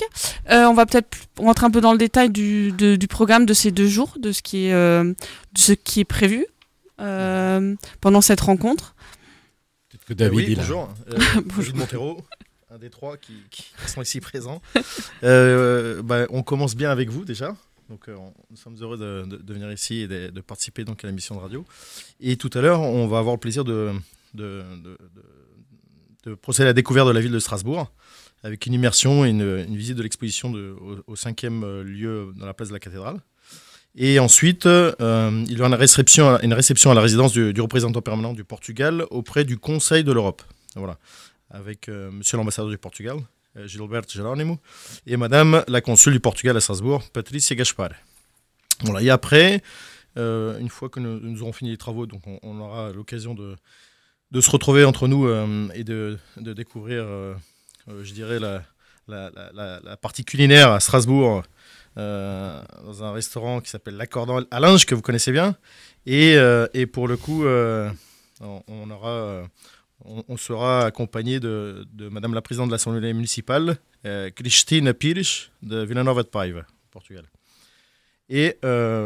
Euh, 0.50 0.66
on 0.68 0.74
va 0.74 0.86
peut-être 0.86 1.16
rentrer 1.36 1.66
un 1.66 1.70
peu 1.70 1.80
dans 1.80 1.92
le 1.92 1.98
détail 1.98 2.30
du, 2.30 2.72
de- 2.72 2.96
du 2.96 3.08
programme 3.08 3.44
de 3.46 3.54
ces 3.54 3.70
deux 3.70 3.88
jours, 3.88 4.14
de 4.18 4.32
ce 4.32 4.42
qui 4.42 4.66
est, 4.66 4.72
euh, 4.72 5.04
de 5.04 5.58
ce 5.58 5.72
qui 5.72 6.00
est 6.00 6.04
prévu 6.04 6.46
euh, 7.00 7.74
pendant 8.00 8.20
cette 8.20 8.40
rencontre. 8.40 8.94
Peut-être 9.90 10.04
que 10.04 10.14
David, 10.14 10.48
oui, 10.48 10.54
bonjour. 10.56 10.88
Euh, 11.12 11.18
Bonjour. 11.56 11.74
Montero, 11.76 12.20
un 12.70 12.78
des 12.78 12.90
trois 12.90 13.16
qui, 13.16 13.34
qui 13.50 13.64
sont 13.86 14.02
ici 14.02 14.20
présents. 14.20 14.60
Euh, 15.24 16.02
bah, 16.02 16.26
on 16.30 16.42
commence 16.42 16.74
bien 16.76 16.90
avec 16.90 17.10
vous 17.10 17.24
déjà. 17.24 17.56
Donc, 17.88 18.08
euh, 18.08 18.14
on- 18.16 18.34
nous 18.50 18.56
sommes 18.56 18.76
heureux 18.80 18.98
de, 18.98 19.24
de- 19.28 19.36
de 19.42 19.52
venir 19.54 19.72
ici 19.72 20.00
et 20.00 20.08
de, 20.08 20.28
de 20.30 20.40
participer 20.40 20.84
donc 20.84 21.02
à 21.04 21.06
l'émission 21.06 21.34
de 21.34 21.40
radio. 21.40 21.64
Et 22.20 22.36
tout 22.36 22.50
à 22.54 22.60
l'heure, 22.60 22.80
on 22.82 23.06
va 23.08 23.18
avoir 23.18 23.34
le 23.34 23.40
plaisir 23.40 23.64
de, 23.64 23.92
de, 26.24 26.30
de- 26.30 26.30
de- 26.30 26.30
de 26.30 26.34
procéder 26.34 26.64
à 26.64 26.66
la 26.66 26.72
découverte 26.72 27.08
de 27.08 27.12
la 27.12 27.20
ville 27.20 27.32
de 27.32 27.38
Strasbourg 27.38 27.92
avec 28.42 28.66
une 28.66 28.72
immersion 28.72 29.24
et 29.24 29.30
une, 29.30 29.76
visite 29.76 29.96
de 29.96 30.02
l'exposition 30.02 30.52
au, 31.06 31.16
cinquième 31.16 31.64
euh, 31.64 31.82
lieu 31.82 32.32
dans 32.36 32.46
la 32.46 32.54
place 32.54 32.68
de 32.68 32.72
la 32.72 32.78
cathédrale. 32.78 33.20
Et 33.96 34.18
ensuite, 34.20 34.66
euh, 34.66 35.44
il 35.48 35.56
y 35.56 35.58
aura 35.60 35.68
une 35.68 35.74
réception, 35.74 36.38
une 36.40 36.52
réception 36.52 36.90
à 36.90 36.94
la 36.94 37.00
résidence 37.00 37.32
du, 37.32 37.60
représentant 37.60 38.00
permanent 38.00 38.32
du 38.32 38.44
Portugal 38.44 39.04
auprès 39.10 39.44
du 39.44 39.58
Conseil 39.58 40.04
de 40.04 40.12
l'Europe. 40.12 40.42
Voilà. 40.76 40.98
Avec 41.50 41.88
euh, 41.88 42.10
monsieur 42.12 42.36
l'ambassadeur 42.36 42.70
du 42.70 42.78
Portugal, 42.78 43.16
euh, 43.56 43.66
Gilberto 43.66 44.12
Geronimo, 44.12 44.58
et 45.06 45.16
madame 45.16 45.64
la 45.66 45.80
consul 45.80 46.12
du 46.12 46.20
Portugal 46.20 46.56
à 46.56 46.60
Strasbourg, 46.60 47.02
Patricia 47.12 47.56
Gaspar. 47.56 47.90
Voilà. 48.82 49.02
Et 49.02 49.10
après, 49.10 49.62
une 50.16 50.68
fois 50.68 50.88
que 50.88 51.00
nous, 51.00 51.42
aurons 51.42 51.52
fini 51.52 51.70
les 51.70 51.76
travaux, 51.76 52.06
donc 52.06 52.26
on, 52.26 52.38
on 52.42 52.60
aura 52.60 52.92
l'occasion 52.92 53.34
de, 53.34 53.56
de 54.30 54.40
se 54.40 54.50
retrouver 54.50 54.84
entre 54.84 55.08
nous 55.08 55.26
euh, 55.26 55.68
et 55.74 55.84
de, 55.84 56.18
de 56.36 56.52
découvrir, 56.52 57.04
euh, 57.04 57.34
euh, 57.88 58.04
je 58.04 58.12
dirais, 58.12 58.38
la, 58.38 58.62
la, 59.08 59.96
partie 59.96 60.24
culinaire 60.24 60.70
à 60.70 60.80
Strasbourg, 60.80 61.42
dans 61.96 63.02
un 63.02 63.12
restaurant 63.12 63.60
qui 63.60 63.70
s'appelle 63.70 63.96
L'Accordant 63.96 64.42
à 64.50 64.60
Linge, 64.60 64.86
que 64.86 64.94
vous 64.94 65.02
connaissez 65.02 65.32
bien. 65.32 65.56
Et, 66.06 66.36
et 66.74 66.86
pour 66.86 67.08
le 67.08 67.16
coup, 67.16 67.44
on, 67.46 68.90
aura, 68.90 69.42
on, 70.04 70.36
sera 70.36 70.84
accompagné 70.84 71.40
de, 71.40 71.86
de 71.92 72.08
Madame 72.10 72.34
la 72.34 72.42
Présidente 72.42 72.68
de 72.68 72.72
l'Assemblée 72.72 73.12
municipale, 73.14 73.78
Cristina 74.36 74.92
Pires, 74.92 75.50
de 75.62 75.82
Villanova 75.84 76.22
de 76.22 76.28
Paiva, 76.28 76.66
Portugal. 76.90 77.24
Et 78.28 78.58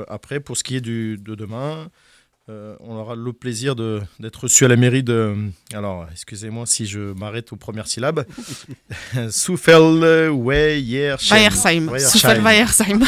après, 0.08 0.40
pour 0.40 0.56
ce 0.56 0.64
qui 0.64 0.74
est 0.74 0.82
du, 0.82 1.16
de 1.16 1.36
demain, 1.36 1.88
euh, 2.48 2.74
on 2.80 2.96
aura 2.96 3.14
le 3.14 3.32
plaisir 3.32 3.76
d'être 3.76 4.42
reçu 4.42 4.64
à 4.64 4.68
la 4.68 4.74
mairie 4.76 5.04
de. 5.04 5.36
Alors, 5.72 6.06
excusez-moi 6.10 6.66
si 6.66 6.86
je 6.86 6.98
m'arrête 6.98 7.52
aux 7.52 7.56
premières 7.56 7.86
syllabes. 7.86 8.26
Soufel-Weyersheim. 9.30 11.36
Weyersheim. 11.36 11.98
Soufel-Weyersheim. 11.98 13.04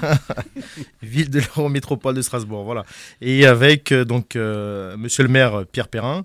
Ville 1.02 1.30
de 1.30 1.40
l'Eurométropole 1.40 2.14
de 2.14 2.22
Strasbourg. 2.22 2.64
Voilà. 2.64 2.84
Et 3.20 3.46
avec 3.46 3.92
euh, 3.92 4.04
donc 4.04 4.36
euh, 4.36 4.96
monsieur 4.96 5.22
le 5.22 5.28
maire 5.30 5.64
Pierre 5.72 5.88
Perrin, 5.88 6.24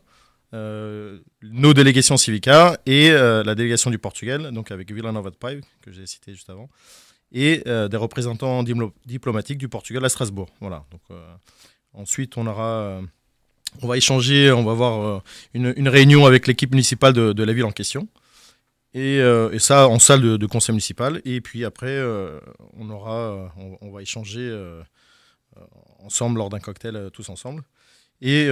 euh, 0.53 1.19
nos 1.41 1.73
délégations 1.73 2.17
Civica 2.17 2.77
et 2.85 3.11
la 3.11 3.55
délégation 3.55 3.89
du 3.89 3.97
Portugal, 3.97 4.51
donc 4.51 4.71
avec 4.71 4.91
Vila 4.91 5.11
Nova 5.13 5.29
de 5.29 5.37
Paiva, 5.37 5.61
que 5.81 5.91
j'ai 5.91 6.05
cité 6.05 6.33
juste 6.33 6.49
avant, 6.49 6.69
et 7.31 7.63
des 7.65 7.97
représentants 7.97 8.61
diplo- 8.63 8.91
diplomatiques 9.05 9.57
du 9.57 9.69
Portugal 9.69 10.03
à 10.03 10.09
Strasbourg. 10.09 10.49
Voilà. 10.59 10.83
Donc, 10.91 11.01
ensuite, 11.93 12.37
on 12.37 12.47
aura, 12.47 12.81
euh, 12.81 13.01
on 13.81 13.87
va 13.87 13.97
échanger, 13.97 14.51
on 14.51 14.63
va 14.63 14.71
avoir 14.71 15.01
euh, 15.01 15.19
une, 15.53 15.89
réunion 15.89 16.25
avec 16.25 16.47
l'équipe 16.47 16.71
municipale 16.71 17.13
de, 17.13 17.43
la 17.43 17.53
ville 17.53 17.65
en 17.65 17.71
question. 17.71 18.07
Et, 18.93 19.19
euh, 19.19 19.57
ça 19.59 19.87
en 19.87 19.99
salle 19.99 20.21
de, 20.37 20.45
conseil 20.45 20.73
municipal. 20.73 21.21
Et 21.25 21.41
puis 21.41 21.65
après, 21.65 22.01
on 22.77 22.89
aura, 22.89 23.53
on, 23.57 23.77
on 23.81 23.91
va 23.91 24.01
échanger 24.01 24.51
ensemble 25.99 26.39
lors 26.39 26.49
d'un 26.49 26.59
cocktail 26.59 27.09
tous 27.13 27.29
ensemble. 27.29 27.63
Et 28.21 28.47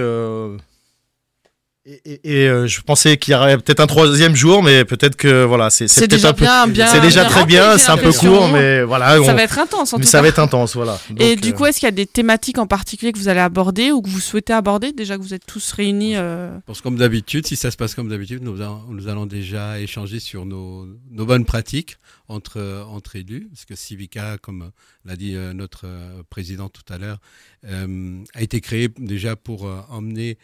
et, 1.86 2.00
et- 2.04 2.20
et, 2.42 2.48
euh, 2.48 2.66
je 2.66 2.82
pensais 2.82 3.16
qu'il 3.16 3.32
y 3.32 3.34
aurait 3.36 3.56
peut-être 3.56 3.80
un 3.80 3.86
troisième 3.86 4.36
jour, 4.36 4.62
mais 4.62 4.84
peut-être 4.84 5.16
que 5.16 5.44
voilà, 5.44 5.70
c'est 5.70 5.88
C'est 5.88 6.06
déjà 6.06 6.28
un 6.28 6.32
peu- 6.34 6.44
bien- 6.44 6.66
bien- 6.66 6.86
c'est 6.88 7.00
déjà 7.00 7.22
bien 7.22 7.30
très 7.30 7.46
bien, 7.46 7.78
c'est 7.78 7.90
un 7.90 7.96
peu 7.96 8.12
court, 8.12 8.48
mais 8.48 8.82
voilà. 8.82 9.12
Ça 9.16 9.20
on- 9.22 9.34
va 9.34 9.42
être 9.42 9.58
intense 9.58 9.94
en 9.94 9.96
mais 9.98 10.04
tout 10.04 10.10
ça 10.10 10.18
cas. 10.18 10.22
va 10.22 10.28
être 10.28 10.38
intense, 10.40 10.74
voilà. 10.76 10.98
Et 11.18 11.36
du 11.36 11.48
euh, 11.50 11.52
coup, 11.52 11.64
est-ce 11.64 11.78
qu'il 11.80 11.86
y 11.86 11.88
a 11.88 11.92
des 11.92 12.04
thématiques 12.06 12.58
en 12.58 12.66
particulier 12.66 13.12
que 13.12 13.18
vous 13.18 13.28
allez 13.28 13.40
aborder 13.40 13.92
ou 13.92 14.02
que 14.02 14.10
vous 14.10 14.20
souhaitez 14.20 14.52
aborder 14.52 14.92
déjà 14.92 15.16
que 15.16 15.22
vous 15.22 15.32
êtes 15.32 15.46
tous 15.46 15.72
réunis 15.72 16.16
euh, 16.16 16.50
Je 16.54 16.60
pense 16.66 16.80
comme 16.82 16.96
d'habitude, 16.96 17.46
si 17.46 17.56
ça 17.56 17.70
se 17.70 17.78
passe 17.78 17.94
comme 17.94 18.08
d'habitude, 18.10 18.42
nous, 18.42 18.60
allons- 18.60 18.82
nous 18.90 19.08
allons 19.08 19.24
déjà 19.26 19.80
échanger 19.80 20.20
sur 20.20 20.44
nos, 20.44 20.86
nos 21.10 21.24
bonnes 21.24 21.46
pratiques 21.46 21.96
entre, 22.30 22.84
entre 22.88 23.16
élus, 23.16 23.48
parce 23.48 23.64
que 23.64 23.74
Civica, 23.74 24.38
comme 24.38 24.70
l'a 25.04 25.16
dit 25.16 25.34
euh, 25.34 25.52
notre 25.52 25.86
euh, 25.86 26.22
président 26.30 26.68
tout 26.68 26.84
à 26.92 26.98
l'heure, 26.98 27.20
euh, 27.64 28.22
a 28.34 28.42
été 28.42 28.60
créé 28.60 28.88
déjà 28.98 29.36
pour 29.36 29.64
emmener 29.90 30.38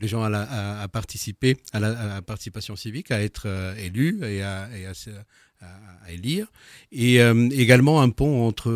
les 0.00 0.08
gens 0.08 0.22
à, 0.22 0.88
participer 0.88 1.56
à 1.72 1.80
la, 1.80 2.22
participation 2.22 2.76
civique, 2.76 3.10
à 3.10 3.22
être 3.22 3.46
élus 3.78 4.22
et 4.24 4.42
à, 4.42 4.68
et 4.76 4.86
élire, 6.12 6.50
et 6.90 7.18
également 7.18 8.02
un 8.02 8.10
pont 8.10 8.46
entre 8.46 8.72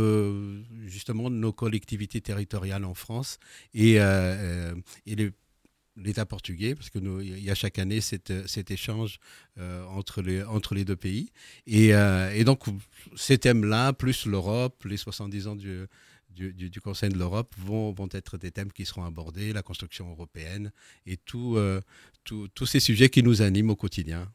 justement 0.86 1.30
nos 1.30 1.52
collectivités 1.52 2.20
territoriales 2.20 2.84
en 2.84 2.94
France 2.94 3.38
et, 3.74 3.94
et 3.94 5.14
les- 5.16 5.32
l'État 5.96 6.26
portugais, 6.26 6.74
parce 6.74 6.90
que 6.90 6.98
nous, 6.98 7.20
il 7.20 7.42
y 7.42 7.50
a 7.50 7.54
chaque 7.54 7.78
année 7.78 8.00
cet, 8.00 8.46
cet 8.46 8.70
échange 8.70 9.18
euh, 9.58 9.84
entre, 9.86 10.22
les, 10.22 10.42
entre 10.42 10.74
les 10.74 10.84
deux 10.84 10.96
pays. 10.96 11.30
Et, 11.66 11.94
euh, 11.94 12.30
et 12.34 12.44
donc, 12.44 12.64
ces 13.16 13.38
thèmes-là, 13.38 13.92
plus 13.92 14.26
l'Europe, 14.26 14.84
les 14.84 14.96
70 14.98 15.46
ans 15.48 15.56
du, 15.56 15.86
du, 16.30 16.80
Conseil 16.80 17.08
de 17.10 17.18
l'Europe, 17.18 17.54
vont, 17.58 17.92
vont 17.92 18.08
être 18.12 18.36
des 18.38 18.50
thèmes 18.50 18.72
qui 18.72 18.84
seront 18.84 19.04
abordés, 19.04 19.52
la 19.52 19.62
construction 19.62 20.10
européenne 20.10 20.70
et 21.06 21.18
euh, 21.34 21.80
tout- 22.24 22.48
tous 22.48 22.66
ces 22.66 22.80
sujets 22.80 23.08
qui 23.08 23.22
nous 23.22 23.40
animent 23.42 23.70
au 23.70 23.76
quotidien. 23.76 24.30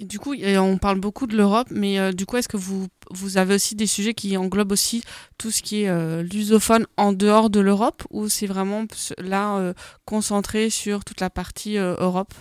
Du 0.00 0.18
coup, 0.20 0.34
on 0.34 0.78
parle 0.78 1.00
beaucoup 1.00 1.26
de 1.26 1.36
l'Europe, 1.36 1.68
mais 1.70 1.98
euh, 1.98 2.12
du 2.12 2.24
coup, 2.24 2.36
est-ce 2.36 2.48
que 2.48 2.56
vous, 2.56 2.88
avez 3.36 3.56
aussi 3.56 3.74
des 3.74 3.88
sujets 3.88 4.14
qui 4.14 4.36
englobent 4.36 4.70
aussi 4.72 5.02
tout 5.38 5.50
ce 5.50 5.60
qui 5.60 5.82
est 5.82 5.88
euh, 5.88 6.22
lusophone 6.22 6.86
en 6.96 7.12
dehors 7.12 7.50
de 7.50 7.58
l'Europe 7.58 8.04
ou 8.10 8.28
c'est 8.28 8.46
vraiment 8.46 8.86
là 9.18 9.58
euh, 9.58 9.74
concentré 10.04 10.70
sur 10.70 11.04
toute 11.04 11.20
la 11.20 11.30
partie 11.30 11.76
Europe? 11.76 12.32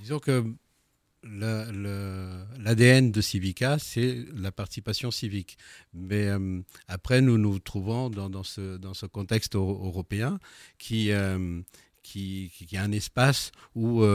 Disons 0.00 0.20
que 0.20 0.44
l'ADN 1.24 3.10
de 3.10 3.20
Civica, 3.20 3.78
c'est 3.80 4.24
la 4.34 4.52
participation 4.52 5.10
civique. 5.10 5.58
Mais 5.92 6.28
après, 6.86 7.20
nous 7.20 7.38
nous 7.38 7.58
trouvons 7.58 8.08
dans, 8.08 8.42
ce, 8.44 9.06
contexte 9.06 9.56
euro- 9.56 9.84
européen 9.84 10.38
qui, 10.78 11.10
qui, 12.10 12.50
est 12.72 12.76
un 12.76 12.92
espace 12.92 13.52
où 13.74 14.02
euh, 14.02 14.06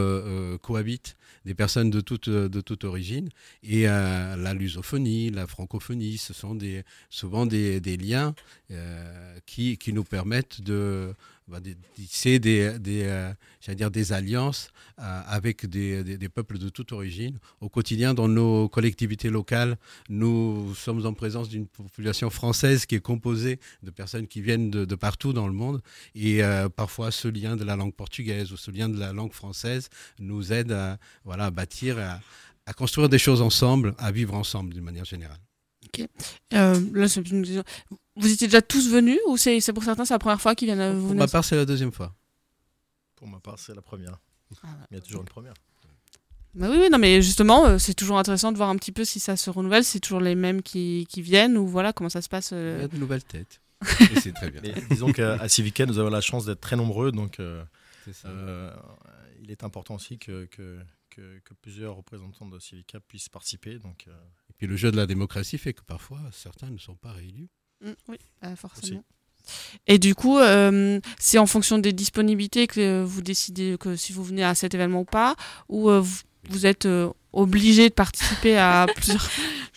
euh, 0.54 0.58
cohabitent 0.58 1.16
des 1.44 1.54
personnes 1.54 1.90
de 1.90 2.00
toute, 2.00 2.28
de 2.28 2.60
toute 2.60 2.84
origine. 2.84 3.28
Et 3.62 3.88
euh, 3.88 4.36
la 4.36 4.52
lusophonie, 4.52 5.30
la 5.30 5.46
francophonie, 5.46 6.18
ce 6.18 6.34
sont 6.34 6.58
souvent 7.08 7.46
des, 7.46 7.80
liens 7.96 8.34
euh, 8.70 9.38
qui 9.46 9.78
nous 9.92 10.04
permettent 10.04 10.60
de, 10.60 11.14
bah, 11.48 11.60
de 11.60 11.74
tisser 11.94 12.40
des, 12.40 14.12
alliances 14.12 14.70
euh, 14.98 15.22
avec 15.26 15.66
des, 15.66 16.28
peuples 16.28 16.58
de 16.58 16.68
toute 16.68 16.90
origine. 16.90 17.38
Au 17.60 17.68
quotidien, 17.68 18.14
dans 18.14 18.26
nos 18.26 18.68
collectivités 18.68 19.30
locales, 19.30 19.76
nous 20.08 20.74
sommes 20.74 21.06
en 21.06 21.12
présence 21.14 21.48
d'une 21.48 21.68
population 21.68 22.30
française 22.30 22.84
qui 22.84 22.96
est 22.96 23.00
composée 23.00 23.60
de 23.84 23.90
personnes 23.90 24.26
qui 24.26 24.40
viennent 24.40 24.70
de, 24.70 24.94
partout 24.96 25.32
dans 25.32 25.46
le 25.46 25.52
monde. 25.52 25.82
Et 26.16 26.42
euh, 26.42 26.68
parfois, 26.68 27.12
ce 27.12 27.28
lien 27.28 27.54
de 27.54 27.62
la 27.62 27.76
langue 27.76 27.94
portugaise 27.94 28.52
ou 28.52 28.56
ce 28.56 28.72
lien 28.72 28.88
de 28.88 28.98
la 28.98 29.12
langue 29.12 29.32
française 29.32 29.88
nous 30.18 30.52
aide 30.52 30.72
à, 30.72 30.98
bâtir, 31.52 31.98
à, 31.98 32.20
à 32.66 32.72
construire 32.72 33.08
des 33.08 33.18
choses 33.18 33.40
ensemble, 33.40 33.94
à 33.98 34.10
vivre 34.10 34.34
ensemble 34.34 34.74
d'une 34.74 34.84
manière 34.84 35.04
générale. 35.04 35.38
Ok. 35.86 36.06
Euh, 36.54 36.80
là, 36.92 37.08
c'est 37.08 37.28
une 37.30 37.42
question. 37.42 37.64
Vous 38.16 38.30
étiez 38.32 38.46
déjà 38.46 38.62
tous 38.62 38.88
venus 38.90 39.18
ou 39.28 39.36
c'est 39.36 39.60
pour 39.72 39.84
certains 39.84 40.04
c'est 40.04 40.14
la 40.14 40.18
première 40.18 40.40
fois 40.40 40.54
qu'ils 40.54 40.66
viennent 40.66 40.80
à 40.80 40.92
vous 40.92 41.08
Pour 41.08 41.16
ma 41.16 41.26
part, 41.28 41.44
c'est 41.44 41.56
la 41.56 41.64
deuxième 41.66 41.92
fois. 41.92 42.14
Pour 43.16 43.28
ma 43.28 43.40
part, 43.40 43.58
c'est 43.58 43.74
la 43.74 43.82
première. 43.82 44.18
Ah, 44.62 44.68
il 44.90 44.94
y 44.94 44.98
a 44.98 45.00
toujours 45.00 45.20
une 45.22 45.28
première. 45.28 45.54
Bah 46.54 46.68
oui, 46.70 46.78
oui, 46.80 46.88
non, 46.90 46.96
mais 46.98 47.20
justement, 47.20 47.66
euh, 47.66 47.78
c'est 47.78 47.92
toujours 47.92 48.18
intéressant 48.18 48.50
de 48.50 48.56
voir 48.56 48.70
un 48.70 48.76
petit 48.76 48.92
peu 48.92 49.04
si 49.04 49.20
ça 49.20 49.36
se 49.36 49.50
renouvelle, 49.50 49.84
si 49.84 49.92
c'est 49.92 50.00
toujours 50.00 50.20
les 50.20 50.34
mêmes 50.34 50.62
qui, 50.62 51.06
qui 51.10 51.20
viennent 51.20 51.58
ou 51.58 51.66
voilà 51.66 51.92
comment 51.92 52.08
ça 52.08 52.22
se 52.22 52.28
passe. 52.30 52.50
euh? 52.54 52.76
Il 52.78 52.82
y 52.82 52.84
a 52.84 52.88
de 52.88 52.96
nouvelles 52.96 53.24
têtes. 53.24 53.60
Et 54.10 54.18
c'est 54.20 54.32
très 54.32 54.50
bien. 54.50 54.62
Mais 54.62 54.74
disons 54.88 55.12
qu'à 55.12 55.46
Civica, 55.50 55.84
nous 55.84 55.98
avons 55.98 56.08
la 56.08 56.22
chance 56.22 56.46
d'être 56.46 56.62
très 56.62 56.76
nombreux, 56.76 57.12
donc 57.12 57.40
euh, 57.40 57.62
C'est 58.06 58.14
ça. 58.14 58.28
euh, 58.28 58.74
il 59.42 59.50
est 59.50 59.64
important 59.64 59.96
aussi 59.96 60.18
que, 60.18 60.46
que, 60.46 60.78
que- 61.10 61.38
que 61.40 61.52
plusieurs 61.60 61.94
représentants 61.96 62.46
de 62.46 62.58
Civica 62.58 63.00
puissent 63.00 63.28
participer. 63.28 63.78
Donc, 63.78 64.06
euh, 64.08 64.12
Et 64.48 64.54
puis 64.56 64.66
le 64.66 64.76
jeu 64.76 64.90
de 64.90 64.96
la 64.96 65.06
démocratie 65.06 65.58
fait 65.58 65.74
que 65.74 65.82
parfois 65.82 66.20
certains 66.32 66.70
ne 66.70 66.78
sont 66.78 66.94
pas 66.96 67.12
réélus. 67.12 67.50
Mm, 67.84 67.90
oui, 68.08 68.16
euh, 68.44 68.56
forcément. 68.56 69.02
Et 69.86 69.98
du 69.98 70.14
coup, 70.14 70.38
euh, 70.38 70.98
c'est 71.20 71.38
en 71.38 71.46
fonction 71.46 71.78
des 71.78 71.92
disponibilités 71.92 72.66
que 72.66 73.02
vous 73.04 73.22
décidez 73.22 73.76
que 73.78 73.94
si 73.94 74.12
vous 74.12 74.24
venez 74.24 74.42
à 74.42 74.54
cet 74.54 74.74
événement 74.74 75.00
ou 75.00 75.04
pas, 75.04 75.36
ou 75.68 75.88
euh, 75.88 76.00
vous, 76.00 76.16
vous 76.50 76.66
êtes 76.66 76.86
euh, 76.86 77.10
obligé 77.32 77.88
de 77.88 77.94
participer 77.94 78.56
à 78.58 78.86
plusieurs. 78.96 79.28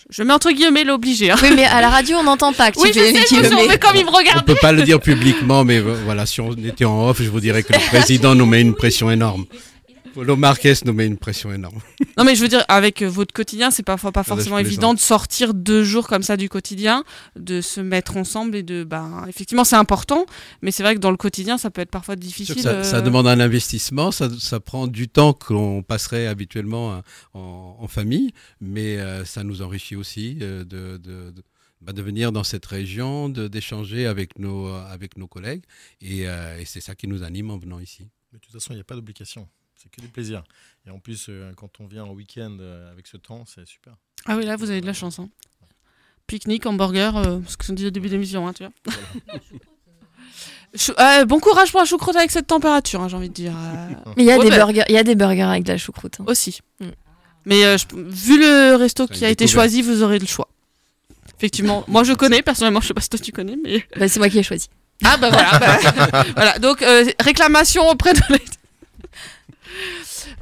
Je 0.09 0.23
mets 0.23 0.33
entre 0.33 0.51
guillemets 0.51 0.83
l'obligé. 0.85 1.29
hein. 1.29 1.35
Oui, 1.43 1.49
mais 1.55 1.65
à 1.65 1.81
la 1.81 1.89
radio, 1.89 2.17
on 2.17 2.23
n'entend 2.23 2.51
pas 2.51 2.71
que 2.71 2.79
Oui, 2.79 2.89
tu 2.91 2.97
je 2.99 3.03
fais 3.03 3.67
mais 3.67 3.77
comme 3.77 3.95
il 3.95 4.05
me 4.05 4.09
On 4.09 4.13
regarde. 4.13 4.43
peut 4.45 4.55
pas 4.59 4.71
le 4.71 4.81
dire 4.81 4.99
publiquement, 4.99 5.63
mais 5.63 5.79
vo- 5.79 5.93
voilà, 6.05 6.25
si 6.25 6.41
on 6.41 6.51
était 6.53 6.85
en 6.85 7.07
off, 7.07 7.21
je 7.21 7.29
vous 7.29 7.39
dirais 7.39 7.61
que 7.61 7.73
le 7.73 7.79
président 7.89 8.33
nous 8.33 8.47
met 8.47 8.61
une 8.61 8.73
pression 8.73 9.11
énorme. 9.11 9.45
Polo 10.13 10.35
Marquez 10.35 10.73
nous 10.85 10.93
met 10.93 11.05
une 11.07 11.17
pression 11.17 11.51
énorme. 11.53 11.79
Non, 12.17 12.25
mais 12.25 12.35
je 12.35 12.41
veux 12.41 12.49
dire, 12.49 12.65
avec 12.67 13.01
euh, 13.01 13.07
votre 13.09 13.33
quotidien, 13.33 13.71
c'est 13.71 13.81
parfois 13.83 14.11
pas 14.11 14.21
Ah, 14.25 14.29
là, 14.29 14.35
forcément 14.35 14.57
évident 14.57 14.93
de 14.93 14.99
sortir 14.99 15.53
deux 15.53 15.85
jours 15.85 16.05
comme 16.07 16.21
ça 16.21 16.35
du 16.35 16.49
quotidien, 16.49 17.05
de 17.37 17.61
se 17.61 17.79
mettre 17.79 18.17
ensemble 18.17 18.57
et 18.57 18.63
de. 18.63 18.83
Ben, 18.83 19.23
effectivement, 19.29 19.63
c'est 19.63 19.77
important, 19.77 20.25
mais 20.61 20.71
c'est 20.71 20.83
vrai 20.83 20.95
que 20.95 20.99
dans 20.99 21.11
le 21.11 21.17
quotidien, 21.17 21.57
ça 21.57 21.69
peut 21.69 21.79
être 21.79 21.91
parfois 21.91 22.17
difficile. 22.17 22.59
Ça, 22.61 22.83
ça 22.83 22.97
euh, 22.97 23.01
demande 23.01 23.25
un 23.25 23.39
investissement, 23.39 24.11
ça, 24.11 24.29
ça 24.37 24.59
prend 24.59 24.87
du 24.87 25.07
temps 25.07 25.31
qu'on 25.31 25.81
passerait 25.81 26.27
habituellement 26.27 26.91
euh, 26.95 26.99
en, 27.35 27.77
en 27.79 27.87
famille, 27.87 28.33
mais 28.59 28.97
euh, 28.97 29.23
ça 29.23 29.43
nous 29.45 29.61
enrichit 29.61 29.95
aussi 29.95 30.35
de, 30.35 30.63
de, 30.63 30.97
de- 30.97 31.33
bah, 31.79 31.93
de 31.93 32.01
venir 32.01 32.33
dans 32.33 32.43
cette 32.43 32.65
région, 32.65 33.29
de- 33.29 33.47
d'échanger 33.47 34.07
avec 34.07 34.37
nos, 34.39 34.67
avec 34.67 35.15
nos 35.15 35.27
collègues, 35.27 35.63
et, 36.01 36.27
euh, 36.27 36.59
et 36.59 36.65
c'est 36.65 36.81
ça 36.81 36.95
qui 36.95 37.07
nous 37.07 37.23
anime 37.23 37.49
en 37.51 37.57
venant 37.57 37.79
ici. 37.79 38.09
mais 38.33 38.39
de 38.39 38.43
toute 38.43 38.51
façon, 38.51 38.73
il 38.73 38.75
n'y 38.75 38.81
a 38.81 38.83
pas 38.83 38.95
d'obligation. 38.95 39.47
C'est 39.81 39.89
que 39.89 40.01
du 40.01 40.07
plaisir. 40.09 40.43
Et 40.85 40.89
en 40.89 40.99
plus, 40.99 41.27
euh, 41.29 41.51
quand 41.55 41.79
on 41.79 41.87
vient 41.87 42.03
en 42.03 42.11
week-end 42.11 42.57
euh, 42.59 42.91
avec 42.91 43.07
ce 43.07 43.15
temps, 43.17 43.45
c'est 43.47 43.65
super. 43.65 43.93
Ah 44.25 44.35
oui, 44.35 44.45
là, 44.45 44.55
vous 44.57 44.69
avez 44.69 44.81
de 44.81 44.85
la 44.85 44.93
chance. 44.93 45.19
hein. 45.19 45.29
Pique-nique, 46.27 46.65
hamburger, 46.65 47.15
euh, 47.17 47.39
ce 47.47 47.55
que 47.57 47.65
je 47.65 47.71
dit 47.73 47.87
au 47.87 47.89
début 47.89 48.07
de 48.07 48.13
l'émission, 48.13 48.45
hein, 48.47 48.53
tu 48.53 48.63
vois. 48.63 48.93
Chou- 50.75 50.93
euh, 50.99 51.25
bon 51.25 51.39
courage 51.39 51.71
pour 51.71 51.79
la 51.79 51.85
choucroute 51.85 52.15
avec 52.15 52.29
cette 52.29 52.45
température, 52.45 53.01
hein, 53.01 53.07
j'ai 53.07 53.15
envie 53.17 53.29
de 53.29 53.33
dire. 53.33 53.53
euh. 53.55 53.87
Mais 54.17 54.23
il 54.23 54.25
y 54.27 54.31
a 54.31 54.37
Ouais, 54.37 54.47
des 54.49 54.55
burgers, 54.55 54.83
il 54.87 54.93
y 54.93 54.97
a 54.99 55.03
des 55.03 55.15
burgers 55.15 55.41
avec 55.41 55.63
de 55.63 55.71
la 55.71 55.77
choucroute. 55.79 56.19
hein. 56.19 56.25
Aussi. 56.27 56.59
Mm. 56.79 56.85
Mais 57.45 57.65
euh, 57.65 57.77
je- 57.77 57.85
vu 57.95 58.37
le 58.39 58.75
resto 58.75 59.07
qui 59.07 59.25
a 59.25 59.29
été 59.29 59.47
choisi, 59.47 59.81
vous 59.81 60.03
aurez 60.03 60.19
le 60.19 60.27
choix. 60.27 60.47
Effectivement, 61.37 61.83
moi 61.87 62.03
je 62.03 62.13
connais, 62.13 62.43
personnellement, 62.43 62.81
je 62.81 62.87
sais 62.87 62.93
pas 62.93 63.01
si 63.01 63.09
toi 63.09 63.17
tu 63.19 63.31
connais, 63.31 63.55
mais. 63.63 63.83
Bah, 63.97 64.07
c'est 64.07 64.19
moi 64.19 64.29
qui 64.29 64.37
ai 64.37 64.43
choisi. 64.43 64.67
Ah 65.03 65.15
bah 65.17 65.29
voilà, 65.31 65.57
bah, 65.57 66.23
voilà. 66.35 66.59
donc 66.59 66.81
euh, 66.83 67.05
réclamation 67.21 67.87
auprès 67.89 68.13
de. 68.13 68.19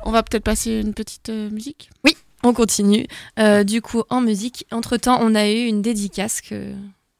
On 0.07 0.11
va 0.11 0.23
peut-être 0.23 0.45
passer 0.45 0.79
une 0.79 0.93
petite 0.93 1.27
euh, 1.27 1.49
musique. 1.49 1.89
On 2.41 2.53
continue. 2.53 3.05
Euh, 3.39 3.65
du 3.65 3.81
coup, 3.81 4.03
en 4.09 4.21
musique, 4.21 4.65
entre-temps, 4.71 5.19
on 5.21 5.35
a 5.35 5.49
eu 5.49 5.65
une 5.65 5.81
dédicace 5.81 6.39
que 6.39 6.71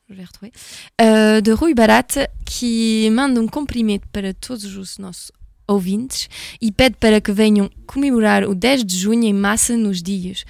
je 0.09 0.15
vais 0.15 0.23
retrouver 0.23 0.53
euh, 1.01 1.41
de 1.41 1.51
Rui 1.51 1.73
Barat 1.73 2.30
qui 2.45 3.09
manda 3.11 3.41
um 3.41 3.47
cumprimento 3.49 4.07
para 4.14 4.34
todos 4.34 4.77
os 4.77 4.99
nossos 4.99 5.34
ouvintes 5.68 6.30
e 6.61 6.72
pede 6.72 6.95
para 6.97 7.19
que 7.19 7.34
venham 7.34 7.69
comemorar 7.85 8.45
o 8.45 8.55
10 8.55 8.85
de 8.85 8.95
junho 8.95 9.26
em 9.26 9.34
massa 9.34 9.76
nos 9.76 10.01
dias 10.01 10.45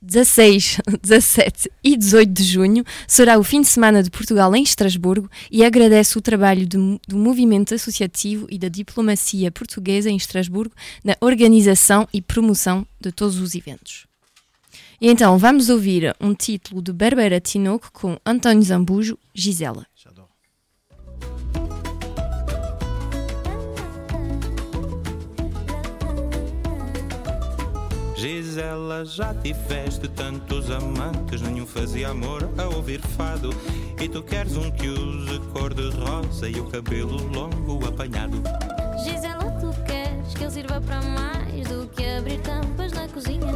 16, 0.00 0.80
17 1.02 1.70
e 1.82 1.96
18 1.96 2.32
de 2.32 2.44
junho 2.44 2.84
será 3.06 3.38
o 3.38 3.44
fim 3.44 3.60
de 3.60 3.68
semana 3.68 4.02
de 4.02 4.10
Portugal 4.10 4.54
em 4.54 4.62
Estrasburgo 4.62 5.30
e 5.50 5.64
agradece 5.64 6.16
o 6.16 6.20
trabalho 6.20 6.66
do, 6.66 7.00
do 7.06 7.16
movimento 7.16 7.74
associativo 7.74 8.46
e 8.50 8.58
da 8.58 8.68
diplomacia 8.68 9.50
portuguesa 9.50 10.08
em 10.08 10.16
Estrasburgo 10.16 10.74
na 11.02 11.16
organização 11.20 12.08
e 12.12 12.22
promoção 12.22 12.86
de 13.00 13.10
todos 13.10 13.38
os 13.38 13.54
eventos. 13.54 14.06
E 15.00 15.08
então 15.08 15.38
vamos 15.38 15.68
ouvir 15.68 16.14
um 16.20 16.34
título 16.34 16.82
de 16.82 16.92
Bárbara 16.92 17.40
Tinoco 17.40 17.90
com 17.92 18.18
António 18.26 18.62
Zambujo, 18.62 19.16
Gisela. 19.32 19.86
Gisela, 28.58 29.04
já 29.04 29.32
tiveste 29.34 30.08
tantos 30.08 30.68
amantes, 30.68 31.40
nenhum 31.40 31.64
fazia 31.64 32.08
amor 32.08 32.50
a 32.58 32.64
ouvir 32.74 33.00
fado. 33.00 33.50
E 34.00 34.08
tu 34.08 34.20
queres 34.20 34.56
um 34.56 34.68
que 34.72 34.88
use 34.88 35.38
cor 35.52 35.72
de 35.72 35.88
rosa 35.90 36.48
e 36.48 36.58
o 36.58 36.64
cabelo 36.64 37.24
longo 37.28 37.86
apanhado. 37.86 38.42
Gisela, 39.04 39.48
tu 39.60 39.72
queres 39.84 40.34
que 40.34 40.42
ele 40.42 40.50
sirva 40.50 40.80
para 40.80 41.00
mais 41.02 41.68
do 41.68 41.86
que 41.86 42.04
abrir 42.04 42.40
tampas 42.40 42.90
na 42.90 43.06
cozinha? 43.06 43.54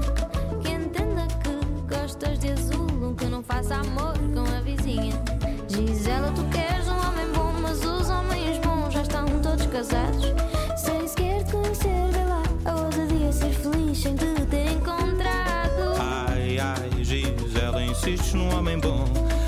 Que 0.62 0.70
entenda 0.70 1.26
que 1.26 1.96
gostas 1.96 2.38
de 2.38 2.52
azul, 2.52 3.16
que 3.18 3.24
não 3.26 3.42
faça 3.42 3.74
amor 3.74 4.14
com 4.32 4.56
a 4.56 4.60
vizinha. 4.60 5.20
Gisela, 5.68 6.30
tu 6.30 6.44
queres 6.44 6.86
um 6.86 7.08
homem 7.08 7.26
bom, 7.34 7.52
mas 7.60 7.84
os 7.84 8.08
homens 8.08 8.56
bons 8.58 8.94
já 8.94 9.02
estão 9.02 9.26
todos 9.40 9.66
casados. 9.66 10.26
Sem 10.76 11.08
sequer 11.08 11.42
te 11.42 11.50
conhecer, 11.50 12.08
vê 12.12 12.24
lá 12.24 12.42
a 12.66 12.84
ousadia 12.84 13.32
ser 13.32 13.50
feliz 13.50 13.98
sem 13.98 14.14
te 14.14 14.41
insistes 17.92 18.32
num 18.32 18.52
homem 18.56 18.78
bom. 18.78 19.04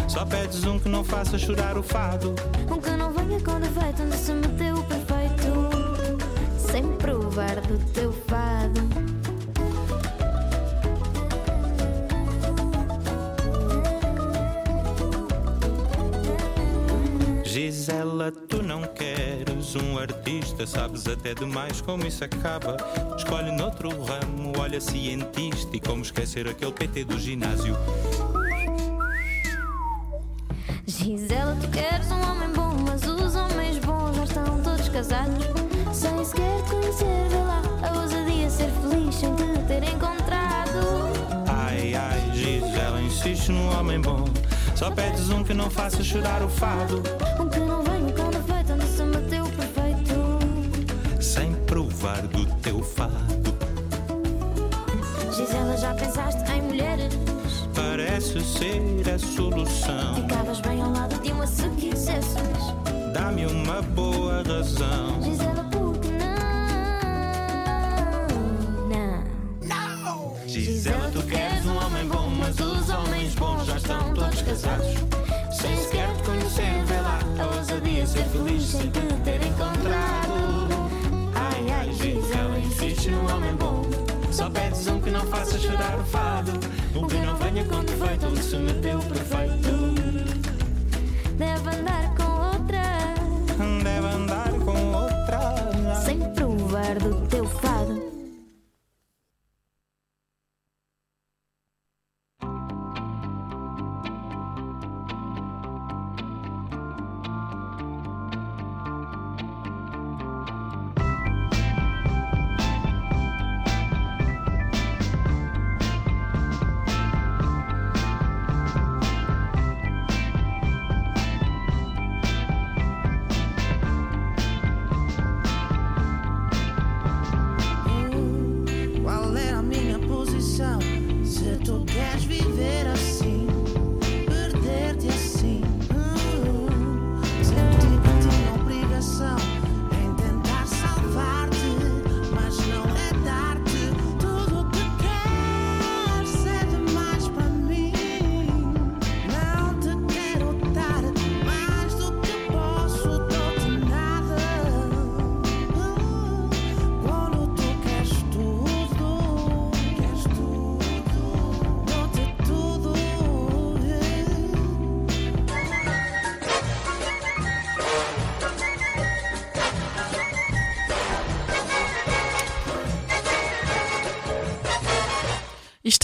Só 0.07 0.25
pedes 0.25 0.65
um 0.65 0.79
que 0.79 0.89
não 0.89 1.03
faça 1.03 1.39
chorar 1.39 1.79
o 1.79 1.83
fado. 1.83 2.35
Um 2.71 2.79
que 2.79 2.91
não 2.91 3.11
venha 3.11 3.41
com 3.41 3.59
defeito, 3.59 4.03
onde 4.03 4.17
se 4.17 4.33
meteu 4.33 4.77
o 4.77 4.85
perfeito. 4.85 6.21
Sem 6.59 6.85
provar 6.97 7.61
do 7.63 7.79
teu 7.93 8.13
fado. 8.13 8.84
Gisela, 17.55 18.33
tu 18.33 18.65
não 18.65 18.83
queres 18.83 19.77
um 19.77 19.97
artista, 19.97 20.67
sabes 20.67 21.07
até 21.07 21.35
demais 21.35 21.81
como 21.81 22.05
isso 22.05 22.25
acaba. 22.25 22.77
Escolhe 23.17 23.53
noutro 23.53 23.91
ramo, 23.91 24.53
olha 24.59 24.81
cientista 24.81 25.77
e 25.77 25.79
como 25.79 26.03
esquecer 26.03 26.49
aquele 26.49 26.73
PT 26.73 27.05
do 27.05 27.17
ginásio. 27.17 27.77
Gisela, 30.85 31.57
tu 31.61 31.69
queres 31.69 32.11
um 32.11 32.21
homem 32.29 32.49
bom, 32.57 32.75
mas 32.89 33.07
os 33.07 33.37
homens 33.37 33.79
bons 33.79 34.17
já 34.17 34.25
estão 34.25 34.61
todos 34.61 34.89
casados. 34.89 35.45
Sem 35.93 36.25
sequer 36.25 36.61
te 36.65 36.71
conhecer, 36.71 37.29
vê 37.29 37.37
lá 37.37 37.63
a 37.89 38.01
ousadia 38.01 38.51
ser 38.51 38.69
feliz 38.83 39.15
sem 39.15 39.33
te 39.33 39.63
ter 39.69 39.85
encontrado. 39.85 41.13
Ai, 41.47 41.95
ai, 41.95 42.33
Gisela, 42.35 43.01
insiste 43.01 43.53
num 43.53 43.79
homem 43.79 44.01
bom. 44.01 44.25
Só 44.75 44.91
pedes 44.91 45.31
um 45.31 45.45
que 45.45 45.55
não 45.55 45.71
faça 45.71 46.03
chorar 46.03 46.43
o 46.43 46.49
fado. 46.49 47.03
Um 47.41 47.49
que 47.49 47.61
não 47.61 47.83
venha 47.83 48.13
com 48.13 48.29
defeito, 48.31 48.73
onde 48.73 48.87
se 48.87 49.03
meteu 49.05 49.45
o 49.45 49.51
perfeito. 49.51 51.23
Sem 51.23 51.55
provar 51.65 52.23
do 52.27 52.45
teu 52.57 52.83
fado. 52.83 53.55
Gisela, 55.33 55.77
já 55.77 55.95
pensaste 55.95 56.51
em 56.53 56.63
mulheres? 56.63 57.15
Parece 57.75 58.41
ser 58.41 58.81
a 59.15 59.19
solução. 59.19 60.15
Ficavas 60.17 60.61
bem 60.61 60.83
ao 60.83 60.91
lado 60.91 61.21
de 61.21 61.33
uma 61.33 61.47
se 61.47 61.69
quisesses. 61.71 62.35
Dá-me 63.13 63.47
uma 63.47 63.81
boa 63.81 64.43
razão. 64.43 65.23
Gisela, 65.23 65.65
por 65.71 65.97
que 65.99 66.09
não? 68.89 69.25
Não! 69.63 70.37
Gisela, 70.47 71.11
tu 71.13 71.23
queres 71.23 71.54
homem 71.95 72.09
bom, 72.09 72.29
mas 72.29 72.59
os 72.59 72.91
homens 72.91 73.35
bons 73.37 73.67
já 73.67 73.77
estão 73.77 74.15
todos 74.15 74.43
casados. 74.43 74.87
Sem 75.53 75.77
sequer 75.77 76.13
te 76.17 76.23
conhecer, 76.25 76.85
vê 76.87 77.01
lá 77.01 77.21
a 77.39 77.57
ousadia 77.57 78.07
ser 78.07 78.25
feliz 78.25 78.63
sem 78.65 78.91
te 78.91 79.01
ter 79.23 79.41
encontrado. 79.47 80.69
Ai, 81.35 81.71
ai, 81.71 81.93
Gisela, 81.93 82.59
insiste 82.59 83.11
num 83.11 83.33
homem 83.33 83.55
bom. 83.55 83.83
Só 84.33 84.51
pedes 84.51 84.87
um 84.89 85.01
que 85.01 85.11
não 85.11 85.25
faça 85.27 85.57
chorar 85.59 85.97
o 86.01 86.05
fado. 86.05 86.51
Um 86.97 87.07
que 87.07 87.17
não 87.19 87.37
venha 87.37 87.65
com 87.65 87.85
defeito, 87.85 88.27
onde 88.27 88.43
se 88.43 88.57
meteu 88.57 88.99
perfeito. 88.99 89.95
Deve 91.37 91.77
andar 91.77 92.15
com 92.17 92.59
outra. 92.59 92.83
Deve 93.85 94.07
andar 94.07 94.51
com 94.51 94.93
outra. 94.95 95.95
Sem 96.05 96.19
provar 96.35 96.99
do 96.99 97.27
teu 97.29 97.47
fado. 97.47 98.14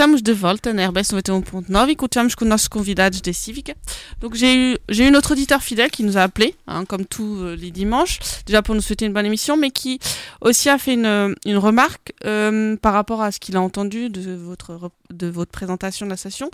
Estamos 0.01 0.23
de 0.23 0.33
volta 0.33 0.73
na 0.73 0.87
RBS 0.89 1.13
91.9 1.13 1.91
e 1.91 1.95
continuamos 1.95 2.35
com 2.35 2.47
nossos 2.47 2.69
convidados 2.69 3.21
de 3.21 3.35
Civica. 3.35 3.77
Donc 4.19 4.35
j'ai 4.35 4.57
eu, 4.57 4.79
j'ai 4.89 5.05
eu 5.07 5.11
notre 5.11 5.33
auditeur 5.33 5.63
fidèle 5.63 5.91
qui 5.91 6.05
nous 6.05 6.17
a 6.17 6.23
appelé, 6.23 6.55
hein, 6.67 6.87
comme 6.87 7.05
tous 7.05 7.43
euh, 7.43 7.55
les 7.55 7.71
dimanches, 7.71 8.19
déjà 8.47 8.63
pour 8.63 8.75
nous 8.75 8.81
souhaiter 8.81 9.05
une 9.05 9.13
bonne 9.13 9.27
émission, 9.27 9.59
mais 9.59 9.71
qui 9.71 10.01
aussi 10.41 10.71
a 10.71 10.79
fait 10.79 10.95
une, 10.95 11.37
remarque 11.59 12.15
euh, 12.25 12.77
par 12.77 12.95
rapport 12.95 13.21
à 13.21 13.31
ce 13.31 13.41
qu'il 13.41 13.59
a 13.59 13.61
entendu 13.61 14.09
de 14.09 14.33
votre, 14.33 14.91
de 15.11 15.27
votre 15.27 15.51
présentation 15.51 16.07
de 16.07 16.11
la 16.11 16.17
station. 16.17 16.51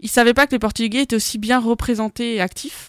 Il 0.00 0.08
savait 0.08 0.32
pas 0.32 0.46
que 0.46 0.52
les 0.52 0.58
Portugais 0.58 1.02
étaient 1.02 1.16
aussi 1.16 1.36
bien 1.36 1.60
représentés 1.60 2.36
et 2.36 2.40
actifs. 2.40 2.88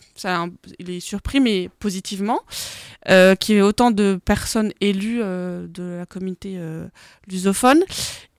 Il 0.80 0.90
est 0.90 1.00
surpris, 1.00 1.40
mais 1.40 1.70
positivement, 1.80 2.42
euh, 3.10 3.36
qu'il 3.36 3.56
y 3.56 3.58
ait 3.58 3.62
autant 3.62 3.92
de 3.92 4.20
personnes 4.24 4.72
élues 4.82 5.20
euh, 5.22 5.68
de 5.68 5.98
la 6.00 6.06
communauté 6.06 6.56
euh, 6.58 6.88
lusophone. 7.28 7.84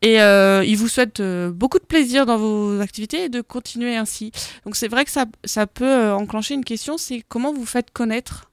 Et 0.02 0.18
il 0.18 0.76
vous 0.76 0.86
souhaite 0.86 1.20
beaucoup 1.20 1.80
de 1.80 1.84
plaisir 1.84 2.24
dans 2.24 2.38
vos 2.38 2.80
activités 2.80 3.24
et 3.24 3.28
de 3.28 3.40
continuer 3.40 3.96
ainsi. 3.96 4.30
Donc 4.64 4.76
c'est 4.76 4.86
vrai 4.86 5.04
que 5.04 5.10
ça, 5.10 5.26
ça 5.44 5.66
peut 5.66 6.12
enclencher 6.12 6.54
une 6.54 6.64
question, 6.64 6.98
c'est 6.98 7.24
comment 7.28 7.52
vous 7.52 7.66
faites 7.66 7.90
connaître, 7.90 8.48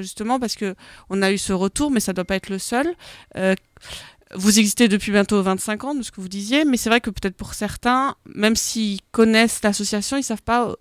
justement, 0.00 0.40
parce 0.40 0.54
que 0.54 0.74
on 1.10 1.20
a 1.20 1.30
eu 1.30 1.36
ce 1.36 1.52
retour, 1.52 1.90
mais 1.90 2.00
ça 2.00 2.14
doit 2.14 2.24
pas 2.24 2.36
être 2.36 2.48
le 2.48 2.58
seul. 2.58 2.94
Vous 4.34 4.58
existez 4.58 4.88
depuis 4.88 5.12
bientôt 5.12 5.42
25 5.42 5.84
ans, 5.84 5.94
de 5.94 6.02
ce 6.02 6.10
que 6.10 6.20
vous 6.20 6.28
disiez, 6.28 6.64
mais 6.64 6.76
c'est 6.76 6.90
vrai 6.90 7.00
que 7.00 7.10
peut-être 7.10 7.36
pour 7.36 7.54
certains, 7.54 8.14
même 8.26 8.56
s'ils 8.56 9.00
connaissent 9.10 9.62
l'association, 9.62 10.16
ils 10.16 10.22
savent 10.22 10.42
pas 10.42 10.74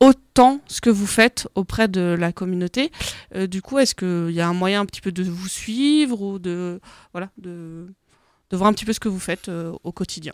autant 0.00 0.60
ce 0.66 0.80
que 0.80 0.90
vous 0.90 1.06
faites 1.06 1.48
auprès 1.54 1.88
de 1.88 2.16
la 2.18 2.32
communauté. 2.32 2.90
Euh, 3.34 3.46
du 3.46 3.62
coup, 3.62 3.78
est-ce 3.78 3.94
qu'il 3.94 4.34
y 4.34 4.40
a 4.40 4.48
un 4.48 4.54
moyen 4.54 4.80
un 4.80 4.86
petit 4.86 5.00
peu 5.00 5.12
de 5.12 5.22
vous 5.22 5.48
suivre 5.48 6.20
ou 6.22 6.38
de 6.38 6.80
voilà 7.12 7.30
de, 7.38 7.86
voir 8.52 8.68
un 8.68 8.72
petit 8.72 8.84
peu 8.84 8.92
ce 8.92 9.00
que 9.00 9.08
vous 9.08 9.20
faites 9.20 9.48
euh, 9.48 9.72
au 9.82 9.92
quotidien? 9.92 10.32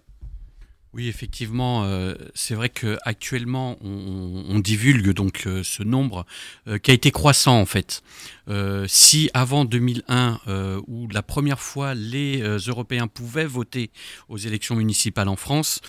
Oui, 0.92 1.06
effectivement, 1.06 1.84
euh, 1.84 2.14
c'est 2.34 2.56
vrai 2.56 2.68
qu'actuellement, 2.68 3.76
on, 3.80 4.44
on 4.48 4.58
divulgue 4.58 5.12
donc 5.12 5.46
ce 5.62 5.82
nombre 5.84 6.26
qui 6.82 6.90
a 6.90 6.94
été 6.94 7.12
croissant 7.12 7.60
en 7.60 7.66
fait. 7.66 8.02
Euh, 8.50 8.84
si 8.88 9.30
avant 9.32 9.64
2001, 9.64 10.40
euh, 10.48 10.80
où 10.86 11.08
la 11.08 11.22
première 11.22 11.60
fois 11.60 11.94
les 11.94 12.42
euh, 12.42 12.58
Européens 12.66 13.06
pouvaient 13.06 13.46
voter 13.46 13.90
aux 14.28 14.36
élections 14.36 14.74
municipales 14.76 15.28
en 15.28 15.36
France, 15.36 15.80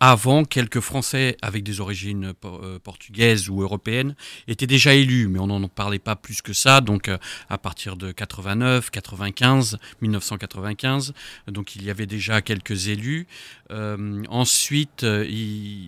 avant 0.00 0.44
quelques 0.44 0.80
Français 0.80 1.36
avec 1.42 1.64
des 1.64 1.80
origines 1.80 2.32
por- 2.34 2.62
portugaises 2.82 3.48
ou 3.48 3.62
européennes 3.62 4.14
étaient 4.48 4.66
déjà 4.66 4.94
élus, 4.94 5.28
mais 5.28 5.38
on 5.38 5.46
n'en 5.46 5.68
parlait 5.68 5.98
pas 5.98 6.16
plus 6.16 6.42
que 6.42 6.52
ça. 6.52 6.80
Donc 6.80 7.10
à 7.48 7.58
partir 7.58 7.96
de 7.96 8.12
89, 8.12 8.90
95, 8.90 9.78
1995, 10.00 11.14
donc 11.48 11.76
il 11.76 11.84
y 11.84 11.90
avait 11.90 12.06
déjà 12.06 12.42
quelques 12.42 12.88
élus. 12.88 13.26
Ensuite, 13.70 15.04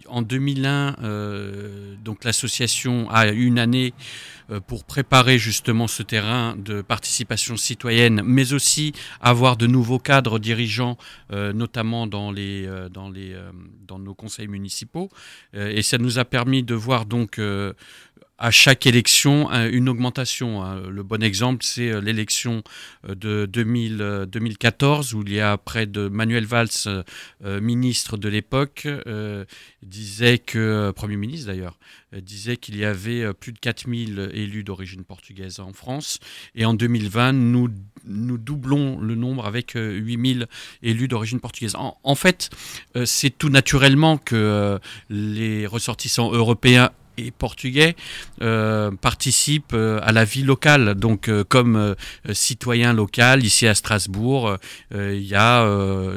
en 0.08 0.22
2001, 0.22 0.96
euh, 1.02 1.94
donc 2.04 2.24
l'association 2.24 3.08
a 3.10 3.28
une 3.28 3.58
année 3.58 3.92
pour 4.66 4.84
préparer 4.84 5.38
justement 5.38 5.86
ce 5.86 6.02
terrain 6.02 6.56
de 6.56 6.80
participation 6.80 7.56
citoyenne, 7.56 8.22
mais 8.24 8.52
aussi 8.52 8.92
avoir 9.20 9.56
de 9.56 9.66
nouveaux 9.66 9.98
cadres 9.98 10.38
dirigeants, 10.38 10.96
euh, 11.32 11.52
notamment 11.52 12.06
dans, 12.06 12.30
les, 12.30 12.66
euh, 12.66 12.88
dans, 12.88 13.10
les, 13.10 13.32
euh, 13.32 13.50
dans 13.86 13.98
nos 13.98 14.14
conseils 14.14 14.48
municipaux. 14.48 15.10
Euh, 15.54 15.68
et 15.68 15.82
ça 15.82 15.98
nous 15.98 16.18
a 16.18 16.24
permis 16.24 16.62
de 16.62 16.74
voir 16.74 17.04
donc 17.04 17.38
euh, 17.38 17.72
à 18.38 18.50
chaque 18.52 18.86
élection 18.86 19.50
un- 19.50 19.68
une 19.68 19.88
augmentation. 19.88 20.62
hein. 20.62 20.80
Le 20.88 21.02
bon 21.02 21.22
exemple, 21.22 21.64
c'est 21.64 21.90
euh, 21.90 22.00
l'élection 22.00 22.62
euh, 23.08 23.14
de 23.16 23.46
2000, 23.46 24.00
euh, 24.00 24.26
2014, 24.26 25.14
où 25.14 25.22
il 25.26 25.32
y 25.32 25.40
a 25.40 25.56
près 25.58 25.86
de 25.86 26.08
Manuel 26.08 26.46
Valls, 26.46 26.68
euh, 26.86 27.02
euh, 27.44 27.60
ministre 27.60 28.16
de 28.16 28.28
l'époque, 28.28 28.82
euh, 28.86 29.44
disait 29.82 30.38
que, 30.38 30.58
euh, 30.58 30.92
Premier 30.92 31.16
ministre 31.16 31.48
d'ailleurs, 31.48 31.78
euh, 32.14 32.20
disait 32.20 32.56
qu'il 32.56 32.76
y 32.76 32.84
avait 32.84 33.22
euh, 33.22 33.32
plus 33.32 33.52
de 33.52 33.58
4000 33.58 34.30
élus 34.32 34.62
d'origine 34.62 35.02
portugaise 35.04 35.58
en 35.58 35.72
France. 35.72 36.20
Et 36.54 36.64
en 36.64 36.74
2020, 36.74 37.32
nous, 37.32 37.68
doublons 38.04 39.00
le 39.00 39.16
nombre 39.16 39.46
avec 39.46 39.74
euh, 39.76 39.94
8000 39.94 40.46
élus 40.82 41.08
d'origine 41.08 41.40
portugaise. 41.40 41.74
En, 41.76 42.14
fait, 42.14 42.50
euh, 42.96 43.04
c'est 43.04 43.30
tout 43.30 43.48
naturellement 43.48 44.16
que 44.16 44.36
euh, 44.36 44.78
les 45.10 45.66
ressortissants 45.66 46.32
européens 46.32 46.90
et 47.18 47.30
portugais 47.30 47.96
euh, 48.42 48.90
participent 48.90 49.74
euh, 49.74 50.00
à 50.02 50.12
la 50.12 50.24
vie 50.24 50.42
locale. 50.42 50.94
Donc, 50.94 51.28
euh, 51.28 51.44
comme 51.44 51.94
citoyen 52.32 52.92
local, 52.92 53.44
ici 53.44 53.66
à 53.66 53.74
Strasbourg, 53.74 54.56
il 54.92 55.22
y 55.22 55.34
a 55.34 55.66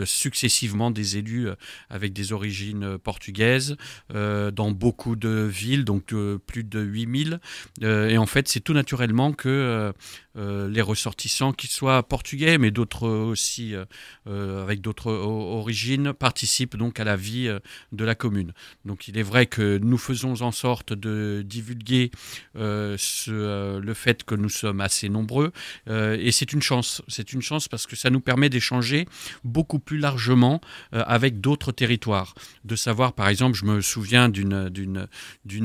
successivement 0.06 0.92
des 0.92 1.18
élus 1.18 1.50
avec 1.90 2.14
des 2.14 2.34
origines 2.34 2.98
portugaises 2.98 3.76
dans 4.14 4.72
beaucoup 4.72 5.16
de 5.16 5.30
villes, 5.30 5.86
donc 5.86 6.14
plus 6.46 6.64
de 6.64 6.80
8000. 6.80 7.40
Euh, 7.84 8.10
et 8.10 8.18
en 8.18 8.26
fait, 8.26 8.48
c'est 8.48 8.60
tout 8.60 8.74
naturellement 8.74 9.34
que 9.34 9.94
les 10.36 10.82
ressortissants, 10.82 11.54
qu'ils 11.54 11.70
soient 11.70 12.04
portugais, 12.04 12.58
mais 12.58 12.72
d'autres 12.72 13.08
aussi 13.08 13.76
euh, 13.76 13.86
euh, 14.28 14.64
avec 14.64 14.82
d'autres 14.82 15.12
origines, 15.12 16.14
participent 16.14 16.78
donc 16.78 17.00
à 17.00 17.04
la 17.04 17.16
vie 17.16 17.48
euh, 17.48 17.60
de 17.92 18.06
la 18.06 18.16
commune. 18.16 18.54
Donc 18.86 19.08
il 19.08 19.18
est 19.18 19.24
vrai 19.24 19.46
que 19.46 19.78
nous 19.78 19.98
faisons 19.98 20.42
en 20.42 20.52
sorte 20.52 20.94
de 20.94 21.44
divulguer 21.46 22.12
euh, 22.56 22.98
euh, 23.28 23.80
le 23.80 23.94
fait 23.94 24.24
que 24.24 24.36
nous 24.36 24.50
sommes 24.50 24.82
assez 24.82 25.10
nombreux, 25.10 25.52
euh, 25.90 26.18
et 26.20 26.32
c'est 26.32 26.54
une 26.54 26.62
chance. 26.62 27.02
C'est 27.08 27.34
une 27.34 27.42
chance 27.42 27.68
parce 27.68 27.88
que 27.88 27.96
ça 27.96 28.10
nous 28.10 28.22
permet 28.22 28.50
d'échanger 28.50 29.06
beaucoup 29.44 29.80
plus 29.80 29.98
largement 29.98 30.62
euh, 30.94 31.04
avec 31.08 31.42
d'autres 31.42 31.72
territoires. 31.72 32.34
De 32.64 32.76
savoir, 32.76 33.14
par 33.14 33.28
exemple, 33.28 33.58
je 33.58 33.66
me 33.66 33.82
souviens 33.82 34.30
d'une 34.30 35.08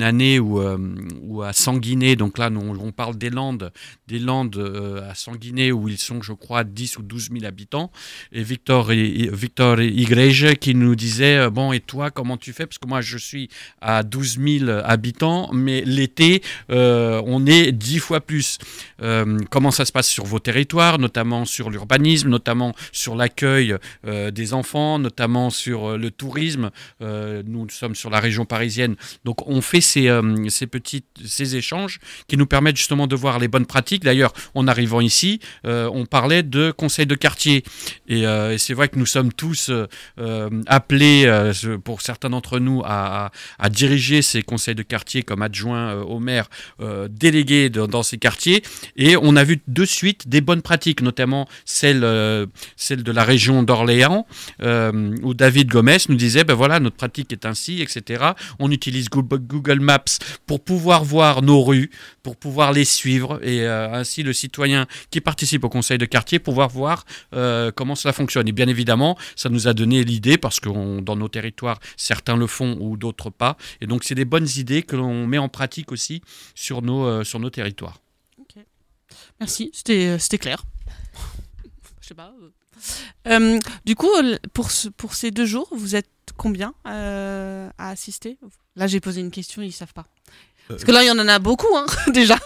année 0.02 0.38
où, 0.40 0.60
euh, 0.60 1.42
à 1.42 1.52
Sanguinet, 1.52 2.16
donc 2.16 2.38
là 2.38 2.50
on 2.52 2.92
parle 2.92 3.16
des 3.16 3.30
Landes, 3.30 3.72
des 4.06 4.18
Landes 4.18 4.55
euh, 4.58 5.10
à 5.10 5.14
Sanguinet 5.14 5.72
où 5.72 5.88
ils 5.88 5.98
sont, 5.98 6.22
je 6.22 6.32
crois, 6.32 6.64
10 6.64 6.98
ou 6.98 7.02
12 7.02 7.30
000 7.32 7.44
habitants, 7.44 7.90
et 8.32 8.42
Victor, 8.42 8.92
et, 8.92 9.28
Victor 9.32 9.78
qui 10.60 10.74
nous 10.74 10.94
disait 10.94 11.36
euh, 11.36 11.50
bon 11.50 11.72
et 11.72 11.80
toi 11.80 12.10
comment 12.10 12.36
tu 12.36 12.52
fais? 12.52 12.66
Parce 12.66 12.78
que 12.78 12.86
moi 12.86 13.00
je 13.00 13.18
suis 13.18 13.48
à 13.80 14.02
12 14.02 14.38
000 14.38 14.70
habitants, 14.84 15.50
mais 15.52 15.82
l'été 15.82 16.42
euh, 16.70 17.22
on 17.26 17.46
est 17.46 17.72
10 17.72 17.98
fois 17.98 18.20
plus. 18.20 18.58
Comment 19.50 19.70
ça 19.70 19.84
se 19.84 19.92
passe 19.92 20.08
sur 20.08 20.24
vos 20.24 20.38
territoires, 20.38 20.98
notamment 20.98 21.44
sur 21.44 21.70
l'urbanisme, 21.70 22.28
notamment 22.28 22.74
sur 22.92 23.14
l'accueil 23.14 23.76
des 24.04 24.54
enfants, 24.54 24.98
notamment 24.98 25.50
sur 25.50 25.98
le 25.98 26.10
tourisme. 26.10 26.70
Nous 27.00 27.68
sommes 27.68 27.94
sur 27.94 28.10
la 28.10 28.20
région 28.20 28.44
parisienne, 28.44 28.96
donc 29.24 29.46
on 29.48 29.60
fait 29.60 29.80
ces, 29.80 30.08
ces 30.48 30.66
petits 30.66 31.04
ces 31.24 31.56
échanges 31.56 31.98
qui 32.28 32.36
nous 32.36 32.46
permettent 32.46 32.76
justement 32.76 33.06
de 33.06 33.16
voir 33.16 33.38
les 33.38 33.48
bonnes 33.48 33.66
pratiques. 33.66 34.04
D'ailleurs, 34.04 34.32
en 34.54 34.68
arrivant 34.68 35.00
ici, 35.00 35.40
euh, 35.64 35.88
on 35.92 36.06
parlait 36.06 36.42
de 36.42 36.70
conseil 36.70 37.06
de 37.06 37.14
quartier, 37.14 37.64
et, 38.08 38.26
euh, 38.26 38.52
et 38.54 38.58
c'est 38.58 38.74
vrai 38.74 38.88
que 38.88 38.98
nous 38.98 39.06
sommes 39.06 39.32
tous 39.32 39.70
euh, 40.18 40.50
appelés, 40.66 41.26
pour 41.84 42.02
certains 42.02 42.30
d'entre 42.30 42.58
nous, 42.58 42.82
à, 42.84 43.30
diriger 43.70 44.22
ces 44.22 44.42
conseils 44.42 44.74
de 44.74 44.82
quartier 44.82 45.22
comme 45.22 45.42
adjoint 45.42 45.90
euh, 45.90 46.02
au 46.02 46.18
maire, 46.20 46.48
délégué 47.10 47.68
de- 47.70 47.86
dans 47.86 48.02
ces 48.02 48.18
quartiers, 48.18 48.62
et 48.96 49.16
on 49.16 49.36
a 49.36 49.44
vu 49.44 49.60
de 49.66 49.84
suite 49.84 50.28
des 50.28 50.40
bonnes 50.40 50.62
pratiques, 50.62 51.02
notamment 51.02 51.48
celle, 51.64 52.06
celle 52.76 53.02
de 53.02 53.12
la 53.12 53.24
région 53.24 53.62
d'Orléans, 53.62 54.26
où 54.62 55.34
David 55.34 55.68
Gomez 55.68 55.98
nous 56.08 56.16
disait, 56.16 56.44
ben 56.44 56.54
voilà, 56.54 56.80
notre 56.80 56.96
pratique 56.96 57.32
est 57.32 57.46
ainsi, 57.46 57.82
etc. 57.82 58.32
On 58.58 58.70
utilise 58.70 59.08
Google 59.08 59.80
Maps 59.80 60.04
pour 60.46 60.62
pouvoir 60.62 61.04
voir 61.04 61.42
nos 61.42 61.62
rues, 61.62 61.90
pour 62.22 62.36
pouvoir 62.36 62.72
les 62.72 62.84
suivre, 62.84 63.40
et 63.42 63.66
ainsi 63.66 64.22
le 64.22 64.32
citoyen 64.36 64.86
qui 65.10 65.20
participe 65.20 65.64
au 65.64 65.68
conseil 65.68 65.98
de 65.98 66.04
quartier 66.04 66.38
pouvoir 66.38 66.68
voir 66.68 67.04
euh, 67.34 67.72
comment 67.74 67.94
cela 67.94 68.12
fonctionne. 68.12 68.48
Et 68.48 68.52
bien 68.52 68.68
évidemment, 68.68 69.18
ça 69.34 69.48
nous 69.48 69.68
a 69.68 69.74
donné 69.74 70.04
l'idée, 70.04 70.38
parce 70.38 70.60
que 70.60 71.00
dans 71.00 71.16
nos 71.16 71.28
territoires, 71.28 71.80
certains 71.96 72.36
le 72.36 72.46
font 72.46 72.76
ou 72.80 72.96
d'autres 72.96 73.30
pas, 73.30 73.56
et 73.80 73.86
donc 73.86 74.04
c'est 74.04 74.14
des 74.14 74.24
bonnes 74.24 74.48
idées 74.56 74.82
que 74.82 74.96
l'on 74.96 75.26
met 75.26 75.38
en 75.38 75.48
pratique 75.48 75.92
aussi 75.92 76.22
sur 76.54 76.82
nos, 76.82 77.04
euh, 77.04 77.24
sur 77.24 77.40
nos 77.40 77.50
territoires. 77.50 78.00
Merci, 79.40 79.70
c'était 79.72 80.06
euh, 80.06 80.38
clair. 80.38 80.62
Je 82.00 82.08
sais 82.08 82.14
pas. 82.14 82.32
du 83.84 83.94
coup, 83.94 84.10
pour, 84.52 84.68
pour 84.96 85.14
ces 85.14 85.30
deux 85.30 85.46
jours, 85.46 85.68
vous 85.72 85.96
êtes 85.96 86.08
combien 86.36 86.74
à 86.84 87.90
assister? 87.90 88.38
Là, 88.76 88.86
j'ai 88.86 89.00
posé 89.00 89.20
une 89.20 89.30
question, 89.30 89.62
ils 89.62 89.72
savent 89.72 89.94
pas. 89.94 90.06
Parce 90.68 90.84
que 90.84 90.92
là, 90.92 91.02
il 91.04 91.06
y 91.06 91.10
en 91.10 91.18
a 91.18 91.38
beaucoup, 91.38 91.74
hein, 91.76 91.86
déjà. 92.12 92.36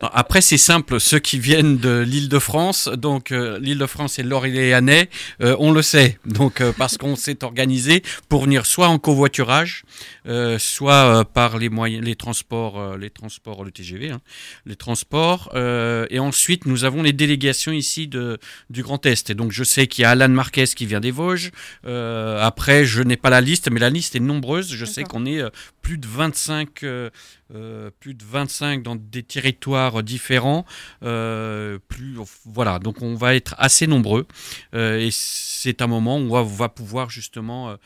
Après, 0.00 0.40
c'est 0.40 0.58
simple, 0.58 0.98
ceux 0.98 1.18
qui 1.18 1.38
viennent 1.38 1.76
de 1.76 2.00
l'île 2.00 2.28
de 2.28 2.38
France, 2.38 2.88
donc 2.88 3.30
euh, 3.30 3.58
l'île 3.60 3.78
de 3.78 3.86
France 3.86 4.18
et 4.18 4.22
l'Orléanais, 4.22 5.08
euh, 5.42 5.54
on 5.58 5.70
le 5.70 5.82
sait, 5.82 6.18
donc 6.24 6.60
euh, 6.60 6.72
parce 6.76 6.96
qu'on 6.96 7.14
s'est 7.14 7.44
organisé 7.44 8.02
pour 8.28 8.44
venir 8.44 8.66
soit 8.66 8.88
en 8.88 8.98
covoiturage, 8.98 9.84
euh, 10.26 10.58
soit 10.58 11.20
euh, 11.20 11.24
par 11.24 11.58
les 11.58 11.68
moyens, 11.68 12.04
les 12.04 12.16
transports, 12.16 12.78
euh, 12.78 12.96
les 12.96 13.10
transports, 13.10 13.64
le 13.64 13.70
TGV, 13.70 14.10
hein, 14.10 14.20
les 14.66 14.76
transports, 14.76 15.50
et 15.54 16.18
ensuite 16.18 16.66
nous 16.66 16.84
avons 16.84 17.02
les 17.02 17.12
délégations 17.12 17.72
ici 17.72 18.08
de, 18.08 18.38
du 18.70 18.82
Grand 18.82 19.04
Est. 19.06 19.30
Et 19.30 19.34
donc 19.34 19.52
je 19.52 19.64
sais 19.64 19.86
qu'il 19.86 20.02
y 20.02 20.04
a 20.04 20.10
Alan 20.10 20.28
Marquez 20.28 20.66
qui 20.66 20.86
vient 20.86 21.00
des 21.00 21.10
Vosges. 21.10 21.50
Après, 21.84 22.84
je 22.84 23.02
n'ai 23.02 23.16
pas 23.16 23.30
la 23.30 23.40
liste, 23.40 23.70
mais 23.70 23.80
la 23.80 23.90
liste 23.90 24.16
est 24.16 24.20
nombreuse. 24.20 24.74
Je 24.74 24.84
sais 24.84 25.04
qu'on 25.04 25.26
est 25.26 25.42
plus 25.82 25.98
de 25.98 26.06
25, 26.06 26.84
euh, 27.54 27.90
plus 28.00 28.14
de 28.14 28.24
25 28.24 28.82
dans 28.82 28.96
des 28.96 29.22
territoires 29.22 30.02
différents. 30.02 30.64
Euh, 31.02 31.78
plus, 31.88 32.16
voilà, 32.46 32.78
donc 32.78 33.02
on 33.02 33.14
va 33.14 33.34
être 33.34 33.54
assez 33.58 33.86
nombreux. 33.86 34.26
Euh, 34.74 34.98
et 34.98 35.10
c'est 35.10 35.82
un 35.82 35.86
moment 35.86 36.16
où 36.18 36.34
on 36.34 36.42
va, 36.42 36.68
pouvoir 36.68 37.10
justement 37.10 37.76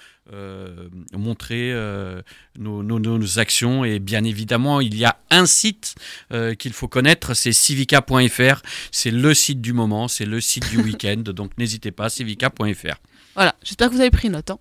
montrer 1.13 1.73
euh, 1.73 2.23
nos, 2.59 3.39
actions. 3.39 3.85
Et 3.85 3.99
bien 3.99 4.25
évidemment, 4.25 4.81
il 4.81 4.97
y 4.97 5.05
a 5.05 5.19
un 5.31 5.47
site 5.47 5.95
euh, 6.33 6.55
qu'il 6.55 6.73
faut 6.73 6.89
connaître, 6.89 7.35
c'est 7.35 7.53
civica.fr. 7.53 8.63
C'est 8.91 9.11
le 9.11 9.35
site 9.35 9.61
du 9.61 9.73
moment, 9.73 10.09
c'est 10.09 10.25
le 10.27 10.41
site 10.41 10.69
du 10.71 10.79
week-end. 10.79 11.17
Donc 11.25 11.57
n'hésitez 11.59 11.91
pas, 11.91 12.09
civica.fr. 12.09 12.97
Voilà, 13.35 13.55
j'espère 13.63 13.89
que 13.91 13.95
vous 13.95 14.01
avez 14.01 14.11
pris 14.11 14.31
note. 14.31 14.51
hein. 14.51 14.59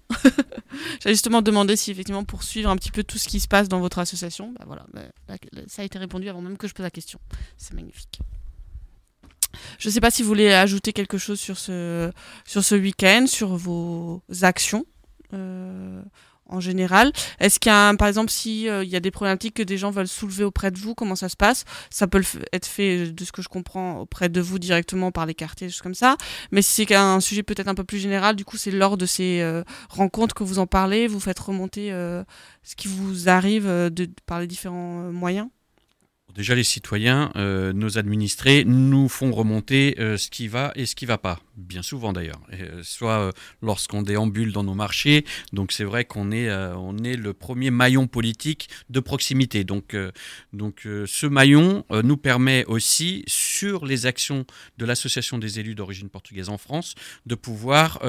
Justement 1.06 1.42
demander 1.42 1.78
si 1.78 1.92
effectivement 1.92 2.26
pour 2.26 2.44
suivre 2.44 2.70
un 2.70 2.76
petit 2.76 2.92
peu 2.92 3.04
tout 3.04 3.18
ce 3.18 3.28
qui 3.28 3.40
se 3.40 3.48
passe 3.48 3.70
dans 3.70 3.80
votre 3.80 4.00
association, 4.00 4.54
bah 4.60 4.66
voilà, 4.68 4.86
bah, 4.94 5.36
ça 5.68 5.82
a 5.82 5.86
été 5.86 5.98
répondu 5.98 6.28
avant 6.28 6.42
même 6.42 6.58
que 6.58 6.68
je 6.68 6.74
pose 6.74 6.84
la 6.84 6.92
question. 6.92 7.20
C'est 7.58 7.74
magnifique. 7.74 8.20
Je 9.80 9.88
ne 9.88 9.94
sais 9.94 10.02
pas 10.02 10.12
si 10.12 10.22
vous 10.22 10.28
voulez 10.28 10.52
ajouter 10.52 10.92
quelque 10.92 11.18
chose 11.18 11.40
sur 11.40 11.58
ce, 11.58 12.12
sur 12.46 12.64
ce 12.64 12.76
week-end, 12.76 13.26
sur 13.28 13.56
vos 13.56 14.22
actions. 14.42 14.86
Euh, 15.36 16.02
en 16.48 16.60
général. 16.60 17.12
Est-ce 17.40 17.60
qu'il 17.60 17.72
y 17.72 17.74
a, 17.74 17.92
par 17.96 18.08
exemple, 18.08 18.30
si 18.30 18.70
euh, 18.70 18.84
il 18.84 18.90
y 18.92 18.96
a 18.96 19.00
des 19.00 19.10
problématiques 19.10 19.56
que 19.56 19.64
des 19.64 19.78
gens 19.78 19.90
veulent 19.90 20.08
soulever 20.08 20.44
auprès 20.44 20.70
de 20.70 20.78
vous, 20.78 20.94
comment 20.94 21.16
ça 21.16 21.28
se 21.28 21.36
passe? 21.36 21.66
Ça 21.90 22.06
peut 22.06 22.22
être 22.54 22.68
fait, 22.68 22.98
euh, 23.00 23.12
de 23.12 23.26
ce 23.26 23.32
que 23.32 23.42
je 23.42 23.50
comprends, 23.50 24.02
auprès 24.02 24.30
de 24.30 24.40
vous 24.42 24.60
directement 24.60 25.12
par 25.12 25.26
les 25.26 25.34
quartiers, 25.34 25.70
choses 25.70 25.82
comme 25.82 25.96
ça. 25.96 26.18
Mais 26.52 26.62
si 26.62 26.86
c'est 26.86 26.94
un 26.94 27.20
sujet 27.20 27.42
peut-être 27.42 27.68
un 27.68 27.74
peu 27.74 27.84
plus 27.84 27.98
général, 27.98 28.36
du 28.36 28.46
coup, 28.46 28.58
c'est 28.58 28.70
lors 28.70 28.96
de 28.96 29.08
ces 29.08 29.64
rencontres 29.90 30.36
que 30.36 30.44
vous 30.44 30.60
en 30.60 30.68
parlez, 30.68 31.08
vous 31.08 31.20
faites 31.20 31.40
remonter 31.40 31.90
ce 31.90 32.76
qui 32.76 32.88
vous 32.88 33.28
arrive 33.28 33.92
par 34.28 34.40
les 34.40 34.46
différents 34.46 35.12
moyens? 35.12 35.48
Déjà, 36.36 36.54
les 36.54 36.64
citoyens, 36.64 37.32
nos 37.36 37.98
administrés, 37.98 38.66
nous 38.66 39.10
font 39.10 39.32
remonter 39.32 39.96
ce 39.98 40.30
qui 40.30 40.48
va 40.48 40.72
et 40.76 40.86
ce 40.86 40.94
qui 40.96 41.08
va 41.08 41.18
pas. 41.18 41.40
Bien 41.58 41.82
souvent 41.82 42.12
d'ailleurs. 42.12 42.42
Euh, 42.54 42.82
soit 42.84 43.20
euh, 43.20 43.32
lorsqu'on 43.62 44.02
déambule 44.02 44.52
dans 44.52 44.64
nos 44.64 44.74
marchés. 44.74 45.26
Donc 45.54 45.72
c'est 45.72 45.86
vrai 45.86 46.04
qu'on 46.04 46.32
est, 46.32 46.50
euh, 46.50 46.76
on 46.76 46.98
est 46.98 47.16
le 47.16 47.34
premier 47.34 47.72
maillon 47.72 48.08
politique 48.08 48.68
de 48.90 49.00
proximité. 49.00 49.64
Donc, 49.64 49.96
donc 50.54 50.82
ce 51.06 51.26
maillon 51.26 51.86
nous 51.92 52.18
permet 52.18 52.66
aussi, 52.66 53.24
sur 53.28 53.86
les 53.86 54.06
actions 54.06 54.46
de 54.78 54.86
l'Association 54.86 55.38
des 55.38 55.60
élus 55.60 55.76
d'origine 55.76 56.10
portugaise 56.10 56.50
en 56.50 56.58
France, 56.58 56.96
de 57.26 57.36
pouvoir 57.36 58.00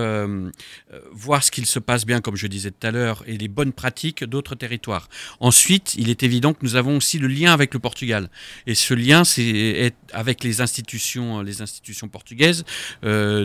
voir 1.12 1.42
ce 1.42 1.50
qu'il 1.50 1.66
se 1.66 1.78
passe 1.78 2.04
bien, 2.04 2.20
comme 2.20 2.36
je 2.36 2.46
disais 2.46 2.70
tout 2.70 2.86
à 2.86 2.90
l'heure, 2.90 3.22
et 3.26 3.36
les 3.36 3.48
bonnes 3.48 3.72
pratiques 3.72 4.24
d'autres 4.24 4.54
territoires. 4.54 5.08
Ensuite, 5.40 5.94
il 5.96 6.10
est 6.10 6.22
évident 6.22 6.52
que 6.52 6.60
nous 6.62 6.76
avons 6.76 6.96
aussi 6.96 7.18
le 7.18 7.28
lien 7.28 7.52
avec 7.52 7.74
le 7.74 7.80
Portugal. 7.80 8.30
Et 8.66 8.74
ce 8.74 8.94
lien, 8.94 9.24
c'est 9.24 9.44
est 9.44 9.94
avec 10.12 10.44
les 10.44 10.60
institutions, 10.60 11.40
les 11.42 11.62
institutions 11.62 12.08
portugaises. 12.08 12.64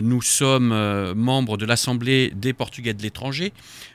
Nous 0.00 0.22
sommes 0.22 0.72
euh, 0.72 1.14
membres 1.14 1.56
de 1.56 1.66
l'Assemblée 1.66 2.32
des 2.34 2.52
Portugais 2.52 2.94
de 2.94 3.02
l'étranger. 3.02 3.52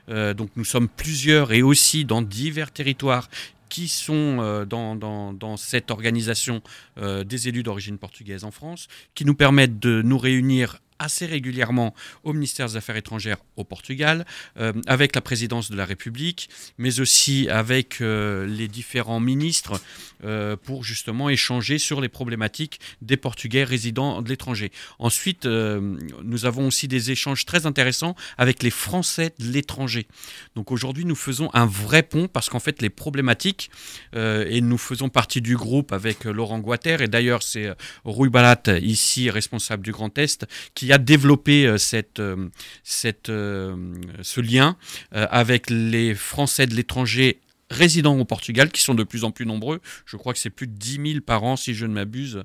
Euh, 0.09 0.33
donc 0.33 0.49
nous 0.55 0.65
sommes 0.65 0.87
plusieurs 0.87 1.51
et 1.53 1.61
aussi 1.61 2.05
dans 2.05 2.21
divers 2.21 2.71
territoires 2.71 3.29
qui 3.69 3.87
sont 3.89 4.37
euh, 4.39 4.65
dans, 4.65 4.95
dans- 4.95 5.57
cette 5.57 5.91
organisation 5.91 6.61
des 6.97 7.47
élus 7.47 7.63
d'origine 7.63 7.97
portugaise 7.97 8.43
en 8.43 8.51
France, 8.51 8.87
qui 9.15 9.25
nous 9.25 9.35
permettent 9.35 9.79
de 9.79 10.01
nous 10.01 10.17
réunir 10.17 10.79
assez 10.99 11.25
régulièrement 11.25 11.93
au 12.23 12.33
ministère 12.33 12.67
des 12.67 12.75
Affaires 12.75 12.95
étrangères 12.95 13.37
au 13.55 13.63
Portugal, 13.63 14.25
euh, 14.57 14.73
avec 14.87 15.15
la 15.15 15.21
présidence 15.21 15.69
de 15.71 15.75
la 15.75 15.85
République, 15.85 16.49
mais 16.77 16.99
aussi 16.99 17.47
avec 17.49 18.01
euh, 18.01 18.45
les 18.45 18.67
différents 18.67 19.19
ministres 19.19 19.79
euh, 20.23 20.55
pour 20.55 20.83
justement 20.83 21.29
échanger 21.29 21.77
sur 21.77 22.01
les 22.01 22.09
problématiques 22.09 22.79
des 23.01 23.17
Portugais 23.17 23.63
résidant 23.63 24.21
de 24.21 24.29
l'étranger. 24.29 24.71
Ensuite, 24.99 25.45
nous 25.45 26.45
avons 26.45 26.67
aussi 26.67 26.87
des 26.87 27.11
échanges 27.11 27.45
très 27.45 27.65
intéressants 27.65 28.15
avec 28.37 28.63
les 28.63 28.69
Français 28.69 29.33
de 29.39 29.45
l'étranger. 29.45 30.07
Donc 30.55 30.71
aujourd'hui, 30.71 31.05
nous 31.05 31.15
faisons 31.15 31.49
un 31.53 31.65
vrai 31.65 32.03
pont 32.03 32.27
parce 32.27 32.49
qu'en 32.49 32.59
fait, 32.59 32.81
les 32.81 32.89
problématiques, 32.89 33.69
et 34.15 34.61
nous 34.61 34.77
faisons 34.77 35.09
partie 35.09 35.41
du 35.41 35.55
groupe 35.55 35.91
avec 35.91 36.23
Laurent 36.25 36.59
Guater, 36.59 37.01
et 37.01 37.07
d'ailleurs, 37.07 37.43
c'est 37.43 37.71
Rui 38.03 38.29
Balat, 38.29 38.61
ici 38.81 39.29
responsable 39.29 39.83
du 39.83 39.91
Grand 39.91 40.17
Est, 40.17 40.45
qui 40.73 40.86
a 40.93 40.97
développé 40.97 41.65
euh, 41.65 41.77
cette, 41.77 42.19
euh, 42.19 42.49
cette, 42.84 43.30
euh, 43.30 43.76
ce 44.22 44.41
lien 44.41 44.77
avec 45.11 45.69
les 45.69 46.14
Français 46.15 46.68
de 46.68 46.76
l'étranger 46.76 47.39
résidents 47.69 48.18
au 48.18 48.26
Portugal, 48.26 48.72
qui 48.72 48.81
sont 48.81 48.93
de 48.93 49.03
plus 49.03 49.23
en 49.23 49.31
plus 49.31 49.45
nombreux. 49.45 49.81
Je 50.05 50.15
crois 50.15 50.34
que 50.34 50.39
c'est 50.39 50.49
plus 50.49 50.68
de 50.68 50.73
10 50.73 51.11
000 51.11 51.22
par 51.26 51.43
an, 51.43 51.55
si 51.55 51.73
je 51.73 51.85
ne 51.85 51.93
m'abuse, 51.93 52.43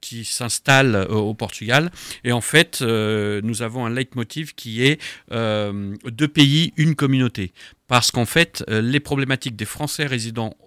qui 0.00 0.24
s'installent 0.24 1.06
au 1.10 1.34
Portugal. 1.34 1.90
Et 2.22 2.30
en 2.32 2.40
fait, 2.40 2.80
nous 2.80 3.62
avons 3.62 3.86
un 3.86 3.90
leitmotiv 3.90 4.54
qui 4.54 4.84
est 4.84 5.00
deux 5.30 6.28
pays, 6.28 6.72
une 6.76 6.94
communauté. 6.94 7.52
Parce 7.88 8.10
qu'en 8.10 8.26
fait, 8.26 8.64
les 8.68 9.00
problématiques 9.00 9.56
des 9.56 9.64
Français 9.64 10.06
résidant 10.06 10.54
au 10.60 10.63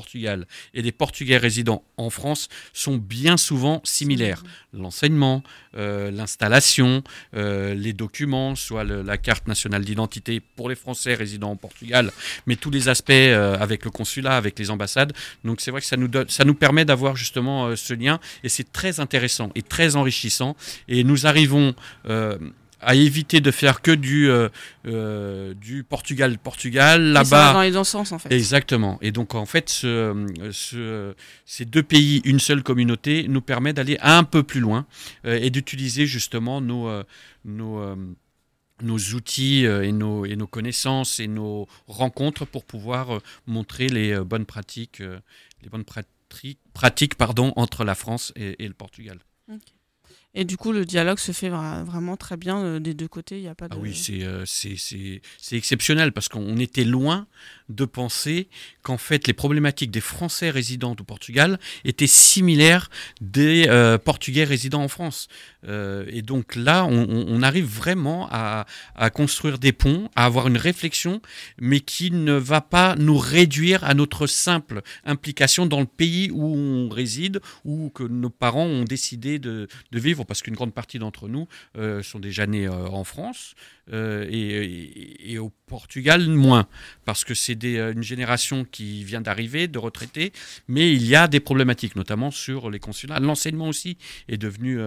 Portugal 0.00 0.46
et 0.74 0.82
des 0.82 0.92
Portugais 0.92 1.38
résidant 1.48 1.80
en 1.96 2.10
France 2.18 2.42
sont 2.84 2.98
bien 2.98 3.36
souvent 3.48 3.80
similaires. 3.82 4.42
L'enseignement, 4.74 5.42
euh, 5.78 6.10
l'installation, 6.10 7.02
euh, 7.34 7.72
les 7.74 7.94
documents, 8.04 8.54
soit 8.66 8.84
le- 8.84 9.02
la 9.12 9.16
carte 9.16 9.46
nationale 9.48 9.84
d'identité 9.88 10.34
pour 10.56 10.68
les 10.68 10.74
Français 10.84 11.14
résidant 11.14 11.50
au 11.52 11.56
Portugal, 11.66 12.04
mais 12.46 12.56
tous 12.56 12.70
les 12.76 12.84
aspects 12.94 13.10
euh, 13.10 13.56
avec 13.66 13.84
le 13.86 13.90
consulat, 13.90 14.36
avec 14.36 14.58
les 14.58 14.68
ambassades. 14.70 15.12
Donc 15.46 15.56
c'est 15.62 15.70
vrai 15.72 15.80
que 15.80 15.86
ça 15.86 15.96
nous, 15.96 16.08
donne, 16.14 16.28
ça 16.28 16.44
nous 16.44 16.54
permet 16.64 16.84
d'avoir 16.84 17.16
justement 17.16 17.74
ce 17.74 17.94
lien 17.94 18.16
et 18.44 18.50
c'est 18.50 18.70
très 18.80 19.00
intéressant 19.00 19.48
et 19.54 19.62
très 19.62 19.96
enrichissant. 19.96 20.56
Et 20.88 21.04
nous 21.04 21.20
arrivons 21.30 21.74
à 22.80 22.94
éviter 22.94 23.40
de 23.40 23.50
faire 23.50 23.80
que 23.82 23.90
du, 23.90 24.28
euh, 24.28 24.48
euh, 24.86 25.54
du 25.54 25.82
Portugal-Portugal. 25.82 27.00
ça 27.14 27.22
Là-bas. 27.22 27.52
dans 27.54 27.62
les 27.62 27.70
deux 27.72 27.84
sens, 27.84 28.12
en 28.12 28.18
fait. 28.18 28.32
Exactement. 28.34 28.98
Et 29.02 29.12
donc, 29.12 29.34
en 29.34 29.46
fait, 29.46 29.68
ce- 29.68 30.26
ce- 30.52 31.14
ces 31.44 31.64
deux 31.64 31.82
pays, 31.82 32.20
une 32.24 32.40
seule 32.40 32.62
communauté, 32.62 33.26
nous 33.28 33.40
permet 33.40 33.72
d'aller 33.72 33.98
un 34.02 34.24
peu 34.24 34.42
plus 34.42 34.60
loin 34.60 34.86
euh, 35.24 35.38
et 35.40 35.50
d'utiliser 35.50 36.06
justement 36.06 36.60
nos, 36.60 36.88
euh, 36.88 37.02
nos, 37.44 37.80
nos 38.82 38.98
outils 39.14 39.64
et, 39.64 39.92
nos, 39.92 40.26
et 40.26 40.36
nos 40.36 40.46
connaissances 40.46 41.18
et 41.20 41.28
nos 41.28 41.66
rencontres 41.86 42.44
pour 42.44 42.64
pouvoir 42.66 43.20
montrer 43.46 43.88
les 43.88 44.18
bonnes 44.20 44.44
pratiques, 44.44 45.00
les 45.62 45.68
bonnes 45.70 45.84
pratiques, 45.84 46.58
pratiques 46.74 47.14
pardon, 47.14 47.54
entre 47.56 47.84
la 47.84 47.94
France 47.94 48.32
et, 48.36 48.62
et 48.62 48.68
le 48.68 48.74
Portugal. 48.74 49.18
Et 50.38 50.44
du 50.44 50.56
coup, 50.58 50.70
le 50.70 50.84
dialogue 50.84 51.18
se 51.18 51.32
fait 51.32 51.48
vra- 51.48 51.82
vraiment 51.82 52.16
très 52.18 52.36
bien 52.36 52.62
euh, 52.62 52.78
des 52.78 52.92
deux 52.94 53.08
côtés. 53.08 53.38
Il 53.38 53.42
n'y 53.42 53.48
a 53.48 53.54
pas 53.54 53.68
de. 53.68 53.74
Ah 53.74 53.78
oui, 53.80 53.94
c'est 53.94 54.22
euh, 54.22 54.44
exceptionnel 55.52 56.12
parce 56.12 56.28
qu'on 56.28 56.58
était 56.58 56.84
loin 56.84 57.26
de 57.68 57.84
penser 57.84 58.48
qu'en 58.82 58.98
fait 58.98 59.26
les 59.26 59.32
problématiques 59.32 59.90
des 59.90 60.00
Français 60.00 60.50
résidant 60.50 60.92
au 60.92 61.02
Portugal 61.04 61.58
étaient 61.84 62.06
similaires 62.06 62.90
des 63.20 63.66
euh, 63.68 63.98
Portugais 63.98 64.44
résidant 64.44 64.82
en 64.82 64.88
France. 64.88 65.26
Euh, 65.66 66.04
et 66.08 66.22
donc 66.22 66.54
là, 66.54 66.84
on, 66.84 67.08
on- 67.08 67.26
on 67.28 67.42
arrive 67.42 67.64
vraiment 67.66 68.28
à, 68.30 68.66
à 68.94 69.10
construire 69.10 69.58
des 69.58 69.72
ponts, 69.72 70.10
à 70.16 70.26
avoir 70.26 70.46
une 70.48 70.58
réflexion, 70.58 71.20
mais 71.60 71.80
qui 71.80 72.10
ne 72.10 72.34
va 72.34 72.60
pas 72.60 72.94
nous 72.96 73.16
réduire 73.18 73.82
à 73.84 73.94
notre 73.94 74.26
simple 74.26 74.82
implication 75.04 75.64
dans 75.66 75.80
le 75.80 75.86
pays 75.86 76.30
où 76.30 76.44
on 76.54 76.88
réside 76.88 77.40
ou 77.64 77.90
que 77.90 78.02
nos 78.04 78.30
parents 78.30 78.66
ont 78.66 78.84
décidé 78.84 79.38
de, 79.38 79.66
de 79.92 79.98
vivre, 79.98 80.24
parce 80.26 80.42
qu'une 80.42 80.54
grande 80.54 80.74
partie 80.74 80.98
d'entre 80.98 81.28
nous 81.28 81.48
euh, 81.76 82.02
sont 82.02 82.18
déjà 82.18 82.46
nés 82.46 82.66
euh, 82.66 82.88
en 82.88 83.04
France 83.04 83.54
euh, 83.92 84.26
et, 84.30 85.38
au 85.38 85.50
Portugal 85.66 86.26
moins, 86.28 86.66
parce 87.04 87.24
que 87.24 87.34
c'est 87.34 87.62
une 87.62 88.02
génération 88.02 88.64
qui 88.64 89.04
vient 89.04 89.20
d'arriver, 89.20 89.68
de 89.68 89.78
retraités, 89.78 90.32
mais 90.68 90.92
il 90.92 91.04
y 91.04 91.16
a 91.16 91.26
des 91.26 91.40
problématiques, 91.40 91.96
notamment 91.96 92.30
sur 92.30 92.70
les 92.70 92.78
consulats. 92.78 93.18
L'enseignement 93.18 93.68
aussi 93.68 93.98
est 94.28 94.38
devenu, 94.38 94.80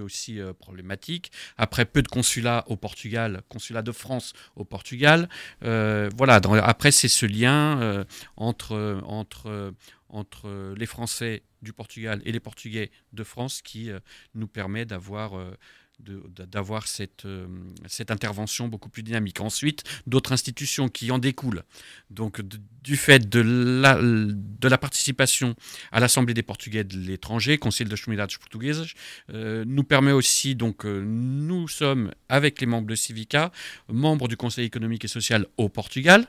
aussi 0.00 0.40
problématique. 0.58 1.30
Après 1.56 1.84
peu 1.84 2.02
de 2.02 2.08
consulats 2.08 2.64
au 2.66 2.76
Portugal, 2.76 3.42
consulat 3.48 3.82
de 3.82 3.92
France 3.92 4.32
au 4.56 4.64
Portugal, 4.64 5.28
voilà. 5.62 6.40
après 6.64 6.90
c'est 6.90 7.08
ce 7.08 7.26
lien 7.26 8.04
entre 8.36 9.00
entre 9.06 9.72
entre 10.08 10.74
les 10.76 10.86
Français 10.86 11.42
du 11.64 11.72
Portugal 11.72 12.22
et 12.24 12.32
les 12.32 12.40
Portugais 12.40 12.90
de 13.12 13.24
France 13.24 13.62
qui 13.62 13.90
euh, 13.90 13.98
nous 14.34 14.46
permet 14.46 14.84
d'avoir 14.84 15.36
euh, 15.36 15.56
d'avoir 16.00 16.86
cette, 16.86 17.24
euh, 17.24 17.46
cette 17.86 18.10
intervention 18.10 18.68
beaucoup 18.68 18.88
plus 18.88 19.02
dynamique. 19.02 19.40
Ensuite, 19.40 19.84
d'autres 20.06 20.32
institutions 20.32 20.88
qui 20.88 21.10
en 21.10 21.18
découlent. 21.18 21.62
Donc, 22.10 22.40
du 22.82 22.96
fait 22.96 23.28
de 23.28 23.40
la, 23.40 23.98
de 24.00 24.68
la 24.68 24.78
participation 24.78 25.54
à 25.92 26.00
l'Assemblée 26.00 26.34
des 26.34 26.42
Portugais 26.42 26.84
de 26.84 26.96
l'étranger, 26.98 27.58
Conseil 27.58 27.86
das 27.86 28.00
Comunidades 28.02 28.36
Portuguesas, 28.38 28.92
euh, 29.32 29.64
nous 29.66 29.84
permet 29.84 30.12
aussi, 30.12 30.54
donc, 30.54 30.84
euh, 30.84 31.02
nous 31.04 31.66
sommes, 31.68 32.12
avec 32.28 32.60
les 32.60 32.66
membres 32.66 32.86
de 32.86 32.94
Civica, 32.94 33.52
membres 33.88 34.28
du 34.28 34.36
Conseil 34.36 34.66
économique 34.66 35.04
et 35.04 35.08
social 35.08 35.46
au 35.56 35.68
Portugal, 35.68 36.26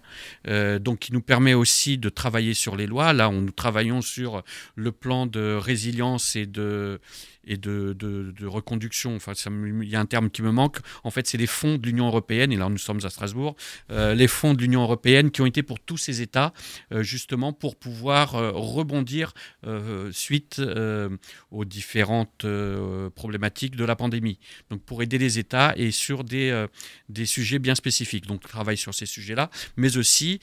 euh, 0.48 0.80
donc 0.80 1.00
qui 1.00 1.14
nous 1.14 1.22
permet 1.22 1.54
aussi 1.54 1.98
de 1.98 2.10
travailler 2.10 2.54
sur 2.54 2.76
les 2.76 2.88
lois. 2.88 3.14
Là, 3.14 3.30
on, 3.30 3.42
nous 3.42 3.52
travaillons 3.52 4.02
sur 4.02 4.44
le 4.76 4.92
plan 4.92 5.26
de 5.26 5.56
résilience 5.56 6.36
et 6.36 6.46
de 6.46 7.00
et 7.48 7.58
de, 7.58 7.96
reconduction. 8.46 9.16
Enfin, 9.16 9.34
il 9.34 9.90
y 9.90 9.96
a 9.96 10.00
un 10.00 10.06
terme 10.06 10.30
qui 10.30 10.42
me 10.42 10.52
manque. 10.52 10.78
En 11.04 11.12
fait, 11.12 11.28
c'est 11.28 11.38
les 11.38 11.48
fonds 11.48 11.78
de 11.78 11.86
l'Union 11.86 12.08
européenne. 12.08 12.52
Et 12.52 12.58
là, 12.58 12.70
nous 12.70 12.78
sommes 12.78 13.00
à 13.04 13.10
Strasbourg. 13.10 13.56
Euh, 13.92 14.14
les 14.14 14.28
fonds 14.28 14.54
de 14.54 14.62
l'Union 14.62 14.84
européenne 14.84 15.32
qui 15.32 15.42
ont 15.42 15.46
été 15.46 15.64
pour 15.64 15.80
tous 15.80 15.98
ces 15.98 16.22
États, 16.22 16.54
euh, 16.92 17.04
justement, 17.04 17.54
pour 17.54 17.76
pouvoir 17.76 18.36
euh, 18.36 18.52
rebondir 18.54 19.34
suite 20.12 20.62
aux 21.52 21.66
différentes 21.66 22.46
problématiques 23.16 23.76
de 23.76 23.84
la 23.84 23.96
pandémie. 23.96 24.40
Donc, 24.70 24.82
pour 24.84 25.02
aider 25.02 25.18
les 25.18 25.40
États 25.40 25.74
et 25.76 25.92
sur 25.92 26.24
des, 26.24 26.68
sujets 27.26 27.60
bien 27.60 27.76
spécifiques. 27.76 28.28
Donc, 28.28 28.42
on 28.46 28.48
travaille 28.48 28.78
sur 28.78 28.94
ces 28.94 29.06
sujets-là, 29.06 29.50
mais 29.78 29.98
aussi 29.98 30.40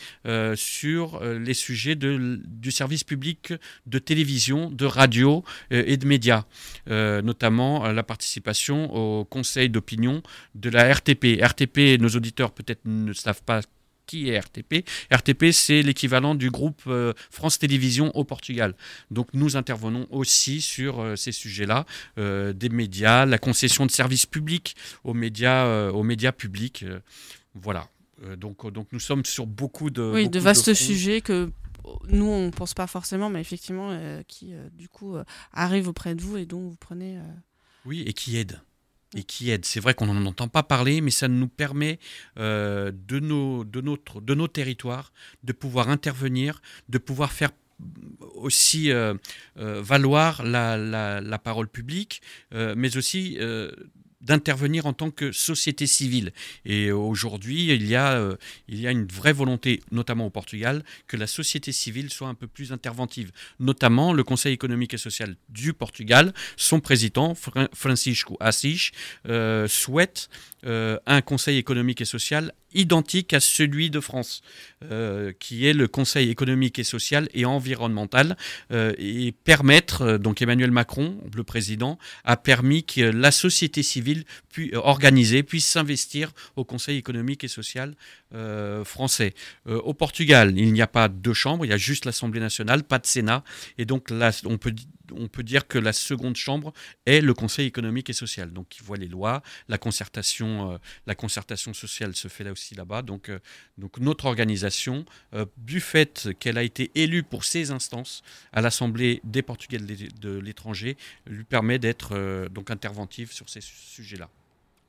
sur 0.55 1.23
les 1.23 1.55
sujets 1.55 1.95
du 1.95 2.71
service 2.71 3.05
public 3.05 3.55
de 3.87 3.99
télévision, 3.99 4.71
de 4.71 4.85
radio 4.85 5.45
et 5.71 5.97
de 5.97 6.07
médias, 6.07 6.45
Euh, 6.93 7.23
notamment 7.23 7.91
la 7.91 8.03
participation 8.03 8.95
au 8.95 9.25
conseil 9.25 9.69
d'opinion 9.69 10.23
de 10.55 10.71
la 10.71 10.93
RTP. 10.93 11.41
RTP, 11.43 11.99
nos 11.99 12.11
auditeurs 12.11 12.53
peut-être 12.53 12.83
ne 12.85 13.13
savent 13.13 13.43
pas 13.43 13.63
qui 14.07 14.29
est 14.29 14.39
RTP. 14.39 14.85
RTP, 15.11 15.53
c'est 15.53 15.83
l'équivalent 15.83 16.35
du 16.35 16.51
groupe 16.51 16.83
euh, 16.87 17.13
France 17.31 17.59
Télévisions 17.59 18.15
au 18.17 18.25
Portugal. 18.25 18.75
Donc 19.11 19.29
nous 19.33 19.57
intervenons 19.57 20.07
aussi 20.11 20.61
sur 20.61 21.01
euh, 21.01 21.17
ces 21.17 21.33
sujets-là, 21.33 21.87
euh, 22.19 22.53
des 22.53 22.69
médias, 22.69 23.25
la 23.27 23.39
concession 23.39 23.87
de 23.87 23.91
services 23.91 24.27
publics 24.27 24.77
aux 25.05 25.15
médias, 25.15 25.91
aux 25.91 26.03
médias 26.03 26.33
publics. 26.33 26.85
voilà. 27.55 27.89
Donc, 28.37 28.71
donc 28.73 28.87
nous 28.93 29.01
sommes 29.01 29.25
sur 29.25 29.47
beaucoup 29.47 29.91
de... 29.91 30.03
Oui, 30.03 30.29
de 30.29 30.39
vastes 30.39 30.75
sujets 30.75 31.23
que 31.23 31.51
nous, 32.09 32.27
on 32.27 32.47
ne 32.47 32.51
pense 32.51 32.75
pas 32.75 32.87
forcément, 32.87 33.29
mais 33.31 33.41
effectivement, 33.41 33.89
euh, 33.91 34.23
qui, 34.29 34.55
euh, 34.55 34.69
du 34.73 34.89
coup, 34.89 35.17
euh, 35.17 35.25
arrivent 35.53 35.89
auprès 35.89 36.15
de 36.15 36.21
vous 36.23 36.37
et 36.37 36.47
dont 36.47 36.61
vous 36.61 36.77
prenez... 36.77 37.19
Oui, 37.85 38.03
et 38.07 38.13
qui 38.13 38.37
aide. 38.37 38.61
Et 39.15 39.25
qui 39.25 39.51
aide. 39.51 39.65
C'est 39.65 39.81
vrai 39.81 39.93
qu'on 39.95 40.07
n'en 40.07 40.25
entend 40.27 40.49
pas 40.49 40.63
parler, 40.63 41.01
mais 41.01 41.11
ça 41.11 41.29
nous 41.29 41.49
permet 41.49 41.99
euh, 42.39 42.93
de, 42.95 43.19
nos, 43.21 43.65
de, 43.65 43.81
notre, 43.81 44.21
de 44.21 44.35
nos 44.35 44.49
territoires 44.49 45.13
de 45.45 45.53
pouvoir 45.53 45.89
intervenir, 45.89 46.63
de 46.89 46.99
pouvoir 46.99 47.33
faire 47.33 47.51
aussi 48.37 48.93
euh, 48.93 49.15
euh, 49.59 49.83
valoir 49.83 50.45
la, 50.45 50.77
la- 50.77 51.21
la 51.21 51.39
parole 51.39 51.67
publique, 51.69 52.23
mais 52.53 52.97
aussi 52.97 53.37
d'intervenir 54.23 54.87
en 54.87 54.93
tant 54.93 55.11
que 55.11 55.33
société 55.33 55.87
civile. 55.87 56.33
Et 56.65 56.93
aujourd'hui, 56.93 57.67
il, 57.67 57.87
y 57.87 57.97
a, 57.97 58.13
euh, 58.15 58.37
il 58.69 58.81
y 58.81 58.87
a 58.87 58.91
une 58.91 59.07
vraie 59.07 59.33
volonté, 59.33 59.83
notamment 59.91 60.27
au 60.27 60.31
Portugal, 60.31 60.85
que 61.07 61.17
la 61.17 61.27
société 61.27 61.73
civile 61.73 62.11
soit 62.11 62.29
un 62.29 62.35
peu 62.35 62.47
plus 62.47 62.73
interventive. 62.73 63.33
Notamment 63.59 64.13
le 64.13 64.25
Conseil 64.25 64.53
économique 64.53 64.95
et 64.95 64.99
social 64.99 65.37
du 65.49 65.73
Portugal, 65.73 66.33
son 66.57 66.81
président, 66.81 67.35
Fra- 67.35 67.69
Francisco 67.75 68.37
Assis, 68.41 68.91
euh, 69.29 69.69
souhaite 69.69 70.29
euh, 70.65 70.99
un 71.07 71.21
Conseil 71.23 71.59
économique 71.59 72.01
et 72.01 72.05
social 72.05 72.53
identique 72.75 73.35
à 73.35 73.41
celui 73.41 73.91
de 73.91 74.01
France, 74.01 74.41
euh, 74.85 75.33
qui 75.39 75.67
est 75.67 75.75
le 75.75 75.89
Conseil 75.89 76.31
économique 76.31 76.79
et 76.79 76.85
social 76.85 77.29
et 77.35 77.45
environnemental, 77.45 78.37
euh, 78.71 78.95
et 78.99 79.33
permettre, 79.33 80.03
euh, 80.03 80.19
donc 80.19 80.41
Emmanuel 80.41 80.71
Macron, 80.71 81.19
le 81.35 81.45
président, 81.45 81.99
a 82.25 82.37
permis 82.37 82.85
que 82.85 83.03
la 83.03 83.31
société 83.31 83.83
civile 83.83 84.12
puis, 84.51 84.71
euh, 84.73 84.79
organisée 84.79 85.43
puisse 85.43 85.67
s'investir 85.67 86.33
au 86.57 86.65
Conseil 86.65 86.99
économique 86.99 87.45
et 87.45 87.49
social 87.49 87.95
euh, 88.35 88.85
français. 88.85 89.35
Euh, 89.67 89.81
au 89.81 89.95
Portugal, 89.95 90.53
il 90.57 90.73
n'y 90.73 90.83
a 90.83 90.87
pas 90.87 91.09
deux 91.09 91.35
chambres, 91.35 91.65
il 91.65 91.69
y 91.69 91.75
a 91.75 91.79
juste 91.79 92.05
l'Assemblée 92.05 92.41
nationale, 92.41 92.83
pas 92.85 92.99
de 92.99 93.07
Sénat, 93.07 93.45
et 93.79 93.85
donc 93.85 94.11
là, 94.11 94.31
on 94.45 94.59
peut 94.59 94.75
on 95.17 95.29
peut 95.29 95.43
dire 95.43 95.67
que 95.67 95.79
la 95.79 95.93
seconde 95.93 96.37
chambre 96.37 96.73
est 97.07 97.21
le 97.21 97.35
Conseil 97.35 97.67
économique 97.67 98.11
et 98.11 98.13
social, 98.13 98.53
donc 98.53 98.69
qui 98.69 98.83
voit 98.83 98.97
les 98.97 99.09
lois, 99.09 99.43
la 99.69 99.79
concertation, 99.79 100.73
euh, 100.73 100.79
la 101.07 101.15
concertation 101.15 101.73
sociale 101.75 102.15
se 102.15 102.29
fait 102.29 102.45
là 102.45 102.53
aussi 102.53 102.75
là-bas. 102.75 103.03
Donc, 103.03 103.29
euh, 103.29 103.39
donc 103.79 103.99
notre 103.99 104.27
organisation, 104.27 105.05
euh, 105.35 105.47
du 105.57 105.81
fait 105.81 106.31
qu'elle 106.39 106.59
a 106.59 106.63
été 106.63 106.91
élue 106.95 107.23
pour 107.23 107.45
ces 107.45 107.71
instances 107.71 108.23
à 108.53 108.61
l'Assemblée 108.61 109.21
des 109.25 109.43
Portugais 109.43 109.79
de 109.79 109.87
l'é- 109.87 110.09
de 110.21 110.39
l'étranger, 110.39 110.97
lui 111.27 111.45
permet 111.45 111.79
d'être 111.79 112.11
euh, 112.13 112.49
donc 112.49 112.71
interventive 112.71 113.33
sur 113.33 113.49
ces 113.49 113.61
su- 113.61 113.75
sujets-là. 113.77 114.29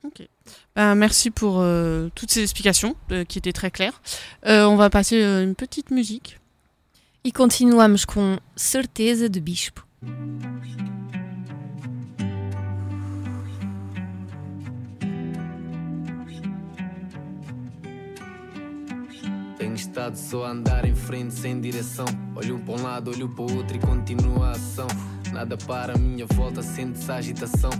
Ok. 0.04 0.28
Ben, 0.76 0.94
merci 0.94 1.30
pour 1.30 1.60
euh, 1.60 2.10
toutes 2.14 2.30
ces 2.30 2.42
explications 2.42 2.94
euh, 3.10 3.24
qui 3.24 3.38
étaient 3.38 3.54
très 3.54 3.70
claires. 3.70 4.02
Euh, 4.44 4.64
on 4.66 4.76
va 4.76 4.90
passer 4.90 5.22
euh, 5.22 5.42
une 5.42 5.54
petite 5.54 5.90
musique. 5.90 6.38
E 7.26 7.30
continuamos 7.32 8.04
com 8.06 8.38
Certeza 8.54 9.30
de 9.30 9.40
Bispo. 9.40 9.80
Tenho 19.56 19.74
estado 19.74 20.16
só 20.16 20.44
a 20.44 20.50
andar 20.50 20.84
em 20.84 20.94
frente 20.94 21.34
sem 21.34 21.60
direção. 21.60 22.04
Olho 22.36 22.58
para 22.60 22.74
um 22.74 22.82
lado, 22.82 23.10
olho 23.10 23.28
para 23.28 23.44
o 23.44 23.56
outro 23.56 23.76
e 23.76 23.80
continua 23.80 24.48
a 24.48 24.50
ação. 24.52 24.86
Nada 25.34 25.56
para 25.56 25.94
a 25.94 25.98
minha 25.98 26.26
volta, 26.26 26.62
sente-se 26.62 27.10
a 27.10 27.16
agitação. 27.16 27.70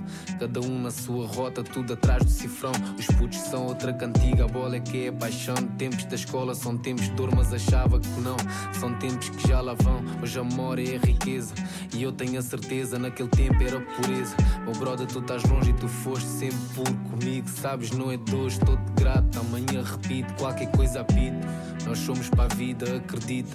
Cada 0.40 0.60
um 0.60 0.82
na 0.82 0.90
sua 0.90 1.24
rota, 1.24 1.62
tudo 1.62 1.92
atrás 1.92 2.24
do 2.24 2.28
cifrão. 2.28 2.72
Os 2.98 3.06
putos 3.06 3.38
são 3.38 3.66
outra 3.68 3.92
cantiga, 3.92 4.44
a 4.44 4.48
bola 4.48 4.74
é 4.74 4.80
que 4.80 5.06
é 5.06 5.12
paixão. 5.12 5.54
Tempos 5.78 6.04
da 6.06 6.16
escola 6.16 6.52
são 6.52 6.76
tempos 6.76 7.04
de 7.04 7.12
dor, 7.12 7.32
mas 7.32 7.52
achava 7.52 8.00
que 8.00 8.08
não. 8.20 8.36
São 8.72 8.92
tempos 8.98 9.28
que 9.28 9.46
já 9.46 9.60
lá 9.60 9.74
vão. 9.74 10.02
Hoje 10.20 10.36
a 10.36 10.42
memória 10.42 10.96
é 10.96 10.98
riqueza. 10.98 11.54
E 11.94 12.02
eu 12.02 12.10
tenho 12.10 12.40
a 12.40 12.42
certeza, 12.42 12.98
naquele 12.98 13.28
tempo 13.28 13.62
era 13.62 13.80
pureza. 13.80 14.34
Meu 14.64 14.72
brother, 14.72 15.06
tu 15.06 15.20
estás 15.20 15.44
longe 15.44 15.70
e 15.70 15.74
tu 15.74 15.86
foste 15.86 16.26
sempre 16.26 16.58
puro 16.74 16.94
comigo. 17.08 17.48
Sabes, 17.48 17.92
não 17.92 18.10
é 18.10 18.18
hoje, 18.34 18.58
estou-te 18.58 18.92
grato. 18.96 19.38
Amanhã 19.38 19.84
repito, 19.84 20.34
qualquer 20.34 20.72
coisa 20.72 21.02
apito. 21.02 21.46
Nós 21.86 22.00
somos 22.00 22.28
para 22.30 22.52
a 22.52 22.56
vida, 22.56 22.96
acredita. 22.96 23.54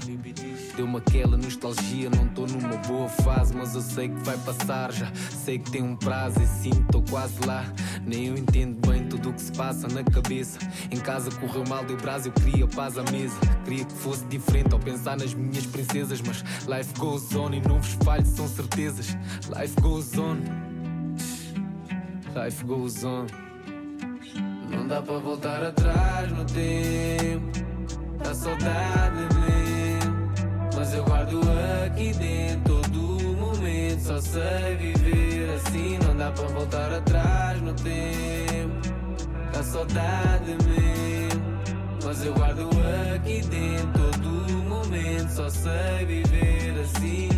Deu-me 0.80 0.96
aquela 0.96 1.36
nostalgia, 1.36 2.10
não 2.10 2.26
estou 2.26 2.48
numa 2.48 2.78
boa 2.78 3.10
fase, 3.10 3.54
mas 3.54 3.76
eu 3.76 3.82
sei 3.82 4.08
que 4.08 4.16
vai 4.24 4.38
passar 4.38 4.94
já. 4.94 5.12
Sei 5.14 5.60
que 5.60 5.70
tem 5.72 5.84
um 5.84 5.94
prazo 5.94 6.42
e 6.42 6.48
sim, 6.48 6.70
estou 6.70 7.04
quase 7.10 7.46
lá. 7.46 7.66
Nem 8.06 8.28
eu 8.28 8.38
entendo 8.38 8.80
bem 8.88 9.06
tudo 9.10 9.30
o 9.30 9.34
que 9.34 9.42
se 9.42 9.52
passa 9.52 9.90
na 9.90 10.06
cabeça. 10.06 10.58
Em 10.90 10.98
casa 11.02 11.32
correu 11.32 11.66
mal, 11.68 11.84
deu 11.84 11.98
brasa, 11.98 12.30
eu 12.30 12.32
queria 12.32 12.66
paz 12.66 12.98
à 12.98 13.04
mesa. 13.12 13.36
Queria 13.66 13.84
que 13.84 13.92
fosse 13.92 14.24
diferente 14.28 14.72
ao 14.72 14.80
pensar 14.80 15.18
nas 15.18 15.34
minhas 15.34 15.66
princesas, 15.66 16.22
mas 16.22 16.46
life 16.66 16.98
goes 16.98 17.36
on 17.36 17.52
e 17.52 17.60
não 17.60 17.82
vos 17.82 17.98
são 18.34 18.48
certezas. 18.48 19.18
Life 19.60 19.82
goes 19.82 20.18
on. 20.18 20.38
Life 22.42 22.64
goes 22.64 23.04
on. 23.04 23.26
Não 24.72 24.88
dá 24.88 25.02
para 25.02 25.20
voltar 25.20 25.62
atrás 25.62 26.32
no 26.32 26.46
tempo. 26.46 27.52
A 28.22 28.34
saudade 28.34 29.36
mesmo. 29.36 29.59
Mas 30.80 30.94
eu 30.94 31.04
guardo 31.04 31.42
aqui 31.86 32.14
dentro 32.14 32.80
todo 32.80 33.36
momento. 33.36 34.00
Só 34.02 34.22
sei 34.22 34.78
viver 34.78 35.54
assim. 35.56 35.98
Não 35.98 36.16
dá 36.16 36.32
para 36.32 36.48
voltar 36.48 36.94
atrás 36.94 37.62
no 37.62 37.74
tempo. 37.74 38.80
A 39.60 39.62
saudade 39.62 40.56
mesmo. 40.66 41.44
Mas 42.06 42.26
eu 42.26 42.34
guardo 42.34 42.70
aqui 43.14 43.42
dentro 43.42 44.10
todo 44.24 44.30
momento. 44.70 45.30
Só 45.32 45.50
sei 45.50 46.06
viver 46.06 46.80
assim. 46.82 47.30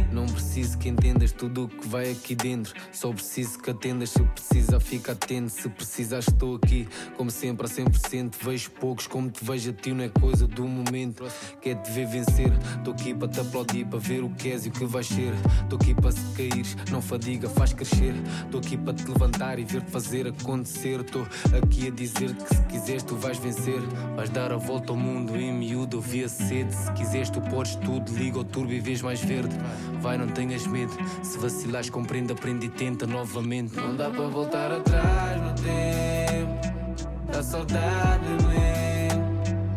Preciso 0.51 0.77
que 0.79 0.89
entendas 0.89 1.31
tudo 1.31 1.63
o 1.63 1.67
que 1.69 1.87
vai 1.87 2.11
aqui 2.11 2.35
dentro. 2.35 2.73
Só 2.91 3.13
preciso 3.13 3.57
que 3.57 3.71
atendas. 3.71 4.09
Se 4.09 4.21
precisa, 4.21 4.81
fica 4.81 5.13
atento. 5.13 5.49
Se 5.49 5.69
precisas, 5.69 6.27
estou 6.27 6.57
aqui. 6.57 6.89
Como 7.15 7.31
sempre, 7.31 7.65
a 7.65 7.69
100%. 7.69 8.35
Vejo 8.43 8.69
poucos 8.71 9.07
como 9.07 9.29
te 9.29 9.45
vejo 9.45 9.69
a 9.69 9.73
ti. 9.73 9.93
Não 9.93 10.03
é 10.03 10.09
coisa 10.09 10.45
do 10.45 10.67
momento. 10.67 11.23
Quer 11.61 11.75
te 11.75 11.89
ver 11.91 12.05
vencer. 12.05 12.51
Estou 12.77 12.93
aqui 12.93 13.13
para 13.13 13.29
te 13.29 13.39
aplaudir. 13.39 13.85
Para 13.85 13.99
ver 13.99 14.25
o 14.25 14.29
que 14.29 14.49
és 14.49 14.65
e 14.65 14.67
o 14.67 14.73
que 14.73 14.83
vais 14.83 15.07
ser. 15.07 15.33
Estou 15.63 15.79
aqui 15.81 15.95
para 15.95 16.11
se 16.11 16.21
caíres. 16.35 16.75
Não 16.91 17.01
fadiga, 17.01 17.47
faz 17.47 17.71
crescer. 17.71 18.13
Estou 18.43 18.59
aqui 18.59 18.75
para 18.75 18.93
te 18.93 19.07
levantar 19.07 19.57
e 19.57 19.63
ver-te 19.63 19.89
fazer 19.89 20.27
acontecer. 20.27 20.99
Estou 20.99 21.25
aqui 21.63 21.87
a 21.87 21.91
dizer 21.91 22.35
que 22.35 22.55
se 22.55 22.61
quiseres, 22.63 23.03
tu 23.03 23.15
vais 23.15 23.37
vencer. 23.37 23.79
Vais 24.17 24.29
dar 24.29 24.51
a 24.51 24.57
volta 24.57 24.91
ao 24.91 24.97
mundo 24.97 25.33
em 25.37 25.53
miúdo. 25.53 25.95
Eu 25.95 26.01
vi 26.01 26.25
a 26.25 26.27
sede. 26.27 26.75
Se 26.75 26.91
quiseres, 26.91 27.29
tu 27.29 27.39
podes 27.39 27.75
tudo. 27.75 28.11
Liga 28.13 28.39
o 28.39 28.43
turbo 28.43 28.73
e 28.73 28.81
vês 28.81 29.01
mais 29.01 29.21
verde. 29.21 29.55
Vai, 30.01 30.17
não 30.17 30.27
tenhas 30.41 30.65
medo. 30.65 30.91
Se 31.22 31.38
vacilares, 31.38 31.89
compreende, 31.89 32.34
aprende 32.34 32.65
e 32.65 32.69
tenta 32.69 33.05
novamente. 33.05 33.76
Não 33.76 33.95
dá 33.95 34.09
para 34.09 34.27
voltar 34.27 34.72
atrás 34.72 35.41
no 35.41 35.53
tempo. 35.53 37.38
A 37.38 37.43
saudade 37.43 38.27
mesmo. 38.49 39.22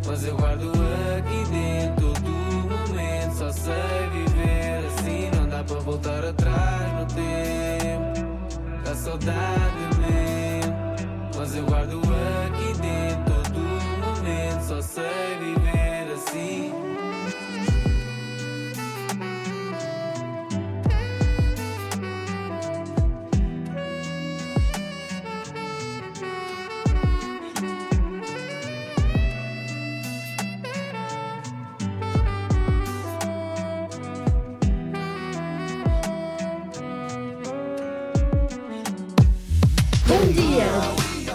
Mas 0.06 0.24
eu 0.24 0.36
guardo 0.36 0.72
aqui 1.18 1.50
dentro 1.50 2.12
todo 2.12 2.30
momento. 2.30 3.34
Só 3.36 3.52
sei 3.52 4.08
viver 4.12 4.86
assim. 4.86 5.30
Não 5.36 5.48
dá 5.48 5.62
para 5.62 5.80
voltar 5.80 6.24
atrás 6.24 6.92
no 6.98 7.06
tempo. 7.14 8.90
A 8.90 8.94
saudade 8.94 9.84
mesmo. 10.00 10.74
Mas 11.36 11.56
eu 11.56 11.64
guardo 11.66 12.00
aqui 12.00 12.80
dentro 12.80 13.34
todo 13.52 13.60
momento. 13.60 14.62
Só 14.66 14.80
sei 14.80 15.38
viver 15.40 15.63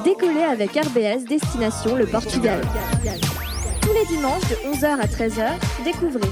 dia 0.09 0.15
Décollez 0.15 0.43
avec 0.43 0.71
RBS 0.71 1.25
Destination 1.27 1.95
le 1.95 2.05
Portugal. 2.05 2.61
Tous 3.81 3.93
les 3.93 4.05
dimanches 4.05 4.47
de 4.49 4.55
11h 4.73 4.99
à 4.99 5.05
13h, 5.05 5.51
découvrez 5.83 6.29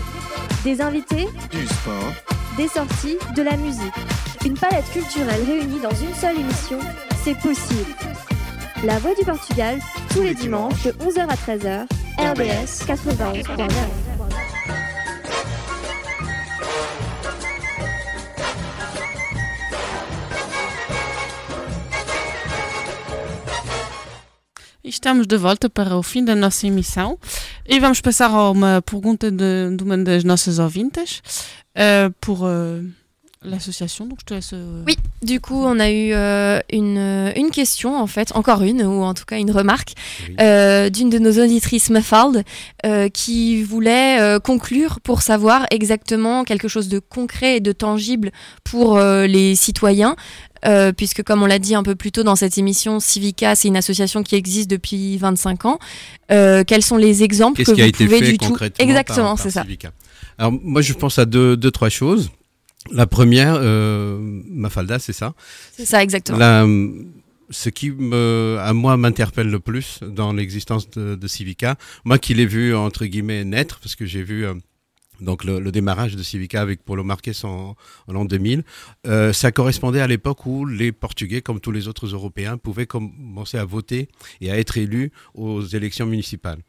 des 0.64 0.82
invités, 0.82 1.28
Du 1.52 1.66
sport, 1.68 2.12
des 2.58 2.68
sorties, 2.68 3.18
de 3.36 3.42
la 3.42 3.56
musique. 3.58 3.94
Une 4.46 4.56
palette 4.56 4.90
culturelle 4.92 5.44
réunie 5.46 5.80
dans 5.80 5.92
une 5.92 6.14
seule 6.14 6.40
émission, 6.40 6.80
c'est 7.24 7.38
possible. 7.38 7.92
La 8.84 9.00
Voix 9.00 9.14
du 9.16 9.26
Portugal, 9.26 9.80
tous 10.12 10.22
les 10.22 10.34
dimanches 10.34 10.84
de 10.84 10.92
11h 10.92 11.28
à 11.28 11.36
13h, 11.36 11.86
RBS 12.20 12.86
91.9. 12.86 14.07
estamos 24.98 25.28
de 25.28 25.38
volta 25.38 25.70
para 25.70 25.96
o 25.96 26.02
fim 26.02 26.26
da 26.26 26.36
nossa 26.36 26.66
emissão 26.66 27.20
e 27.68 27.80
vamos 27.80 28.02
passar 28.02 28.32
a 28.32 28.50
uma 28.50 28.82
pergunta 28.82 29.30
de, 29.30 29.76
de 29.78 29.84
uma 29.84 29.96
das 29.96 30.24
nossas 30.24 30.58
ouvintes 30.58 31.22
euh, 31.78 32.12
pour 32.20 32.40
euh, 32.42 32.82
l'association. 33.44 34.06
Donc 34.06 34.20
je 34.22 34.26
te 34.26 34.34
laisse. 34.34 34.52
euh, 34.54 34.84
Oui, 34.88 34.96
du 35.22 35.40
coup, 35.40 35.62
on 35.64 35.80
a 35.80 35.90
eu 35.92 36.12
euh, 36.14 36.60
une, 36.72 36.98
euh, 36.98 37.32
une 37.36 37.50
question, 37.52 37.96
en 38.00 38.08
fait, 38.08 38.32
encore 38.36 38.62
une, 38.64 38.82
ou 38.84 39.04
en 39.04 39.14
tout 39.14 39.26
cas 39.26 39.38
une 39.38 39.52
remarque, 39.52 39.94
euh, 40.40 40.90
d'une 40.90 41.10
de 41.10 41.20
nos 41.20 41.32
auditrices 41.44 41.92
euh, 42.86 43.10
qui 43.10 43.64
voulait 43.64 44.20
euh, 44.20 44.40
conclure 44.40 45.00
pour 45.02 45.22
savoir 45.22 45.66
exactement 45.72 46.44
quelque 46.44 46.68
chose 46.68 46.88
de 46.88 47.00
concret 47.00 47.58
et 47.58 47.60
de 47.60 47.72
tangible 47.72 48.32
pour 48.64 48.98
euh, 48.98 49.28
les 49.28 49.56
citoyens. 49.56 50.16
euh, 50.66 50.92
puisque 50.92 51.22
comme 51.24 51.44
on 51.44 51.46
l'a 51.46 51.60
dit 51.60 51.76
un 51.76 51.84
peu 51.84 51.96
plus 51.96 52.12
tôt 52.12 52.24
dans 52.24 52.36
cette 52.36 52.58
émission, 52.58 53.00
Civica, 53.00 53.56
c'est 53.56 53.68
une 53.68 53.78
association 53.78 54.24
qui 54.24 54.36
existe 54.36 54.70
depuis 54.70 55.18
25 55.18 55.66
ans. 55.66 55.80
Euh, 56.32 56.64
quels 56.66 56.82
sont 56.84 56.98
les 56.98 57.22
exemples 57.24 57.64
que 57.64 57.72
qui 57.72 57.82
a 57.82 57.84
vous 57.86 57.90
été 57.90 58.06
pouvez 58.06 58.20
fait 58.20 58.32
du 58.32 58.38
tout 58.40 58.58
Exactement, 58.80 59.38
c'est 59.38 59.52
ça. 59.52 59.62
Civica? 59.62 59.92
Alors 60.40 60.52
moi 60.64 60.82
je 60.82 60.94
pense 60.94 61.20
à 61.20 61.26
deux, 61.26 61.56
deux 61.58 61.72
trois 61.72 61.90
choses. 61.90 62.30
La 62.92 63.08
première, 63.08 63.56
euh, 63.60 64.18
Mafalda, 64.50 65.00
c'est 65.00 65.14
ça? 65.14 65.34
C'est 65.74 65.86
ça, 65.86 66.04
exactement. 66.04 66.38
La, 66.38 66.66
ce 67.50 67.70
qui 67.70 67.92
me, 67.92 68.58
à 68.60 68.74
moi 68.74 68.98
m'interpelle 68.98 69.50
le 69.50 69.60
plus 69.60 70.00
dans 70.02 70.34
l'existence 70.34 70.90
de, 70.92 71.16
de 71.16 71.28
Civica, 71.28 71.78
moi 72.04 72.18
qui 72.20 72.34
l'ai 72.34 72.46
vu 72.46 72.76
entre 72.76 73.06
guillemets 73.06 73.46
naître, 73.46 73.80
parce 73.80 73.96
que 73.96 74.06
j'ai 74.06 74.24
vu 74.24 74.46
euh, 74.46 74.54
donc 75.22 75.44
le, 75.44 75.60
le 75.60 75.72
démarrage 75.72 76.16
de 76.16 76.24
Civica 76.24 76.62
avec 76.62 76.84
Paulo 76.84 77.04
Marques 77.04 77.30
en, 77.44 77.76
en 78.08 78.14
l'an 78.14 78.26
2000, 78.26 78.64
euh, 79.08 79.34
ça 79.34 79.52
correspondait 79.52 80.02
à 80.02 80.08
l'époque 80.08 80.46
où 80.46 80.66
les 80.66 80.92
Portugais, 80.92 81.42
comme 81.42 81.60
tous 81.60 81.72
les 81.72 81.88
autres 81.88 82.08
Européens, 82.08 82.58
pouvaient 82.58 82.86
commencer 82.86 83.58
à 83.58 83.66
voter 83.66 84.10
et 84.42 84.52
à 84.52 84.58
être 84.58 84.78
élus 84.78 85.12
aux 85.34 85.62
élections 85.62 86.06
municipales. 86.06 86.60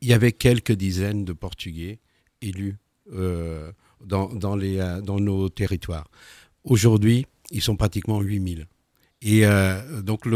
Il 0.00 0.08
y 0.08 0.12
avait 0.12 0.32
quelques 0.32 0.72
dizaines 0.72 1.24
de 1.24 1.32
Portugais 1.32 2.00
élus 2.42 2.76
euh, 3.12 3.70
dans, 4.04 4.28
dans, 4.28 4.56
les, 4.56 4.78
euh, 4.78 5.00
dans 5.00 5.18
nos 5.18 5.48
territoires. 5.48 6.08
Aujourd'hui, 6.64 7.26
ils 7.50 7.62
sont 7.62 7.76
pratiquement 7.76 8.20
8000. 8.20 8.66
Et 9.24 9.46
euh, 9.46 9.80
donc, 10.02 10.26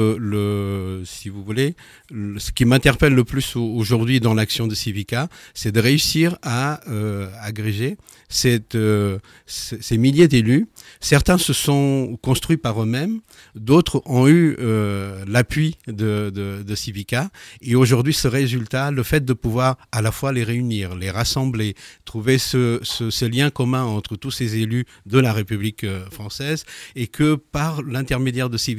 si 1.05 1.28
vous 1.28 1.44
voulez, 1.44 1.77
le- 2.10 2.39
ce 2.39 2.52
qui 2.52 2.65
m'interpelle 2.65 3.15
le 3.15 3.23
plus 3.24 3.55
au- 3.55 3.74
aujourd'hui 3.74 4.19
dans 4.19 4.32
l'action 4.32 4.66
de 4.66 4.74
Civica, 4.74 5.28
c'est 5.52 5.73
de 5.73 5.81
réussir 5.81 6.39
à 6.43 6.81
euh, 6.89 7.28
agréger 7.43 7.98
euh, 8.74 9.19
ces 9.47 9.98
milliers 9.98 10.28
d'élus. 10.28 10.69
Certains 11.01 11.36
se 11.36 11.52
sont 11.52 12.19
construits 12.23 12.56
par 12.56 12.82
eux-mêmes, 12.82 13.20
d'autres 13.55 14.02
ont 14.06 14.27
eu 14.27 14.56
l'appui 15.27 15.77
de, 15.86 16.65
Civica. 16.74 17.31
Et 17.60 17.74
aujourd'hui, 17.74 18.15
ce 18.15 18.28
résultat, 18.28 18.90
le 18.90 19.02
fait 19.02 19.24
de 19.24 19.32
pouvoir 19.35 19.77
à 19.93 20.01
la 20.01 20.12
fois 20.12 20.32
les 20.32 20.44
réunir, 20.44 20.94
les 20.94 21.10
rassembler, 21.10 21.74
trouver 22.05 22.39
ce, 22.39 22.81
lien 23.27 23.51
commun 23.51 23.85
entre 23.85 24.16
tous 24.16 24.31
ces 24.31 24.56
élus 24.56 24.86
de 25.06 25.19
la 25.19 25.32
République 25.32 25.85
française, 26.10 26.65
et 26.97 27.06
que 27.06 27.35
par 27.35 27.82
l'intermédiaire 27.82 28.48
de 28.48 28.56
Civica, 28.56 28.78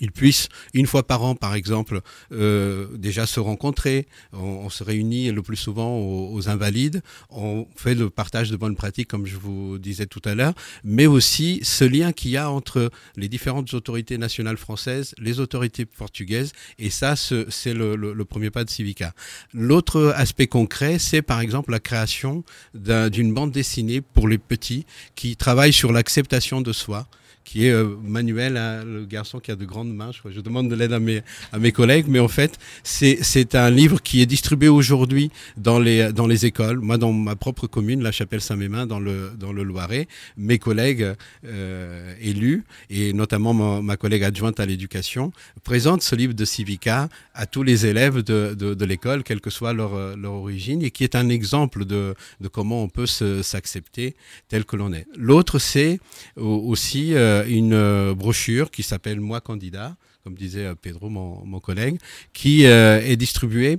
ils 0.00 0.12
puissent, 0.12 0.48
une 0.72 0.86
fois 0.86 1.06
par 1.06 1.22
an, 1.22 1.34
par 1.34 1.54
exemple, 1.54 2.00
euh, 2.32 2.86
déjà 2.96 3.26
se 3.26 3.38
rencontrer. 3.38 4.06
On, 4.32 4.70
se 4.70 4.82
réunit 4.82 5.30
le 5.30 5.42
plus 5.42 5.56
souvent 5.56 5.98
aux, 5.98 6.48
invalides. 6.48 7.02
On 7.28 7.66
fait 7.76 7.94
le 7.94 8.08
partage 8.08 8.50
de 8.50 8.56
bonnes 8.56 8.76
pratiques, 8.76 9.08
comme 9.08 9.26
je 9.26 9.36
vous 9.36 9.78
disais 9.78 10.06
tout 10.06 10.22
à 10.24 10.34
l'heure, 10.34 10.54
mais 10.84 11.06
aussi 11.06 11.60
ce 11.62 11.84
lien 11.84 12.12
qu'il 12.12 12.30
y 12.30 12.36
a 12.38 12.50
entre 12.50 12.90
les 13.16 13.28
différentes 13.28 13.74
autorités 13.74 14.16
nationales 14.16 14.56
françaises, 14.56 15.14
les 15.18 15.38
autorités 15.38 15.84
portugaises, 15.84 16.52
et 16.78 16.88
ça, 16.88 17.14
ce- 17.14 17.46
c'est 17.50 17.74
le, 17.74 18.24
premier 18.24 18.50
pas 18.50 18.64
de 18.64 18.70
Civica. 18.70 19.12
L'autre 19.52 20.14
aspect 20.16 20.46
concret, 20.46 20.98
c'est 20.98 21.20
par 21.20 21.40
exemple 21.40 21.72
la 21.72 21.80
création 21.80 22.42
d'un- 22.74 23.10
d'une 23.10 23.34
bande 23.34 23.50
dessinée 23.52 24.00
pour 24.00 24.28
les 24.28 24.38
petits 24.38 24.86
qui 25.14 25.36
travaillent 25.36 25.72
sur 25.74 25.92
l'acceptation 25.92 26.60
de 26.62 26.72
soi 26.72 27.06
qui 27.50 27.66
est 27.66 27.72
euh, 27.72 27.96
Manuel, 28.04 28.56
hein, 28.56 28.84
le 28.84 29.04
garçon 29.04 29.40
qui 29.40 29.50
a 29.50 29.56
de 29.56 29.64
grandes 29.64 29.92
mains. 29.92 30.12
Je, 30.12 30.40
demande 30.40 30.68
de 30.68 30.76
l'aide 30.76 30.92
à 30.92 31.00
mes, 31.00 31.22
à 31.52 31.58
mes 31.58 31.72
collègues, 31.72 32.04
mais 32.06 32.20
en 32.20 32.28
fait, 32.28 32.56
c'est 32.84 33.54
un 33.56 33.70
livre 33.70 34.00
qui 34.00 34.22
est 34.22 34.26
distribué 34.26 34.68
aujourd'hui 34.68 35.32
dans 35.56 35.80
les, 35.80 36.12
dans 36.12 36.28
les 36.28 36.46
écoles. 36.46 36.78
Moi, 36.78 36.96
dans 36.96 37.12
ma 37.12 37.34
propre 37.34 37.66
commune, 37.66 38.04
la 38.04 38.12
chapelle 38.12 38.40
Saint-Mémin, 38.40 38.86
dans 38.86 39.00
le, 39.00 39.32
dans 39.36 39.52
le 39.52 39.64
Loiret, 39.64 40.06
mes 40.36 40.60
collègues 40.60 41.14
euh, 41.44 42.14
élus, 42.20 42.62
et 42.88 43.12
notamment 43.12 43.82
ma, 43.82 43.96
collègue 43.96 44.22
adjointe 44.22 44.60
à 44.60 44.66
l'éducation, 44.66 45.32
présentent 45.64 46.02
ce 46.02 46.14
livre 46.14 46.34
de 46.34 46.44
Civica 46.44 47.08
à 47.34 47.46
tous 47.46 47.64
les 47.64 47.84
élèves 47.84 48.22
de, 48.22 48.54
de, 48.54 48.84
l'école, 48.84 49.24
quelle 49.24 49.40
que 49.40 49.50
soit 49.50 49.72
leur, 49.72 49.94
euh, 49.94 50.14
leur 50.14 50.34
origine, 50.34 50.82
et 50.82 50.92
qui 50.92 51.02
est 51.02 51.16
un 51.16 51.28
exemple 51.28 51.84
de, 51.84 52.14
de 52.40 52.46
comment 52.46 52.84
on 52.84 52.88
peut 52.88 53.06
s'accepter 53.06 54.14
tel 54.48 54.64
que 54.64 54.76
l'on 54.76 54.92
est. 54.92 55.06
L'autre, 55.16 55.58
c'est 55.58 55.98
au- 56.36 56.62
aussi 56.68 57.12
une 57.46 57.72
euh, 57.74 58.14
brochure 58.14 58.70
qui 58.70 58.82
s'appelle 58.82 59.20
Moi 59.20 59.40
candidat, 59.40 59.96
comme 60.24 60.34
disait 60.34 60.66
euh, 60.66 60.74
Pedro, 60.74 61.08
mon, 61.08 61.44
mon 61.44 61.60
collègue, 61.60 61.98
qui 62.32 62.66
euh, 62.66 63.00
est 63.00 63.16
distribuée 63.16 63.78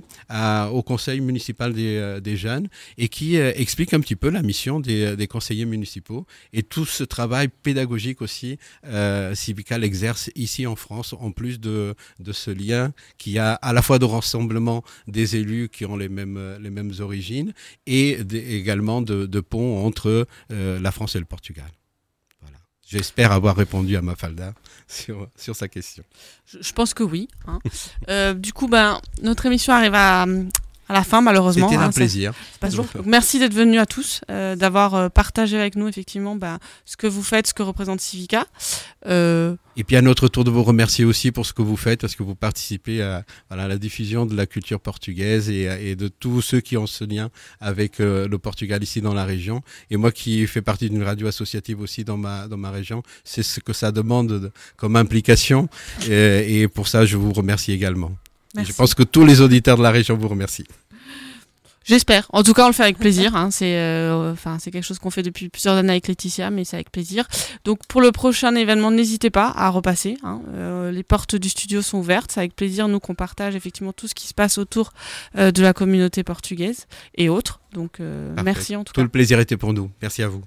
au 0.72 0.82
conseil 0.82 1.20
municipal 1.20 1.72
des, 1.72 1.96
euh, 1.96 2.20
des 2.20 2.36
jeunes 2.36 2.68
et 2.98 3.08
qui 3.08 3.38
euh, 3.38 3.52
explique 3.56 3.94
un 3.94 4.00
petit 4.00 4.16
peu 4.16 4.30
la 4.30 4.42
mission 4.42 4.80
des, 4.80 5.16
des 5.16 5.26
conseillers 5.26 5.64
municipaux 5.64 6.26
et 6.52 6.62
tout 6.62 6.84
ce 6.84 7.04
travail 7.04 7.48
pédagogique 7.48 8.22
aussi 8.22 8.58
euh, 8.86 9.34
Civical 9.34 9.84
exerce 9.84 10.30
ici 10.34 10.66
en 10.66 10.76
France, 10.76 11.14
en 11.18 11.30
plus 11.30 11.60
de, 11.60 11.94
de 12.18 12.32
ce 12.32 12.50
lien 12.50 12.92
qui 13.18 13.38
a 13.38 13.54
à 13.54 13.72
la 13.72 13.82
fois 13.82 13.98
de 13.98 14.04
rassemblement 14.04 14.82
des 15.06 15.36
élus 15.36 15.68
qui 15.68 15.84
ont 15.84 15.96
les 15.96 16.08
mêmes, 16.08 16.36
euh, 16.36 16.58
les 16.58 16.70
mêmes 16.70 16.92
origines 17.00 17.52
et 17.86 18.18
également 18.32 19.02
de, 19.02 19.26
de 19.26 19.40
pont 19.40 19.84
entre 19.86 20.26
euh, 20.50 20.80
la 20.80 20.90
France 20.90 21.16
et 21.16 21.18
le 21.18 21.24
Portugal. 21.24 21.70
J'espère 22.92 23.32
avoir 23.32 23.56
répondu 23.56 23.96
à 23.96 24.02
Mafalda 24.02 24.52
sur, 24.86 25.56
sa 25.56 25.66
question. 25.66 26.04
Je, 26.46 26.58
je 26.60 26.72
pense 26.74 26.92
que 26.92 27.02
oui. 27.02 27.26
hein. 27.46 27.58
Euh, 28.10 28.34
du 28.34 28.52
coup, 28.52 28.68
ben, 28.68 29.00
notre 29.22 29.46
émission 29.46 29.72
arrive 29.72 29.94
à, 29.94 30.26
à 30.92 30.98
la 30.98 31.04
fin, 31.04 31.22
malheureusement. 31.22 31.68
C'était 31.68 31.80
un 31.80 31.86
hein, 31.86 31.92
ça- 31.92 32.00
plaisir. 32.00 32.32
ça. 32.60 32.68
Donc, 32.68 32.86
merci 33.06 33.38
d'être 33.38 33.54
venus 33.54 33.80
à 33.80 33.86
tous, 33.86 34.20
euh, 34.30 34.56
d'avoir 34.56 34.94
euh, 34.94 35.08
partagé 35.08 35.58
avec 35.58 35.74
nous, 35.74 35.88
effectivement, 35.88 36.36
ben, 36.36 36.58
ce 36.84 36.96
que 36.98 37.06
vous 37.06 37.22
faites, 37.22 37.46
ce 37.46 37.54
que 37.54 37.62
représente 37.62 38.00
Civica. 38.00 38.46
Euh, 39.06 39.56
Et 39.76 39.84
puis 39.84 39.96
à 39.96 40.02
notre 40.02 40.28
tour 40.28 40.44
de 40.44 40.50
vous 40.50 40.62
remercier 40.62 41.04
aussi 41.06 41.32
pour 41.32 41.46
ce 41.46 41.52
que 41.54 41.62
vous 41.62 41.76
faites, 41.78 42.00
parce 42.02 42.14
que 42.14 42.22
vous 42.22 42.34
participez 42.34 43.00
à, 43.02 43.24
la 43.50 43.78
diffusion 43.78 44.26
de 44.26 44.36
la 44.36 44.46
culture 44.46 44.80
portugaise 44.80 45.48
et, 45.48 45.62
et 45.82 45.96
de 45.96 46.08
tous 46.08 46.42
ceux 46.42 46.60
qui 46.60 46.76
ont 46.76 46.86
ce 46.86 47.04
lien 47.04 47.30
avec 47.60 47.98
le 47.98 48.36
Portugal 48.36 48.82
ici 48.82 49.00
dans 49.00 49.14
la 49.14 49.24
région. 49.24 49.62
Et 49.90 49.96
moi 49.96 50.12
qui 50.12 50.46
fais 50.46 50.62
partie 50.62 50.90
d'une 50.90 51.02
radio 51.02 51.26
associative 51.26 51.80
aussi 51.80 52.04
dans 52.04 52.16
ma, 52.18 52.48
dans 52.48 52.58
ma 52.58 52.70
région, 52.70 53.02
c'est 53.24 53.42
ce 53.42 53.60
que 53.60 53.72
ça 53.72 53.90
demande 53.92 54.28
de- 54.28 54.50
comme 54.76 54.96
implication. 54.96 55.68
Et, 56.08 56.60
et 56.60 56.68
pour 56.68 56.86
ça, 56.86 57.06
je 57.06 57.16
vous 57.16 57.32
remercie 57.32 57.72
également. 57.72 58.12
Merci. 58.54 58.70
je 58.72 58.76
pense 58.76 58.92
que 58.94 59.02
tous 59.02 59.24
les 59.24 59.40
auditeurs 59.40 59.78
de 59.78 59.82
la 59.82 59.90
région 59.90 60.14
vous 60.14 60.28
remercient. 60.28 60.66
J'espère. 61.84 62.26
En 62.32 62.42
tout 62.42 62.52
cas, 62.54 62.64
on 62.64 62.68
le 62.68 62.72
fait 62.72 62.82
avec 62.84 62.98
plaisir. 62.98 63.34
hein. 63.36 63.50
C'est, 63.50 63.76
euh, 63.76 64.32
enfin, 64.32 64.58
c'est 64.60 64.70
quelque 64.70 64.84
chose 64.84 64.98
qu'on 64.98 65.10
fait 65.10 65.22
depuis 65.22 65.48
plusieurs 65.48 65.74
années 65.76 65.90
avec 65.92 66.08
Laetitia, 66.08 66.50
mais 66.50 66.64
c'est 66.64 66.76
avec 66.76 66.90
plaisir. 66.92 67.26
Donc, 67.64 67.80
pour 67.88 68.00
le 68.00 68.12
prochain 68.12 68.54
événement, 68.54 68.90
n'hésitez 68.90 69.30
pas 69.30 69.52
à 69.56 69.68
repasser. 69.68 70.16
hein. 70.22 70.40
Euh, 70.54 70.90
les 70.92 71.02
portes 71.02 71.34
du 71.36 71.48
studio 71.48 71.82
sont 71.82 71.98
ouvertes. 71.98 72.30
C'est 72.32 72.40
avec 72.40 72.54
plaisir, 72.54 72.88
nous, 72.88 73.00
qu'on 73.00 73.14
partage 73.14 73.56
effectivement 73.56 73.92
tout 73.92 74.06
ce 74.08 74.14
qui 74.14 74.28
se 74.28 74.34
passe 74.34 74.58
autour 74.58 74.92
euh, 75.38 75.50
de 75.50 75.62
la 75.62 75.72
communauté 75.72 76.22
portugaise 76.22 76.86
et 77.16 77.28
autres. 77.28 77.60
Donc, 77.72 78.00
euh, 78.00 78.34
merci 78.44 78.76
en 78.76 78.84
tout, 78.84 78.92
Tout 78.92 79.00
cas. 79.00 79.04
le 79.04 79.08
plaisir 79.08 79.40
était 79.40 79.56
pour 79.56 79.72
nous. 79.72 79.90
Merci 80.02 80.22
à 80.22 80.28
vous. 80.28 80.42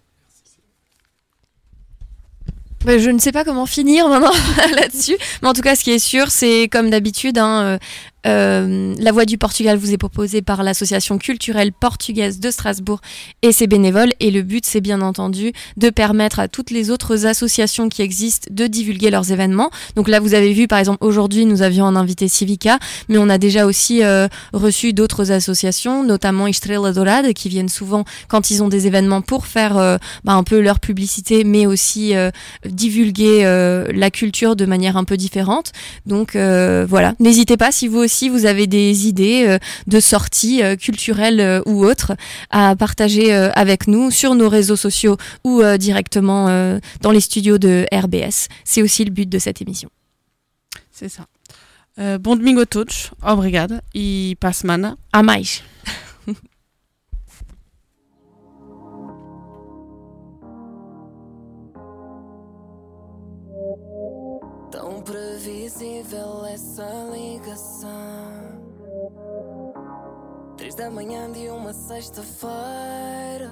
Bah, 2.85 2.99
je 2.99 3.09
ne 3.09 3.17
sais 3.17 3.31
pas 3.31 3.43
comment 3.43 3.65
finir 3.65 4.07
maintenant 4.07 4.31
là-dessus, 4.75 5.17
mais 5.41 5.47
en 5.47 5.53
tout 5.53 5.63
cas, 5.63 5.75
ce 5.75 5.83
qui 5.83 5.89
est 5.91 5.97
sûr, 5.99 6.29
c'est 6.29 6.69
comme 6.71 6.91
d'habitude, 6.91 7.39
hein, 7.39 7.79
euh, 8.25 8.93
la 8.97 9.11
Voix 9.11 9.25
du 9.25 9.37
Portugal 9.37 9.77
vous 9.77 9.93
est 9.93 9.97
proposée 9.97 10.41
par 10.41 10.63
l'association 10.63 11.17
culturelle 11.17 11.71
portugaise 11.71 12.39
de 12.39 12.49
Strasbourg 12.51 13.01
et 13.41 13.51
ses 13.51 13.67
bénévoles. 13.67 14.13
Et 14.19 14.31
le 14.31 14.41
but, 14.41 14.65
c'est 14.65 14.81
bien 14.81 15.01
entendu 15.01 15.53
de 15.77 15.89
permettre 15.89 16.39
à 16.39 16.47
toutes 16.47 16.71
les 16.71 16.89
autres 16.89 17.25
associations 17.25 17.89
qui 17.89 18.01
existent 18.01 18.47
de 18.51 18.67
divulguer 18.67 19.11
leurs 19.11 19.31
événements. 19.31 19.69
Donc 19.95 20.07
là, 20.07 20.19
vous 20.19 20.33
avez 20.33 20.53
vu, 20.53 20.67
par 20.67 20.79
exemple, 20.79 21.03
aujourd'hui, 21.03 21.45
nous 21.45 21.61
avions 21.61 21.85
un 21.85 21.95
invité 21.95 22.27
Civica, 22.27 22.79
mais 23.09 23.17
on 23.17 23.29
a 23.29 23.37
déjà 23.37 23.65
aussi 23.65 24.03
euh, 24.03 24.27
reçu 24.53 24.93
d'autres 24.93 25.31
associations, 25.31 26.03
notamment 26.03 26.47
Estrela 26.47 26.91
Dorada, 26.91 27.33
qui 27.33 27.49
viennent 27.49 27.69
souvent 27.69 28.05
quand 28.27 28.49
ils 28.49 28.63
ont 28.63 28.69
des 28.69 28.87
événements 28.87 29.21
pour 29.21 29.45
faire 29.45 29.77
euh, 29.77 29.97
bah, 30.23 30.33
un 30.33 30.43
peu 30.43 30.59
leur 30.59 30.79
publicité, 30.79 31.43
mais 31.43 31.65
aussi 31.65 32.13
divulguer 32.65 33.43
la 33.93 34.11
culture 34.11 34.55
de 34.55 34.65
manière 34.65 34.97
un 34.97 35.03
peu 35.03 35.17
différente. 35.17 35.71
Donc 36.05 36.35
voilà, 36.35 37.13
n'hésitez 37.19 37.57
pas 37.57 37.71
si 37.71 37.87
vous 37.87 37.99
aussi 37.99 38.14
vous 38.29 38.45
avez 38.45 38.67
des 38.67 39.07
idées 39.07 39.45
euh, 39.47 39.57
de 39.87 39.99
sorties 39.99 40.63
euh, 40.63 40.75
culturelles 40.75 41.39
euh, 41.39 41.61
ou 41.65 41.85
autres 41.85 42.13
à 42.49 42.75
partager 42.75 43.33
avec 43.33 43.87
nous 43.87 44.11
sur 44.11 44.35
nos 44.35 44.49
réseaux 44.49 44.75
sociaux 44.75 45.17
ou 45.43 45.61
directement 45.77 46.79
dans 47.01 47.11
les 47.11 47.19
studios 47.19 47.57
de 47.57 47.85
RBS. 47.91 48.47
C'est 48.63 48.81
aussi 48.81 49.03
le 49.05 49.11
but 49.11 49.27
de 49.27 49.39
cette 49.39 49.61
émission. 49.61 49.89
C'est 50.91 51.09
ça. 51.09 51.25
Euh, 51.97 52.17
bom 52.17 52.35
domingo 52.35 52.59
a 52.59 52.65
todos, 52.65 53.09
obrigada 53.21 53.81
e 53.93 54.35
para 54.37 54.49
a 54.49 54.53
semana 54.53 54.97
a 55.13 55.23
mais. 55.23 55.63
Tão 64.71 65.01
previsível 65.01 66.45
essa 66.47 66.83
ligação. 67.13 67.74
Da 70.75 70.89
manhã 70.89 71.31
de 71.31 71.49
uma 71.49 71.73
sexta-feira. 71.73 73.51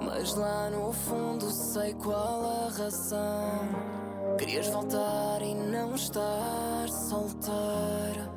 Mas 0.00 0.34
lá 0.34 0.68
no 0.70 0.92
fundo 0.92 1.50
sei 1.50 1.94
qual 1.94 2.66
a 2.66 2.68
razão. 2.68 4.36
Querias 4.38 4.68
voltar 4.68 5.40
e 5.42 5.54
não 5.54 5.94
estar 5.94 6.88
solteira. 6.88 8.30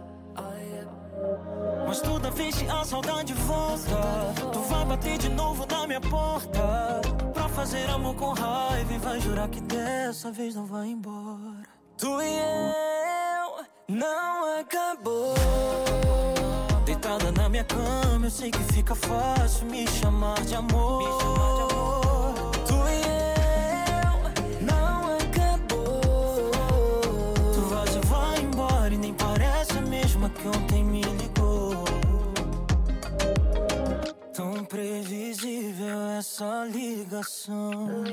Mas 1.87 2.01
toda 2.01 2.31
vez 2.31 2.55
que 2.55 2.67
a 2.67 2.83
saudade 2.83 3.33
volta, 3.33 4.41
tu 4.51 4.59
vai 4.61 4.85
bater 4.85 5.17
de 5.17 5.29
novo 5.29 5.65
na 5.67 5.85
minha 5.85 6.01
porta. 6.01 7.01
Pra 7.33 7.47
fazer 7.49 7.87
amor 7.89 8.15
com 8.15 8.33
raiva 8.33 8.93
e 8.93 8.97
vai 8.97 9.19
jurar 9.19 9.47
que 9.49 9.61
dessa 9.61 10.31
vez 10.31 10.55
não 10.55 10.65
vai 10.65 10.87
embora. 10.87 11.67
Tu 11.97 12.21
e 12.21 12.39
eu 12.39 13.95
não 13.95 14.59
acabou. 14.59 15.35
Deitada 17.03 17.33
na 17.33 17.49
minha 17.49 17.65
cama, 17.65 18.27
eu 18.27 18.31
sei 18.31 18.49
que 18.49 18.63
fica 18.73 18.95
fácil 18.95 19.65
me 19.65 19.85
chamar 19.85 20.39
de 20.45 20.55
amor. 20.55 21.19
Tu 22.65 22.73
e 22.73 23.01
eu 23.99 24.65
não 24.65 25.17
acabou. 25.17 25.99
Tu 27.53 27.59
vais 27.59 27.93
e 27.93 27.99
vai 28.07 28.39
embora 28.39 28.93
e 28.93 28.97
nem 28.97 29.13
parece 29.13 29.77
a 29.77 29.81
mesma 29.81 30.29
que 30.29 30.47
ontem 30.47 30.85
me 30.85 31.01
ligou. 31.01 31.83
Tão 34.33 34.63
previsível 34.63 36.07
essa 36.17 36.63
ligação. 36.71 38.05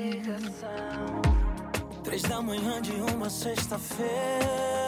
Três 2.03 2.23
da 2.23 2.41
manhã 2.41 2.81
de 2.81 2.91
uma 2.91 3.29
sexta-feira. 3.29 4.80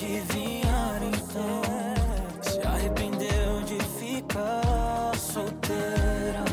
Adivinhar 0.00 1.00
então. 1.02 1.60
Se 2.42 2.58
arrependeu 2.66 3.62
de 3.66 3.78
ficar 3.98 5.14
solteira. 5.16 6.44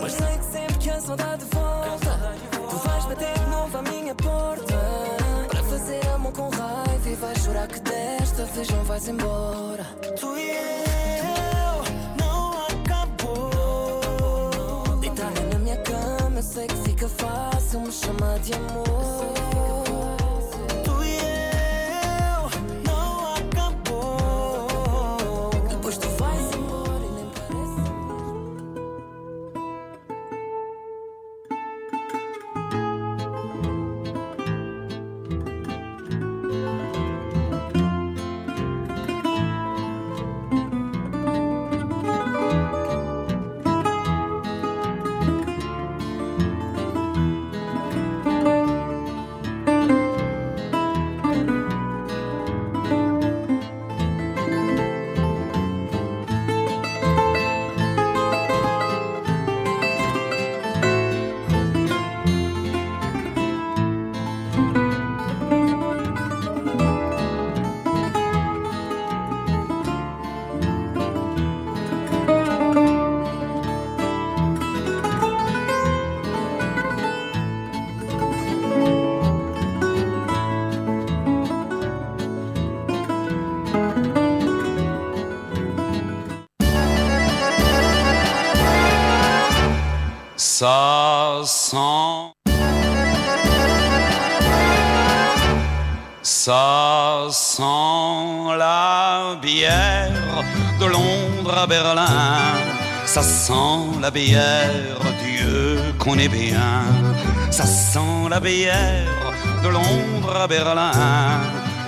Mas 0.00 0.12
sei 0.12 0.38
que 0.38 0.44
sempre 0.44 0.78
que 0.78 0.90
a 0.90 1.00
saudade 1.00 1.44
volta, 1.46 2.36
tu 2.68 2.76
vais 2.76 3.04
bater 3.06 3.38
de 3.38 3.46
novo 3.46 3.78
à 3.78 3.82
minha 3.82 4.14
porta. 4.14 4.74
Para 5.48 5.62
fazer 5.64 6.06
amor 6.08 6.32
com 6.32 6.50
raiva 6.50 7.08
e 7.08 7.14
vais 7.14 7.42
jurar 7.42 7.68
que 7.68 7.80
desta 7.80 8.44
vez 8.44 8.68
não 8.68 8.84
vais 8.84 9.08
embora. 9.08 9.84
Tu 10.20 10.36
e 10.36 10.50
eu 10.50 11.82
não 12.18 12.52
acabou. 12.66 14.00
Deitada 15.00 15.40
na 15.52 15.58
minha 15.58 15.78
cama, 15.78 16.38
eu 16.38 16.42
sei 16.42 16.66
que 16.66 16.76
fica 16.76 17.08
fácil 17.08 17.80
me 17.80 17.92
chamar 17.92 18.38
de 18.40 18.52
amor. 18.52 19.35
Ça 103.16 103.22
sent 103.22 103.98
la 104.02 104.10
bière, 104.10 105.00
Dieu 105.24 105.80
qu'on 105.98 106.18
est 106.18 106.28
bien. 106.28 106.84
Ça 107.50 107.64
sent 107.64 108.28
la 108.28 108.40
bière 108.40 109.32
de 109.64 109.68
Londres 109.70 110.36
à 110.38 110.46
Berlin. 110.46 111.40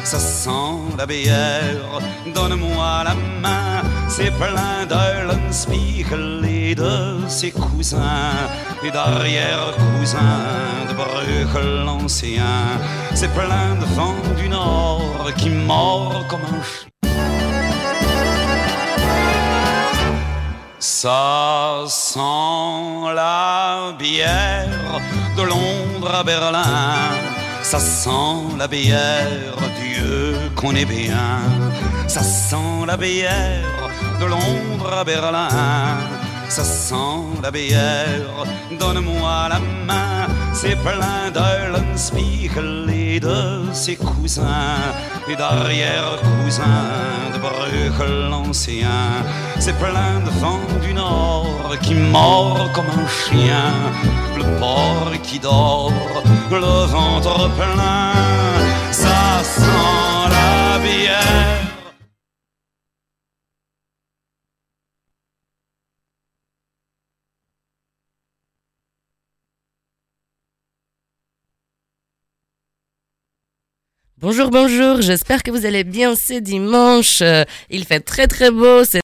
Ça 0.05 0.19
sent 0.19 0.97
la 0.97 1.05
bière, 1.05 2.01
donne-moi 2.35 3.05
la 3.05 3.15
main. 3.43 3.83
C'est 4.09 4.31
plein 4.39 4.87
d'Eulenspiegel 4.89 6.47
et 6.49 6.75
de 6.75 7.19
ses 7.29 7.51
cousins 7.51 8.49
et 8.83 8.91
d'arrière-cousins 8.91 10.89
de 10.89 10.95
Bruegel 10.95 11.85
l'ancien. 11.85 12.81
C'est 13.15 13.35
plein 13.35 13.75
de 13.79 13.85
vent 13.95 14.17
du 14.39 14.49
nord 14.49 15.31
qui 15.37 15.51
mord 15.51 16.25
comme 16.27 16.41
un 16.41 16.63
chien. 16.63 16.98
Ça 21.01 21.85
sent 21.87 23.15
la 23.15 23.93
bière 23.97 25.01
de 25.37 25.43
Londres 25.43 26.13
à 26.13 26.25
Berlin. 26.25 26.65
Ça 27.63 27.79
sent 27.79 28.57
la 28.59 28.67
bière, 28.67 29.55
Dieu 29.81 30.35
qu'on 30.57 30.75
est 30.75 30.85
bien. 30.85 31.39
Ça 32.09 32.25
sent 32.25 32.85
la 32.85 32.97
bière 32.97 33.91
de 34.21 34.27
Londres 34.27 34.93
à 34.93 35.05
Berlin. 35.05 36.18
Ça 36.49 36.65
sent 36.65 37.41
la 37.43 37.51
bière, 37.51 38.45
donne-moi 38.79 39.49
la 39.51 39.61
main. 39.87 40.27
C'est 40.53 40.77
plein 40.77 41.31
d'Eulenspiegel 41.33 42.91
et 42.91 43.21
de 43.21 43.73
ses 43.73 43.97
cousins 43.97 44.93
et 45.29 45.37
d'arrière-cousin 45.37 46.65
de 47.33 47.39
Bruges 47.39 48.31
l'ancien. 48.31 49.23
C'est 49.59 49.79
plein 49.79 50.21
de 50.25 50.31
vent 50.41 50.61
du 50.83 50.95
nord 50.95 51.77
qui 51.83 51.95
mord 51.95 52.71
comme 52.75 52.87
un 52.87 53.07
chien, 53.07 53.73
le 54.37 54.45
porc 54.59 55.13
qui 55.23 55.39
dort, 55.39 55.93
le 56.51 56.87
ventre 56.87 57.51
plein, 57.51 58.13
ça 58.91 59.43
sent 59.43 60.31
la 60.31 60.79
bière. 60.79 61.58
Bonjour, 74.21 74.51
bonjour, 74.51 75.01
j'espère 75.01 75.45
que 75.45 75.53
vous 75.53 75.65
allez 75.65 75.85
bien 75.85 76.17
ce 76.17 76.41
dimanche. 76.41 77.23
Euh, 77.23 77.45
Il 77.71 77.85
fait 77.85 78.01
très 78.01 78.27
très 78.27 78.51
beau, 78.51 78.83